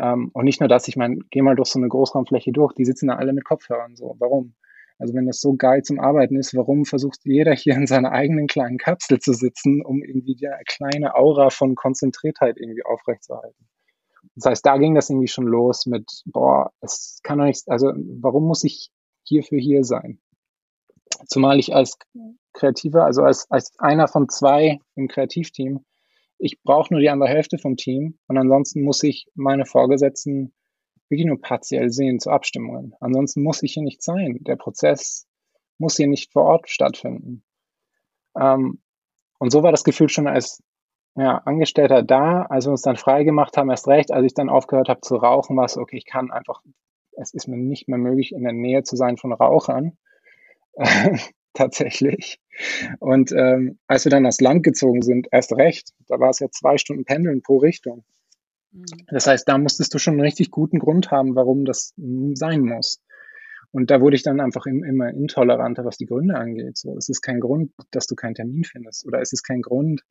Ähm, 0.00 0.30
und 0.32 0.44
nicht 0.44 0.60
nur 0.60 0.68
das, 0.68 0.88
ich 0.88 0.96
meine, 0.96 1.18
geh 1.30 1.42
mal 1.42 1.56
durch 1.56 1.68
so 1.68 1.78
eine 1.78 1.88
Großraumfläche 1.88 2.52
durch, 2.52 2.72
die 2.74 2.84
sitzen 2.84 3.08
da 3.08 3.16
alle 3.16 3.32
mit 3.32 3.44
Kopfhörern 3.44 3.96
so. 3.96 4.16
Warum? 4.18 4.54
Also 4.98 5.14
wenn 5.14 5.26
das 5.26 5.40
so 5.40 5.54
geil 5.54 5.82
zum 5.82 6.00
Arbeiten 6.00 6.36
ist, 6.36 6.56
warum 6.56 6.84
versucht 6.84 7.20
jeder 7.24 7.54
hier 7.54 7.76
in 7.76 7.86
seiner 7.86 8.10
eigenen 8.10 8.48
kleinen 8.48 8.78
Kapsel 8.78 9.20
zu 9.20 9.32
sitzen, 9.32 9.84
um 9.84 10.02
irgendwie 10.02 10.34
die 10.34 10.48
kleine 10.66 11.14
Aura 11.14 11.50
von 11.50 11.76
Konzentriertheit 11.76 12.56
irgendwie 12.58 12.84
aufrechtzuerhalten? 12.84 13.68
Das 14.34 14.46
heißt, 14.46 14.66
da 14.66 14.76
ging 14.76 14.94
das 14.94 15.10
irgendwie 15.10 15.28
schon 15.28 15.46
los 15.46 15.86
mit, 15.86 16.22
boah, 16.26 16.72
es 16.80 17.20
kann 17.22 17.38
doch 17.38 17.44
nicht, 17.44 17.68
also 17.68 17.92
warum 18.20 18.44
muss 18.44 18.64
ich 18.64 18.90
hierfür 19.24 19.58
hier 19.58 19.84
sein? 19.84 20.20
Zumal 21.26 21.58
ich 21.58 21.74
als 21.74 21.98
Kreativer, 22.52 23.04
also 23.04 23.22
als, 23.22 23.50
als 23.50 23.72
einer 23.78 24.08
von 24.08 24.28
zwei 24.28 24.80
im 24.94 25.08
Kreativteam, 25.08 25.84
ich 26.38 26.62
brauche 26.62 26.92
nur 26.92 27.00
die 27.00 27.10
andere 27.10 27.28
Hälfte 27.28 27.58
vom 27.58 27.76
Team 27.76 28.18
und 28.28 28.38
ansonsten 28.38 28.82
muss 28.82 29.02
ich 29.02 29.26
meine 29.34 29.66
Vorgesetzten 29.66 30.52
wirklich 31.08 31.26
nur 31.26 31.40
partiell 31.40 31.90
sehen 31.90 32.20
zu 32.20 32.30
Abstimmungen. 32.30 32.94
Ansonsten 33.00 33.42
muss 33.42 33.62
ich 33.62 33.74
hier 33.74 33.82
nicht 33.82 34.02
sein. 34.02 34.38
Der 34.40 34.56
Prozess 34.56 35.26
muss 35.78 35.96
hier 35.96 36.08
nicht 36.08 36.32
vor 36.32 36.44
Ort 36.44 36.68
stattfinden. 36.68 37.42
Ähm, 38.38 38.80
und 39.38 39.50
so 39.50 39.62
war 39.62 39.70
das 39.70 39.84
Gefühl 39.84 40.08
schon 40.08 40.26
als 40.26 40.62
ja, 41.16 41.38
Angestellter 41.38 42.02
da, 42.02 42.42
als 42.42 42.66
wir 42.66 42.72
uns 42.72 42.82
dann 42.82 42.96
frei 42.96 43.24
gemacht 43.24 43.56
haben, 43.56 43.70
erst 43.70 43.88
recht, 43.88 44.12
als 44.12 44.26
ich 44.26 44.34
dann 44.34 44.48
aufgehört 44.48 44.88
habe 44.88 45.00
zu 45.00 45.16
rauchen, 45.16 45.56
war 45.56 45.64
es, 45.64 45.76
okay, 45.76 45.96
ich 45.96 46.06
kann 46.06 46.30
einfach, 46.30 46.62
es 47.16 47.34
ist 47.34 47.48
mir 47.48 47.56
nicht 47.56 47.88
mehr 47.88 47.98
möglich, 47.98 48.32
in 48.32 48.44
der 48.44 48.52
Nähe 48.52 48.82
zu 48.82 48.96
sein 48.96 49.16
von 49.16 49.32
Rauchern. 49.32 49.96
Tatsächlich. 51.54 52.38
Und 53.00 53.32
ähm, 53.32 53.78
als 53.88 54.04
wir 54.04 54.10
dann 54.10 54.26
aufs 54.26 54.40
Land 54.40 54.62
gezogen 54.62 55.02
sind, 55.02 55.26
erst 55.32 55.52
recht, 55.52 55.92
da 56.06 56.20
war 56.20 56.30
es 56.30 56.38
ja 56.38 56.48
zwei 56.50 56.78
Stunden 56.78 57.04
Pendeln 57.04 57.42
pro 57.42 57.56
Richtung. 57.56 58.04
Mhm. 58.72 58.84
Das 59.08 59.26
heißt, 59.26 59.48
da 59.48 59.58
musstest 59.58 59.92
du 59.94 59.98
schon 59.98 60.14
einen 60.14 60.22
richtig 60.22 60.50
guten 60.50 60.78
Grund 60.78 61.10
haben, 61.10 61.34
warum 61.34 61.64
das 61.64 61.94
sein 61.96 62.60
muss. 62.60 63.00
Und 63.70 63.90
da 63.90 64.00
wurde 64.00 64.16
ich 64.16 64.22
dann 64.22 64.40
einfach 64.40 64.64
immer 64.66 65.10
intoleranter, 65.10 65.84
was 65.84 65.98
die 65.98 66.06
Gründe 66.06 66.36
angeht. 66.36 66.78
So, 66.78 66.96
es 66.96 67.10
ist 67.10 67.20
kein 67.20 67.38
Grund, 67.38 67.72
dass 67.90 68.06
du 68.06 68.14
keinen 68.14 68.34
Termin 68.34 68.64
findest. 68.64 69.06
Oder 69.06 69.20
es 69.20 69.32
ist 69.32 69.42
kein 69.42 69.60
Grund, 69.60 70.02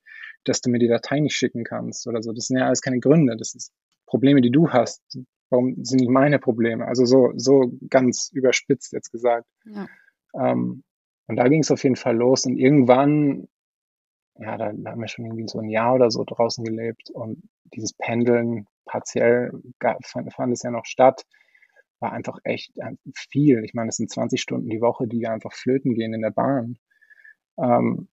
dass 0.44 0.62
du 0.62 0.70
mir 0.70 0.78
die 0.78 0.88
Datei 0.88 1.20
nicht 1.20 1.36
schicken 1.36 1.64
kannst 1.64 2.08
oder 2.08 2.22
so. 2.22 2.34
Das 2.34 2.46
sind 2.48 2.60
ja 2.60 2.68
alles 2.68 2.82
keine 2.82 3.00
Gründe. 3.00 3.36
Das 3.36 3.52
sind 3.52 3.64
Probleme, 4.06 4.42
die 4.42 4.52
du 4.52 4.70
hast. 4.70 5.02
Warum 5.50 5.84
sind 5.84 6.02
nicht 6.02 6.10
meine 6.12 6.38
Probleme? 6.38 6.86
Also 6.86 7.06
so, 7.06 7.32
so 7.36 7.72
ganz 7.90 8.30
überspitzt 8.32 8.94
jetzt 8.94 9.12
gesagt. 9.12 9.48
Ja. 9.66 9.88
Ähm, 10.36 10.84
und 11.26 11.36
da 11.36 11.48
ging 11.48 11.62
es 11.62 11.72
auf 11.72 11.84
jeden 11.84 11.96
Fall 11.96 12.16
los. 12.16 12.46
Und 12.46 12.58
irgendwann 12.58 13.48
ja, 14.40 14.58
da, 14.58 14.68
haben 14.68 15.02
wir 15.02 15.08
schon 15.08 15.26
irgendwie 15.26 15.48
so 15.48 15.60
ein 15.60 15.70
Jahr 15.70 15.96
oder 15.96 16.12
so 16.12 16.24
draußen 16.24 16.64
gelebt 16.64 17.10
und 17.10 17.42
dieses 17.74 17.94
Pendeln 17.94 18.68
partiell 18.86 19.52
fand, 20.04 20.34
fand 20.34 20.54
es 20.54 20.64
ja 20.64 20.72
noch 20.72 20.86
statt, 20.86 21.26
war 22.00 22.14
einfach 22.14 22.40
echt 22.44 22.78
äh, 22.78 22.96
viel. 23.14 23.64
Ich 23.64 23.74
meine, 23.74 23.90
es 23.90 23.98
sind 23.98 24.12
20 24.12 24.42
Stunden 24.42 24.70
die 24.70 24.82
Woche, 24.82 25.08
die 25.08 25.28
einfach 25.28 25.54
flöten 25.54 25.96
gehen 25.96 26.14
in 26.14 26.22
der 26.22 26.32
Bahn. 26.32 26.78
Ähm, 27.60 28.08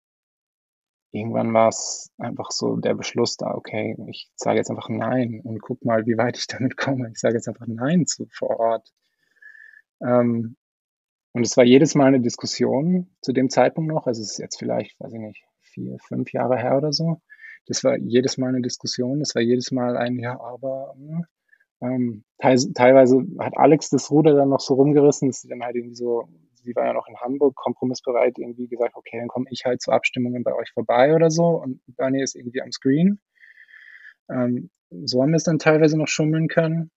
irgendwann 1.13 1.53
war 1.53 1.69
es 1.69 2.11
einfach 2.19 2.51
so 2.51 2.77
der 2.77 2.95
Beschluss 2.95 3.37
da, 3.37 3.55
okay, 3.55 3.97
ich 4.09 4.31
sage 4.37 4.59
jetzt 4.59 4.71
einfach 4.71 4.89
Nein 4.89 5.41
und 5.45 5.61
guck 5.61 5.85
mal, 5.85 6.07
wie 6.07 6.17
weit 6.17 6.39
ich 6.39 6.47
damit 6.47 6.77
komme. 6.77 7.11
Ich 7.11 7.19
sage 7.19 7.35
jetzt 7.35 7.49
einfach 7.49 7.67
Nein 7.67 8.07
zu 8.07 8.27
vor 8.33 8.59
Ort. 8.59 8.93
Ähm, 10.03 10.57
und 11.33 11.45
es 11.45 11.57
war 11.57 11.65
jedes 11.65 11.95
Mal 11.95 12.07
eine 12.07 12.21
Diskussion 12.21 13.11
zu 13.21 13.33
dem 13.33 13.51
Zeitpunkt 13.51 13.93
noch. 13.93 14.07
Also 14.07 14.23
es 14.23 14.33
ist 14.33 14.39
jetzt 14.39 14.59
vielleicht, 14.59 14.99
weiß 15.01 15.13
ich 15.13 15.21
nicht, 15.21 15.45
vier, 15.75 15.99
fünf 16.01 16.33
Jahre 16.33 16.57
her 16.59 16.77
oder 16.77 16.93
so. 16.93 17.21
Das 17.67 17.85
war 17.85 17.97
jedes 17.99 18.39
Mal 18.39 18.49
eine 18.49 18.63
Diskussion, 18.63 19.21
das 19.21 19.35
war 19.35 19.43
jedes 19.43 19.71
Mal 19.73 19.97
ein 19.97 20.19
Ja, 20.19 20.41
aber 20.41 20.95
hm, 20.97 21.25
ähm, 21.83 22.25
teilweise 22.39 23.23
hat 23.39 23.57
Alex 23.57 23.91
das 23.91 24.11
Ruder 24.11 24.35
dann 24.35 24.51
noch 24.51 24.61
so 24.61 24.75
rumgerissen, 24.75 25.29
dass 25.29 25.41
sie 25.41 25.49
dann 25.49 25.63
halt 25.63 25.77
irgendwie 25.77 25.97
so, 25.97 26.29
sie 26.55 26.75
war 26.77 26.87
ja 26.87 26.93
noch 26.93 27.09
in 27.09 27.17
Hamburg, 27.21 27.55
kompromissbereit, 27.57 28.39
irgendwie 28.39 28.69
gesagt, 28.69 28.95
okay, 28.97 29.19
dann 29.19 29.29
komme 29.29 29.47
ich 29.51 29.65
halt 29.65 29.83
zu 29.83 29.93
Abstimmungen 29.93 30.45
bei 30.45 30.55
euch 30.55 30.71
vorbei 30.73 31.15
oder 31.15 31.31
so 31.31 31.63
und 31.63 31.81
Bernie 31.87 32.23
ist 32.23 32.37
irgendwie 32.37 32.63
am 32.63 32.73
Screen. 32.73 33.21
Ähm, 34.31 34.71
so 34.91 35.23
haben 35.23 35.31
wir 35.31 35.37
es 35.37 35.45
dann 35.45 35.59
teilweise 35.59 35.99
noch 35.99 36.09
schummeln 36.09 36.49
können 36.49 36.91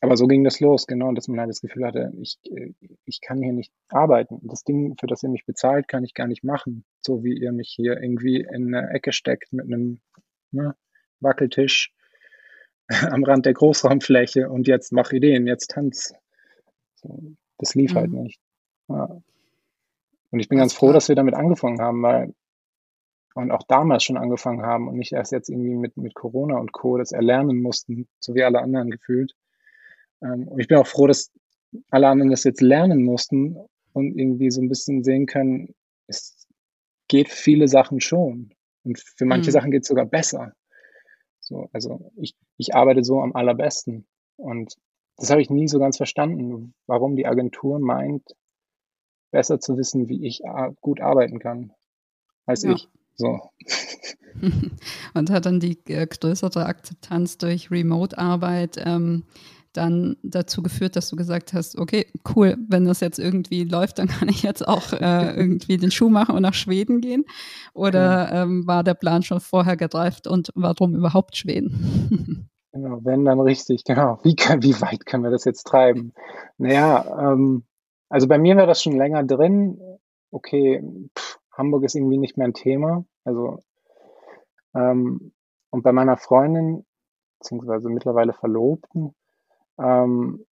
aber 0.00 0.16
so 0.16 0.26
ging 0.26 0.44
das 0.44 0.60
los, 0.60 0.86
genau, 0.86 1.12
dass 1.12 1.28
man 1.28 1.40
halt 1.40 1.48
das 1.48 1.60
Gefühl 1.60 1.86
hatte, 1.86 2.12
ich, 2.20 2.38
äh, 2.44 2.72
ich 3.04 3.20
kann 3.20 3.42
hier 3.42 3.52
nicht 3.52 3.72
arbeiten. 3.88 4.40
Das 4.42 4.62
Ding, 4.62 4.96
für 4.98 5.06
das 5.06 5.22
ihr 5.22 5.30
mich 5.30 5.46
bezahlt, 5.46 5.88
kann 5.88 6.04
ich 6.04 6.14
gar 6.14 6.26
nicht 6.26 6.44
machen. 6.44 6.84
So 7.00 7.24
wie 7.24 7.38
ihr 7.38 7.52
mich 7.52 7.72
hier 7.74 8.00
irgendwie 8.00 8.40
in 8.40 8.74
eine 8.74 8.90
Ecke 8.90 9.12
steckt 9.12 9.52
mit 9.52 9.66
einem 9.66 10.00
ne, 10.50 10.74
Wackeltisch 11.20 11.92
am 13.10 13.24
Rand 13.24 13.46
der 13.46 13.54
Großraumfläche 13.54 14.50
und 14.50 14.68
jetzt 14.68 14.92
mach 14.92 15.12
Ideen, 15.12 15.46
jetzt 15.46 15.70
tanz. 15.70 16.14
So, 16.96 17.18
das 17.58 17.74
lief 17.74 17.94
halt 17.94 18.10
mhm. 18.10 18.16
halt 18.16 18.24
nicht. 18.24 18.40
Ja. 18.88 19.22
Und 20.30 20.40
ich 20.40 20.48
bin 20.48 20.58
ganz 20.58 20.74
froh, 20.74 20.92
dass 20.92 21.08
wir 21.08 21.16
damit 21.16 21.34
angefangen 21.34 21.80
haben, 21.80 22.02
weil 22.02 22.34
und 23.34 23.50
auch 23.50 23.64
damals 23.64 24.02
schon 24.02 24.16
angefangen 24.16 24.62
haben 24.62 24.88
und 24.88 24.96
nicht 24.96 25.12
erst 25.12 25.30
jetzt 25.30 25.50
irgendwie 25.50 25.74
mit, 25.74 25.98
mit 25.98 26.14
Corona 26.14 26.56
und 26.56 26.72
Co. 26.72 26.96
das 26.96 27.12
erlernen 27.12 27.60
mussten, 27.60 28.08
so 28.18 28.34
wie 28.34 28.42
alle 28.42 28.60
anderen 28.60 28.90
gefühlt. 28.90 29.34
Ähm, 30.22 30.48
und 30.48 30.60
ich 30.60 30.68
bin 30.68 30.78
auch 30.78 30.86
froh, 30.86 31.06
dass 31.06 31.30
alle 31.90 32.08
anderen 32.08 32.30
das 32.30 32.44
jetzt 32.44 32.60
lernen 32.60 33.02
mussten 33.02 33.56
und 33.92 34.18
irgendwie 34.18 34.50
so 34.50 34.60
ein 34.60 34.68
bisschen 34.68 35.02
sehen 35.04 35.26
können, 35.26 35.74
es 36.06 36.46
geht 37.08 37.28
viele 37.28 37.68
Sachen 37.68 38.00
schon. 38.00 38.50
Und 38.84 38.98
für 38.98 39.24
manche 39.24 39.50
mhm. 39.50 39.52
Sachen 39.52 39.70
geht 39.70 39.82
es 39.82 39.88
sogar 39.88 40.06
besser. 40.06 40.52
So, 41.40 41.68
also 41.72 42.10
ich, 42.16 42.34
ich 42.56 42.74
arbeite 42.74 43.04
so 43.04 43.20
am 43.20 43.34
allerbesten. 43.34 44.06
Und 44.36 44.74
das 45.16 45.30
habe 45.30 45.40
ich 45.40 45.50
nie 45.50 45.68
so 45.68 45.78
ganz 45.78 45.96
verstanden, 45.96 46.74
warum 46.86 47.16
die 47.16 47.26
Agentur 47.26 47.78
meint, 47.78 48.22
besser 49.30 49.60
zu 49.60 49.76
wissen, 49.76 50.08
wie 50.08 50.26
ich 50.26 50.42
gut 50.80 51.00
arbeiten 51.00 51.38
kann, 51.38 51.72
als 52.46 52.62
ja. 52.62 52.72
ich. 52.72 52.88
So. 53.14 53.40
Und 55.14 55.30
hat 55.30 55.46
dann 55.46 55.60
die 55.60 55.78
äh, 55.88 56.06
größere 56.06 56.66
Akzeptanz 56.66 57.38
durch 57.38 57.70
Remote-Arbeit 57.70 58.76
ähm, 58.84 59.24
dann 59.76 60.16
dazu 60.22 60.62
geführt, 60.62 60.96
dass 60.96 61.08
du 61.08 61.16
gesagt 61.16 61.52
hast, 61.52 61.78
okay, 61.78 62.06
cool, 62.34 62.56
wenn 62.68 62.84
das 62.84 63.00
jetzt 63.00 63.18
irgendwie 63.18 63.64
läuft, 63.64 63.98
dann 63.98 64.08
kann 64.08 64.28
ich 64.28 64.42
jetzt 64.42 64.66
auch 64.66 64.92
äh, 64.92 64.96
irgendwie 65.36 65.76
den 65.76 65.90
Schuh 65.90 66.08
machen 66.08 66.34
und 66.34 66.42
nach 66.42 66.54
Schweden 66.54 67.00
gehen? 67.00 67.24
Oder 67.74 68.32
ähm, 68.32 68.66
war 68.66 68.84
der 68.84 68.94
Plan 68.94 69.22
schon 69.22 69.40
vorher 69.40 69.76
gedreift 69.76 70.26
und 70.26 70.50
warum 70.54 70.94
überhaupt 70.94 71.36
Schweden? 71.36 72.48
Genau, 72.72 72.98
wenn 73.04 73.24
dann 73.24 73.40
richtig, 73.40 73.84
genau. 73.84 74.18
Wie, 74.22 74.36
kann, 74.36 74.62
wie 74.62 74.78
weit 74.82 75.06
können 75.06 75.22
wir 75.22 75.30
das 75.30 75.46
jetzt 75.46 75.66
treiben? 75.66 76.12
Naja, 76.58 77.32
ähm, 77.32 77.64
also 78.10 78.28
bei 78.28 78.36
mir 78.36 78.54
war 78.58 78.66
das 78.66 78.82
schon 78.82 78.98
länger 78.98 79.24
drin. 79.24 79.80
Okay, 80.30 80.82
pff, 81.18 81.38
Hamburg 81.52 81.84
ist 81.84 81.94
irgendwie 81.94 82.18
nicht 82.18 82.36
mehr 82.36 82.46
ein 82.46 82.52
Thema. 82.52 83.06
Also, 83.24 83.62
ähm, 84.74 85.32
und 85.70 85.82
bei 85.82 85.92
meiner 85.92 86.18
Freundin, 86.18 86.84
beziehungsweise 87.38 87.88
mittlerweile 87.88 88.34
Verlobten, 88.34 89.14
ähm, 89.78 90.44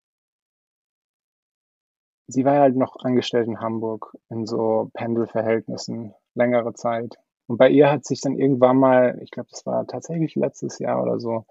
sie 2.27 2.45
war 2.45 2.59
halt 2.59 2.75
noch 2.75 2.95
angestellt 2.99 3.47
in 3.47 3.59
Hamburg 3.59 4.15
in 4.29 4.45
so 4.45 4.89
Pendelverhältnissen 4.93 6.13
längere 6.35 6.73
Zeit. 6.73 7.15
und 7.47 7.57
bei 7.57 7.69
ihr 7.69 7.91
hat 7.91 8.05
sich 8.05 8.21
dann 8.21 8.37
irgendwann 8.37 8.77
mal, 8.77 9.19
ich 9.21 9.31
glaube, 9.31 9.49
das 9.51 9.65
war 9.65 9.85
tatsächlich 9.87 10.35
letztes 10.35 10.79
Jahr 10.79 11.01
oder 11.03 11.19
so, 11.19 11.45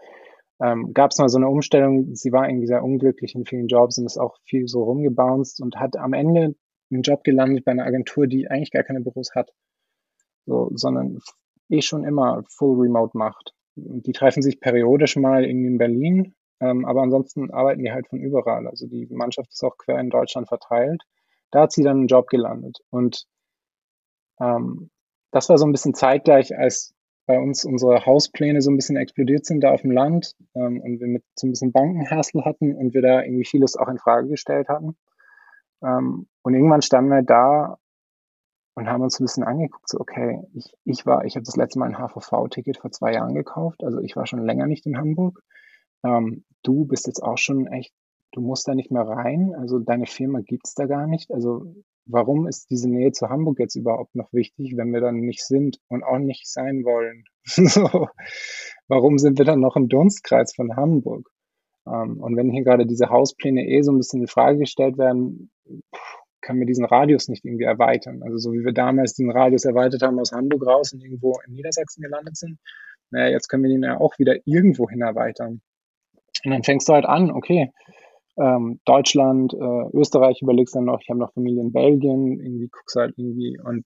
ähm, 0.60 0.92
gab 0.94 1.10
es 1.10 1.18
mal 1.18 1.28
so 1.28 1.38
eine 1.38 1.48
Umstellung. 1.48 2.14
Sie 2.14 2.32
war 2.32 2.48
irgendwie 2.48 2.66
sehr 2.66 2.84
unglücklich 2.84 3.34
in 3.34 3.44
vielen 3.44 3.68
Jobs 3.68 3.98
und 3.98 4.06
ist 4.06 4.18
auch 4.18 4.36
viel 4.44 4.68
so 4.68 4.84
rumgebounced 4.84 5.60
und 5.60 5.76
hat 5.76 5.96
am 5.96 6.12
Ende 6.12 6.54
einen 6.90 7.02
Job 7.02 7.24
gelandet 7.24 7.64
bei 7.64 7.72
einer 7.72 7.86
Agentur, 7.86 8.26
die 8.26 8.48
eigentlich 8.48 8.70
gar 8.70 8.84
keine 8.84 9.00
Büros 9.00 9.34
hat, 9.34 9.52
so, 10.46 10.70
sondern 10.74 11.18
eh 11.68 11.82
schon 11.82 12.04
immer 12.04 12.44
Full 12.48 12.80
Remote 12.80 13.16
macht. 13.16 13.54
Die 13.76 14.12
treffen 14.12 14.42
sich 14.42 14.60
periodisch 14.60 15.16
mal 15.16 15.44
irgendwie 15.44 15.68
in 15.68 15.78
Berlin, 15.78 16.34
ähm, 16.62 16.84
aber 16.84 17.02
ansonsten 17.02 17.50
arbeiten 17.50 17.82
die 17.82 17.90
halt 17.90 18.06
von 18.06 18.20
überall. 18.20 18.68
Also 18.68 18.86
die 18.86 19.08
Mannschaft 19.10 19.50
ist 19.52 19.64
auch 19.64 19.76
quer 19.78 19.98
in 19.98 20.10
Deutschland 20.10 20.46
verteilt. 20.46 21.02
Da 21.50 21.62
hat 21.62 21.72
sie 21.72 21.82
dann 21.82 21.98
einen 21.98 22.06
Job 22.06 22.28
gelandet. 22.28 22.78
Und 22.90 23.26
ähm, 24.40 24.90
das 25.32 25.48
war 25.48 25.58
so 25.58 25.66
ein 25.66 25.72
bisschen 25.72 25.94
zeitgleich, 25.94 26.56
als 26.56 26.94
bei 27.26 27.38
uns 27.38 27.64
unsere 27.64 28.06
Hauspläne 28.06 28.62
so 28.62 28.70
ein 28.70 28.76
bisschen 28.76 28.96
explodiert 28.96 29.44
sind 29.44 29.62
da 29.62 29.72
auf 29.72 29.82
dem 29.82 29.90
Land 29.90 30.34
ähm, 30.54 30.80
und 30.80 31.00
wir 31.00 31.08
mit 31.08 31.24
so 31.34 31.48
ein 31.48 31.50
bisschen 31.50 31.72
Bankenhassel 31.72 32.44
hatten 32.44 32.76
und 32.76 32.94
wir 32.94 33.02
da 33.02 33.22
irgendwie 33.22 33.44
vieles 33.44 33.76
auch 33.76 33.88
in 33.88 33.98
Frage 33.98 34.28
gestellt 34.28 34.68
hatten. 34.68 34.96
Ähm, 35.82 36.28
und 36.42 36.54
irgendwann 36.54 36.82
standen 36.82 37.10
wir 37.10 37.22
da 37.22 37.78
und 38.74 38.88
haben 38.88 39.02
uns 39.02 39.18
ein 39.18 39.24
bisschen 39.24 39.44
angeguckt, 39.44 39.88
so 39.88 39.98
okay, 39.98 40.44
ich, 40.54 40.72
ich 40.84 41.06
war, 41.06 41.24
ich 41.24 41.34
habe 41.34 41.44
das 41.44 41.56
letzte 41.56 41.80
Mal 41.80 41.86
ein 41.86 41.98
HVV-Ticket 41.98 42.78
vor 42.78 42.92
zwei 42.92 43.12
Jahren 43.12 43.34
gekauft, 43.34 43.82
also 43.82 44.00
ich 44.00 44.14
war 44.14 44.26
schon 44.26 44.44
länger 44.44 44.66
nicht 44.66 44.86
in 44.86 44.96
Hamburg. 44.96 45.42
Ähm, 46.04 46.44
du 46.62 46.84
bist 46.84 47.06
jetzt 47.06 47.22
auch 47.22 47.38
schon 47.38 47.66
echt, 47.66 47.92
du 48.32 48.40
musst 48.40 48.66
da 48.68 48.74
nicht 48.74 48.90
mehr 48.90 49.02
rein, 49.02 49.54
also 49.58 49.78
deine 49.78 50.06
Firma 50.06 50.40
gibt's 50.40 50.74
da 50.74 50.86
gar 50.86 51.06
nicht. 51.06 51.30
Also 51.32 51.74
warum 52.06 52.46
ist 52.46 52.70
diese 52.70 52.88
Nähe 52.88 53.12
zu 53.12 53.28
Hamburg 53.28 53.58
jetzt 53.58 53.76
überhaupt 53.76 54.14
noch 54.14 54.32
wichtig, 54.32 54.74
wenn 54.76 54.92
wir 54.92 55.00
dann 55.00 55.20
nicht 55.20 55.44
sind 55.44 55.78
und 55.88 56.02
auch 56.02 56.18
nicht 56.18 56.48
sein 56.50 56.84
wollen? 56.84 57.24
so, 57.44 58.08
warum 58.88 59.18
sind 59.18 59.38
wir 59.38 59.44
dann 59.44 59.60
noch 59.60 59.76
im 59.76 59.88
Dunstkreis 59.88 60.54
von 60.54 60.76
Hamburg? 60.76 61.28
Ähm, 61.86 62.20
und 62.20 62.36
wenn 62.36 62.50
hier 62.50 62.64
gerade 62.64 62.86
diese 62.86 63.10
Hauspläne 63.10 63.66
eh 63.66 63.82
so 63.82 63.92
ein 63.92 63.98
bisschen 63.98 64.22
in 64.22 64.28
Frage 64.28 64.58
gestellt 64.58 64.98
werden, 64.98 65.50
können 66.40 66.58
wir 66.58 66.66
diesen 66.66 66.84
Radius 66.84 67.28
nicht 67.28 67.44
irgendwie 67.44 67.64
erweitern. 67.64 68.22
Also 68.22 68.36
so 68.38 68.52
wie 68.52 68.64
wir 68.64 68.72
damals 68.72 69.14
diesen 69.14 69.30
Radius 69.30 69.64
erweitert 69.64 70.02
haben 70.02 70.18
aus 70.18 70.32
Hamburg 70.32 70.66
raus 70.66 70.92
und 70.92 71.02
irgendwo 71.02 71.38
in 71.46 71.54
Niedersachsen 71.54 72.02
gelandet 72.02 72.36
sind, 72.36 72.58
naja, 73.10 73.30
jetzt 73.30 73.48
können 73.48 73.62
wir 73.62 73.70
den 73.70 73.82
ja 73.82 74.00
auch 74.00 74.18
wieder 74.18 74.36
irgendwo 74.44 74.88
hin 74.88 75.02
erweitern. 75.02 75.60
Und 76.44 76.50
dann 76.52 76.62
fängst 76.62 76.88
du 76.88 76.92
halt 76.92 77.06
an, 77.06 77.30
okay, 77.30 77.70
ähm, 78.38 78.80
Deutschland, 78.84 79.52
äh, 79.52 79.96
Österreich 79.96 80.40
überlegst 80.42 80.74
dann 80.74 80.86
noch, 80.86 81.00
ich 81.02 81.08
habe 81.10 81.18
noch 81.18 81.32
Familie 81.34 81.62
in 81.62 81.72
Belgien, 81.72 82.40
irgendwie 82.40 82.68
guckst 82.68 82.96
halt 82.96 83.14
irgendwie 83.16 83.58
und 83.62 83.84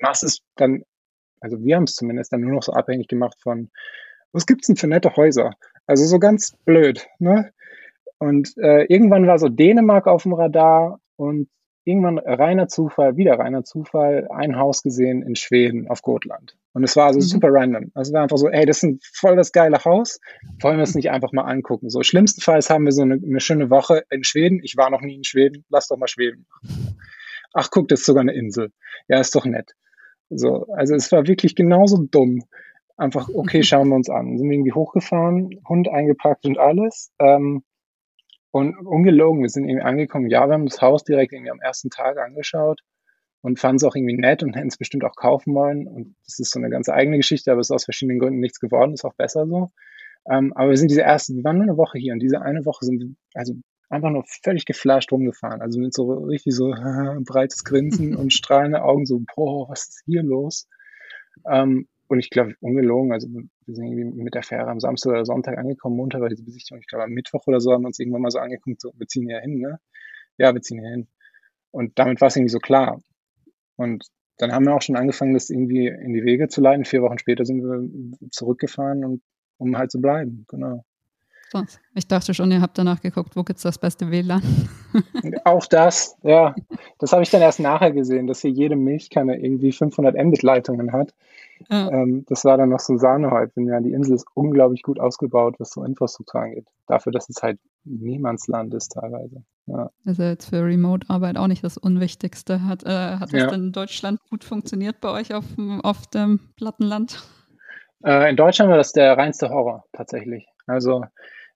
machst 0.00 0.24
es 0.24 0.40
dann, 0.56 0.82
also 1.40 1.62
wir 1.62 1.76
haben 1.76 1.84
es 1.84 1.94
zumindest 1.94 2.32
dann 2.32 2.40
nur 2.40 2.52
noch 2.52 2.62
so 2.62 2.72
abhängig 2.72 3.08
gemacht 3.08 3.36
von, 3.40 3.70
was 4.32 4.46
gibt's 4.46 4.66
denn 4.66 4.76
für 4.76 4.88
nette 4.88 5.16
Häuser? 5.16 5.52
Also 5.86 6.04
so 6.04 6.18
ganz 6.18 6.56
blöd, 6.64 7.06
ne? 7.18 7.52
Und 8.18 8.52
äh, 8.58 8.84
irgendwann 8.84 9.26
war 9.26 9.38
so 9.38 9.48
Dänemark 9.48 10.06
auf 10.08 10.24
dem 10.24 10.34
Radar 10.34 11.00
und 11.16 11.48
irgendwann 11.88 12.18
reiner 12.18 12.68
Zufall, 12.68 13.16
wieder 13.16 13.38
reiner 13.38 13.64
Zufall, 13.64 14.28
ein 14.30 14.56
Haus 14.56 14.82
gesehen 14.82 15.22
in 15.22 15.36
Schweden 15.36 15.88
auf 15.88 16.02
Gotland. 16.02 16.56
Und 16.72 16.84
es 16.84 16.94
war 16.96 17.06
also 17.06 17.18
mhm. 17.18 17.22
super 17.22 17.48
random. 17.50 17.90
Also 17.94 18.10
es 18.10 18.14
war 18.14 18.22
einfach 18.22 18.36
so, 18.36 18.48
ey, 18.48 18.66
das 18.66 18.78
ist 18.78 18.82
ein 18.84 19.00
voll 19.14 19.36
das 19.36 19.52
geile 19.52 19.84
Haus. 19.84 20.20
Wollen 20.60 20.76
wir 20.76 20.84
es 20.84 20.94
nicht 20.94 21.10
einfach 21.10 21.32
mal 21.32 21.42
angucken? 21.42 21.90
So, 21.90 22.02
schlimmstenfalls 22.02 22.70
haben 22.70 22.84
wir 22.84 22.92
so 22.92 23.02
eine, 23.02 23.14
eine 23.14 23.40
schöne 23.40 23.70
Woche 23.70 24.04
in 24.10 24.22
Schweden. 24.22 24.60
Ich 24.62 24.76
war 24.76 24.90
noch 24.90 25.00
nie 25.00 25.16
in 25.16 25.24
Schweden. 25.24 25.64
Lass 25.70 25.88
doch 25.88 25.96
mal 25.96 26.08
Schweden. 26.08 26.46
Ach, 27.54 27.70
guck, 27.70 27.88
das 27.88 28.00
ist 28.00 28.06
sogar 28.06 28.20
eine 28.20 28.34
Insel. 28.34 28.70
Ja, 29.08 29.18
ist 29.18 29.34
doch 29.34 29.46
nett. 29.46 29.72
So, 30.30 30.66
also 30.76 30.94
es 30.94 31.10
war 31.10 31.26
wirklich 31.26 31.54
genauso 31.56 31.98
dumm. 31.98 32.44
Einfach, 32.96 33.28
okay, 33.32 33.62
schauen 33.64 33.88
wir 33.88 33.96
uns 33.96 34.10
an. 34.10 34.36
Sind 34.36 34.48
wir 34.48 34.54
irgendwie 34.54 34.72
hochgefahren, 34.72 35.50
Hund 35.68 35.88
eingepackt 35.88 36.44
und 36.44 36.58
alles. 36.58 37.12
Ähm, 37.18 37.62
und 38.50 38.76
ungelogen, 38.78 39.42
wir 39.42 39.48
sind 39.48 39.68
irgendwie 39.68 39.84
angekommen, 39.84 40.28
ja, 40.30 40.46
wir 40.46 40.54
haben 40.54 40.66
das 40.66 40.80
Haus 40.80 41.04
direkt 41.04 41.32
irgendwie 41.32 41.50
am 41.50 41.60
ersten 41.60 41.90
Tag 41.90 42.18
angeschaut 42.18 42.80
und 43.42 43.58
fanden 43.58 43.76
es 43.76 43.84
auch 43.84 43.94
irgendwie 43.94 44.16
nett 44.16 44.42
und 44.42 44.56
hätten 44.56 44.68
es 44.68 44.78
bestimmt 44.78 45.04
auch 45.04 45.14
kaufen 45.14 45.54
wollen. 45.54 45.86
Und 45.86 46.16
das 46.24 46.38
ist 46.38 46.50
so 46.50 46.58
eine 46.58 46.70
ganz 46.70 46.88
eigene 46.88 47.18
Geschichte, 47.18 47.52
aber 47.52 47.60
es 47.60 47.68
ist 47.68 47.74
aus 47.74 47.84
verschiedenen 47.84 48.18
Gründen 48.18 48.40
nichts 48.40 48.60
geworden, 48.60 48.94
ist 48.94 49.04
auch 49.04 49.14
besser 49.14 49.46
so. 49.46 49.70
Ähm, 50.30 50.52
aber 50.54 50.70
wir 50.70 50.76
sind 50.76 50.90
diese 50.90 51.02
ersten, 51.02 51.36
wir 51.36 51.44
waren 51.44 51.56
nur 51.56 51.64
eine 51.64 51.76
Woche 51.76 51.98
hier 51.98 52.12
und 52.12 52.20
diese 52.20 52.42
eine 52.42 52.64
Woche 52.64 52.84
sind 52.84 53.00
wir 53.00 53.08
also 53.34 53.54
einfach 53.90 54.10
nur 54.10 54.24
völlig 54.42 54.64
geflasht 54.64 55.12
rumgefahren. 55.12 55.62
Also 55.62 55.80
mit 55.80 55.94
so 55.94 56.12
richtig 56.24 56.54
so 56.54 56.70
breites 57.24 57.64
Grinsen 57.64 58.16
und 58.16 58.32
strahlende 58.32 58.82
Augen, 58.82 59.06
so, 59.06 59.22
boah, 59.34 59.68
was 59.68 59.88
ist 59.88 60.02
hier 60.04 60.22
los? 60.22 60.68
Ähm, 61.50 61.88
und 62.08 62.18
ich 62.18 62.30
glaube, 62.30 62.54
ungelogen, 62.60 63.12
also 63.12 63.28
wir 63.28 63.74
sind 63.74 63.84
irgendwie 63.84 64.22
mit 64.22 64.34
der 64.34 64.42
Fähre 64.42 64.68
am 64.68 64.80
Samstag 64.80 65.10
oder 65.10 65.24
Sonntag 65.24 65.58
angekommen, 65.58 65.96
Montag 65.96 66.20
war 66.20 66.28
diese 66.28 66.44
Besichtigung, 66.44 66.80
ich 66.80 66.86
glaube 66.86 67.04
am 67.04 67.10
Mittwoch 67.10 67.46
oder 67.46 67.60
so 67.60 67.72
haben 67.72 67.82
wir 67.82 67.88
uns 67.88 67.98
irgendwann 67.98 68.22
mal 68.22 68.30
so 68.30 68.38
angeguckt, 68.38 68.80
so, 68.80 68.92
wir 68.96 69.06
ziehen 69.06 69.28
hier 69.28 69.40
hin, 69.40 69.60
ne? 69.60 69.78
Ja, 70.38 70.54
wir 70.54 70.62
ziehen 70.62 70.80
hier 70.80 70.90
hin. 70.90 71.08
Und 71.70 71.98
damit 71.98 72.20
war 72.20 72.28
es 72.28 72.36
irgendwie 72.36 72.52
so 72.52 72.60
klar. 72.60 73.00
Und 73.76 74.06
dann 74.38 74.52
haben 74.52 74.64
wir 74.64 74.74
auch 74.74 74.82
schon 74.82 74.96
angefangen, 74.96 75.34
das 75.34 75.50
irgendwie 75.50 75.88
in 75.88 76.12
die 76.14 76.24
Wege 76.24 76.48
zu 76.48 76.60
leiten. 76.60 76.84
Vier 76.84 77.02
Wochen 77.02 77.18
später 77.18 77.44
sind 77.44 77.62
wir 77.62 78.30
zurückgefahren, 78.30 79.04
und, 79.04 79.22
um 79.58 79.76
halt 79.76 79.90
zu 79.90 80.00
bleiben, 80.00 80.44
genau. 80.48 80.84
Ich 81.94 82.06
dachte 82.06 82.34
schon, 82.34 82.52
ihr 82.52 82.60
habt 82.60 82.76
danach 82.76 83.00
geguckt, 83.00 83.34
wo 83.34 83.42
gibt 83.42 83.56
es 83.56 83.62
das 83.62 83.78
beste 83.78 84.10
WLAN? 84.10 84.42
Auch 85.44 85.66
das, 85.66 86.16
ja. 86.22 86.54
Das 86.98 87.12
habe 87.12 87.22
ich 87.22 87.30
dann 87.30 87.40
erst 87.40 87.60
nachher 87.60 87.90
gesehen, 87.90 88.26
dass 88.26 88.42
hier 88.42 88.50
jede 88.50 88.76
Milchkanne 88.76 89.38
irgendwie 89.38 89.72
500 89.72 90.14
Mbit-Leitungen 90.14 90.92
hat. 90.92 91.14
Ja. 91.70 91.90
Ähm, 91.90 92.24
das 92.28 92.44
war 92.44 92.56
dann 92.56 92.70
noch 92.70 92.80
so 92.80 92.96
Sahnehäubchen. 92.96 93.66
Ja, 93.66 93.80
die 93.80 93.92
Insel 93.92 94.14
ist 94.14 94.26
unglaublich 94.34 94.82
gut 94.82 95.00
ausgebaut, 95.00 95.56
was 95.58 95.70
so 95.70 95.84
Infrastruktur 95.84 96.40
angeht. 96.40 96.66
Dafür, 96.86 97.12
dass 97.12 97.28
es 97.28 97.42
halt 97.42 97.58
Niemandsland 97.84 98.74
ist 98.74 98.92
teilweise. 98.92 99.42
Ja. 99.66 99.90
Also 100.06 100.22
jetzt 100.22 100.48
für 100.50 100.64
Remote-Arbeit 100.64 101.36
auch 101.36 101.46
nicht 101.46 101.64
das 101.64 101.78
Unwichtigste. 101.78 102.64
Hat, 102.64 102.84
äh, 102.84 103.16
hat 103.16 103.32
das 103.32 103.40
ja. 103.40 103.46
denn 103.46 103.64
in 103.64 103.72
Deutschland 103.72 104.20
gut 104.30 104.44
funktioniert 104.44 105.00
bei 105.00 105.10
euch 105.10 105.34
auf, 105.34 105.44
auf 105.82 106.06
dem 106.06 106.40
Plattenland? 106.56 107.22
Äh, 108.04 108.30
in 108.30 108.36
Deutschland 108.36 108.70
war 108.70 108.78
das 108.78 108.92
der 108.92 109.16
reinste 109.16 109.50
Horror 109.50 109.84
tatsächlich. 109.92 110.46
Also 110.66 111.04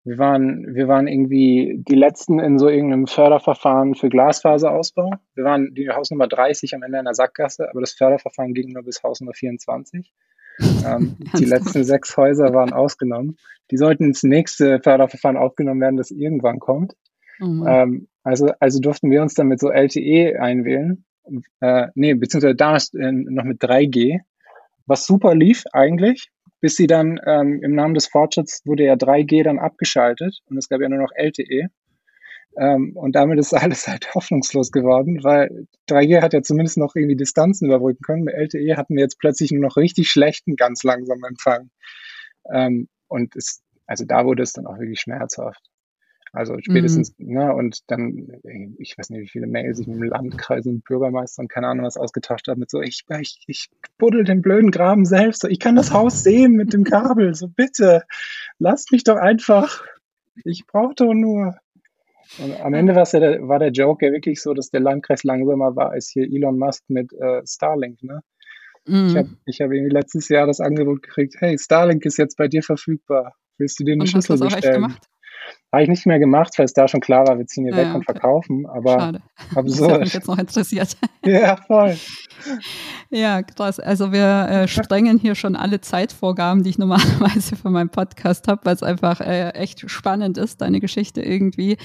wir 0.05 0.19
waren, 0.19 0.75
wir 0.75 0.89
waren 0.89 1.07
irgendwie 1.07 1.77
die 1.79 1.95
letzten 1.95 2.41
in 2.41 2.59
so 2.59 2.69
irgendeinem 2.69 3.07
Förderverfahren 3.07 3.95
für 3.95 4.09
Glasfaserausbau. 4.09 5.13
Wir 5.35 5.45
waren 5.45 5.75
die 5.75 5.89
Hausnummer 5.91 6.27
30 6.27 6.75
am 6.75 6.83
Ende 6.83 6.99
einer 6.99 7.15
Sackgasse, 7.15 7.69
aber 7.71 7.81
das 7.81 7.93
Förderverfahren 7.93 8.53
ging 8.53 8.73
nur 8.73 8.83
bis 8.83 9.03
Hausnummer 9.05 9.33
24. 9.33 10.13
ähm, 10.85 11.17
die 11.39 11.45
letzten 11.45 11.85
sechs 11.85 12.17
Häuser 12.17 12.53
waren 12.53 12.73
ausgenommen. 12.73 13.37
Die 13.71 13.77
sollten 13.77 14.05
ins 14.05 14.25
nächste 14.25 14.81
Förderverfahren 14.81 15.37
aufgenommen 15.37 15.81
werden, 15.81 15.97
das 15.97 16.11
irgendwann 16.11 16.59
kommt. 16.59 16.95
Oh 17.41 17.65
ähm, 17.67 18.09
also, 18.25 18.51
also 18.59 18.81
durften 18.81 19.11
wir 19.11 19.23
uns 19.23 19.35
dann 19.35 19.47
mit 19.47 19.61
so 19.61 19.71
LTE 19.71 20.41
einwählen. 20.41 21.05
Äh, 21.61 21.89
nee, 21.95 22.15
beziehungsweise 22.15 22.57
damals 22.57 22.93
äh, 22.95 23.13
noch 23.13 23.45
mit 23.45 23.63
3G, 23.63 24.19
was 24.87 25.07
super 25.07 25.37
lief 25.37 25.65
eigentlich 25.73 26.33
bis 26.63 26.77
sie 26.77 26.87
dann 26.87 27.21
ähm, 27.27 27.61
im 27.63 27.75
Namen 27.75 27.95
des 27.95 28.07
Fortschritts 28.07 28.63
wurde 28.65 28.85
ja 28.85 28.95
3G 28.95 29.43
dann 29.43 29.59
abgeschaltet 29.59 30.39
und 30.47 30.57
es 30.57 30.69
gab 30.69 30.81
ja 30.81 30.89
nur 30.89 31.01
noch 31.01 31.11
LTE. 31.15 31.67
Ähm, 32.57 32.93
und 32.95 33.17
damit 33.17 33.39
ist 33.41 33.53
alles 33.53 33.89
halt 33.89 34.15
hoffnungslos 34.15 34.71
geworden, 34.71 35.25
weil 35.25 35.67
3G 35.91 36.23
hat 36.23 36.33
ja 36.33 36.43
zumindest 36.43 36.79
noch 36.79 36.95
irgendwie 36.95 37.17
Distanzen 37.17 37.67
überbrücken 37.67 38.03
können. 38.05 38.25
Mit 38.25 38.35
LTE 38.35 38.77
hatten 38.77 38.95
wir 38.95 39.03
jetzt 39.03 39.19
plötzlich 39.19 39.51
nur 39.51 39.63
noch 39.63 39.77
richtig 39.77 40.09
schlechten, 40.09 40.55
ganz 40.55 40.85
langsamen 40.85 41.25
Empfang. 41.25 41.71
Ähm, 42.49 42.89
und 43.09 43.35
es, 43.35 43.63
also 43.87 44.05
da 44.05 44.25
wurde 44.25 44.45
es 44.45 44.53
dann 44.53 44.67
auch 44.67 44.79
wirklich 44.79 45.01
schmerzhaft. 45.01 45.72
Also 46.35 46.57
spätestens, 46.61 47.15
mhm. 47.19 47.35
ne, 47.35 47.55
und 47.55 47.91
dann, 47.91 48.27
ich 48.79 48.97
weiß 48.97 49.11
nicht, 49.11 49.21
wie 49.21 49.29
viele 49.29 49.47
Mails 49.47 49.79
ich 49.81 49.87
mit 49.87 49.97
dem 49.97 50.05
Landkreis 50.05 50.65
und 50.65 50.83
Bürgermeister 50.83 51.43
und 51.43 51.49
keine 51.49 51.69
Ahnung 51.69 51.85
was 51.85 51.99
ausgetauscht 51.99 52.49
habe, 52.49 52.59
mit 52.59 52.71
so, 52.71 52.81
ich, 52.81 53.05
ich, 53.21 53.45
ich 53.47 53.69
buddel 53.99 54.25
den 54.25 54.41
blöden 54.41 54.71
Graben 54.71 55.05
selbst, 55.05 55.43
so, 55.43 55.49
ich 55.49 55.61
kann 55.61 55.77
das 55.77 55.93
Haus 55.93 56.23
sehen 56.25 56.53
mit 56.53 56.73
dem 56.73 56.85
Kabel, 56.85 57.35
so 57.35 57.49
bitte, 57.49 58.05
lasst 58.59 58.93
mich 58.93 59.05
doch 59.05 59.17
einfach, 59.17 59.85
ich 60.45 60.67
brauche 60.67 60.95
doch 60.95 61.13
nur. 61.13 61.57
Und 62.39 62.59
am 62.63 62.73
Ende 62.73 62.95
ja 62.95 63.21
der, 63.21 63.47
war 63.47 63.59
der 63.59 63.73
Joke 63.73 64.07
ja 64.07 64.13
wirklich 64.13 64.41
so, 64.41 64.55
dass 64.55 64.71
der 64.71 64.81
Landkreis 64.81 65.25
langsamer 65.25 65.77
war 65.77 65.91
als 65.91 66.09
hier 66.09 66.25
Elon 66.25 66.59
Musk 66.59 66.85
mit 66.89 67.13
äh, 67.13 67.43
Starlink, 67.47 68.03
ne? 68.03 68.23
Mhm. 68.87 69.07
Ich 69.09 69.17
habe 69.17 69.29
ich 69.45 69.61
hab 69.61 69.71
irgendwie 69.71 69.93
letztes 69.93 70.29
Jahr 70.31 70.47
das 70.47 70.61
Angebot 70.61 71.03
gekriegt, 71.03 71.35
hey, 71.39 71.59
Starlink 71.59 72.07
ist 72.07 72.17
jetzt 72.17 72.39
bei 72.39 72.49
dir 72.49 72.63
verfügbar. 72.63 73.35
Willst 73.59 73.79
du 73.79 73.85
dir 73.85 73.93
eine 73.93 74.03
und 74.03 74.09
Schüssel 74.09 74.39
bestellen? 74.39 74.97
Habe 75.73 75.85
ich 75.85 75.89
nicht 75.89 76.05
mehr 76.05 76.19
gemacht, 76.19 76.59
weil 76.59 76.67
es 76.67 76.75
da 76.75 76.87
schon 76.87 77.01
klar 77.01 77.27
war, 77.27 77.39
wir 77.39 77.47
ziehen 77.47 77.65
hier 77.65 77.73
ja, 77.73 77.79
weg 77.79 77.87
okay. 77.87 77.97
und 77.97 78.05
verkaufen. 78.05 78.67
Aber 78.67 78.91
Schade. 79.01 79.23
absurd. 79.55 79.91
Das 79.91 80.01
mich 80.01 80.13
jetzt 80.13 80.29
noch 80.29 80.39
interessiert. 80.39 80.97
ja, 81.25 81.57
voll. 81.57 81.97
Ja, 83.09 83.43
krass. 83.43 83.81
Also 83.81 84.13
wir 84.13 84.49
äh, 84.51 84.69
sprengen 84.69 85.19
hier 85.19 85.35
schon 85.35 85.57
alle 85.57 85.81
Zeitvorgaben, 85.81 86.63
die 86.63 86.69
ich 86.71 86.79
normalerweise 86.79 87.57
für 87.57 87.71
meinen 87.71 87.89
Podcast 87.89 88.49
habe, 88.49 88.61
weil 88.65 88.75
es 88.75 88.83
einfach 88.83 89.23
äh, 89.23 89.51
echt 89.51 89.89
spannend 89.91 90.37
ist, 90.37 90.61
deine 90.61 90.79
Geschichte 90.79 91.23
irgendwie 91.23 91.79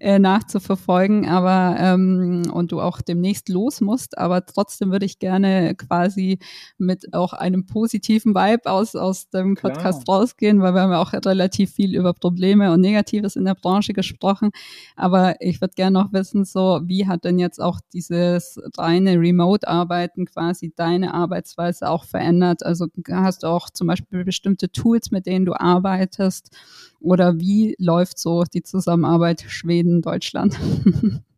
äh, 0.00 0.18
nachzuverfolgen. 0.18 1.28
Aber 1.28 1.76
ähm, 1.78 2.50
und 2.52 2.72
du 2.72 2.80
auch 2.80 3.00
demnächst 3.02 3.48
los 3.48 3.80
musst. 3.80 4.18
Aber 4.18 4.46
trotzdem 4.46 4.90
würde 4.90 5.06
ich 5.06 5.20
gerne 5.20 5.76
quasi 5.76 6.40
mit 6.76 7.14
auch 7.14 7.34
einem 7.34 7.66
positiven 7.66 8.34
Vibe 8.34 8.68
aus, 8.68 8.96
aus 8.96 9.30
dem 9.30 9.54
Podcast 9.54 10.06
Klar. 10.06 10.18
rausgehen, 10.18 10.60
weil 10.60 10.74
wir 10.74 10.80
haben 10.80 10.90
ja 10.90 11.00
auch 11.00 11.12
relativ 11.12 11.74
viel 11.74 11.94
über 11.94 12.14
Probleme 12.14 12.72
und 12.72 12.80
Negatives 12.80 13.27
in 13.36 13.44
der 13.44 13.54
Branche 13.54 13.92
gesprochen. 13.92 14.50
Aber 14.96 15.36
ich 15.40 15.60
würde 15.60 15.74
gerne 15.74 15.98
noch 15.98 16.12
wissen, 16.12 16.44
so 16.44 16.80
wie 16.84 17.06
hat 17.06 17.24
denn 17.24 17.38
jetzt 17.38 17.60
auch 17.60 17.80
dieses 17.92 18.60
reine 18.76 19.18
Remote-Arbeiten 19.18 20.26
quasi 20.26 20.72
deine 20.74 21.14
Arbeitsweise 21.14 21.88
auch 21.88 22.04
verändert? 22.04 22.64
Also 22.64 22.86
hast 23.10 23.42
du 23.42 23.46
auch 23.48 23.70
zum 23.70 23.86
Beispiel 23.86 24.24
bestimmte 24.24 24.70
Tools, 24.70 25.10
mit 25.10 25.26
denen 25.26 25.44
du 25.44 25.54
arbeitest? 25.54 26.56
Oder 27.00 27.38
wie 27.38 27.76
läuft 27.78 28.18
so 28.18 28.44
die 28.44 28.62
Zusammenarbeit 28.62 29.44
Schweden-Deutschland? 29.46 30.58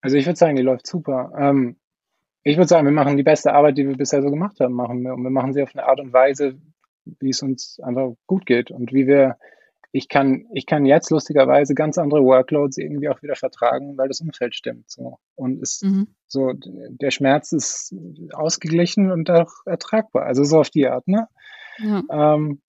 Also 0.00 0.16
ich 0.16 0.26
würde 0.26 0.38
sagen, 0.38 0.56
die 0.56 0.62
läuft 0.62 0.86
super. 0.86 1.32
Ähm, 1.36 1.76
ich 2.42 2.56
würde 2.56 2.68
sagen, 2.68 2.86
wir 2.86 2.92
machen 2.92 3.16
die 3.16 3.22
beste 3.22 3.52
Arbeit, 3.52 3.78
die 3.78 3.86
wir 3.86 3.96
bisher 3.96 4.22
so 4.22 4.30
gemacht 4.30 4.60
haben, 4.60 4.74
machen 4.74 5.02
wir. 5.02 5.12
Und 5.14 5.22
wir 5.22 5.30
machen 5.30 5.52
sie 5.52 5.62
auf 5.62 5.74
eine 5.74 5.86
Art 5.86 6.00
und 6.00 6.12
Weise, 6.12 6.58
wie 7.20 7.30
es 7.30 7.42
uns 7.42 7.80
einfach 7.80 8.12
gut 8.26 8.46
geht 8.46 8.70
und 8.70 8.92
wie 8.92 9.06
wir 9.06 9.36
ich 9.90 10.08
kann, 10.08 10.46
ich 10.52 10.66
kann 10.66 10.84
jetzt 10.84 11.10
lustigerweise 11.10 11.74
ganz 11.74 11.96
andere 11.98 12.22
Workloads 12.22 12.76
irgendwie 12.76 13.08
auch 13.08 13.22
wieder 13.22 13.36
vertragen, 13.36 13.96
weil 13.96 14.08
das 14.08 14.20
Umfeld 14.20 14.54
stimmt. 14.54 14.90
So. 14.90 15.18
Und 15.34 15.62
ist 15.62 15.84
mhm. 15.84 16.08
so, 16.26 16.52
der 16.54 17.10
Schmerz 17.10 17.52
ist 17.52 17.94
ausgeglichen 18.32 19.10
und 19.10 19.30
auch 19.30 19.50
ertragbar. 19.64 20.24
Also 20.26 20.44
so 20.44 20.60
auf 20.60 20.70
die 20.70 20.86
Art, 20.86 21.08
ne? 21.08 21.28
Ja. 21.78 22.34
Ähm, 22.34 22.60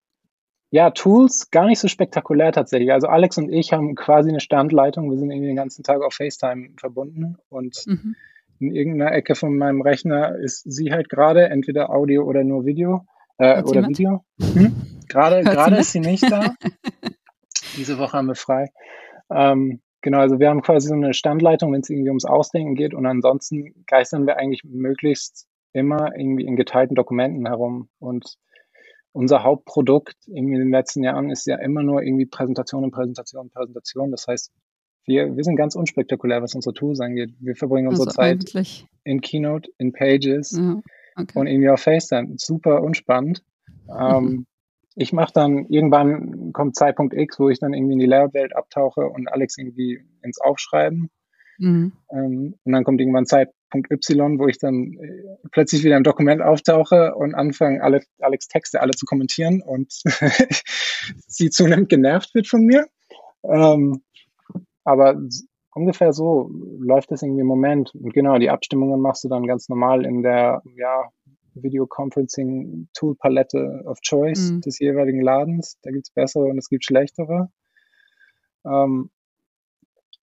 ja, 0.71 0.91
Tools 0.91 1.49
gar 1.49 1.65
nicht 1.65 1.79
so 1.79 1.87
spektakulär 1.87 2.51
tatsächlich. 2.51 2.91
Also 2.91 3.07
Alex 3.07 3.37
und 3.37 3.49
ich 3.49 3.73
haben 3.73 3.95
quasi 3.95 4.29
eine 4.29 4.39
Standleitung. 4.39 5.09
Wir 5.09 5.17
sind 5.17 5.31
irgendwie 5.31 5.47
den 5.47 5.55
ganzen 5.55 5.83
Tag 5.83 6.01
auf 6.01 6.13
FaceTime 6.13 6.69
verbunden 6.77 7.37
und 7.49 7.83
mhm. 7.87 8.15
in 8.59 8.75
irgendeiner 8.75 9.11
Ecke 9.11 9.35
von 9.35 9.57
meinem 9.57 9.81
Rechner 9.81 10.35
ist 10.37 10.71
sie 10.71 10.91
halt 10.91 11.09
gerade 11.09 11.49
entweder 11.49 11.89
Audio 11.89 12.23
oder 12.23 12.43
nur 12.43 12.65
Video 12.65 13.05
äh, 13.39 13.61
oder 13.63 13.73
jemand? 13.73 13.97
Video. 13.97 14.23
Hm? 14.53 14.75
Gerade, 15.07 15.43
gerade 15.43 15.77
ist 15.77 15.91
sie 15.91 15.99
nicht 15.99 16.29
da. 16.31 16.53
Diese 17.77 17.97
Woche 17.97 18.13
haben 18.13 18.27
wir 18.27 18.35
frei. 18.35 18.67
Ähm, 19.31 19.81
genau, 20.01 20.19
also 20.19 20.39
wir 20.39 20.49
haben 20.49 20.61
quasi 20.61 20.87
so 20.87 20.93
eine 20.93 21.13
Standleitung, 21.13 21.73
wenn 21.73 21.81
es 21.81 21.89
irgendwie 21.89 22.09
ums 22.09 22.25
Ausdenken 22.25 22.75
geht 22.75 22.93
und 22.93 23.05
ansonsten 23.05 23.83
geistern 23.87 24.27
wir 24.27 24.37
eigentlich 24.37 24.63
möglichst 24.63 25.47
immer 25.73 26.11
irgendwie 26.15 26.45
in 26.45 26.55
geteilten 26.55 26.95
Dokumenten 26.95 27.47
herum 27.47 27.89
und 27.99 28.35
unser 29.11 29.43
Hauptprodukt 29.43 30.15
irgendwie 30.27 30.55
in 30.55 30.61
den 30.61 30.71
letzten 30.71 31.03
Jahren 31.03 31.31
ist 31.31 31.45
ja 31.47 31.57
immer 31.57 31.81
nur 31.81 32.03
irgendwie 32.03 32.25
Präsentation 32.25 32.89
Präsentation 32.91 33.49
Präsentation. 33.49 34.11
Das 34.11 34.27
heißt, 34.27 34.51
wir, 35.05 35.35
wir 35.35 35.43
sind 35.43 35.55
ganz 35.55 35.75
unspektakulär, 35.75 36.41
was 36.41 36.53
unsere 36.53 36.73
Tools 36.73 36.99
angeht. 36.99 37.33
Wir 37.39 37.55
verbringen 37.55 37.87
unsere 37.87 38.07
also 38.07 38.15
Zeit 38.15 38.33
eigentlich. 38.33 38.85
in 39.03 39.21
Keynote, 39.21 39.69
in 39.77 39.91
Pages 39.91 40.51
ja, 40.51 40.81
okay. 41.19 41.37
und 41.37 41.47
irgendwie 41.47 41.69
auf 41.69 41.81
FaceTime. 41.81 42.35
Super 42.37 42.81
unspannend. 42.81 43.43
Ähm, 43.89 44.45
ich 44.95 45.13
mache 45.13 45.31
dann, 45.33 45.65
irgendwann 45.69 46.51
kommt 46.53 46.75
Zeitpunkt 46.75 47.13
X, 47.13 47.39
wo 47.39 47.49
ich 47.49 47.59
dann 47.59 47.73
irgendwie 47.73 47.93
in 47.93 47.99
die 47.99 48.05
Layout-Welt 48.05 48.55
abtauche 48.55 49.07
und 49.07 49.31
Alex 49.31 49.57
irgendwie 49.57 50.01
ins 50.21 50.41
Aufschreiben. 50.41 51.09
Mhm. 51.57 51.93
Ähm, 52.11 52.55
und 52.63 52.71
dann 52.71 52.83
kommt 52.83 53.01
irgendwann 53.01 53.25
Zeit, 53.25 53.49
Y, 53.73 54.39
wo 54.39 54.47
ich 54.47 54.57
dann 54.57 54.93
äh, 54.93 55.47
plötzlich 55.51 55.83
wieder 55.83 55.97
im 55.97 56.03
Dokument 56.03 56.41
auftauche 56.41 57.13
und 57.15 57.35
anfange, 57.35 57.83
alle, 57.83 58.01
Alex 58.19 58.47
Texte 58.47 58.81
alle 58.81 58.91
zu 58.91 59.05
kommentieren 59.05 59.61
und 59.61 59.91
sie 61.27 61.49
zunehmend 61.49 61.89
genervt 61.89 62.33
wird 62.33 62.47
von 62.47 62.65
mir. 62.65 62.87
Ähm, 63.43 64.01
aber 64.83 65.21
ungefähr 65.73 66.13
so 66.13 66.49
läuft 66.79 67.11
es 67.11 67.21
irgendwie 67.21 67.41
im 67.41 67.47
Moment. 67.47 67.93
Und 67.95 68.13
genau, 68.13 68.37
die 68.37 68.49
Abstimmungen 68.49 69.01
machst 69.01 69.23
du 69.23 69.29
dann 69.29 69.47
ganz 69.47 69.69
normal 69.69 70.05
in 70.05 70.23
der 70.23 70.61
ja, 70.75 71.09
Videoconferencing-Tool-Palette 71.55 73.83
of 73.85 73.99
Choice 74.01 74.51
mhm. 74.51 74.61
des 74.61 74.79
jeweiligen 74.79 75.21
Ladens. 75.21 75.77
Da 75.81 75.91
gibt 75.91 76.07
es 76.07 76.13
bessere 76.13 76.45
und 76.45 76.57
es 76.57 76.69
gibt 76.69 76.85
schlechtere. 76.85 77.51
Ähm, 78.65 79.09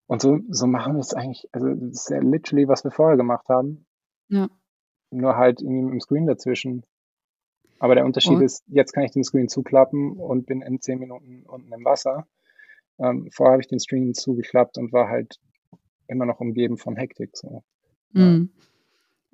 und 0.06 0.22
so, 0.22 0.38
so 0.48 0.66
machen 0.66 0.94
wir 0.94 1.00
es 1.00 1.12
eigentlich, 1.14 1.48
also 1.52 1.68
das 1.68 2.02
ist 2.02 2.10
ja 2.10 2.18
literally, 2.18 2.68
was 2.68 2.84
wir 2.84 2.92
vorher 2.92 3.16
gemacht 3.16 3.48
haben. 3.48 3.86
Ja. 4.28 4.48
Nur 5.10 5.36
halt 5.36 5.60
irgendwie 5.60 5.90
dem 5.90 6.00
Screen 6.00 6.26
dazwischen. 6.26 6.84
Aber 7.78 7.94
der 7.94 8.04
Unterschied 8.04 8.36
und? 8.36 8.42
ist, 8.42 8.64
jetzt 8.68 8.92
kann 8.92 9.04
ich 9.04 9.12
den 9.12 9.24
Screen 9.24 9.48
zuklappen 9.48 10.12
und 10.12 10.46
bin 10.46 10.62
in 10.62 10.80
zehn 10.80 10.98
Minuten 10.98 11.44
unten 11.46 11.72
im 11.72 11.84
Wasser. 11.84 12.26
Ähm, 12.98 13.28
vorher 13.32 13.52
habe 13.52 13.62
ich 13.62 13.68
den 13.68 13.80
Screen 13.80 14.14
zugeklappt 14.14 14.78
und 14.78 14.92
war 14.92 15.08
halt 15.08 15.38
immer 16.08 16.26
noch 16.26 16.40
umgeben 16.40 16.78
von 16.78 16.96
Hektik. 16.96 17.36
So. 17.36 17.62
Mhm. 18.12 18.50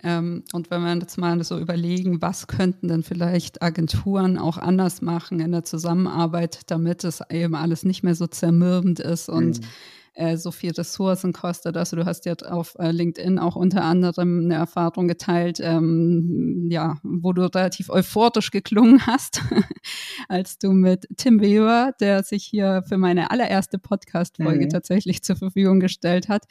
Ähm, 0.02 0.44
und 0.52 0.70
wenn 0.70 0.82
wir 0.82 0.94
jetzt 0.96 1.16
mal 1.16 1.42
so 1.44 1.58
überlegen, 1.58 2.20
was 2.20 2.48
könnten 2.48 2.88
denn 2.88 3.02
vielleicht 3.04 3.62
Agenturen 3.62 4.36
auch 4.36 4.58
anders 4.58 5.00
machen 5.00 5.38
in 5.38 5.52
der 5.52 5.62
Zusammenarbeit, 5.62 6.62
damit 6.66 7.04
es 7.04 7.22
eben 7.30 7.54
alles 7.54 7.84
nicht 7.84 8.02
mehr 8.02 8.16
so 8.16 8.26
zermürbend 8.26 8.98
ist 8.98 9.28
und 9.28 9.60
mhm 9.60 9.66
äh, 10.14 10.36
so 10.36 10.50
viel 10.50 10.72
Ressourcen 10.72 11.32
kostet. 11.32 11.76
Also 11.76 11.96
du 11.96 12.04
hast 12.04 12.26
ja 12.26 12.34
auf 12.34 12.76
äh, 12.78 12.90
LinkedIn 12.90 13.38
auch 13.38 13.56
unter 13.56 13.84
anderem 13.84 14.44
eine 14.44 14.54
Erfahrung 14.54 15.08
geteilt, 15.08 15.58
ähm, 15.60 16.68
ja, 16.70 16.96
wo 17.02 17.32
du 17.32 17.42
relativ 17.42 17.88
euphorisch 17.88 18.50
geklungen 18.50 19.06
hast, 19.06 19.40
als 20.28 20.58
du 20.58 20.72
mit 20.72 21.06
Tim 21.16 21.40
Weber, 21.40 21.92
der 22.00 22.22
sich 22.22 22.44
hier 22.44 22.82
für 22.86 22.98
meine 22.98 23.30
allererste 23.30 23.78
Podcast-Folge 23.78 24.66
mhm. 24.66 24.70
tatsächlich 24.70 25.22
zur 25.22 25.36
Verfügung 25.36 25.80
gestellt 25.80 26.28
hat, 26.28 26.44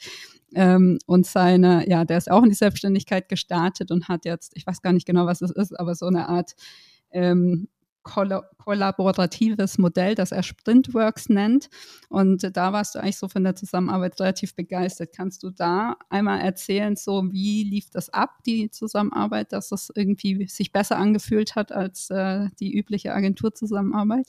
ähm, 0.54 0.98
und 1.06 1.26
seine, 1.26 1.88
ja, 1.88 2.04
der 2.04 2.18
ist 2.18 2.30
auch 2.30 2.42
in 2.42 2.50
die 2.50 2.54
Selbstständigkeit 2.54 3.28
gestartet 3.28 3.90
und 3.90 4.08
hat 4.08 4.24
jetzt, 4.24 4.52
ich 4.54 4.66
weiß 4.66 4.82
gar 4.82 4.92
nicht 4.92 5.06
genau, 5.06 5.26
was 5.26 5.40
es 5.40 5.50
ist, 5.50 5.78
aber 5.78 5.94
so 5.94 6.06
eine 6.06 6.28
Art 6.28 6.52
ähm, 7.10 7.68
kollaboratives 8.02 9.78
Modell, 9.78 10.14
das 10.14 10.32
er 10.32 10.42
Sprintworks 10.42 11.28
nennt. 11.28 11.68
Und 12.08 12.56
da 12.56 12.72
warst 12.72 12.94
du 12.94 12.98
eigentlich 12.98 13.18
so 13.18 13.28
von 13.28 13.44
der 13.44 13.54
Zusammenarbeit 13.54 14.20
relativ 14.20 14.54
begeistert. 14.54 15.10
Kannst 15.14 15.42
du 15.42 15.50
da 15.50 15.96
einmal 16.10 16.40
erzählen, 16.40 16.96
so 16.96 17.24
wie 17.30 17.64
lief 17.64 17.90
das 17.90 18.10
ab, 18.10 18.30
die 18.46 18.70
Zusammenarbeit, 18.70 19.52
dass 19.52 19.68
das 19.68 19.90
irgendwie 19.94 20.46
sich 20.48 20.72
besser 20.72 20.96
angefühlt 20.96 21.56
hat 21.56 21.72
als 21.72 22.10
äh, 22.10 22.48
die 22.60 22.76
übliche 22.76 23.14
Agenturzusammenarbeit? 23.14 24.26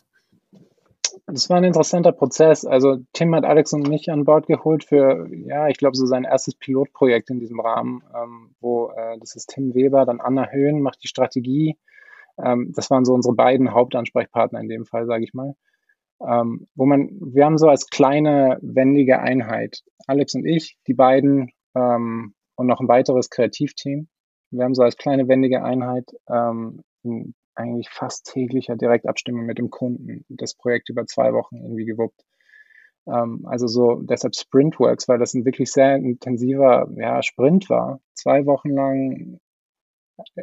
Das 1.27 1.49
war 1.49 1.57
ein 1.57 1.63
interessanter 1.63 2.11
Prozess. 2.11 2.65
Also 2.65 2.97
Tim 3.13 3.35
hat 3.35 3.45
Alex 3.45 3.73
und 3.73 3.87
mich 3.87 4.09
an 4.09 4.25
Bord 4.25 4.47
geholt 4.47 4.83
für, 4.83 5.27
ja, 5.31 5.67
ich 5.67 5.77
glaube, 5.77 5.95
so 5.95 6.05
sein 6.05 6.23
erstes 6.23 6.55
Pilotprojekt 6.55 7.29
in 7.29 7.39
diesem 7.39 7.59
Rahmen, 7.59 8.03
ähm, 8.15 8.55
wo 8.59 8.91
äh, 8.91 9.17
das 9.19 9.35
ist 9.35 9.49
Tim 9.49 9.73
Weber, 9.73 10.05
dann 10.05 10.19
Anna 10.19 10.49
Höhn 10.49 10.81
macht 10.81 11.03
die 11.03 11.07
Strategie 11.07 11.77
ähm, 12.37 12.71
das 12.75 12.89
waren 12.89 13.05
so 13.05 13.13
unsere 13.13 13.35
beiden 13.35 13.73
Hauptansprechpartner 13.73 14.59
in 14.59 14.69
dem 14.69 14.85
Fall, 14.85 15.05
sage 15.05 15.23
ich 15.23 15.33
mal. 15.33 15.55
Ähm, 16.25 16.67
wo 16.75 16.85
man, 16.85 17.09
wir 17.21 17.45
haben 17.45 17.57
so 17.57 17.67
als 17.67 17.89
kleine, 17.89 18.57
wendige 18.61 19.19
Einheit, 19.19 19.81
Alex 20.07 20.35
und 20.35 20.45
ich, 20.45 20.77
die 20.87 20.93
beiden 20.93 21.51
ähm, 21.75 22.33
und 22.55 22.67
noch 22.67 22.79
ein 22.79 22.87
weiteres 22.87 23.29
Kreativteam. 23.29 24.07
Wir 24.51 24.63
haben 24.63 24.75
so 24.75 24.83
als 24.83 24.95
kleine, 24.95 25.27
wendige 25.27 25.63
Einheit 25.63 26.05
ähm, 26.29 26.83
in 27.03 27.33
eigentlich 27.55 27.89
fast 27.89 28.31
täglicher 28.31 28.75
Direktabstimmung 28.75 29.45
mit 29.45 29.57
dem 29.57 29.69
Kunden 29.69 30.25
das 30.29 30.55
Projekt 30.55 30.89
über 30.89 31.05
zwei 31.05 31.33
Wochen 31.33 31.57
irgendwie 31.57 31.85
gewuppt. 31.85 32.21
Ähm, 33.07 33.45
also 33.45 33.67
so 33.67 34.01
deshalb 34.01 34.35
Sprintworks, 34.35 35.07
weil 35.07 35.19
das 35.19 35.33
ein 35.33 35.45
wirklich 35.45 35.71
sehr 35.71 35.95
intensiver 35.97 36.87
ja, 36.95 37.21
Sprint 37.21 37.69
war. 37.69 37.99
Zwei 38.13 38.45
Wochen 38.45 38.69
lang 38.69 39.39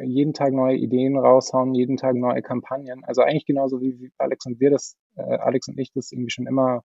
jeden 0.03 0.33
Tag 0.33 0.53
neue 0.53 0.75
Ideen 0.75 1.17
raushauen, 1.17 1.73
jeden 1.73 1.97
Tag 1.97 2.15
neue 2.15 2.41
Kampagnen. 2.41 3.03
Also 3.05 3.21
eigentlich 3.21 3.45
genauso 3.45 3.81
wie 3.81 4.11
Alex 4.17 4.45
und 4.45 4.59
wir 4.59 4.69
das, 4.69 4.95
äh, 5.15 5.21
Alex 5.21 5.67
und 5.67 5.77
ich 5.79 5.91
das 5.93 6.11
irgendwie 6.11 6.31
schon 6.31 6.47
immer 6.47 6.83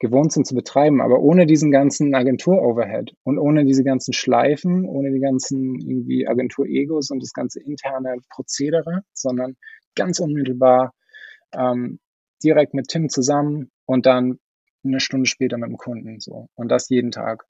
gewohnt 0.00 0.32
sind 0.32 0.46
zu 0.46 0.54
betreiben, 0.54 1.00
aber 1.00 1.18
ohne 1.20 1.46
diesen 1.46 1.70
ganzen 1.72 2.14
Agentur-Overhead 2.14 3.14
und 3.24 3.38
ohne 3.38 3.64
diese 3.64 3.82
ganzen 3.82 4.12
Schleifen, 4.12 4.84
ohne 4.84 5.10
die 5.10 5.18
ganzen 5.20 5.74
irgendwie 5.80 6.28
Agentur-Egos 6.28 7.10
und 7.10 7.20
das 7.20 7.32
ganze 7.32 7.60
interne 7.60 8.16
Prozedere, 8.30 9.02
sondern 9.12 9.56
ganz 9.96 10.20
unmittelbar 10.20 10.92
ähm, 11.52 11.98
direkt 12.44 12.74
mit 12.74 12.88
Tim 12.88 13.08
zusammen 13.08 13.70
und 13.86 14.06
dann 14.06 14.38
eine 14.84 15.00
Stunde 15.00 15.26
später 15.26 15.58
mit 15.58 15.68
dem 15.68 15.76
Kunden 15.76 16.20
so 16.20 16.48
und 16.54 16.68
das 16.68 16.88
jeden 16.88 17.10
Tag. 17.10 17.44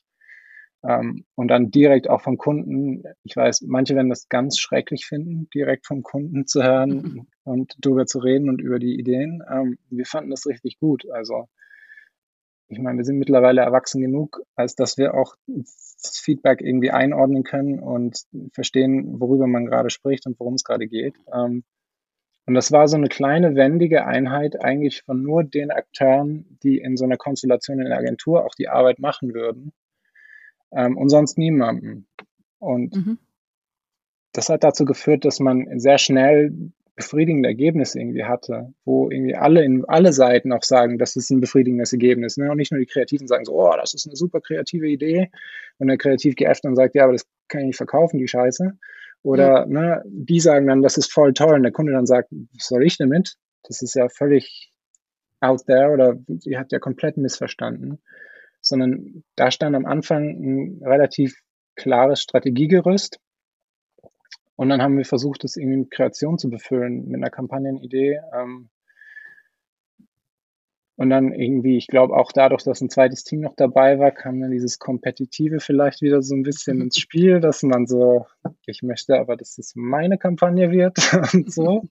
Ähm, 0.84 1.24
und 1.34 1.48
dann 1.48 1.70
direkt 1.70 2.08
auch 2.08 2.20
vom 2.20 2.38
Kunden, 2.38 3.02
ich 3.24 3.34
weiß, 3.34 3.62
manche 3.62 3.96
werden 3.96 4.10
das 4.10 4.28
ganz 4.28 4.58
schrecklich 4.58 5.06
finden, 5.06 5.48
direkt 5.52 5.86
vom 5.86 6.02
Kunden 6.02 6.46
zu 6.46 6.62
hören 6.62 6.90
mhm. 6.90 7.26
und 7.44 7.74
darüber 7.80 8.06
zu 8.06 8.20
reden 8.20 8.48
und 8.48 8.60
über 8.60 8.78
die 8.78 8.98
Ideen. 8.98 9.42
Ähm, 9.50 9.78
wir 9.90 10.06
fanden 10.06 10.30
das 10.30 10.46
richtig 10.46 10.78
gut. 10.78 11.08
Also 11.10 11.48
ich 12.68 12.78
meine, 12.78 12.98
wir 12.98 13.04
sind 13.04 13.18
mittlerweile 13.18 13.62
erwachsen 13.62 14.00
genug, 14.00 14.42
als 14.54 14.76
dass 14.76 14.98
wir 14.98 15.14
auch 15.14 15.34
das 15.46 16.20
Feedback 16.22 16.60
irgendwie 16.60 16.90
einordnen 16.90 17.42
können 17.42 17.80
und 17.80 18.22
verstehen, 18.52 19.20
worüber 19.20 19.46
man 19.46 19.66
gerade 19.66 19.90
spricht 19.90 20.26
und 20.26 20.38
worum 20.38 20.54
es 20.54 20.64
gerade 20.64 20.86
geht. 20.86 21.14
Ähm, 21.32 21.64
und 22.46 22.54
das 22.54 22.70
war 22.72 22.86
so 22.88 22.96
eine 22.96 23.08
kleine, 23.08 23.56
wendige 23.56 24.06
Einheit 24.06 24.62
eigentlich 24.62 25.02
von 25.02 25.22
nur 25.22 25.44
den 25.44 25.70
Akteuren, 25.70 26.58
die 26.62 26.78
in 26.78 26.96
so 26.96 27.04
einer 27.04 27.16
Konstellation 27.16 27.80
in 27.80 27.86
der 27.86 27.98
Agentur 27.98 28.44
auch 28.46 28.54
die 28.54 28.68
Arbeit 28.68 29.00
machen 29.00 29.34
würden 29.34 29.72
ähm, 30.72 30.96
und 30.96 31.08
sonst 31.08 31.38
niemanden. 31.38 32.06
Und 32.58 32.94
mhm. 32.94 33.18
das 34.32 34.48
hat 34.48 34.64
dazu 34.64 34.84
geführt, 34.84 35.24
dass 35.24 35.40
man 35.40 35.78
sehr 35.78 35.98
schnell 35.98 36.52
befriedigende 36.98 37.48
Ergebnisse 37.48 38.00
irgendwie 38.00 38.24
hatte, 38.24 38.74
wo 38.84 39.08
irgendwie 39.08 39.36
alle 39.36 39.64
in 39.64 39.84
alle 39.84 40.12
Seiten 40.12 40.52
auch 40.52 40.64
sagen, 40.64 40.98
das 40.98 41.14
ist 41.14 41.30
ein 41.30 41.40
befriedigendes 41.40 41.92
Ergebnis. 41.92 42.36
Ne? 42.36 42.50
Und 42.50 42.56
nicht 42.56 42.72
nur 42.72 42.80
die 42.80 42.86
Kreativen 42.86 43.28
sagen 43.28 43.44
so, 43.44 43.54
oh, 43.54 43.72
das 43.76 43.94
ist 43.94 44.06
eine 44.06 44.16
super 44.16 44.40
kreative 44.40 44.88
Idee. 44.88 45.30
Und 45.78 45.86
der 45.86 45.96
Kreativ 45.96 46.34
dann 46.34 46.74
sagt, 46.74 46.96
ja, 46.96 47.04
aber 47.04 47.12
das 47.12 47.24
kann 47.46 47.60
ich 47.60 47.66
nicht 47.68 47.76
verkaufen, 47.76 48.18
die 48.18 48.26
Scheiße. 48.26 48.76
Oder 49.22 49.60
ja. 49.60 49.66
ne, 49.66 50.02
die 50.06 50.40
sagen 50.40 50.66
dann, 50.66 50.82
das 50.82 50.96
ist 50.96 51.12
voll 51.12 51.34
toll. 51.34 51.54
Und 51.54 51.62
der 51.62 51.72
Kunde 51.72 51.92
dann 51.92 52.06
sagt, 52.06 52.30
was 52.30 52.66
soll 52.66 52.84
ich 52.84 52.98
damit? 52.98 53.36
Das 53.62 53.80
ist 53.80 53.94
ja 53.94 54.08
völlig 54.08 54.72
out 55.40 55.64
there 55.66 55.92
oder 55.92 56.16
die 56.26 56.58
hat 56.58 56.72
ja 56.72 56.80
komplett 56.80 57.16
missverstanden. 57.16 58.00
Sondern 58.60 59.24
da 59.36 59.50
stand 59.50 59.76
am 59.76 59.86
Anfang 59.86 60.28
ein 60.28 60.82
relativ 60.82 61.40
klares 61.76 62.20
Strategiegerüst 62.20 63.20
und 64.58 64.70
dann 64.70 64.82
haben 64.82 64.98
wir 64.98 65.04
versucht, 65.04 65.44
das 65.44 65.56
irgendwie 65.56 65.78
mit 65.78 65.92
Kreation 65.92 66.36
zu 66.36 66.50
befüllen, 66.50 67.06
mit 67.06 67.14
einer 67.14 67.30
Kampagnenidee. 67.30 68.20
Ähm, 68.34 68.70
und 70.96 71.10
dann 71.10 71.32
irgendwie, 71.32 71.76
ich 71.76 71.86
glaube 71.86 72.16
auch 72.16 72.32
dadurch, 72.32 72.64
dass 72.64 72.80
ein 72.80 72.90
zweites 72.90 73.22
Team 73.22 73.42
noch 73.42 73.54
dabei 73.54 74.00
war, 74.00 74.10
kam 74.10 74.40
dann 74.40 74.50
dieses 74.50 74.80
Kompetitive 74.80 75.60
vielleicht 75.60 76.02
wieder 76.02 76.22
so 76.22 76.34
ein 76.34 76.42
bisschen 76.42 76.80
ins 76.80 76.98
Spiel, 76.98 77.38
dass 77.38 77.62
man 77.62 77.86
so, 77.86 78.26
ich 78.66 78.82
möchte 78.82 79.20
aber, 79.20 79.36
dass 79.36 79.58
es 79.58 79.74
meine 79.76 80.18
Kampagne 80.18 80.72
wird 80.72 80.98
und 81.34 81.52
so. 81.52 81.88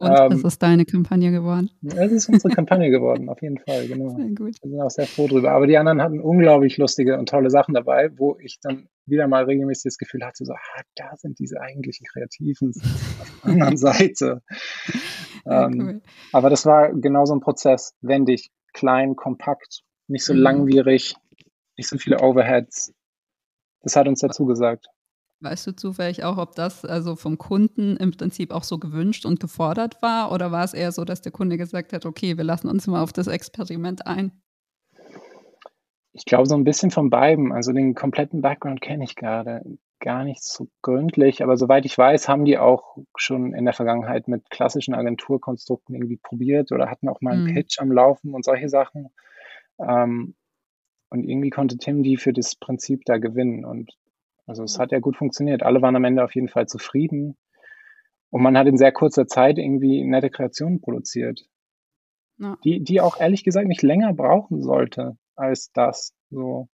Und 0.00 0.18
ähm, 0.18 0.32
es 0.32 0.44
ist 0.44 0.62
deine 0.62 0.86
Kampagne 0.86 1.30
geworden. 1.30 1.70
Es 1.84 2.10
ist 2.10 2.28
unsere 2.30 2.54
Kampagne 2.54 2.88
geworden, 2.90 3.28
auf 3.28 3.42
jeden 3.42 3.58
Fall, 3.58 3.86
genau. 3.86 4.16
Sehr 4.16 4.30
gut. 4.30 4.56
Wir 4.62 4.70
sind 4.70 4.80
auch 4.80 4.90
sehr 4.90 5.06
froh 5.06 5.28
drüber. 5.28 5.50
Aber 5.50 5.66
die 5.66 5.76
anderen 5.76 6.00
hatten 6.00 6.20
unglaublich 6.20 6.78
lustige 6.78 7.18
und 7.18 7.28
tolle 7.28 7.50
Sachen 7.50 7.74
dabei, 7.74 8.08
wo 8.16 8.38
ich 8.40 8.58
dann 8.62 8.88
wieder 9.04 9.28
mal 9.28 9.44
regelmäßig 9.44 9.90
das 9.90 9.98
Gefühl 9.98 10.24
hatte, 10.24 10.46
so, 10.46 10.54
ah, 10.54 10.82
da 10.96 11.10
sind 11.18 11.38
diese 11.38 11.60
eigentlichen 11.60 12.06
Kreativen 12.06 12.72
auf 13.20 13.40
der 13.44 13.50
anderen 13.52 13.76
Seite. 13.76 14.42
Ja, 15.44 15.66
ähm, 15.66 15.80
cool. 15.80 16.02
Aber 16.32 16.48
das 16.48 16.64
war 16.64 16.94
genau 16.94 17.26
so 17.26 17.34
ein 17.34 17.40
Prozess, 17.40 17.92
wendig, 18.00 18.50
klein, 18.72 19.16
kompakt, 19.16 19.82
nicht 20.08 20.24
so 20.24 20.32
mhm. 20.32 20.40
langwierig, 20.40 21.14
nicht 21.76 21.88
so 21.90 21.98
viele 21.98 22.20
Overheads. 22.20 22.94
Das 23.82 23.96
hat 23.96 24.08
uns 24.08 24.20
dazu 24.20 24.46
gesagt. 24.46 24.86
Weißt 25.42 25.66
du 25.66 25.72
zufällig 25.74 26.22
auch, 26.24 26.36
ob 26.36 26.54
das 26.54 26.84
also 26.84 27.16
vom 27.16 27.38
Kunden 27.38 27.96
im 27.96 28.10
Prinzip 28.10 28.52
auch 28.52 28.62
so 28.62 28.78
gewünscht 28.78 29.24
und 29.24 29.40
gefordert 29.40 30.02
war? 30.02 30.32
Oder 30.32 30.52
war 30.52 30.64
es 30.64 30.74
eher 30.74 30.92
so, 30.92 31.04
dass 31.04 31.22
der 31.22 31.32
Kunde 31.32 31.56
gesagt 31.56 31.94
hat, 31.94 32.04
okay, 32.04 32.36
wir 32.36 32.44
lassen 32.44 32.68
uns 32.68 32.86
mal 32.86 33.02
auf 33.02 33.12
das 33.14 33.26
Experiment 33.26 34.06
ein? 34.06 34.32
Ich 36.12 36.26
glaube, 36.26 36.46
so 36.46 36.54
ein 36.54 36.64
bisschen 36.64 36.90
von 36.90 37.08
beiden. 37.08 37.52
Also 37.52 37.72
den 37.72 37.94
kompletten 37.94 38.42
Background 38.42 38.82
kenne 38.82 39.04
ich 39.04 39.16
gerade 39.16 39.62
gar 40.00 40.24
nicht 40.24 40.42
so 40.42 40.68
gründlich, 40.82 41.42
aber 41.42 41.56
soweit 41.56 41.84
ich 41.84 41.96
weiß, 41.96 42.28
haben 42.28 42.44
die 42.44 42.58
auch 42.58 42.96
schon 43.16 43.54
in 43.54 43.64
der 43.64 43.74
Vergangenheit 43.74 44.28
mit 44.28 44.50
klassischen 44.50 44.94
Agenturkonstrukten 44.94 45.94
irgendwie 45.94 46.16
probiert 46.16 46.72
oder 46.72 46.90
hatten 46.90 47.08
auch 47.08 47.20
mal 47.20 47.34
einen 47.34 47.44
mhm. 47.44 47.54
Pitch 47.54 47.78
am 47.80 47.92
Laufen 47.92 48.34
und 48.34 48.44
solche 48.44 48.68
Sachen. 48.68 49.08
Ähm, 49.78 50.34
und 51.10 51.24
irgendwie 51.24 51.50
konnte 51.50 51.76
Tim 51.78 52.02
die 52.02 52.16
für 52.16 52.32
das 52.32 52.56
Prinzip 52.56 53.04
da 53.04 53.18
gewinnen. 53.18 53.64
Und 53.64 53.92
also 54.46 54.64
es 54.64 54.78
hat 54.78 54.92
ja 54.92 54.98
gut 54.98 55.16
funktioniert. 55.16 55.62
Alle 55.62 55.82
waren 55.82 55.96
am 55.96 56.04
Ende 56.04 56.24
auf 56.24 56.34
jeden 56.34 56.48
Fall 56.48 56.66
zufrieden. 56.66 57.36
Und 58.30 58.42
man 58.42 58.56
hat 58.56 58.66
in 58.66 58.76
sehr 58.76 58.92
kurzer 58.92 59.26
Zeit 59.26 59.58
irgendwie 59.58 60.04
nette 60.04 60.30
Kreationen 60.30 60.80
produziert. 60.80 61.40
Ja. 62.38 62.56
Die, 62.64 62.82
die 62.82 63.00
auch 63.00 63.20
ehrlich 63.20 63.44
gesagt 63.44 63.66
nicht 63.66 63.82
länger 63.82 64.14
brauchen 64.14 64.62
sollte 64.62 65.16
als 65.36 65.72
das. 65.72 66.14
So. 66.30 66.68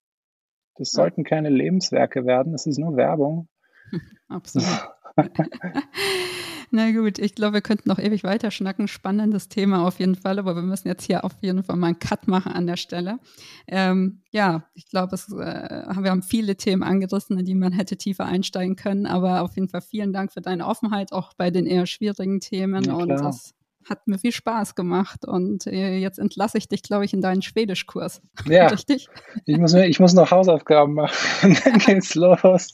Das 0.76 0.92
ja. 0.92 1.02
sollten 1.02 1.24
keine 1.24 1.48
Lebenswerke 1.48 2.26
werden. 2.26 2.54
Es 2.54 2.66
ist 2.66 2.78
nur 2.78 2.96
Werbung. 2.96 3.48
Absolut. 4.28 4.90
Na 6.76 6.92
gut, 6.92 7.18
ich 7.18 7.34
glaube, 7.34 7.54
wir 7.54 7.60
könnten 7.62 7.88
noch 7.88 7.98
ewig 7.98 8.22
weiter 8.22 8.50
schnacken. 8.50 8.86
Spannendes 8.86 9.48
Thema 9.48 9.86
auf 9.86 9.98
jeden 9.98 10.14
Fall, 10.14 10.38
aber 10.38 10.54
wir 10.54 10.62
müssen 10.62 10.88
jetzt 10.88 11.04
hier 11.04 11.24
auf 11.24 11.32
jeden 11.40 11.62
Fall 11.62 11.76
mal 11.76 11.86
einen 11.86 11.98
Cut 11.98 12.28
machen 12.28 12.52
an 12.52 12.66
der 12.66 12.76
Stelle. 12.76 13.18
Ähm, 13.66 14.20
ja, 14.30 14.64
ich 14.74 14.84
glaube, 14.84 15.14
es, 15.14 15.32
äh, 15.32 15.86
wir 15.98 16.10
haben 16.10 16.22
viele 16.22 16.56
Themen 16.56 16.82
angerissen, 16.82 17.38
in 17.38 17.46
die 17.46 17.54
man 17.54 17.72
hätte 17.72 17.96
tiefer 17.96 18.26
einsteigen 18.26 18.76
können, 18.76 19.06
aber 19.06 19.40
auf 19.40 19.54
jeden 19.54 19.70
Fall 19.70 19.80
vielen 19.80 20.12
Dank 20.12 20.34
für 20.34 20.42
deine 20.42 20.66
Offenheit, 20.66 21.12
auch 21.12 21.32
bei 21.32 21.50
den 21.50 21.64
eher 21.64 21.86
schwierigen 21.86 22.40
Themen. 22.40 22.84
Ja, 22.84 22.92
und 22.92 23.08
das 23.08 23.54
hat 23.88 24.06
mir 24.06 24.18
viel 24.18 24.32
Spaß 24.32 24.74
gemacht 24.74 25.24
und 25.24 25.66
äh, 25.66 25.96
jetzt 25.96 26.18
entlasse 26.18 26.58
ich 26.58 26.68
dich, 26.68 26.82
glaube 26.82 27.06
ich, 27.06 27.14
in 27.14 27.22
deinen 27.22 27.40
Schwedischkurs. 27.40 28.20
Ja, 28.46 28.66
richtig. 28.66 29.08
Ich 29.46 29.56
muss, 29.56 29.72
ich 29.72 29.98
muss 29.98 30.12
noch 30.12 30.30
Hausaufgaben 30.30 30.92
machen 30.92 31.56
dann 31.64 31.78
geht's 31.78 32.14
los. 32.14 32.68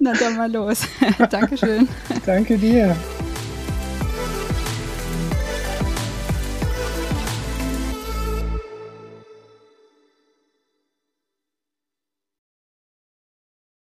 Na 0.00 0.12
dann 0.14 0.36
mal 0.36 0.52
los. 0.52 0.88
Dankeschön. 1.30 1.88
Danke 2.26 2.58
dir. 2.58 2.96